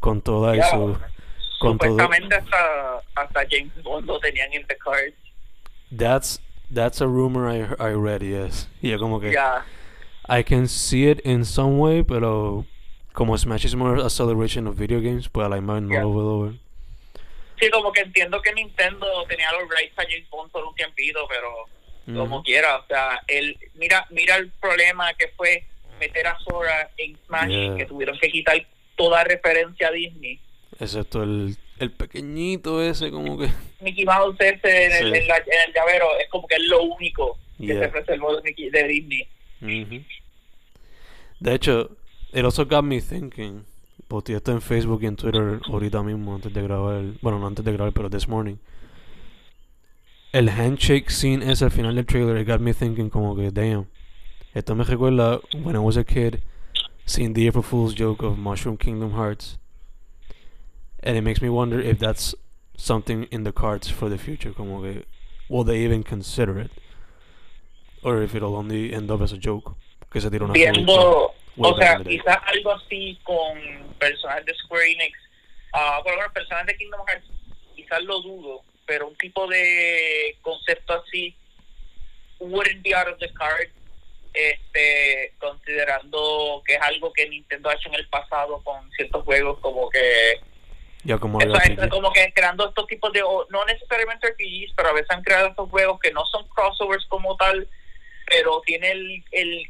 Con 0.00 0.20
toda 0.22 0.54
y 0.54 0.58
Ya, 0.58 0.70
su 0.70 0.96
con 1.58 1.76
todo. 1.78 1.90
Supuestamente 1.90 2.36
hasta, 2.36 3.02
hasta 3.16 3.40
James 3.50 3.82
Bond 3.82 4.06
lo 4.06 4.20
tenían 4.20 4.52
en 4.52 4.64
the 4.68 4.76
cards. 4.76 5.16
That's 5.90 6.40
that's 6.70 7.00
a 7.00 7.06
rumor 7.06 7.48
I 7.48 7.60
I 7.78 7.94
read, 7.94 8.22
yes. 8.22 8.68
Y 8.82 8.90
yo 8.90 8.98
como 8.98 9.20
que 9.20 9.32
Ya, 9.32 9.64
I 10.28 10.42
can 10.42 10.68
see 10.68 11.08
it 11.10 11.20
in 11.24 11.44
some 11.44 11.78
way, 11.78 12.02
pero 12.02 12.64
como 13.12 13.36
Smash 13.36 13.64
is 13.64 13.74
more 13.74 14.00
a 14.00 14.10
celebration 14.10 14.66
of 14.66 14.76
video 14.76 15.00
games, 15.00 15.28
pues 15.28 15.46
a 15.46 15.48
la 15.48 15.56
imagen 15.58 15.88
no 15.88 15.94
Yeah. 15.94 16.02
lo 16.02 16.12
puedo 16.12 16.40
ver. 16.42 16.52
sí, 17.60 17.68
como 17.70 17.90
que 17.92 18.02
entiendo 18.02 18.40
que 18.40 18.52
Nintendo 18.52 19.06
tenía 19.28 19.50
los 19.52 19.62
rights 19.68 19.98
a 19.98 20.02
James 20.02 20.28
Bond 20.30 20.50
por 20.52 20.64
un 20.64 20.74
tiempito, 20.76 21.20
pero 21.28 21.48
como 22.20 22.36
Ujú. 22.36 22.44
quiera, 22.44 22.76
o 22.78 22.86
sea, 22.86 23.20
el, 23.26 23.58
mira, 23.74 24.06
mira 24.10 24.36
el 24.36 24.50
problema 24.52 25.12
que 25.14 25.28
fue 25.36 25.64
meter 25.98 26.26
a 26.28 26.38
Sora 26.38 26.88
en 26.96 27.16
Smash, 27.26 27.48
Yeah. 27.50 27.76
que 27.76 27.84
tuvieron 27.86 28.16
que 28.18 28.30
quitar 28.30 28.64
toda 28.96 29.24
referencia 29.24 29.88
a 29.88 29.90
Disney. 29.90 30.38
Excepto 30.78 31.22
el, 31.24 31.56
el 31.80 31.92
pequeñito 31.92 32.82
ese 32.82 33.10
como 33.10 33.38
que... 33.38 33.48
Mickey 33.80 34.04
Mouse 34.04 34.36
ese 34.40 34.86
en 34.86 34.92
el, 34.92 35.14
en 35.14 35.28
la- 35.28 35.36
en 35.36 35.68
el 35.68 35.74
llavero 35.74 36.06
es 36.20 36.28
como 36.30 36.46
que 36.48 36.56
es 36.56 36.62
lo 36.64 36.82
único 36.82 37.38
que 37.58 37.68
se 37.78 37.88
preservó 37.88 38.36
de, 38.36 38.42
Mickey- 38.42 38.70
de 38.70 38.84
Disney. 38.88 39.28
De 41.40 41.54
hecho, 41.54 41.96
it 42.32 42.44
also 42.44 42.64
got 42.66 42.84
me 42.84 43.00
thinking. 43.00 43.64
Porque 44.08 44.34
esto 44.34 44.52
en 44.52 44.62
Facebook 44.62 45.02
y 45.02 45.06
en 45.06 45.16
Twitter 45.16 45.60
ahorita 45.70 46.02
mismo 46.02 46.34
antes 46.34 46.52
de 46.52 46.62
grabar. 46.62 47.02
Bueno, 47.20 47.38
no 47.38 47.46
antes 47.46 47.64
de 47.64 47.72
grabar, 47.72 47.92
pero 47.92 48.08
this 48.08 48.26
morning. 48.26 48.56
El 50.32 50.48
handshake 50.48 51.10
scene 51.10 51.42
ese 51.50 51.64
al 51.64 51.70
final 51.70 51.94
del 51.94 52.06
trailer, 52.06 52.38
it 52.38 52.48
got 52.48 52.60
me 52.60 52.72
thinking 52.72 53.10
como 53.10 53.36
que, 53.36 53.50
damn. 53.50 53.86
Esto 54.54 54.74
me 54.74 54.84
recuerda 54.84 55.40
when 55.62 55.76
I 55.76 55.78
was 55.78 55.96
a 55.98 56.04
kid, 56.04 56.36
seeing 57.04 57.34
the 57.34 57.46
April 57.48 57.62
Fool's 57.62 57.94
joke 57.94 58.22
of 58.24 58.38
Mushroom 58.38 58.76
Kingdom 58.78 59.12
Hearts. 59.12 59.58
And 61.08 61.16
it 61.16 61.22
makes 61.22 61.40
me 61.40 61.48
wonder 61.48 61.80
if 61.80 61.98
that's 61.98 62.34
something 62.76 63.24
in 63.30 63.42
the 63.42 63.50
cards 63.50 63.88
for 63.88 64.10
the 64.10 64.18
future. 64.18 64.52
Como 64.52 64.82
que, 64.82 65.04
will 65.48 65.64
they 65.64 65.78
even 65.78 66.02
consider 66.02 66.58
it? 66.58 66.70
Or 68.02 68.20
if 68.22 68.34
it'll 68.34 68.54
only 68.54 68.92
end 68.92 69.10
up 69.10 69.22
as 69.22 69.32
a 69.32 69.38
joke. 69.38 69.74
Que 70.12 70.20
se 70.20 70.28
tira 70.28 70.44
una. 70.44 70.52
Viendo, 70.52 71.32
o 71.56 71.76
sea, 71.78 71.98
quizás 72.04 72.36
algo 72.46 72.72
así 72.72 73.18
con 73.24 73.58
personajes 73.98 74.44
de 74.44 74.54
Square 74.54 74.92
Enix, 74.92 75.18
ah, 75.72 76.00
por 76.02 76.12
lo 76.12 76.18
menos 76.18 76.32
personajes 76.34 76.66
de 76.66 76.76
Kingdom 76.76 77.00
Hearts, 77.06 77.26
quizás 77.74 78.02
lo 78.02 78.20
dudo, 78.20 78.60
pero 78.84 79.08
un 79.08 79.16
tipo 79.16 79.46
de 79.46 80.36
concepto 80.42 80.92
así 80.92 81.34
wouldn't 82.38 82.82
be 82.82 82.94
out 82.94 83.08
of 83.08 83.18
the 83.18 83.32
card, 83.32 83.68
este, 84.34 85.32
considerando 85.38 86.62
que 86.66 86.74
es 86.74 86.82
algo 86.82 87.12
que 87.14 87.28
Nintendo 87.30 87.70
ha 87.70 87.74
hecho 87.74 87.88
en 87.88 87.94
el 87.94 88.08
pasado 88.08 88.60
con 88.62 88.90
ciertos 88.92 89.24
juegos 89.24 89.58
como 89.60 89.88
que 89.88 90.40
Ya 91.04 91.16
como 91.18 91.40
Eso 91.40 91.52
como 91.90 92.12
que 92.12 92.32
creando 92.34 92.68
estos 92.68 92.86
tipos 92.86 93.12
de, 93.12 93.20
no 93.20 93.64
necesariamente 93.66 94.28
RPGs, 94.28 94.72
pero 94.76 94.88
a 94.88 94.92
veces 94.92 95.10
han 95.10 95.22
creado 95.22 95.48
estos 95.48 95.70
juegos 95.70 96.00
que 96.00 96.12
no 96.12 96.24
son 96.26 96.46
crossovers 96.48 97.06
como 97.06 97.36
tal, 97.36 97.68
pero 98.26 98.60
tiene 98.66 98.90
el, 98.90 99.24
el 99.32 99.62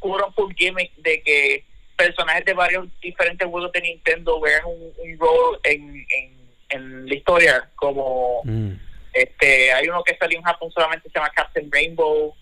unquote 0.00 0.54
gimmick 0.56 0.94
de 0.96 1.22
que 1.22 1.64
personajes 1.96 2.44
de 2.44 2.54
varios 2.54 2.86
diferentes 3.00 3.46
juegos 3.48 3.72
de 3.72 3.80
Nintendo 3.80 4.40
vean 4.40 4.62
un, 4.64 4.92
un 4.98 5.18
rol 5.18 5.60
en, 5.64 6.06
en, 6.18 6.40
en 6.70 7.08
la 7.08 7.14
historia, 7.14 7.68
como 7.76 8.42
Mm. 8.44 8.72
este 9.12 9.72
hay 9.72 9.88
uno 9.88 10.02
que 10.02 10.16
salió 10.16 10.38
en 10.38 10.44
Japón 10.44 10.70
solamente 10.72 11.10
se 11.10 11.18
llama 11.18 11.30
Captain 11.34 11.70
Rainbow, 11.70 12.34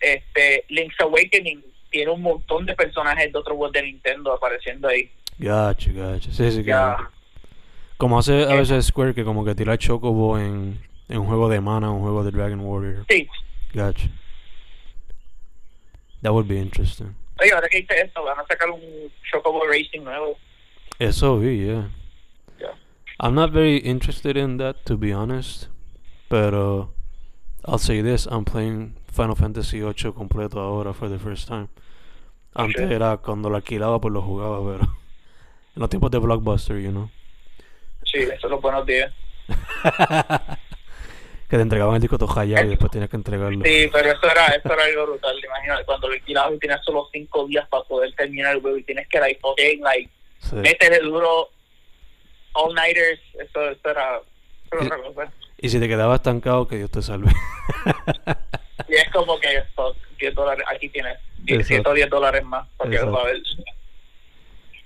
este 0.00 0.64
Link's 0.68 0.98
Awakening 1.00 1.62
tiene 1.90 2.10
un 2.10 2.22
montón 2.22 2.64
de 2.66 2.74
personajes 2.74 3.32
de 3.32 3.38
otros 3.38 3.56
juegos 3.56 3.72
de 3.72 3.82
Nintendo 3.82 4.32
apareciendo 4.32 4.88
ahí. 4.88 5.10
Gacho, 5.38 5.90
gacho. 5.94 6.30
Sí, 6.32 6.50
sí. 6.50 6.62
Como 7.98 8.18
hace 8.18 8.44
a 8.44 8.54
Eh. 8.54 8.58
veces 8.58 8.86
Square 8.86 9.14
que 9.14 9.24
como 9.24 9.44
que 9.44 9.54
tira 9.54 9.78
Chocobo 9.78 10.38
en, 10.38 10.78
en 11.08 11.18
un 11.18 11.26
juego 11.26 11.48
de 11.48 11.60
Mana, 11.60 11.90
un 11.90 12.00
juego 12.02 12.22
de 12.24 12.30
Dragon 12.30 12.60
Warrior. 12.60 13.04
Sí, 13.08 13.26
Gacho. 13.72 14.08
That 16.22 16.32
would 16.32 16.46
be 16.48 16.58
interesting. 16.58 17.14
Oye, 17.40 17.52
ahora 17.52 17.68
que 17.68 17.78
dice 17.80 17.94
eso, 18.00 18.22
van 18.24 18.38
a 18.38 18.46
sacar 18.46 18.70
un 18.70 18.80
Chocobo 19.30 19.60
Racing 19.66 20.02
nuevo. 20.04 20.36
Eso 20.98 21.38
vi, 21.38 21.66
yeah. 21.66 21.88
Yeah. 22.58 22.74
I'm 23.20 23.34
not 23.34 23.50
very 23.52 23.76
interested 23.78 24.36
in 24.36 24.56
that, 24.58 24.76
to 24.86 24.96
be 24.96 25.12
honest. 25.12 25.68
Pero 26.28 26.90
I'll 27.66 27.78
say 27.78 28.02
this, 28.02 28.26
I'm 28.26 28.44
playing 28.44 28.96
Final 29.06 29.36
Fantasy 29.36 29.80
VIII 29.80 30.12
completo 30.12 30.58
ahora 30.60 30.92
for 30.94 31.08
the 31.08 31.18
first 31.18 31.46
time. 31.48 31.68
Antes 32.54 32.84
Okay. 32.84 32.94
era 32.96 33.18
cuando 33.18 33.50
lo 33.50 33.56
alquilaba 33.56 34.00
pues 34.00 34.12
lo 34.12 34.22
jugaba, 34.22 34.58
pero 34.64 34.84
en 35.76 35.80
los 35.80 35.90
tiempos 35.90 36.10
de 36.10 36.18
Blockbuster, 36.18 36.78
you 36.80 36.90
know. 36.90 37.10
Sí, 38.16 38.22
eso 38.32 38.46
es 38.46 38.50
los 38.50 38.60
buenos 38.60 38.86
días. 38.86 39.12
que 41.48 41.56
te 41.56 41.62
entregaban 41.62 41.94
el 41.96 42.00
disco 42.00 42.18
todo 42.18 42.28
hallado 42.28 42.66
y 42.66 42.70
después 42.70 42.90
tenías 42.90 43.08
que 43.10 43.16
entregarlo. 43.16 43.64
Sí, 43.64 43.88
pero 43.92 44.10
eso 44.10 44.30
era, 44.30 44.46
eso 44.48 44.72
era 44.72 44.84
algo 44.84 45.06
brutal. 45.06 45.36
Imagínate, 45.44 45.84
cuando 45.84 46.08
lo 46.08 46.14
alquilabas 46.14 46.54
y 46.54 46.58
tienes 46.58 46.78
solo 46.84 47.08
cinco 47.12 47.46
días 47.46 47.68
para 47.68 47.84
poder 47.84 48.12
terminar 48.14 48.54
el 48.56 48.60
juego 48.62 48.76
y 48.78 48.82
tienes 48.82 49.06
que, 49.08 49.20
like, 49.20 49.40
fucking, 49.40 49.80
like, 49.82 50.10
Sí. 50.38 50.56
métele 50.56 50.98
duro 51.00 51.48
all-nighters. 52.54 53.20
Eso, 53.38 53.70
eso 53.70 53.90
era, 53.90 54.20
eso 54.64 54.76
era 54.76 54.84
otra 54.84 54.96
cosa. 55.02 55.32
Y 55.58 55.68
si 55.68 55.80
te 55.80 55.88
quedabas 55.88 56.16
estancado, 56.16 56.66
que 56.68 56.76
Dios 56.76 56.90
te 56.90 57.02
salve. 57.02 57.30
Y 58.88 58.94
es 58.94 59.10
como 59.10 59.40
que, 59.40 59.62
fuck, 59.74 59.96
10 60.20 60.34
dólares, 60.34 60.64
aquí 60.72 60.88
tienes 60.90 61.18
10 61.38 61.60
Exacto. 61.60 61.92
10 61.94 62.08
dólares 62.10 62.44
más 62.44 62.68
para 62.76 62.90
que 62.90 62.98
lo 62.98 63.18
a 63.18 63.24
ver. 63.24 63.42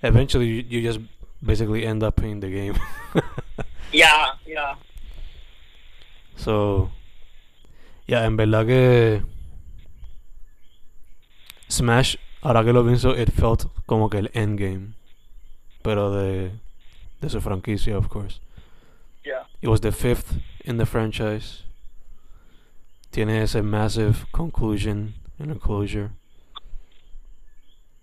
Eventually, 0.00 0.62
you, 0.62 0.80
you 0.80 0.88
just 0.88 1.00
basically 1.42 1.86
end 1.86 2.02
up 2.02 2.22
in 2.22 2.40
the 2.40 2.50
game. 2.50 2.78
yeah, 3.92 4.32
yeah. 4.46 4.76
so, 6.36 6.90
ya, 8.06 8.24
en 8.24 8.36
verdad 8.36 8.66
que 8.66 9.22
Smash, 11.68 12.16
ahora 12.42 12.64
que 12.64 12.72
lo 12.72 12.84
pienso, 12.84 13.16
it 13.16 13.30
felt 13.30 13.66
como 13.86 14.08
que 14.08 14.18
el 14.18 14.30
endgame. 14.34 14.94
Pero 15.82 16.10
de, 16.10 16.52
de 17.20 17.30
su 17.30 17.40
franquicia, 17.40 17.96
of 17.96 18.08
course. 18.08 18.40
Ya. 19.24 19.46
It 19.62 19.68
was 19.68 19.80
the 19.80 19.92
fifth 19.92 20.38
in 20.64 20.76
the 20.76 20.86
franchise. 20.86 21.64
Tiene 23.12 23.42
ese 23.42 23.62
massive 23.62 24.26
conclusion 24.32 25.14
and 25.38 25.52
a 25.52 25.54
closure. 25.54 26.10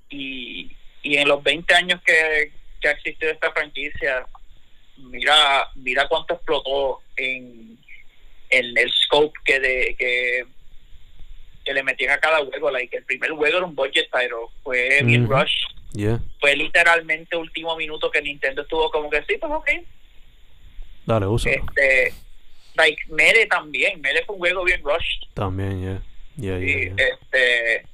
y, 0.09 0.71
y 1.03 1.17
en 1.17 1.27
los 1.27 1.43
20 1.43 1.73
años 1.73 2.01
que, 2.05 2.51
que 2.87 2.89
ha 2.89 2.97
existido 2.97 3.31
esta 3.31 3.51
franquicia, 3.51 4.25
mira 4.97 5.69
mira 5.75 6.07
cuánto 6.07 6.35
explotó 6.35 7.01
en, 7.17 7.77
en 8.49 8.77
el 8.77 8.91
scope 8.91 9.33
que 9.45 9.59
de 9.59 9.95
que, 9.97 10.45
que 11.65 11.73
le 11.73 11.83
metían 11.83 12.11
a 12.11 12.19
cada 12.19 12.43
juego. 12.45 12.71
Like, 12.71 12.95
el 12.97 13.03
primer 13.03 13.31
juego 13.31 13.57
era 13.57 13.65
un 13.65 13.75
budget 13.75 14.09
title, 14.11 14.47
fue 14.63 15.01
bien 15.03 15.25
Ujú. 15.25 15.33
rush. 15.33 15.53
Yeah, 15.93 16.19
Fue 16.39 16.55
literalmente 16.55 17.35
último 17.35 17.75
minuto 17.75 18.11
que 18.11 18.21
Nintendo 18.21 18.61
estuvo 18.61 18.91
como 18.91 19.09
que 19.09 19.23
sí, 19.23 19.37
pues 19.39 19.51
ok. 19.51 19.69
dale, 21.05 21.25
usa. 21.25 21.51
Este, 21.51 22.13
like 22.75 23.01
Mere 23.07 23.47
también, 23.47 23.99
Mere 24.01 24.23
fue 24.25 24.35
un 24.35 24.39
juego 24.39 24.63
bien 24.63 24.83
rushed 24.83 25.23
También, 25.33 25.81
yeah. 25.81 26.01
Yeah, 26.35 26.59
yeah, 26.59 26.67
y, 26.67 26.95
yeah. 26.95 27.05
este 27.07 27.85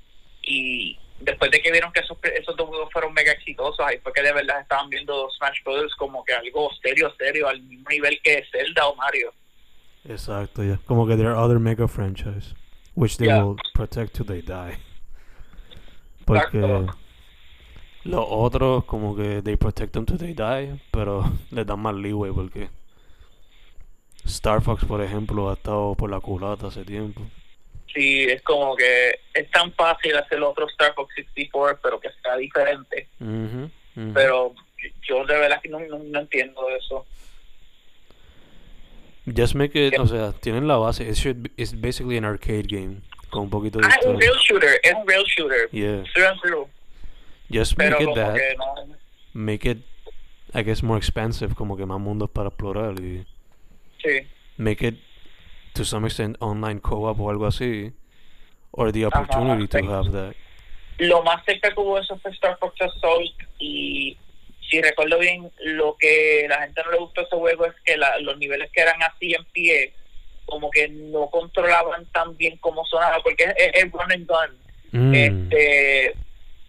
y 0.42 1.00
después 1.24 1.52
de 1.52 1.62
que 1.62 1.72
vieron 1.72 1.92
que 1.92 2.00
esos, 2.02 2.18
esos 2.24 2.56
dos 2.56 2.68
juegos 2.68 2.90
fueron 2.92 3.14
mega 3.14 3.32
exitosos, 3.32 3.80
ahí 3.86 3.98
fue 4.04 4.14
que 4.14 4.22
de 4.22 4.34
verdad 4.34 4.62
estaban 4.62 4.90
viendo 4.90 5.30
Smash 5.32 5.64
Brothers 5.64 5.96
como 5.96 6.24
que 6.24 6.34
algo 6.34 6.70
serio, 6.82 7.14
serio, 7.18 7.48
al 7.48 7.62
mismo 7.62 7.90
nivel 7.90 8.20
que 8.24 8.44
Zelda 8.52 8.88
o 8.88 8.96
Mario. 8.96 9.34
Exacto, 10.06 10.64
yeah. 10.64 10.80
Como 10.86 11.08
que 11.08 11.16
there 11.16 11.30
are 11.30 11.38
other 11.38 11.60
mega 11.60 11.88
franchise, 11.88 12.54
which 12.96 13.18
they 13.18 13.28
Yeah. 13.28 13.44
will 13.44 13.58
protect 13.74 14.14
till 14.16 14.26
they 14.26 14.42
die. 14.42 14.78
Porque 16.26 16.58
Exacto. 16.60 16.98
los 18.04 18.26
otros 18.30 18.86
como 18.86 19.16
que 19.16 19.42
they 19.42 19.56
protect 19.58 19.94
them 19.94 20.06
till 20.06 20.18
they 20.18 20.34
die, 20.34 20.80
pero 20.92 21.24
les 21.52 21.66
dan 21.66 21.80
más 21.80 21.96
leeway 21.96 22.32
porque 22.32 22.70
Star 24.26 24.62
Fox, 24.62 24.86
por 24.86 25.02
ejemplo, 25.02 25.50
ha 25.50 25.54
estado 25.54 25.96
por 25.96 26.10
la 26.10 26.20
culata 26.20 26.68
hace 26.68 26.86
tiempo. 26.86 27.22
Sí, 27.94 28.24
es 28.24 28.42
como 28.42 28.76
que 28.76 29.20
es 29.34 29.52
tan 29.52 29.72
fácil 29.74 30.16
hacer 30.16 30.42
otro 30.42 30.68
Star 30.70 30.94
Fox 30.96 31.14
64, 31.16 31.80
pero 31.82 32.00
que 32.00 32.10
sea 32.24 32.36
diferente. 32.38 33.08
Pero 34.14 34.56
yo 35.08 35.26
de 35.26 35.38
verdad 35.38 35.62
que 35.62 35.70
no, 35.70 35.80
no, 35.80 36.00
no 36.00 36.20
entiendo 36.20 36.68
eso. 36.70 37.06
Just 39.26 39.56
make 39.56 39.74
it, 39.76 39.98
o 40.00 40.08
sea, 40.08 40.34
tienen 40.34 40.68
la 40.68 40.78
base. 40.78 41.08
It 41.08 41.16
should 41.16 41.50
it's 41.56 41.74
basically 41.74 42.18
an 42.18 42.26
arcade 42.26 42.68
game 42.68 43.02
con 43.30 43.44
un 43.44 43.50
poquito 43.50 43.80
de 43.80 43.86
Ah, 43.88 43.96
es 44.00 44.06
un 44.06 44.20
real 44.20 44.36
shooter, 44.38 44.80
es 44.84 44.94
un 44.94 45.08
real 45.08 45.24
shooter. 45.24 45.70
Yeah, 45.72 46.04
Through 46.14 46.68
just 47.50 47.78
Pero 47.78 48.00
make 48.00 48.10
it 48.10 48.16
that. 48.16 48.38
no. 48.58 48.96
Make 49.34 49.66
it, 49.66 49.78
I 50.54 50.62
guess, 50.64 50.84
more 50.84 50.98
expensive, 50.98 51.56
como 51.56 51.78
que 51.78 51.86
más 51.86 52.00
mundos 52.00 52.30
para 52.32 52.50
explorar 52.50 53.00
y 53.00 53.26
Sí. 54.04 54.28
make 54.58 54.82
it 54.86 54.96
to 55.74 55.84
some 55.84 56.06
extent 56.06 56.38
online 56.40 56.80
co-op 56.80 57.20
o 57.20 57.30
algo 57.30 57.46
así, 57.48 57.92
or 58.72 58.92
the 58.92 59.06
Ajá, 59.06 59.20
opportunity 59.20 59.68
to 59.68 59.78
have 59.92 60.12
that. 60.12 60.36
Lo 61.00 61.24
más 61.24 61.44
cerca 61.46 61.70
que 61.74 61.80
hubo 61.80 61.98
eso 62.00 62.18
fue 62.20 62.32
Star 62.32 62.58
Fox 62.60 62.80
Assault 62.82 63.32
y 63.60 64.18
si 64.70 64.82
recuerdo 64.82 65.20
bien, 65.20 65.52
lo 65.64 65.96
que 66.00 66.46
la 66.48 66.62
gente 66.62 66.82
no 66.86 66.92
le 66.92 66.98
gustó 67.00 67.22
a 67.22 67.24
ese 67.26 67.36
juego 67.36 67.66
es 67.66 67.74
que 67.84 67.98
la- 67.98 68.18
los 68.20 68.38
niveles 68.38 68.70
que 68.72 68.82
eran 68.82 69.02
así 69.04 69.34
en 69.34 69.44
pie, 69.46 69.94
como 70.46 70.70
que 70.72 70.88
no 70.90 71.28
controlaban 71.30 72.06
tan 72.12 72.36
bien 72.38 72.58
como 72.58 72.86
sonaba, 72.86 73.18
porque 73.24 73.44
es, 73.44 73.54
es- 73.58 73.84
es 73.84 73.92
run 73.92 74.12
and 74.12 74.28
gun. 74.28 74.58
Mm, 74.92 75.14
Este, 75.16 76.16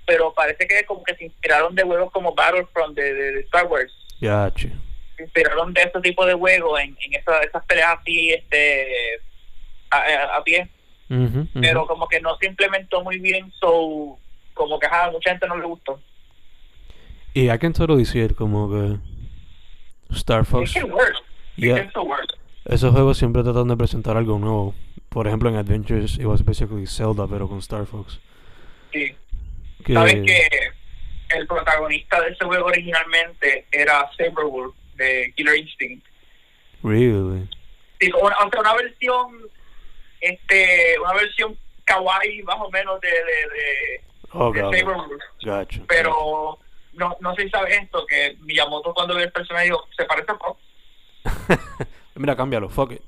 pero 0.06 0.32
parece 0.35 0.66
que 0.66 0.85
como 0.86 1.02
que 1.05 1.14
se 1.16 1.24
inspiraron 1.26 1.74
de 1.74 1.82
juegos 1.82 2.10
como 2.12 2.35
Battlefront 2.35 2.97
de, 2.97 3.12
de- 3.14 3.32
de 3.32 3.40
Star 3.40 3.66
Wars. 3.66 3.93
gotcha. 4.20 4.68
Se 5.16 5.23
inspiraron 5.24 5.73
de 5.73 5.82
ese 5.82 6.01
tipo 6.01 6.24
de 6.27 6.35
juegos 6.35 6.81
en, 6.81 6.97
en 7.05 7.15
esa- 7.15 7.41
esas 7.43 7.65
peleas 7.66 7.99
así 8.01 8.31
este 8.31 8.86
a, 9.91 9.99
a- 9.99 10.36
a 10.39 10.45
pie. 10.45 10.69
Ujú, 11.11 11.41
ujú. 11.41 11.61
Pero 11.61 11.86
como 11.86 12.09
que 12.09 12.20
no 12.20 12.36
se 12.39 12.47
implementó 12.47 13.03
muy 13.03 13.19
bien, 13.19 13.53
so 13.61 14.19
como 14.55 14.78
que 14.78 14.86
a 14.86 15.11
mucha 15.11 15.31
gente 15.31 15.47
no 15.47 15.57
le 15.57 15.66
gustó. 15.66 16.01
Y 17.35 17.51
I 17.51 17.59
can 17.59 17.73
totally 17.73 18.05
see 18.05 18.23
it 18.23 18.35
como 18.35 18.70
que 18.70 18.99
Star 20.15 20.43
It 20.43 20.47
Fox, 20.47 20.73
can 20.73 20.91
work. 20.93 21.15
It 21.57 21.65
yeah, 21.65 21.77
can 21.77 21.89
still 21.91 22.03
work. 22.07 22.32
esos 22.65 22.93
juegos 22.93 23.19
siempre 23.19 23.43
tratan 23.43 23.69
de 23.69 23.77
presentar 23.77 24.16
algo 24.16 24.39
nuevo. 24.39 24.74
Por 25.09 25.27
ejemplo, 25.28 25.49
en 25.49 25.57
Adventures 25.57 26.15
it 26.19 26.24
was 26.24 26.45
basically 26.45 26.86
Zelda 26.86 27.27
pero 27.28 27.49
con 27.49 27.59
Star 27.59 27.86
Fox. 27.86 28.19
Sí. 28.93 29.15
Que, 29.85 29.93
Sabes 29.95 30.15
que 30.24 30.49
el 31.36 31.47
protagonista 31.47 32.20
de 32.20 32.31
ese 32.31 32.45
juego 32.45 32.66
originalmente 32.66 33.66
era 33.70 34.09
Saberwolf 34.16 34.74
de 34.96 35.32
Killer 35.36 35.56
Instinct. 35.56 36.06
Really? 36.82 37.48
Sí, 38.00 38.10
una, 38.20 38.34
aunque 38.36 38.58
una 38.58 38.74
versión, 38.74 39.48
este, 40.20 40.96
una 41.00 41.14
versión 41.14 41.56
kawaii 41.84 42.42
más 42.42 42.56
o 42.58 42.70
menos 42.70 43.00
de, 43.00 43.08
de, 43.08 43.14
de, 43.14 44.04
Oh, 44.36 44.52
de. 44.52 44.84
Gotcha. 45.44 45.80
Pero 45.86 46.58
no, 46.94 47.16
no 47.20 47.34
sé 47.36 47.44
si 47.44 47.50
sabes 47.50 47.78
esto, 47.80 48.04
que 48.06 48.36
Miyamoto 48.40 48.92
cuando 48.92 49.14
ve 49.14 49.22
el 49.22 49.32
personaje 49.32 49.66
dijo, 49.66 49.86
se 49.96 50.04
parece 50.04 50.32
a 50.32 50.36
Fox. 50.36 50.60
Mira, 52.16 52.36
cámbialo, 52.36 52.68
fuck 52.68 52.92
it. 52.92 53.02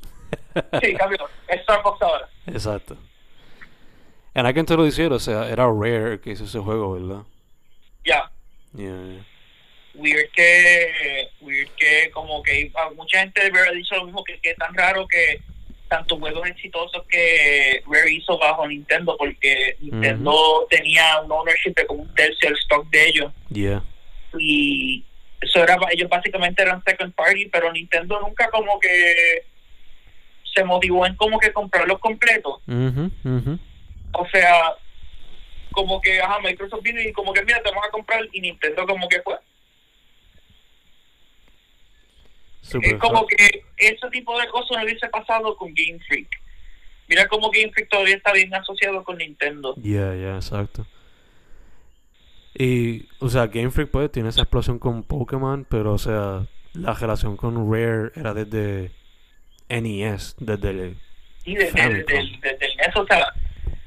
Sí, 0.82 0.94
cambio, 0.94 1.18
es 1.48 1.60
Star 1.60 1.82
Fox 1.82 2.00
ahora. 2.00 2.28
Exacto. 2.46 2.96
I 4.34 4.52
can 4.52 4.66
totally 4.66 4.90
see 4.90 5.06
it, 5.06 5.12
o 5.12 5.18
sea, 5.18 5.48
era 5.48 5.66
rare 5.66 6.20
que 6.20 6.30
hizo 6.30 6.44
ese 6.44 6.58
juego, 6.58 6.92
¿verdad? 6.92 7.24
Ya. 8.04 8.30
Yeah, 8.74 9.02
yeah. 9.04 9.24
Weird 9.97 10.31
que 10.32 11.28
weird 11.40 11.68
que 11.77 12.10
como 12.12 12.43
que 12.43 12.70
a 12.74 12.90
mucha 12.90 13.20
gente 13.20 13.43
debe 13.43 13.60
haber 13.60 13.74
dicho 13.74 13.97
lo 13.97 14.05
mismo 14.05 14.24
que 14.24 14.39
que 14.40 14.51
es 14.51 14.56
tan 14.56 14.74
raro 14.74 15.06
que 15.09 15.40
tantos 15.89 16.18
juegos 16.18 16.48
exitosos 16.48 17.05
que 17.09 17.82
Rare 17.86 18.10
hizo 18.10 18.39
bajo 18.39 18.66
Nintendo 18.66 19.16
porque 19.16 19.77
Nintendo 19.81 20.66
tenía 20.68 21.20
un 21.20 21.31
ownership 21.31 21.74
de 21.74 21.86
como 21.86 22.02
un 22.02 22.14
tercio 22.14 22.48
del 22.48 22.59
stock 22.59 22.89
de 22.90 23.09
ellos. 23.09 23.32
Yeah. 23.51 23.82
y 24.39 25.05
eso 25.40 25.62
era 25.62 25.78
ellos 25.93 26.09
básicamente 26.09 26.62
eran 26.62 26.82
second 26.85 27.14
party 27.14 27.47
pero 27.47 27.73
Nintendo 27.73 28.20
nunca 28.20 28.51
como 28.51 28.78
que 28.81 29.44
se 30.55 30.64
motivó 30.64 31.06
en 31.06 31.14
como 31.16 31.39
que 31.39 31.52
comprarlos 31.52 31.98
completos. 32.01 32.60
O 34.12 34.28
sea 34.32 34.74
como 35.73 36.01
que 36.01 36.20
ajá 36.20 36.40
Microsoft 36.40 36.82
vino 36.82 37.01
y 37.01 37.12
como 37.12 37.32
que 37.32 37.44
mira 37.44 37.62
te 37.62 37.70
vamos 37.70 37.85
a 37.86 37.90
comprar 37.90 38.20
y 38.32 38.40
Nintendo 38.40 38.86
como 38.86 39.09
que 39.09 39.20
fue 39.23 39.36
Super 42.66 42.94
es 42.94 43.01
como 43.01 43.26
que 43.26 43.64
ese 43.76 44.10
tipo 44.10 44.38
de 44.38 44.48
cosas 44.48 44.76
no 44.76 44.84
hubiese 44.84 45.09
pasado 45.09 45.56
con 45.56 45.72
Game 45.74 46.01
Freak. 46.06 46.28
Mira 47.09 47.28
cómo 47.28 47.51
Game 47.51 47.70
Freak 47.72 47.88
todavía 47.88 48.16
está 48.16 48.32
bien 48.32 48.52
asociado 48.55 49.05
con 49.05 49.18
Nintendo. 49.18 49.74
Yeah, 49.76 50.14
yeah, 50.16 50.36
exacto. 50.36 50.86
Y, 52.55 53.06
o 53.20 53.28
sea, 53.28 53.47
Game 53.47 53.70
Freak 53.70 53.90
pues 53.90 54.10
tiene 54.10 54.30
esa 54.30 54.43
explosión 54.43 54.78
con 54.78 55.02
Pokémon, 55.02 55.66
pero, 55.68 55.93
o 55.93 55.98
sea, 55.98 56.47
la 56.72 56.94
relación 56.94 57.36
con 57.36 57.70
Rare 57.70 58.10
era 58.16 58.34
desde 58.34 58.90
NES, 59.68 60.36
desde 60.38 60.70
el... 60.70 60.97
Y 61.44 61.55
desde, 61.55 61.80
desde, 61.80 62.05
desde 62.05 62.66
el 62.66 62.76
NES, 62.78 62.97
o 62.97 63.06
sea, 63.06 63.32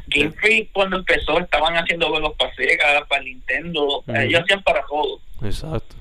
Game 0.07 0.31
Freak 0.31 0.71
cuando 0.71 0.97
empezó 0.97 1.39
estaban 1.39 1.75
haciendo 1.75 2.09
juegos 2.09 2.33
para 2.37 2.53
Sega, 2.55 3.05
para 3.07 3.23
Nintendo, 3.23 4.03
ellos 4.07 4.41
hacían 4.41 4.63
para 4.63 4.85
todo. 4.85 5.19
Exacto. 5.41 5.95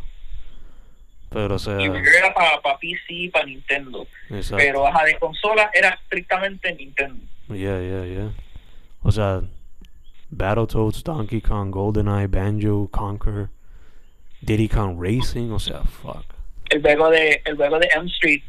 Pero, 1.30 1.56
o 1.56 1.59
sea, 1.59 1.78
Y 1.80 1.84
era 1.84 2.32
para, 2.32 2.60
para 2.62 2.78
PC, 2.78 3.30
para 3.32 3.44
Nintendo. 3.44 4.06
exacto. 4.30 4.56
Pero 4.56 4.86
ajá, 4.86 5.05
de 5.05 5.18
consola 5.18 5.70
era 5.74 5.90
estrictamente 5.90 6.74
Nintendo. 6.74 7.22
Yeah, 7.48 7.80
yeah, 7.80 8.05
yeah. 8.06 8.32
O 9.02 9.10
sea, 9.12 9.42
Battletoads, 10.30 11.02
Donkey 11.05 11.40
Kong, 11.40 11.70
GoldenEye, 11.70 12.26
Banjo, 12.28 12.88
Conquer, 12.90 13.48
Diddy 14.40 14.68
Kong 14.68 14.96
Racing, 14.98 15.50
o 15.50 15.59
sea, 15.59 15.80
fuck. 15.84 16.24
El 16.70 16.80
juego 16.82 17.10
de, 17.10 17.42
el 17.44 17.56
juego 17.56 17.78
de 17.78 17.88
M 17.94 18.06
Street, 18.09 18.42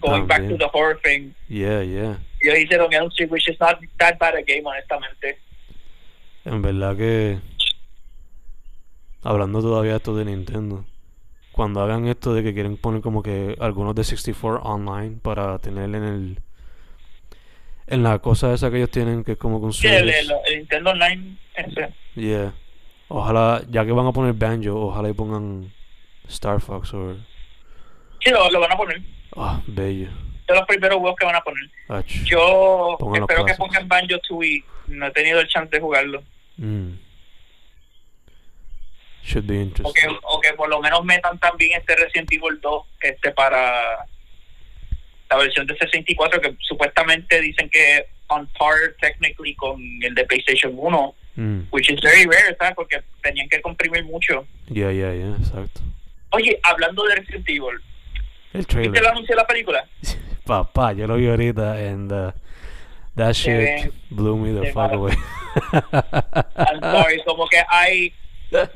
going 0.00 0.26
back 0.26 0.38
to 0.48 0.56
También. 0.56 0.58
the 0.58 0.68
horror 0.72 0.98
thing. 1.02 1.34
Yeah, 1.48 1.82
yeah. 1.82 2.18
Ellos 2.40 2.58
hicieron 2.58 2.92
Elm 2.92 3.08
Street, 3.10 3.30
which 3.30 3.48
is 3.48 3.58
not 3.60 3.78
that 3.98 4.18
bad 4.18 4.34
a 4.34 4.42
game, 4.42 4.62
honestamente. 4.66 5.38
En 6.44 6.60
verdad 6.60 6.96
que 6.96 7.38
hablando 9.22 9.62
todavía 9.62 9.96
esto 9.96 10.16
de 10.16 10.24
Nintendo, 10.24 10.84
cuando 11.52 11.80
hagan 11.82 12.06
esto 12.08 12.34
de 12.34 12.42
que 12.42 12.54
quieren 12.54 12.76
poner 12.76 13.00
como 13.02 13.22
que 13.22 13.56
algunos 13.60 13.94
de 13.94 14.04
64 14.04 14.62
online 14.62 15.18
para 15.22 15.58
tener 15.58 15.84
en 15.94 16.02
el 16.04 16.38
en 17.86 18.02
la 18.02 18.18
cosa 18.20 18.52
esa 18.54 18.70
que 18.70 18.76
ellos 18.78 18.90
tienen 18.90 19.22
que 19.24 19.32
es 19.32 19.38
como 19.38 19.58
un 19.58 19.72
Sí, 19.72 19.86
el, 19.86 20.08
el- 20.08 20.32
el 20.46 20.58
Nintendo 20.58 20.90
Online, 20.90 21.36
ese. 21.54 21.92
Yeah. 22.14 22.52
Ojalá, 23.08 23.62
ya 23.68 23.84
que 23.84 23.92
van 23.92 24.06
a 24.06 24.12
poner 24.12 24.32
Banjo, 24.34 24.74
ojalá 24.86 25.10
y 25.10 25.12
pongan 25.12 25.70
Star 26.28 26.60
Fox 26.60 26.94
o 26.94 27.14
Sí, 28.20 28.30
lo, 28.30 28.50
lo 28.50 28.60
van 28.60 28.72
a 28.72 28.76
poner. 28.76 29.02
ah, 29.36 29.60
bello. 29.66 30.08
De 30.46 30.54
los 30.54 30.66
primeros 30.66 30.98
juegos 30.98 31.16
que 31.18 31.26
van 31.26 31.36
a 31.36 31.40
poner. 31.42 31.64
Ach. 31.88 32.06
Yo 32.24 32.96
espero 33.14 33.44
que 33.44 33.54
pongan 33.54 33.88
Banjo 33.88 34.18
Tooie. 34.26 34.64
No 34.86 35.06
he 35.06 35.10
tenido 35.10 35.40
el 35.40 35.48
chance 35.48 35.70
de 35.74 35.80
jugarlo. 35.80 36.22
Mm. 36.56 36.90
Should 39.24 39.46
be 39.46 39.54
O 39.54 39.58
que, 39.58 39.62
interesting. 39.62 40.18
o 40.22 40.40
que 40.40 40.52
por 40.54 40.68
lo 40.68 40.80
menos 40.80 41.04
metan 41.04 41.38
también 41.38 41.78
este 41.78 41.94
Resident 41.96 42.32
Evil 42.32 42.60
2 42.60 42.82
este 43.02 43.30
para 43.32 44.04
la 45.30 45.36
versión 45.36 45.66
de 45.66 45.76
64 45.78 46.40
que 46.40 46.56
supuestamente 46.60 47.40
dicen 47.40 47.70
que 47.70 48.06
on 48.28 48.46
par 48.58 48.74
technically 49.00 49.54
con 49.54 49.80
el 50.02 50.14
de 50.14 50.24
PlayStation 50.24 50.72
1, 50.76 51.14
Mm. 51.34 51.62
which 51.70 51.88
is 51.90 51.98
very 52.02 52.24
rare, 52.26 52.54
¿sabes? 52.58 52.74
Porque 52.74 53.02
tenían 53.22 53.48
que 53.48 53.58
comprimir 53.62 54.04
mucho. 54.04 54.46
Yeah, 54.68 54.92
yeah, 54.92 55.14
yeah, 55.14 55.34
exacto. 55.38 55.80
Oye, 56.30 56.58
hablando 56.62 57.04
de 57.04 57.14
Resident 57.16 57.48
Evil, 57.48 57.80
El 58.52 58.58
¿viste 58.58 58.72
trailer. 58.74 58.98
el 58.98 59.06
anuncio 59.06 59.34
de 59.34 59.40
la 59.40 59.46
película? 59.46 59.88
Papá, 60.44 60.92
yo 60.92 61.06
lo 61.06 61.16
vi 61.16 61.28
ahorita 61.28 61.72
and 61.78 62.12
uh, 62.12 62.32
that 63.16 63.32
shit 63.34 63.90
blew 64.10 64.36
me 64.36 64.52
the 64.52 64.72
fuck 64.72 64.92
away. 64.92 65.14
I'm 65.82 66.80
sorry, 66.82 67.22
como 67.26 67.46
que 67.48 67.62
hay 67.68 68.12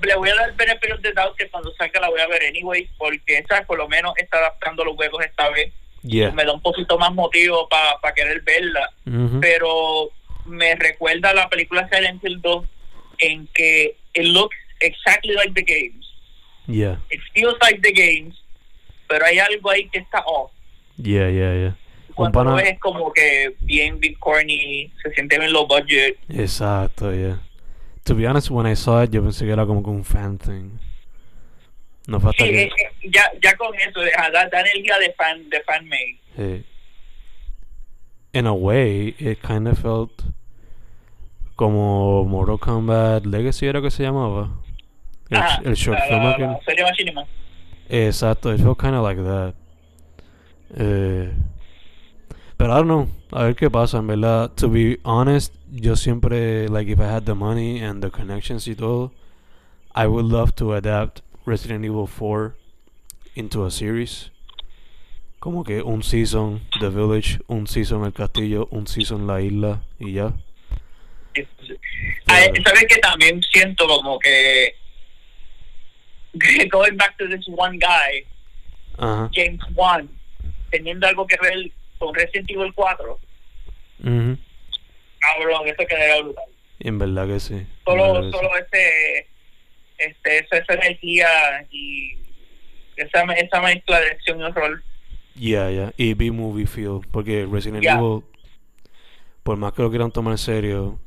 le 0.03 0.15
voy 0.17 0.29
a 0.31 0.35
dar 0.35 0.49
el 0.51 0.55
beneficio 0.57 0.97
de 0.99 1.13
doubt 1.13 1.37
que 1.37 1.49
cuando 1.51 1.73
salga 1.75 2.01
la 2.01 2.09
voy 2.09 2.21
a 2.21 2.27
ver 2.27 2.43
anyway, 2.49 2.89
porque 2.99 3.45
¿sabes? 3.49 3.67
por 3.67 3.77
lo 3.79 3.89
menos 3.89 4.15
está 4.17 4.39
adaptando 4.39 4.85
los 4.85 4.97
juegos 4.97 5.25
esta 5.25 5.49
vez 5.51 5.73
Yeah. 6.03 6.31
me 6.31 6.45
da 6.45 6.53
un 6.53 6.61
poquito 6.63 6.97
más 6.99 7.13
motivo 7.13 7.69
para 7.69 8.15
querer 8.15 8.41
verla. 8.43 8.93
Mhm. 9.07 9.41
Pero 9.41 10.11
me 10.45 10.77
recuerda 10.77 11.31
a 11.31 11.35
la 11.35 11.49
película 11.49 11.89
Silent 11.93 12.23
Hill 12.23 12.41
2 12.41 12.65
en 13.19 13.49
que 13.53 13.97
it 14.15 14.25
looks 14.27 14.57
exactly 14.81 15.35
like 15.35 15.53
the 15.55 15.63
games. 15.65 16.07
Yeah. 16.69 16.99
It 17.11 17.21
feels 17.35 17.57
like 17.61 17.81
the 17.83 17.91
games, 17.93 18.37
pero 19.09 19.25
hay 19.25 19.41
algo 19.41 19.69
ahí 19.71 19.89
que 19.89 19.99
está 19.99 20.21
off. 20.27 20.53
Yeah, 20.97 21.29
yeah, 21.29 21.55
yeah. 21.55 21.77
Cuando 22.15 22.45
lo 22.45 22.51
pana- 22.51 22.63
ves 22.63 22.75
es 22.75 22.79
como 22.79 23.13
que 23.13 23.57
bien, 23.61 23.99
bien 23.99 24.15
corny, 24.15 24.93
se 25.03 25.11
siente 25.11 25.39
bien 25.41 25.53
low 25.53 25.67
budget. 25.67 26.17
Exacto, 26.29 27.13
yeah. 27.13 27.41
To 28.07 28.15
be 28.15 28.27
honest, 28.27 28.51
when 28.51 28.67
I 28.67 28.75
saw 28.75 29.03
it, 29.03 29.11
yo 29.11 29.23
pensé 29.23 29.45
que 29.45 29.53
era 29.53 29.67
como 29.67 29.83
que 29.83 29.91
un 29.91 30.05
fan 30.05 30.39
thing. 30.39 30.79
No 32.09 32.21
fue 32.21 32.31
hasta 32.31 32.45
Sí, 32.45 32.51
eh, 32.51 32.65
eh, 32.67 33.11
ya, 33.11 33.25
ya 33.43 33.57
con 33.57 33.75
eso, 33.75 34.01
da, 34.33 34.49
da 34.49 34.61
energía 34.61 34.97
de 34.99 35.13
fan, 35.15 35.51
de 35.51 35.61
fan 35.63 35.89
made. 35.89 36.19
eh, 36.39 36.63
in 38.33 38.47
a 38.47 38.53
way, 38.55 39.15
it 39.19 39.41
kind 39.43 39.67
of 39.67 39.79
felt 39.79 40.23
como 41.57 42.25
Mortal 42.25 42.59
Kombat 42.59 43.25
Legacy 43.27 43.67
era 43.67 43.81
que 43.81 43.91
se 43.91 44.03
llamaba. 44.05 44.51
El, 45.31 45.39
Ajá, 45.39 45.63
el 45.65 45.75
short 45.75 45.99
la- 45.99 46.07
film 46.07 46.23
la- 46.23 46.39
la 46.53 46.61
serie 46.65 46.85
Machinima. 46.85 47.27
Exacto, 47.89 48.53
it 48.55 48.61
felt 48.61 48.79
kind 48.79 48.95
of 48.95 49.03
like 49.03 49.21
that. 49.23 49.55
Eh, 50.77 51.33
pero 52.57 52.73
I 52.73 52.77
don't 52.77 52.87
know, 52.87 53.09
a 53.33 53.45
ver 53.45 53.57
qué 53.57 53.69
pasa, 53.71 53.99
en 53.99 54.07
verdad. 54.07 54.53
To 54.57 54.69
be 54.69 54.99
honest, 55.05 55.53
yo 55.71 55.95
siempre, 55.95 56.69
like, 56.69 56.89
if 56.89 57.01
I 57.01 57.07
had 57.07 57.27
the 57.27 57.35
money 57.35 57.81
and 57.81 58.03
the 58.03 58.11
connections 58.11 58.67
y 58.69 58.75
todo, 58.75 59.13
I 59.95 60.07
would 60.07 60.27
love 60.27 60.55
to 60.57 60.75
adapt 60.75 61.23
Resident 61.45 61.85
Evil 61.85 62.07
4 62.07 62.55
into 63.35 63.65
a 63.65 63.71
series. 63.71 64.31
Como 65.41 65.65
que 65.65 65.83
un 65.83 66.03
season 66.03 66.63
The 66.81 66.91
Village, 66.91 67.41
un 67.49 67.67
season 67.67 68.05
El 68.05 68.13
Castillo, 68.13 68.69
un 68.71 68.87
season 68.87 69.27
La 69.27 69.41
Isla 69.41 69.83
y 69.99 70.13
ya. 70.13 70.33
¿Sabes 72.27 72.87
que 72.89 72.97
también 72.97 73.43
siento 73.53 73.87
como 73.87 74.19
que 74.19 74.75
going 76.71 76.97
back 76.97 77.17
to 77.19 77.27
this 77.29 77.47
one 77.49 77.79
guy. 77.79 78.25
James 79.33 79.61
Wan, 79.75 80.09
teniendo 80.71 81.07
algo 81.07 81.27
que 81.27 81.37
ver 81.43 81.71
con 81.99 82.15
Resident 82.15 82.51
Evil 82.51 82.73
4, 82.75 83.19
Ujú. 84.05 84.39
Cabrón, 85.35 85.67
eso 85.67 85.87
quedaría 85.87 86.23
brutal. 86.23 86.45
En 86.79 86.99
verdad 86.99 87.27
que 87.27 87.41
sí. 87.41 87.67
Solo, 87.85 88.21
que 88.21 88.27
sí. 88.27 88.33
solo 88.33 88.51
ese, 88.57 89.29
este, 89.99 90.39
esa, 90.51 90.75
energía 90.75 91.67
y 91.71 92.19
esa, 92.97 93.23
esa 93.35 93.61
mezcla 93.63 94.01
de 94.01 94.11
acción 94.11 94.41
y 94.41 94.45
horror. 94.45 94.83
Yeah, 95.35 95.71
yeah. 95.71 95.93
Y 95.97 96.15
B-movie 96.15 96.67
feel. 96.67 97.01
Porque 97.11 97.47
Resident 97.51 97.83
Yeah. 97.83 97.99
Evil, 97.99 98.25
por 99.43 99.57
más 99.57 99.73
que 99.73 99.83
lo 99.83 99.91
quieran 99.91 100.11
tomar 100.11 100.33
en 100.33 100.39
serio, 100.39 100.99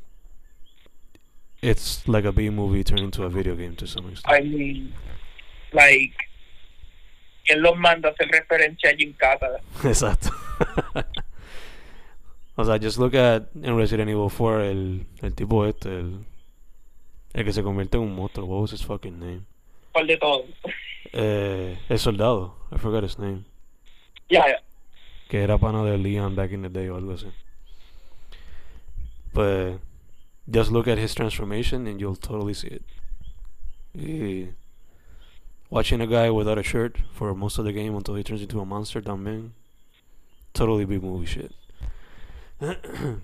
it's 1.62 2.06
like 2.08 2.26
a 2.26 2.32
B-movie 2.32 2.84
turned 2.84 3.04
into 3.04 3.24
a 3.24 3.28
video 3.28 3.54
game 3.54 3.74
to 3.76 3.86
some 3.86 4.08
extent. 4.08 4.32
I 4.32 4.40
mean, 4.42 4.94
like, 5.72 6.14
¿quién 7.44 7.62
los 7.62 7.76
manda 7.76 8.08
a 8.08 8.12
hacer 8.12 8.28
referencia 8.28 8.90
a 8.90 8.96
Jim 8.96 9.12
Carter? 9.14 9.60
Exacto. 9.84 10.30
o 12.60 12.64
sea, 12.64 12.78
just 12.78 12.98
look 12.98 13.14
at 13.14 13.48
en 13.54 13.76
Resident 13.76 14.08
Evil 14.10 14.30
4 14.30 14.64
el, 14.64 15.06
el 15.22 15.34
tipo 15.34 15.66
este, 15.66 15.88
el, 15.88 16.24
el 17.32 17.44
que 17.44 17.52
se 17.52 17.62
convierte 17.62 17.96
en 17.96 18.04
un 18.04 18.14
monstruo. 18.14 18.46
What 18.46 18.60
was 18.62 18.72
his 18.72 18.84
fucking 18.84 19.18
name? 19.18 19.42
¿Cuál 19.92 20.06
de 20.06 20.16
todo? 20.16 20.44
Eh, 21.12 21.78
el 21.88 21.98
soldado. 21.98 22.54
I 22.70 22.78
forgot 22.78 23.02
his 23.04 23.18
name. 23.18 23.44
Yeah, 24.28 24.46
ya. 24.46 24.62
que 25.28 25.42
era 25.42 25.58
pana 25.58 25.84
de 25.84 25.96
Leon 25.96 26.34
back 26.34 26.50
in 26.52 26.62
the 26.62 26.68
day 26.68 26.88
o 26.88 26.96
algo 26.96 27.12
así. 27.12 27.30
Pues, 29.32 29.78
just 30.50 30.72
look 30.72 30.88
at 30.88 30.98
his 30.98 31.14
transformation 31.14 31.86
and 31.86 32.00
you'll 32.00 32.16
totally 32.16 32.52
see 32.52 32.68
it. 32.68 32.82
Y 33.94 34.52
watching 35.70 36.00
a 36.00 36.06
guy 36.06 36.30
without 36.30 36.58
a 36.58 36.62
shirt 36.64 36.98
for 37.12 37.32
most 37.34 37.58
of 37.58 37.64
the 37.64 37.72
game 37.72 37.94
until 37.94 38.16
he 38.16 38.24
turns 38.24 38.42
into 38.42 38.60
a 38.60 38.64
monster 38.64 39.00
también. 39.00 39.52
Totally 40.52 40.84
B 40.84 40.98
movie 40.98 41.26
shit. 41.26 41.52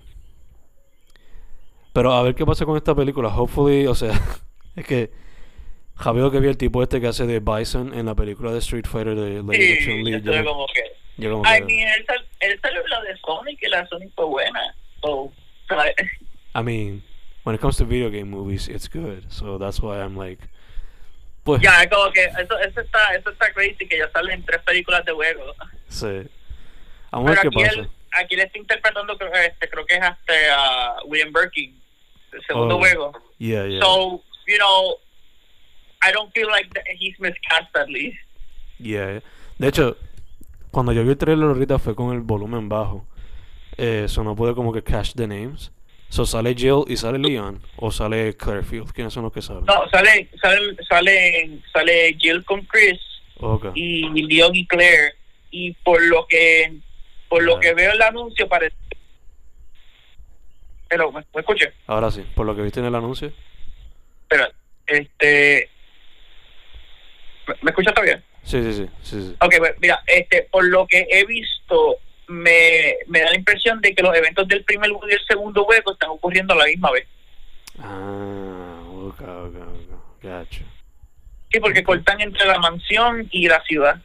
Pero 1.93 2.13
a 2.13 2.21
ver 2.23 2.35
qué 2.35 2.45
pasa 2.45 2.65
con 2.65 2.77
esta 2.77 2.93
película. 2.95 3.29
Hopefully, 3.29 3.87
o 3.87 3.95
sea, 3.95 4.11
es 4.75 4.85
que 4.85 5.11
Javier 5.95 6.29
que 6.31 6.39
vi 6.39 6.47
el 6.47 6.57
tipo 6.57 6.83
este 6.83 7.01
que 7.01 7.07
hace 7.07 7.25
de 7.25 7.39
Bison 7.39 7.93
en 7.93 8.05
la 8.05 8.13
película 8.15 8.51
de 8.51 8.59
Street 8.59 8.85
Fighter 8.85 9.15
de 9.15 9.41
Lady 9.41 9.77
Sí, 9.77 9.85
Chun-Li. 9.85 10.21
yo 10.21 10.31
yo 10.31 10.43
como 10.45 10.67
que... 10.67 10.83
yo 11.17 11.31
como 11.31 11.43
I 11.43 11.57
que- 11.59 11.63
mean, 11.65 11.87
él, 11.97 12.05
sal- 12.05 12.27
él 12.41 12.59
salió 12.61 12.85
la 12.87 13.01
de 13.01 13.17
Sonic 13.25 13.59
y 13.63 13.67
la 13.67 13.87
Sonic 13.87 14.11
fue 14.15 14.25
buena. 14.25 14.75
So, 15.01 15.31
I 16.55 16.61
mean, 16.63 17.03
when 17.43 17.55
it 17.55 17.61
comes 17.61 17.77
to 17.77 17.85
video 17.85 18.09
game 18.11 18.29
movies, 18.29 18.67
it's 18.67 18.87
good. 18.87 19.23
So 19.29 19.57
that's 19.57 19.79
why 19.81 19.99
I'm 20.01 20.15
like, 20.15 20.41
pues, 21.43 21.61
ya, 21.61 21.81
es 21.81 21.89
como 21.89 22.11
que 22.11 22.25
eso, 22.25 22.57
eso, 22.59 22.81
está, 22.81 23.15
eso 23.15 23.29
está 23.31 23.51
crazy 23.53 23.87
que 23.87 23.97
ya 23.97 24.09
salen 24.11 24.43
tres 24.45 24.61
películas 24.63 25.03
de 25.05 25.13
juego. 25.13 25.53
sí. 25.87 26.27
Vamos 27.11 27.29
a 27.31 27.33
ver 27.33 27.39
qué 27.41 27.49
pasa. 27.51 27.79
él, 27.79 27.89
aquí 28.19 28.35
él 28.35 28.41
está 28.41 28.57
interpretando, 28.57 29.17
creo, 29.17 29.31
este, 29.33 29.69
creo 29.69 29.85
que 29.85 29.95
es 29.95 30.01
hasta 30.01 30.33
a 30.53 31.03
William 31.05 31.31
Birkin, 31.33 31.79
el 32.33 32.41
segundo 32.45 32.75
Oh, 32.75 32.79
juego. 32.79 33.11
Yeah, 33.39 33.65
yeah. 33.67 33.79
So, 33.81 34.23
you 34.47 34.57
know, 34.57 34.97
I 36.01 36.11
don't 36.11 36.31
feel 36.33 36.47
like 36.47 36.69
that 36.73 36.83
he's 36.99 37.19
miscast 37.19 37.75
at 37.75 37.87
least. 37.89 38.17
yeah. 38.79 39.19
De 39.57 39.67
hecho, 39.67 39.97
cuando 40.71 40.91
yo 40.93 41.03
vi 41.03 41.09
el 41.11 41.17
trailer 41.17 41.47
ahorita 41.47 41.79
fue 41.79 41.95
con 41.95 42.13
el 42.13 42.21
volumen 42.21 42.69
bajo. 42.69 43.05
Eh, 43.77 44.05
so 44.07 44.23
no 44.23 44.35
pude 44.35 44.53
como 44.55 44.71
que 44.73 44.81
cash 44.83 45.13
the 45.15 45.27
names. 45.27 45.71
So 46.09 46.25
sale 46.25 46.53
Jill 46.55 46.83
y 46.87 46.95
sale 46.95 47.17
Leon 47.19 47.61
o 47.77 47.91
sale 47.91 48.35
Clarefield. 48.37 48.91
¿Quiénes 48.93 49.13
son 49.13 49.23
los 49.23 49.33
que 49.33 49.41
saben? 49.41 49.65
No, 49.65 49.87
sale, 49.89 50.29
sale, 50.41 50.77
sale, 50.87 51.59
sale 51.73 52.15
Jill 52.19 52.43
con 52.45 52.61
Chris 52.65 52.99
Okay. 53.39 53.71
y 53.75 54.03
Leon 54.27 54.55
y 54.55 54.65
Claire. 54.67 55.13
Y 55.51 55.73
por 55.83 56.01
lo 56.03 56.25
que, 56.27 56.73
por 57.29 57.43
lo 57.43 57.59
que 57.59 57.73
veo 57.73 57.91
el 57.91 58.01
anuncio 58.01 58.47
parece. 58.47 58.75
Pero, 60.89 61.11
¿me, 61.11 61.21
me 61.33 61.41
escucha? 61.41 61.71
Ahora 61.87 62.09
sí, 62.11 62.25
por 62.35 62.45
lo 62.45 62.55
que 62.55 62.61
viste 62.61 62.79
en 62.79 62.85
el 62.85 62.95
anuncio. 62.95 63.31
Espera, 64.23 64.49
este. 64.85 65.69
¿Me, 67.47 67.55
me 67.61 67.71
escucha 67.71 67.91
todavía? 67.93 68.21
Sí, 68.43 68.63
sí, 68.63 68.73
sí, 68.73 68.89
sí, 69.01 69.21
sí. 69.21 69.35
Ok, 69.41 69.55
pues, 69.57 69.73
mira, 69.81 70.01
este, 70.07 70.43
por 70.43 70.65
lo 70.65 70.87
que 70.87 71.05
he 71.09 71.25
visto, 71.25 71.97
me, 72.27 72.95
me 73.07 73.19
da 73.21 73.29
la 73.31 73.35
impresión 73.35 73.81
de 73.81 73.93
que 73.93 74.01
los 74.03 74.15
eventos 74.15 74.47
del 74.47 74.63
primer 74.63 74.89
y 74.89 75.13
el 75.13 75.25
segundo 75.27 75.65
juego 75.65 75.91
están 75.91 76.09
ocurriendo 76.11 76.53
a 76.53 76.57
la 76.57 76.65
misma 76.65 76.91
vez. 76.91 77.07
Ah, 77.79 78.81
okay, 78.89 79.27
okay, 79.27 79.61
okay. 79.61 79.87
Gotcha. 80.21 80.63
Sí, 81.51 81.59
porque 81.59 81.79
Ok. 81.79 81.85
cortan 81.85 82.21
entre 82.21 82.45
la 82.45 82.59
mansión 82.59 83.27
y 83.31 83.47
la 83.47 83.61
ciudad. 83.63 84.01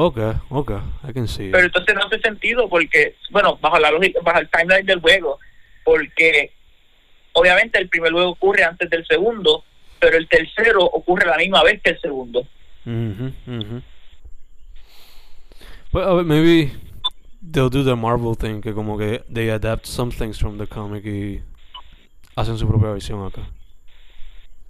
Okay, 0.00 0.32
okay, 0.50 0.78
I 1.02 1.12
can 1.12 1.26
see. 1.26 1.50
Pero 1.50 1.64
entonces 1.64 1.92
no 1.92 2.02
hace 2.06 2.20
sentido 2.20 2.68
porque, 2.68 3.16
bueno, 3.32 3.58
bajo 3.60 3.80
la 3.80 3.90
lógica, 3.90 4.20
bajo 4.22 4.38
el 4.38 4.48
timeline 4.48 4.86
del 4.86 5.00
juego, 5.00 5.40
porque 5.82 6.52
obviamente 7.32 7.80
el 7.80 7.88
primer 7.88 8.12
juego 8.12 8.30
ocurre 8.30 8.62
antes 8.62 8.88
del 8.90 9.04
segundo, 9.08 9.64
pero 9.98 10.16
el 10.16 10.28
tercero 10.28 10.84
ocurre 10.84 11.24
a 11.24 11.30
la 11.32 11.36
misma 11.38 11.64
vez 11.64 11.82
que 11.82 11.90
el 11.90 12.00
segundo. 12.00 12.46
Mhm, 12.84 13.34
mhm. 13.44 13.82
Well, 15.92 16.20
uh, 16.20 16.22
maybe 16.22 16.70
they'll 17.42 17.68
do 17.68 17.82
the 17.82 17.96
Marvel 17.96 18.36
thing, 18.36 18.60
que 18.60 18.72
como 18.72 18.96
que 18.96 19.24
they 19.28 19.50
adapt 19.50 19.84
some 19.86 20.12
things 20.12 20.38
from 20.38 20.58
the 20.58 20.68
comic 20.68 21.04
y 21.06 21.42
hacen 22.36 22.56
su 22.56 22.68
propia 22.68 22.90
versión 22.90 23.26
acá. 23.26 23.42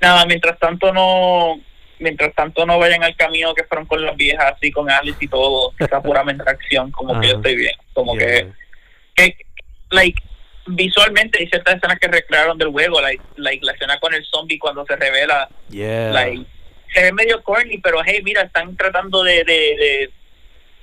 Nada, 0.01 0.25
mientras 0.25 0.59
tanto 0.59 0.91
no, 0.91 1.61
mientras 2.01 2.35
tanto 2.35 2.65
no 2.67 2.79
vayan 2.79 3.03
al 3.05 3.17
camino 3.17 3.55
que 3.55 3.65
fueron 3.65 3.87
con 3.87 4.05
las 4.05 4.17
viejas, 4.17 4.55
así 4.57 4.71
con 4.71 4.91
Alice 4.91 5.19
y 5.21 5.29
todo, 5.29 5.73
que 5.79 5.87
sea 5.87 6.01
puramente 6.01 6.43
acción, 6.47 6.91
como 6.91 7.21
que 7.21 7.27
yo 7.29 7.33
Ajá. 7.35 7.39
estoy 7.41 7.57
bien, 7.57 7.75
como 7.93 8.15
Yeah, 8.17 8.27
que, 8.27 8.53
que, 9.15 9.37
like, 9.91 10.23
visualmente 10.67 11.39
hay 11.41 11.49
ciertas 11.49 11.77
escenas 11.77 11.99
que 11.99 12.09
recrearon 12.09 12.59
del 12.59 12.69
juego, 12.71 13.01
like, 13.01 13.23
like 13.37 13.65
la 13.65 13.73
escena 13.73 13.99
con 14.01 14.13
el 14.15 14.25
zombie 14.25 14.59
cuando 14.59 14.85
se 14.87 14.97
revela, 14.97 15.49
Yeah. 15.71 16.13
like, 16.13 16.45
se 16.95 17.03
ve 17.03 17.13
medio 17.13 17.43
corny, 17.43 17.79
pero 17.79 17.99
hey, 18.05 18.21
mira, 18.25 18.43
están 18.43 18.77
tratando 18.77 19.23
de, 19.23 19.45
de, 19.45 19.53
de, 19.53 20.11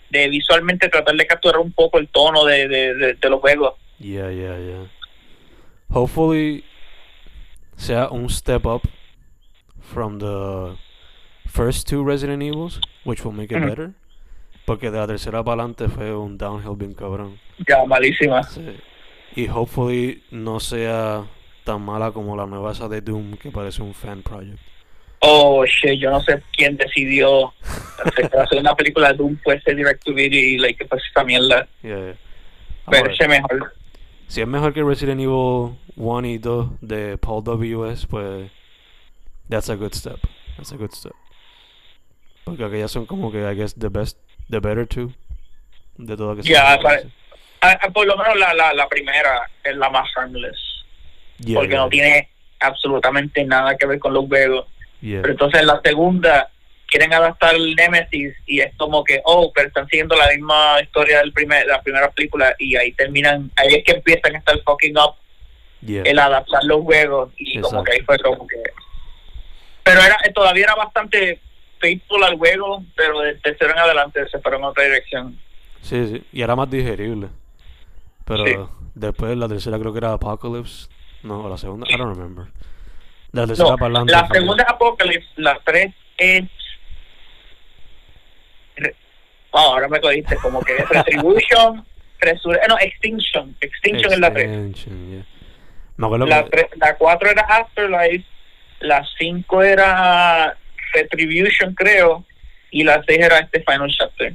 de 0.10 0.30
visualmente 0.30 0.88
tratar 0.90 1.16
de 1.16 1.26
capturar 1.28 1.60
un 1.60 1.72
poco 1.72 1.98
el 1.98 2.08
tono 2.10 2.46
de, 2.46 2.68
de, 2.68 2.94
de, 2.96 3.14
de 3.16 3.30
los 3.30 3.40
juegos. 3.40 3.74
Yeah, 4.00 4.30
yeah, 4.32 4.58
yeah. 4.60 4.88
Hopefully 5.90 6.64
sea 7.78 8.10
un 8.10 8.30
step 8.30 8.66
up 8.66 8.84
from 9.82 10.20
the 10.20 10.76
first 11.56 11.88
two 11.88 12.04
Resident 12.04 12.44
Evils, 12.44 12.82
which 13.06 13.24
will 13.24 13.34
make 13.34 13.52
it 13.52 13.62
better. 13.66 13.94
Porque 14.66 14.92
de 14.92 14.98
la 14.98 15.08
tercera 15.08 15.44
para 15.44 15.62
adelante 15.62 15.88
fue 15.88 16.14
un 16.14 16.38
downhill 16.38 16.76
bien 16.76 16.94
cabrón. 16.94 17.40
Ya, 17.68 17.86
malísima. 17.86 18.44
Sí. 18.44 18.78
Y 19.36 19.48
hopefully 19.48 20.24
no 20.32 20.60
sea 20.60 21.26
tan 21.64 21.82
mala 21.82 22.12
como 22.12 22.36
la 22.36 22.46
nueva 22.46 22.72
esa 22.72 22.88
de 22.88 23.02
Doom 23.02 23.38
que 23.38 23.52
parece 23.52 23.82
un 23.82 23.94
fan 23.94 24.22
project. 24.22 24.60
oh 25.20 25.66
shit, 25.66 26.00
yo 26.00 26.12
no 26.12 26.22
sé 26.22 26.42
quién 26.56 26.78
decidió 26.78 27.54
hacer 28.40 28.60
una 28.60 28.76
película 28.76 29.12
de 29.12 29.18
Doom 29.18 29.38
fuese 29.44 29.74
direct 29.74 30.04
to 30.04 30.14
video 30.14 30.40
y 30.40 30.58
like 30.58 30.78
que 30.78 30.88
fuese 30.88 31.06
esa 31.12 31.24
mierda. 31.24 31.68
Yeah, 31.82 31.98
yeah. 31.98 32.16
Pero 32.90 33.12
ese 33.12 33.28
mejor. 33.28 33.74
Si 34.28 34.42
es 34.42 34.48
mejor 34.48 34.74
que 34.74 34.84
Resident 34.84 35.22
Evil 35.22 35.78
1 35.96 36.28
y 36.28 36.38
2 36.38 36.82
de 36.82 37.18
Paul 37.18 37.44
W.S., 37.44 38.08
pues. 38.08 38.52
That's 39.48 39.70
a 39.70 39.76
good 39.76 39.94
step. 39.94 40.20
That's 40.58 40.72
a 40.72 40.78
good 40.78 40.92
step. 40.92 41.14
Porque 42.46 42.64
aquellas 42.64 42.92
son 42.92 43.06
como 43.06 43.32
que, 43.32 43.40
I 43.40 43.56
guess, 43.56 43.76
the 43.76 43.90
best, 43.90 44.18
the 44.50 44.60
better 44.60 44.88
two. 44.88 45.12
De 45.98 46.16
todas 46.16 46.38
que 46.38 46.44
se 46.44 46.50
me 46.50 46.56
pare- 46.56 46.82
parece. 46.82 47.10
Ah, 47.62 47.78
ah, 47.82 47.90
por 47.90 48.06
lo 48.06 48.16
menos 48.16 48.38
la, 48.38 48.54
la, 48.54 48.74
la 48.74 48.88
primera 48.88 49.50
es 49.64 49.76
la 49.76 49.90
más 49.90 50.08
harmless. 50.16 50.58
Yeah, 51.40 51.56
porque 51.56 51.72
yeah, 51.72 51.80
no 51.80 51.90
tiene 51.90 52.30
absolutamente 52.60 53.44
nada 53.44 53.76
que 53.76 53.88
ver 53.88 54.00
con 54.00 54.14
los 54.14 54.28
juegos. 54.28 54.68
yeah. 55.02 55.22
Pero 55.22 55.34
entonces 55.34 55.66
la 55.66 55.82
segunda 55.84 56.50
quieren 56.88 57.14
adaptar 57.14 57.56
el 57.56 57.76
Nemesis 57.76 58.36
y 58.46 58.60
es 58.60 58.74
como 58.78 59.04
que, 59.04 59.20
oh, 59.26 59.52
pero 59.54 59.68
están 59.68 59.88
siguiendo 59.88 60.16
la 60.16 60.28
misma 60.30 60.80
historia 60.82 61.20
del 61.20 61.34
primer, 61.34 61.66
la 61.66 61.82
primera 61.82 62.12
película 62.12 62.56
y 62.60 62.76
ahí 62.76 62.92
terminan, 62.92 63.52
ahí 63.56 63.76
es 63.76 63.84
que 63.84 63.94
empiezan 63.94 64.36
a 64.36 64.38
estar 64.38 64.62
fucking 64.64 64.98
up 64.98 65.16
yeah. 65.82 66.04
el 66.04 66.20
adaptar 66.20 66.64
los 66.66 66.82
juegos 66.84 67.32
y 67.38 67.60
como 67.60 67.80
Exacto. 67.80 67.84
que 67.84 67.92
ahí 67.94 68.06
fue 68.06 68.20
como 68.20 68.48
que... 68.48 68.58
Pero 69.84 70.02
era 70.02 70.18
todavía 70.34 70.66
era 70.66 70.76
bastante 70.76 71.40
faithful 71.86 72.24
al 72.24 72.38
juego, 72.38 72.84
pero 72.96 73.20
de 73.22 73.36
tercero 73.36 73.72
en 73.72 73.78
adelante 73.80 74.28
se 74.30 74.40
fueron 74.40 74.62
en 74.62 74.66
otra 74.68 74.84
dirección. 74.86 75.40
Sí, 75.82 76.08
sí. 76.08 76.24
Y 76.32 76.42
era 76.42 76.56
más 76.56 76.70
digerible. 76.70 77.28
Pero 78.26 78.46
Sí. 78.46 78.56
después 78.96 79.38
la 79.38 79.48
tercera 79.48 79.78
creo 79.78 79.92
que 79.94 80.00
era 80.00 80.14
Apocalypse. 80.14 80.88
No, 81.24 81.48
la 81.48 81.58
segunda, 81.58 81.86
I 81.90 81.96
don't 81.98 82.16
remember. 82.16 82.48
La 83.32 83.46
tercera 83.46 83.70
No, 83.72 83.78
para 83.78 83.90
la 84.06 84.28
segunda 84.32 84.64
es 84.64 84.70
Apocalypse, 84.70 85.30
la 85.36 85.60
tres 85.64 85.94
es... 86.18 86.44
Wow, 89.52 89.62
ahora 89.74 89.88
me 89.88 90.02
cogiste 90.02 90.36
como 90.38 90.62
que 90.62 90.76
es 90.76 90.90
Retribution, 90.90 91.86
Resur- 92.20 92.58
eh, 92.58 92.66
no, 92.68 92.78
Extinction, 92.80 93.56
Extinction 93.62 94.12
es 94.12 94.20
la 94.20 94.34
tres. 94.34 94.86
Yeah. 94.86 95.26
Me 95.98 96.26
La, 96.26 96.44
que- 96.44 96.50
tres- 96.50 96.70
la 96.76 96.96
cuatro 96.98 97.30
era 97.30 97.42
Afterlife, 97.44 98.26
la 98.82 99.06
cinco 99.18 99.62
era 99.64 100.58
Retribution 100.94 101.74
creo, 101.76 102.26
y 102.72 102.84
la 102.84 103.04
seis 103.08 103.20
era 103.20 103.40
este 103.40 103.64
Final 103.64 103.90
Chapter. 103.90 104.34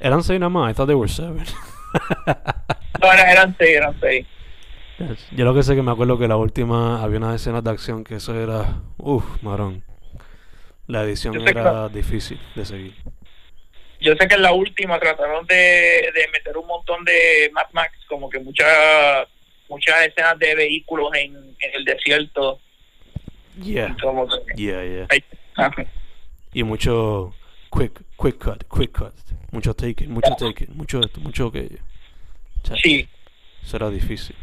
eran 0.00 0.22
seis 0.22 0.38
nada 0.40 0.50
más. 0.50 0.70
I 0.70 0.74
thought 0.74 0.88
they 0.88 0.94
were 0.96 1.08
seven. 1.10 1.44
No, 3.00 3.12
era- 3.12 3.30
eran 3.32 3.54
seis, 3.58 3.76
eran 3.76 3.98
seis. 4.00 4.26
Yes. 4.98 5.28
Yo 5.32 5.44
lo 5.44 5.54
que 5.54 5.62
sé 5.62 5.74
que 5.74 5.82
me 5.82 5.90
acuerdo 5.92 6.18
que 6.18 6.26
la 6.26 6.36
última 6.36 7.02
había 7.02 7.18
unas 7.18 7.34
escenas 7.40 7.62
de 7.62 7.70
acción 7.70 8.02
que 8.04 8.14
eso 8.16 8.34
era. 8.40 8.80
Uff, 8.96 9.42
marón. 9.42 9.84
La 10.86 11.02
edición 11.02 11.34
que 11.44 11.50
era 11.50 11.88
difícil 11.90 12.40
de 12.54 12.64
seguir. 12.64 12.94
Yo 14.00 14.14
sé 14.18 14.26
que 14.28 14.34
en 14.36 14.42
la 14.42 14.52
última 14.52 14.98
trataron 14.98 15.46
de, 15.46 15.54
de 15.54 16.28
meter 16.32 16.56
un 16.56 16.66
montón 16.66 17.04
de 17.04 17.50
Mad 17.52 17.66
Max, 17.72 17.92
como 18.08 18.30
que 18.30 18.38
muchas 18.40 19.26
muchas 19.68 20.06
escenas 20.06 20.38
de 20.38 20.54
vehículos 20.54 21.10
en, 21.14 21.34
en 21.36 21.74
el 21.74 21.84
desierto. 21.84 22.60
Yeah. 23.62 23.94
Como 24.00 24.26
que, 24.28 24.36
Yeah, 24.56 24.82
yeah. 24.84 25.06
Ajá. 25.56 25.86
Y 26.52 26.62
mucho 26.62 27.34
quick, 27.70 28.02
quick 28.16 28.38
cut, 28.38 28.64
quick 28.68 28.92
cut. 28.92 29.14
Mucho 29.52 29.74
taking, 29.74 30.12
mucho 30.12 30.34
taking, 30.38 30.76
mucho 30.76 31.00
esto, 31.00 31.20
mucho 31.20 31.46
aquello. 31.48 31.78
O 32.62 32.66
sea, 32.66 32.76
Sí, 32.82 33.08
Eso 33.62 33.76
era 33.76 33.90
difícil. 33.90 34.36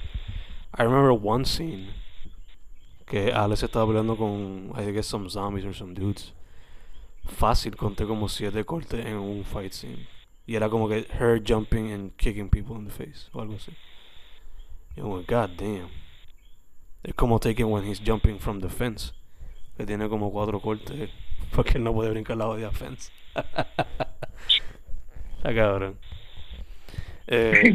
I 0.77 0.83
remember 0.83 1.11
one 1.11 1.45
scene 1.45 1.93
que 3.05 3.31
Alex 3.31 3.63
estaba 3.63 3.87
peleando 3.87 4.17
con, 4.17 4.73
I 4.75 4.91
guess, 4.91 5.07
some 5.07 5.29
zombies 5.29 5.65
or 5.65 5.73
some 5.73 5.93
dudes. 5.93 6.33
Fácil, 7.25 7.75
conté 7.75 8.05
como 8.05 8.27
siete 8.27 8.65
cortes 8.65 9.05
en 9.05 9.15
un 9.17 9.45
fight 9.45 9.71
scene. 9.71 10.07
Y 10.45 10.55
era 10.55 10.69
como 10.69 10.89
que 10.89 11.07
her 11.19 11.39
jumping 11.39 11.91
and 11.91 12.17
kicking 12.17 12.49
people 12.49 12.75
in 12.75 12.85
the 12.85 12.91
face 12.91 13.29
o 13.33 13.41
algo 13.41 13.55
así. 13.55 13.71
Y 14.95 14.99
yo 14.99 15.23
god 15.27 15.51
damn. 15.57 15.89
Es 17.03 17.13
como 17.15 17.39
taking 17.39 17.69
when 17.69 17.85
he's 17.85 17.99
jumping 17.99 18.39
from 18.39 18.59
the 18.59 18.69
fence. 18.69 19.13
Que 19.77 19.85
tiene 19.85 20.07
como 20.09 20.31
cuatro 20.31 20.59
cortes. 20.59 21.09
Porque 21.55 21.77
él 21.77 21.83
no 21.83 21.93
puede 21.93 22.09
brincar 22.09 22.37
la 22.37 22.45
jodida 22.45 22.71
fence. 22.71 23.11
Está 25.37 25.53
cabrón. 25.53 25.97
Eh, 27.27 27.73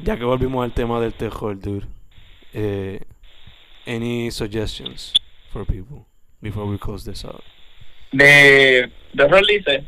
ya 0.00 0.16
que 0.16 0.24
volvimos 0.24 0.64
al 0.64 0.72
tema 0.72 1.00
del 1.00 1.12
terror, 1.14 1.58
dude. 1.58 1.86
Eh, 2.52 3.00
any 3.86 4.30
suggestions 4.30 5.14
for 5.52 5.64
people 5.64 6.06
before 6.40 6.66
we 6.68 6.78
close 6.78 7.04
this 7.04 7.24
out? 7.24 7.42
de, 8.12 8.90
de 9.12 9.28
release. 9.28 9.84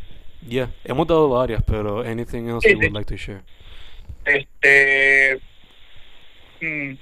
Yeah, 0.49 0.71
hemos 0.85 1.07
dado 1.07 1.29
varias, 1.29 1.63
pero 1.65 2.01
anything 2.03 2.49
else 2.49 2.67
Sí, 2.69 2.73
you 2.73 2.79
would 2.79 2.89
sí. 2.91 2.95
like 2.95 3.07
to 3.07 3.17
share? 3.17 3.43
Este. 4.25 5.41
mm, 6.61 6.97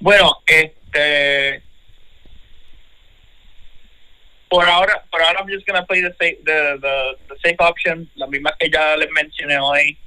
bueno, 0.00 0.32
este. 0.46 1.62
Por 4.48 4.64
ahora, 4.64 5.02
por 5.10 5.20
ahora, 5.20 5.40
I'm 5.40 5.48
just 5.48 5.66
gonna 5.66 5.84
play 5.84 6.00
the 6.00 6.14
safe, 6.20 6.38
the, 6.44 6.78
the, 6.80 7.16
the 7.28 7.36
safe 7.44 7.56
option, 7.58 8.08
la 8.16 8.26
misma 8.26 8.52
que 8.58 8.70
ya 8.70 8.96
les 8.96 9.08
mencioné 9.10 9.58
hoy. 9.58 9.98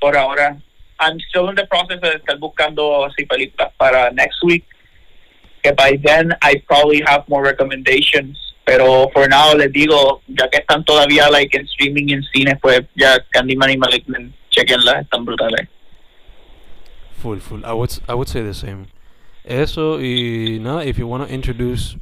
Por 0.00 0.16
ahora, 0.16 0.56
I'm 0.98 1.18
still 1.28 1.48
in 1.50 1.54
the 1.54 1.66
process 1.66 2.00
de 2.00 2.16
estar 2.16 2.38
buscando 2.38 3.04
así 3.04 3.26
para 3.76 4.10
next 4.12 4.42
week. 4.42 4.64
Que 5.62 5.72
by 5.72 5.98
then 6.02 6.32
I 6.42 6.62
probably 6.66 7.02
have 7.06 7.28
more 7.28 7.42
recommendations. 7.42 8.38
Pero 8.64 9.10
for 9.12 9.28
now 9.28 9.54
les 9.54 9.72
digo, 9.72 10.22
ya 10.28 10.48
que 10.48 10.58
están 10.58 10.84
todavía 10.84 11.28
like 11.30 11.54
en 11.54 11.66
streaming 11.66 12.08
y 12.08 12.12
en 12.14 12.22
cine, 12.32 12.56
pues 12.56 12.82
ya 12.94 13.18
Candyman 13.30 13.70
y 13.70 13.76
Malignant, 13.76 14.32
chequenlas, 14.50 15.02
están 15.02 15.24
brutales. 15.24 15.68
Full, 17.18 17.38
full. 17.40 17.64
I 17.64 17.72
would, 17.72 17.90
I 18.08 18.14
would 18.14 18.28
say 18.28 18.42
the 18.42 18.54
same. 18.54 18.86
Eso 19.44 20.00
y 20.00 20.58
nada, 20.60 20.86
if 20.86 20.98
you 20.98 21.06
want 21.06 21.26
to 21.26 21.34
introduce 21.34 21.96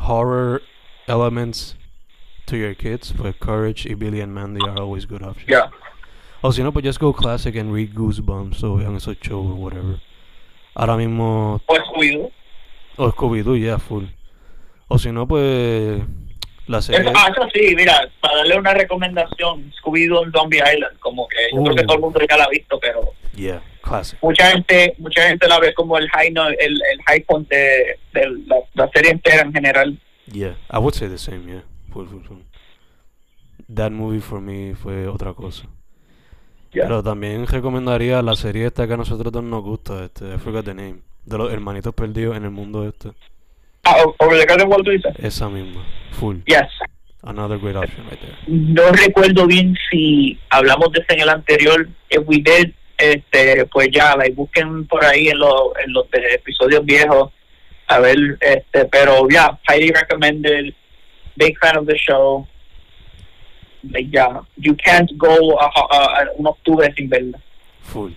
horror 0.00 0.62
elements 1.08 1.74
to 2.46 2.56
your 2.56 2.74
kids, 2.74 3.12
pues 3.12 3.34
Courage 3.38 3.86
Billy 3.98 4.20
and 4.20 4.32
Mandy 4.34 4.60
are 4.66 4.80
always 4.80 5.04
good 5.06 5.22
options. 5.22 5.48
Ya. 5.48 5.70
O 6.42 6.52
si 6.52 6.62
no, 6.62 6.72
pues 6.72 6.84
just 6.84 7.00
go 7.00 7.12
classic 7.12 7.56
and 7.56 7.72
read 7.72 7.94
Goosebumps 7.94 8.62
o 8.62 8.76
vean 8.76 8.96
esos 8.96 9.16
shows 9.20 9.46
or 9.50 9.54
whatever. 9.56 10.00
Ahora 10.74 10.96
mismo 10.96 11.60
O 11.66 11.74
Scooby-Doo. 11.74 12.30
O 12.98 13.10
Scooby-Doo, 13.12 13.56
ya, 13.56 13.78
full. 13.78 14.04
O 14.88 14.98
si 14.98 15.10
no, 15.10 15.26
pues. 15.26 16.00
La 16.68 16.82
serie. 16.82 17.12
Ah, 17.14 17.28
eso 17.30 17.48
sí, 17.54 17.74
mira, 17.76 18.08
para 18.20 18.38
darle 18.38 18.58
una 18.58 18.74
recomendación, 18.74 19.72
Scooby-Doo 19.80 20.24
en 20.24 20.32
Zombie 20.32 20.58
Island, 20.58 20.98
como 20.98 21.26
que 21.28 21.36
yo 21.54 21.62
creo 21.62 21.76
que 21.76 21.82
Uh. 21.82 21.86
todo 21.86 21.94
el 21.96 22.00
mundo 22.02 22.20
ya 22.28 22.36
la 22.36 22.44
ha 22.44 22.48
visto, 22.48 22.78
pero 22.80 23.00
Yeah, 23.36 23.62
classic. 23.86 24.18
mucha 24.22 24.50
gente 24.50 24.94
mucha 24.98 25.28
gente 25.28 25.46
la 25.48 25.58
ve 25.60 25.72
como 25.74 25.96
el 25.98 26.08
high 26.10 26.30
no- 26.32 26.48
el, 26.48 26.58
el 26.58 27.02
high 27.06 27.20
point 27.24 27.48
de, 27.48 27.98
de 28.12 28.30
la, 28.46 28.56
la 28.74 28.88
serie 28.92 29.10
entera 29.12 29.42
en 29.42 29.52
general. 29.52 29.98
Yeah, 30.32 30.56
I 30.72 30.78
would 30.78 30.94
say 30.94 31.08
the 31.08 31.18
same, 31.18 31.46
yeah. 31.46 31.62
Full, 31.92 32.06
full, 32.08 32.22
full. 32.24 32.38
That 33.74 33.90
movie 33.92 34.20
for 34.20 34.40
me 34.40 34.74
fue 34.74 35.06
otra 35.08 35.32
cosa. 35.34 35.66
Pero 36.72 37.02
también 37.02 37.46
recomendaría 37.46 38.20
la 38.22 38.34
serie 38.36 38.66
esta 38.66 38.86
que 38.86 38.92
a 38.92 38.96
nosotros 38.98 39.32
dos 39.32 39.42
nos 39.42 39.62
gusta, 39.62 40.04
este, 40.04 40.34
I 40.34 40.38
forgot 40.38 40.64
the 40.66 40.74
name. 40.74 40.96
De 41.24 41.38
los 41.38 41.50
hermanitos 41.52 41.94
perdidos 41.94 42.36
en 42.36 42.44
el 42.44 42.50
mundo 42.50 42.86
este. 42.86 43.10
Ah, 43.84 43.96
o- 44.04 44.14
Over 44.18 44.38
the 44.40 44.46
Garden 44.46 44.68
Wall, 44.68 44.82
tú 44.84 44.90
dices. 44.90 45.12
Esa 45.18 45.48
misma. 45.48 45.84
Full. 46.12 46.36
Yes. 46.46 46.68
Another 47.22 47.58
great 47.58 47.76
option 47.76 48.04
right 48.08 48.20
there. 48.20 48.36
No 48.46 48.92
recuerdo 48.92 49.46
bien 49.46 49.74
si 49.90 50.38
hablamos 50.50 50.92
de 50.92 51.00
eso 51.00 51.06
en 51.14 51.20
el 51.20 51.28
anterior. 51.30 51.88
If 52.10 52.20
we 52.26 52.36
did, 52.36 52.72
este, 52.98 53.66
pues 53.66 53.88
ya, 53.92 54.16
like, 54.16 54.34
busquen 54.34 54.86
por 54.86 55.04
ahí 55.04 55.28
en, 55.28 55.38
los 55.38 55.72
en 55.84 55.92
los 55.92 56.06
episodios 56.12 56.84
viejos. 56.84 57.32
A 57.88 57.98
ver, 58.00 58.16
este, 58.40 58.84
pero 58.86 59.28
ya, 59.28 59.58
highly 59.68 59.90
recommended. 59.92 60.74
Big 61.36 61.56
fan 61.58 61.76
of 61.76 61.86
the 61.86 61.96
show. 61.96 62.46
Like, 63.82 64.10
ya, 64.10 64.40
you 64.56 64.74
can't 64.76 65.10
go 65.16 65.60
a, 65.60 65.66
a- 65.66 66.22
a 66.22 66.26
un 66.36 66.46
octubre 66.46 66.92
sin 66.96 67.08
verla. 67.08 67.38
Full. 67.82 68.12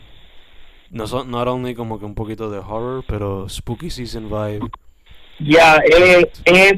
No 0.89 1.05
son, 1.05 1.29
not 1.29 1.47
only 1.47 1.75
como 1.75 1.99
que 1.99 2.05
un 2.05 2.15
poquito 2.15 2.49
de 2.49 2.57
horror, 2.57 3.03
pero 3.07 3.47
spooky 3.47 3.91
season 3.91 4.27
vibe. 4.29 4.67
Ya, 5.39 5.75
es, 5.85 6.25
es 6.45 6.73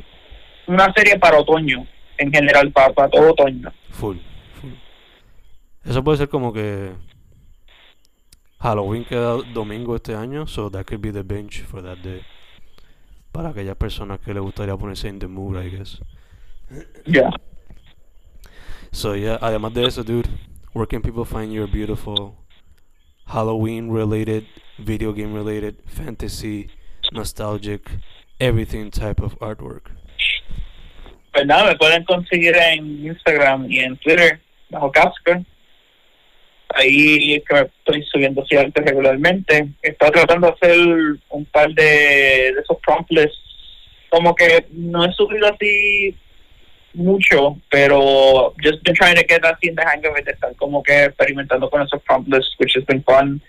una 0.68 0.92
serie 0.94 1.18
para 1.18 1.40
otoño, 1.40 1.88
en 2.18 2.32
general, 2.32 2.72
para, 2.72 2.92
para 2.92 3.10
todo 3.10 3.32
otoño. 3.32 3.72
Full, 3.92 4.18
full. 4.60 4.72
Eso 5.86 6.04
puede 6.04 6.18
ser 6.18 6.28
como 6.30 6.52
que 6.52 6.92
Halloween 8.62 9.06
queda 9.06 9.42
domingo 9.54 9.96
este 9.96 10.14
año, 10.16 10.48
so 10.48 10.70
that 10.70 10.86
could 10.86 11.02
be 11.02 11.12
the 11.12 11.24
bench 11.24 11.62
for 11.62 11.82
that 11.82 11.98
day. 12.04 12.24
Para 13.32 13.50
aquellas 13.50 13.76
personas 13.76 14.20
que 14.20 14.34
les 14.34 14.44
gustaría 14.44 14.78
ponerse 14.78 15.08
in 15.08 15.20
the 15.20 15.28
mood, 15.28 15.58
I 15.58 15.70
guess. 15.70 16.00
Yeah. 17.06 17.32
So 18.92 19.14
yeah, 19.14 19.38
además 19.42 19.74
de 19.74 19.86
eso, 19.86 20.04
dude, 20.04 20.30
where 20.74 20.86
can 20.86 21.02
people 21.02 21.26
find 21.26 21.52
your 21.52 21.68
beautiful 21.68 22.38
Halloween 23.26 23.90
related, 23.90 24.46
video 24.78 25.14
game 25.14 25.34
related, 25.34 25.78
fantasy, 25.86 26.70
nostalgic, 27.14 27.90
everything 28.40 28.92
type 28.92 29.22
of 29.22 29.40
artwork. 29.40 29.92
Pues 31.34 31.46
nada, 31.46 31.66
me 31.66 31.78
pueden 31.78 32.04
conseguir 32.04 32.56
en 32.56 33.06
Instagram 33.06 33.72
y 33.72 33.80
en 33.80 33.98
Twitter, 33.98 34.42
bajo 34.70 34.92
Casca. 34.92 35.44
Ahí 36.76 37.42
que 37.48 37.54
me 37.54 37.62
estoy 37.62 38.04
subiendo 38.04 38.44
arte 38.58 38.82
regularmente. 38.82 39.68
Estoy 39.82 40.12
tratando 40.12 40.48
de 40.48 40.54
hacer 40.54 40.78
un 41.30 41.46
par 41.46 41.74
de, 41.74 41.84
de 42.54 42.62
esos 42.62 42.78
promptlets. 42.86 43.34
Como 44.10 44.36
que 44.36 44.66
no 44.72 45.06
he 45.06 45.12
subido 45.14 45.48
así 45.48 46.16
mucho, 46.94 47.58
pero 47.70 48.54
just 48.62 48.84
been 48.84 48.96
trying 48.96 49.16
to 49.16 49.24
get 49.28 49.44
así 49.46 49.70
in 49.70 49.76
the 49.76 49.84
hang 49.84 50.06
of 50.06 50.18
it, 50.18 50.28
estar 50.28 50.54
como 50.58 50.84
que 50.84 51.06
experimentando 51.06 51.70
con 51.70 51.82
esos 51.82 52.02
promptlets, 52.04 52.54
which 52.60 52.76
has 52.76 52.86
been 52.86 53.04
fun. 53.04 53.42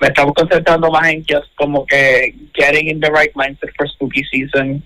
Me 0.00 0.08
estamos 0.08 0.34
concentrando 0.34 0.90
más 0.90 1.08
en 1.08 1.24
just 1.24 1.54
como 1.56 1.84
que 1.86 2.34
getting 2.54 2.88
in 2.88 3.00
the 3.00 3.10
right 3.10 3.34
mindset 3.34 3.70
for 3.76 3.88
spooky 3.88 4.24
season. 4.24 4.82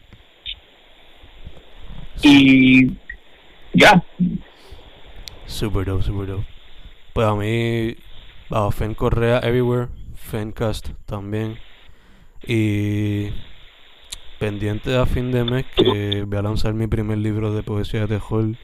Y 2.23 2.91
ya, 3.73 4.03
Super 5.51 5.85
dope, 5.85 6.03
super 6.03 6.27
dope. 6.27 6.50
Pues 7.21 7.29
a 7.29 7.35
mí, 7.35 7.97
bajo 8.49 8.71
Fen 8.71 8.95
Correa 8.95 9.41
Everywhere, 9.41 9.89
Fencast 10.17 10.89
también. 11.05 11.59
Y 12.47 13.29
pendiente 14.39 14.97
a 14.97 15.05
fin 15.05 15.31
de 15.31 15.45
mes 15.45 15.67
que 15.77 16.23
voy 16.23 16.39
a 16.39 16.41
lanzar 16.41 16.73
mi 16.73 16.87
primer 16.87 17.19
libro 17.19 17.53
de 17.53 17.63
poesía 17.63 18.07
de 18.07 18.19
terror, 18.19 18.57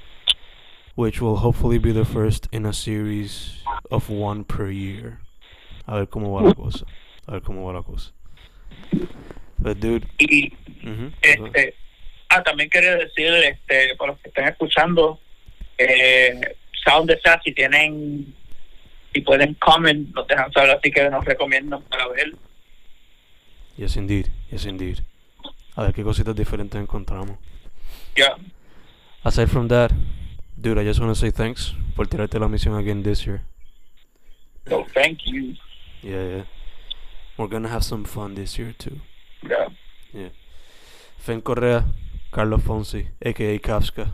which 0.94 1.20
will 1.20 1.36
hopefully 1.36 1.78
be 1.78 1.92
the 1.92 2.06
first 2.06 2.46
in 2.50 2.64
a 2.64 2.72
series 2.72 3.62
of 3.90 4.08
one 4.08 4.42
per 4.42 4.70
year. 4.70 5.18
A 5.84 5.96
ver 5.96 6.08
cómo 6.08 6.32
va 6.32 6.48
la 6.48 6.54
cosa. 6.54 6.86
A 7.26 7.32
ver 7.32 7.42
cómo 7.42 7.66
va 7.66 7.74
la 7.74 7.82
cosa. 7.82 8.10
But 9.58 9.76
dude, 9.80 10.08
y 10.18 10.50
Este, 11.20 11.74
ah, 12.30 12.42
también 12.42 12.70
quería 12.70 12.96
decir, 12.96 13.26
este, 13.34 13.94
para 13.98 14.12
los 14.12 14.20
que 14.22 14.30
estén 14.30 14.48
escuchando, 14.48 15.20
eh, 15.76 16.40
Sound 16.86 17.10
si 17.44 17.52
tienen, 17.52 18.34
si 19.16 19.22
pueden 19.22 19.54
comment, 19.54 20.14
nos 20.14 20.26
dejan 20.28 20.52
saber 20.52 20.70
así 20.76 20.90
que 20.90 21.08
nos 21.08 21.24
recomiendan 21.24 21.82
para 21.84 22.06
ver. 22.08 22.34
yes 23.78 23.96
indeed, 23.96 24.26
yes 24.50 24.66
indeed. 24.66 24.98
A 25.74 25.82
ver 25.84 25.94
qué 25.94 26.02
cositas 26.02 26.34
diferentes 26.36 26.78
encontramos. 26.80 27.38
Ya, 28.14 28.36
Aside 29.24 29.48
from 29.48 29.68
that, 29.68 29.90
dude, 30.56 30.78
I 30.78 30.84
just 30.84 31.00
want 31.00 31.10
to 31.14 31.18
say 31.18 31.30
thanks 31.30 31.74
por 31.96 32.06
tirarte 32.06 32.38
la 32.38 32.46
misión 32.48 32.78
again 32.78 33.02
this 33.02 33.26
year. 33.26 33.40
so 34.68 34.84
thank 34.94 35.20
you. 35.24 35.54
Yeah, 36.02 36.24
yeah. 36.36 36.44
We're 37.38 37.48
gonna 37.48 37.68
have 37.68 37.82
some 37.84 38.04
fun 38.04 38.34
this 38.34 38.58
year 38.58 38.74
too. 38.78 39.00
Ya, 39.42 39.68
Yeah. 40.12 40.30
Fen 41.18 41.40
Correa, 41.40 41.84
Carlos 42.30 42.62
Fonsi, 42.62 43.08
aka 43.24 43.58
Kafka. 43.58 44.12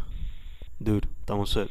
Dude, 0.80 1.08
estamos 1.20 1.50
set. 1.50 1.68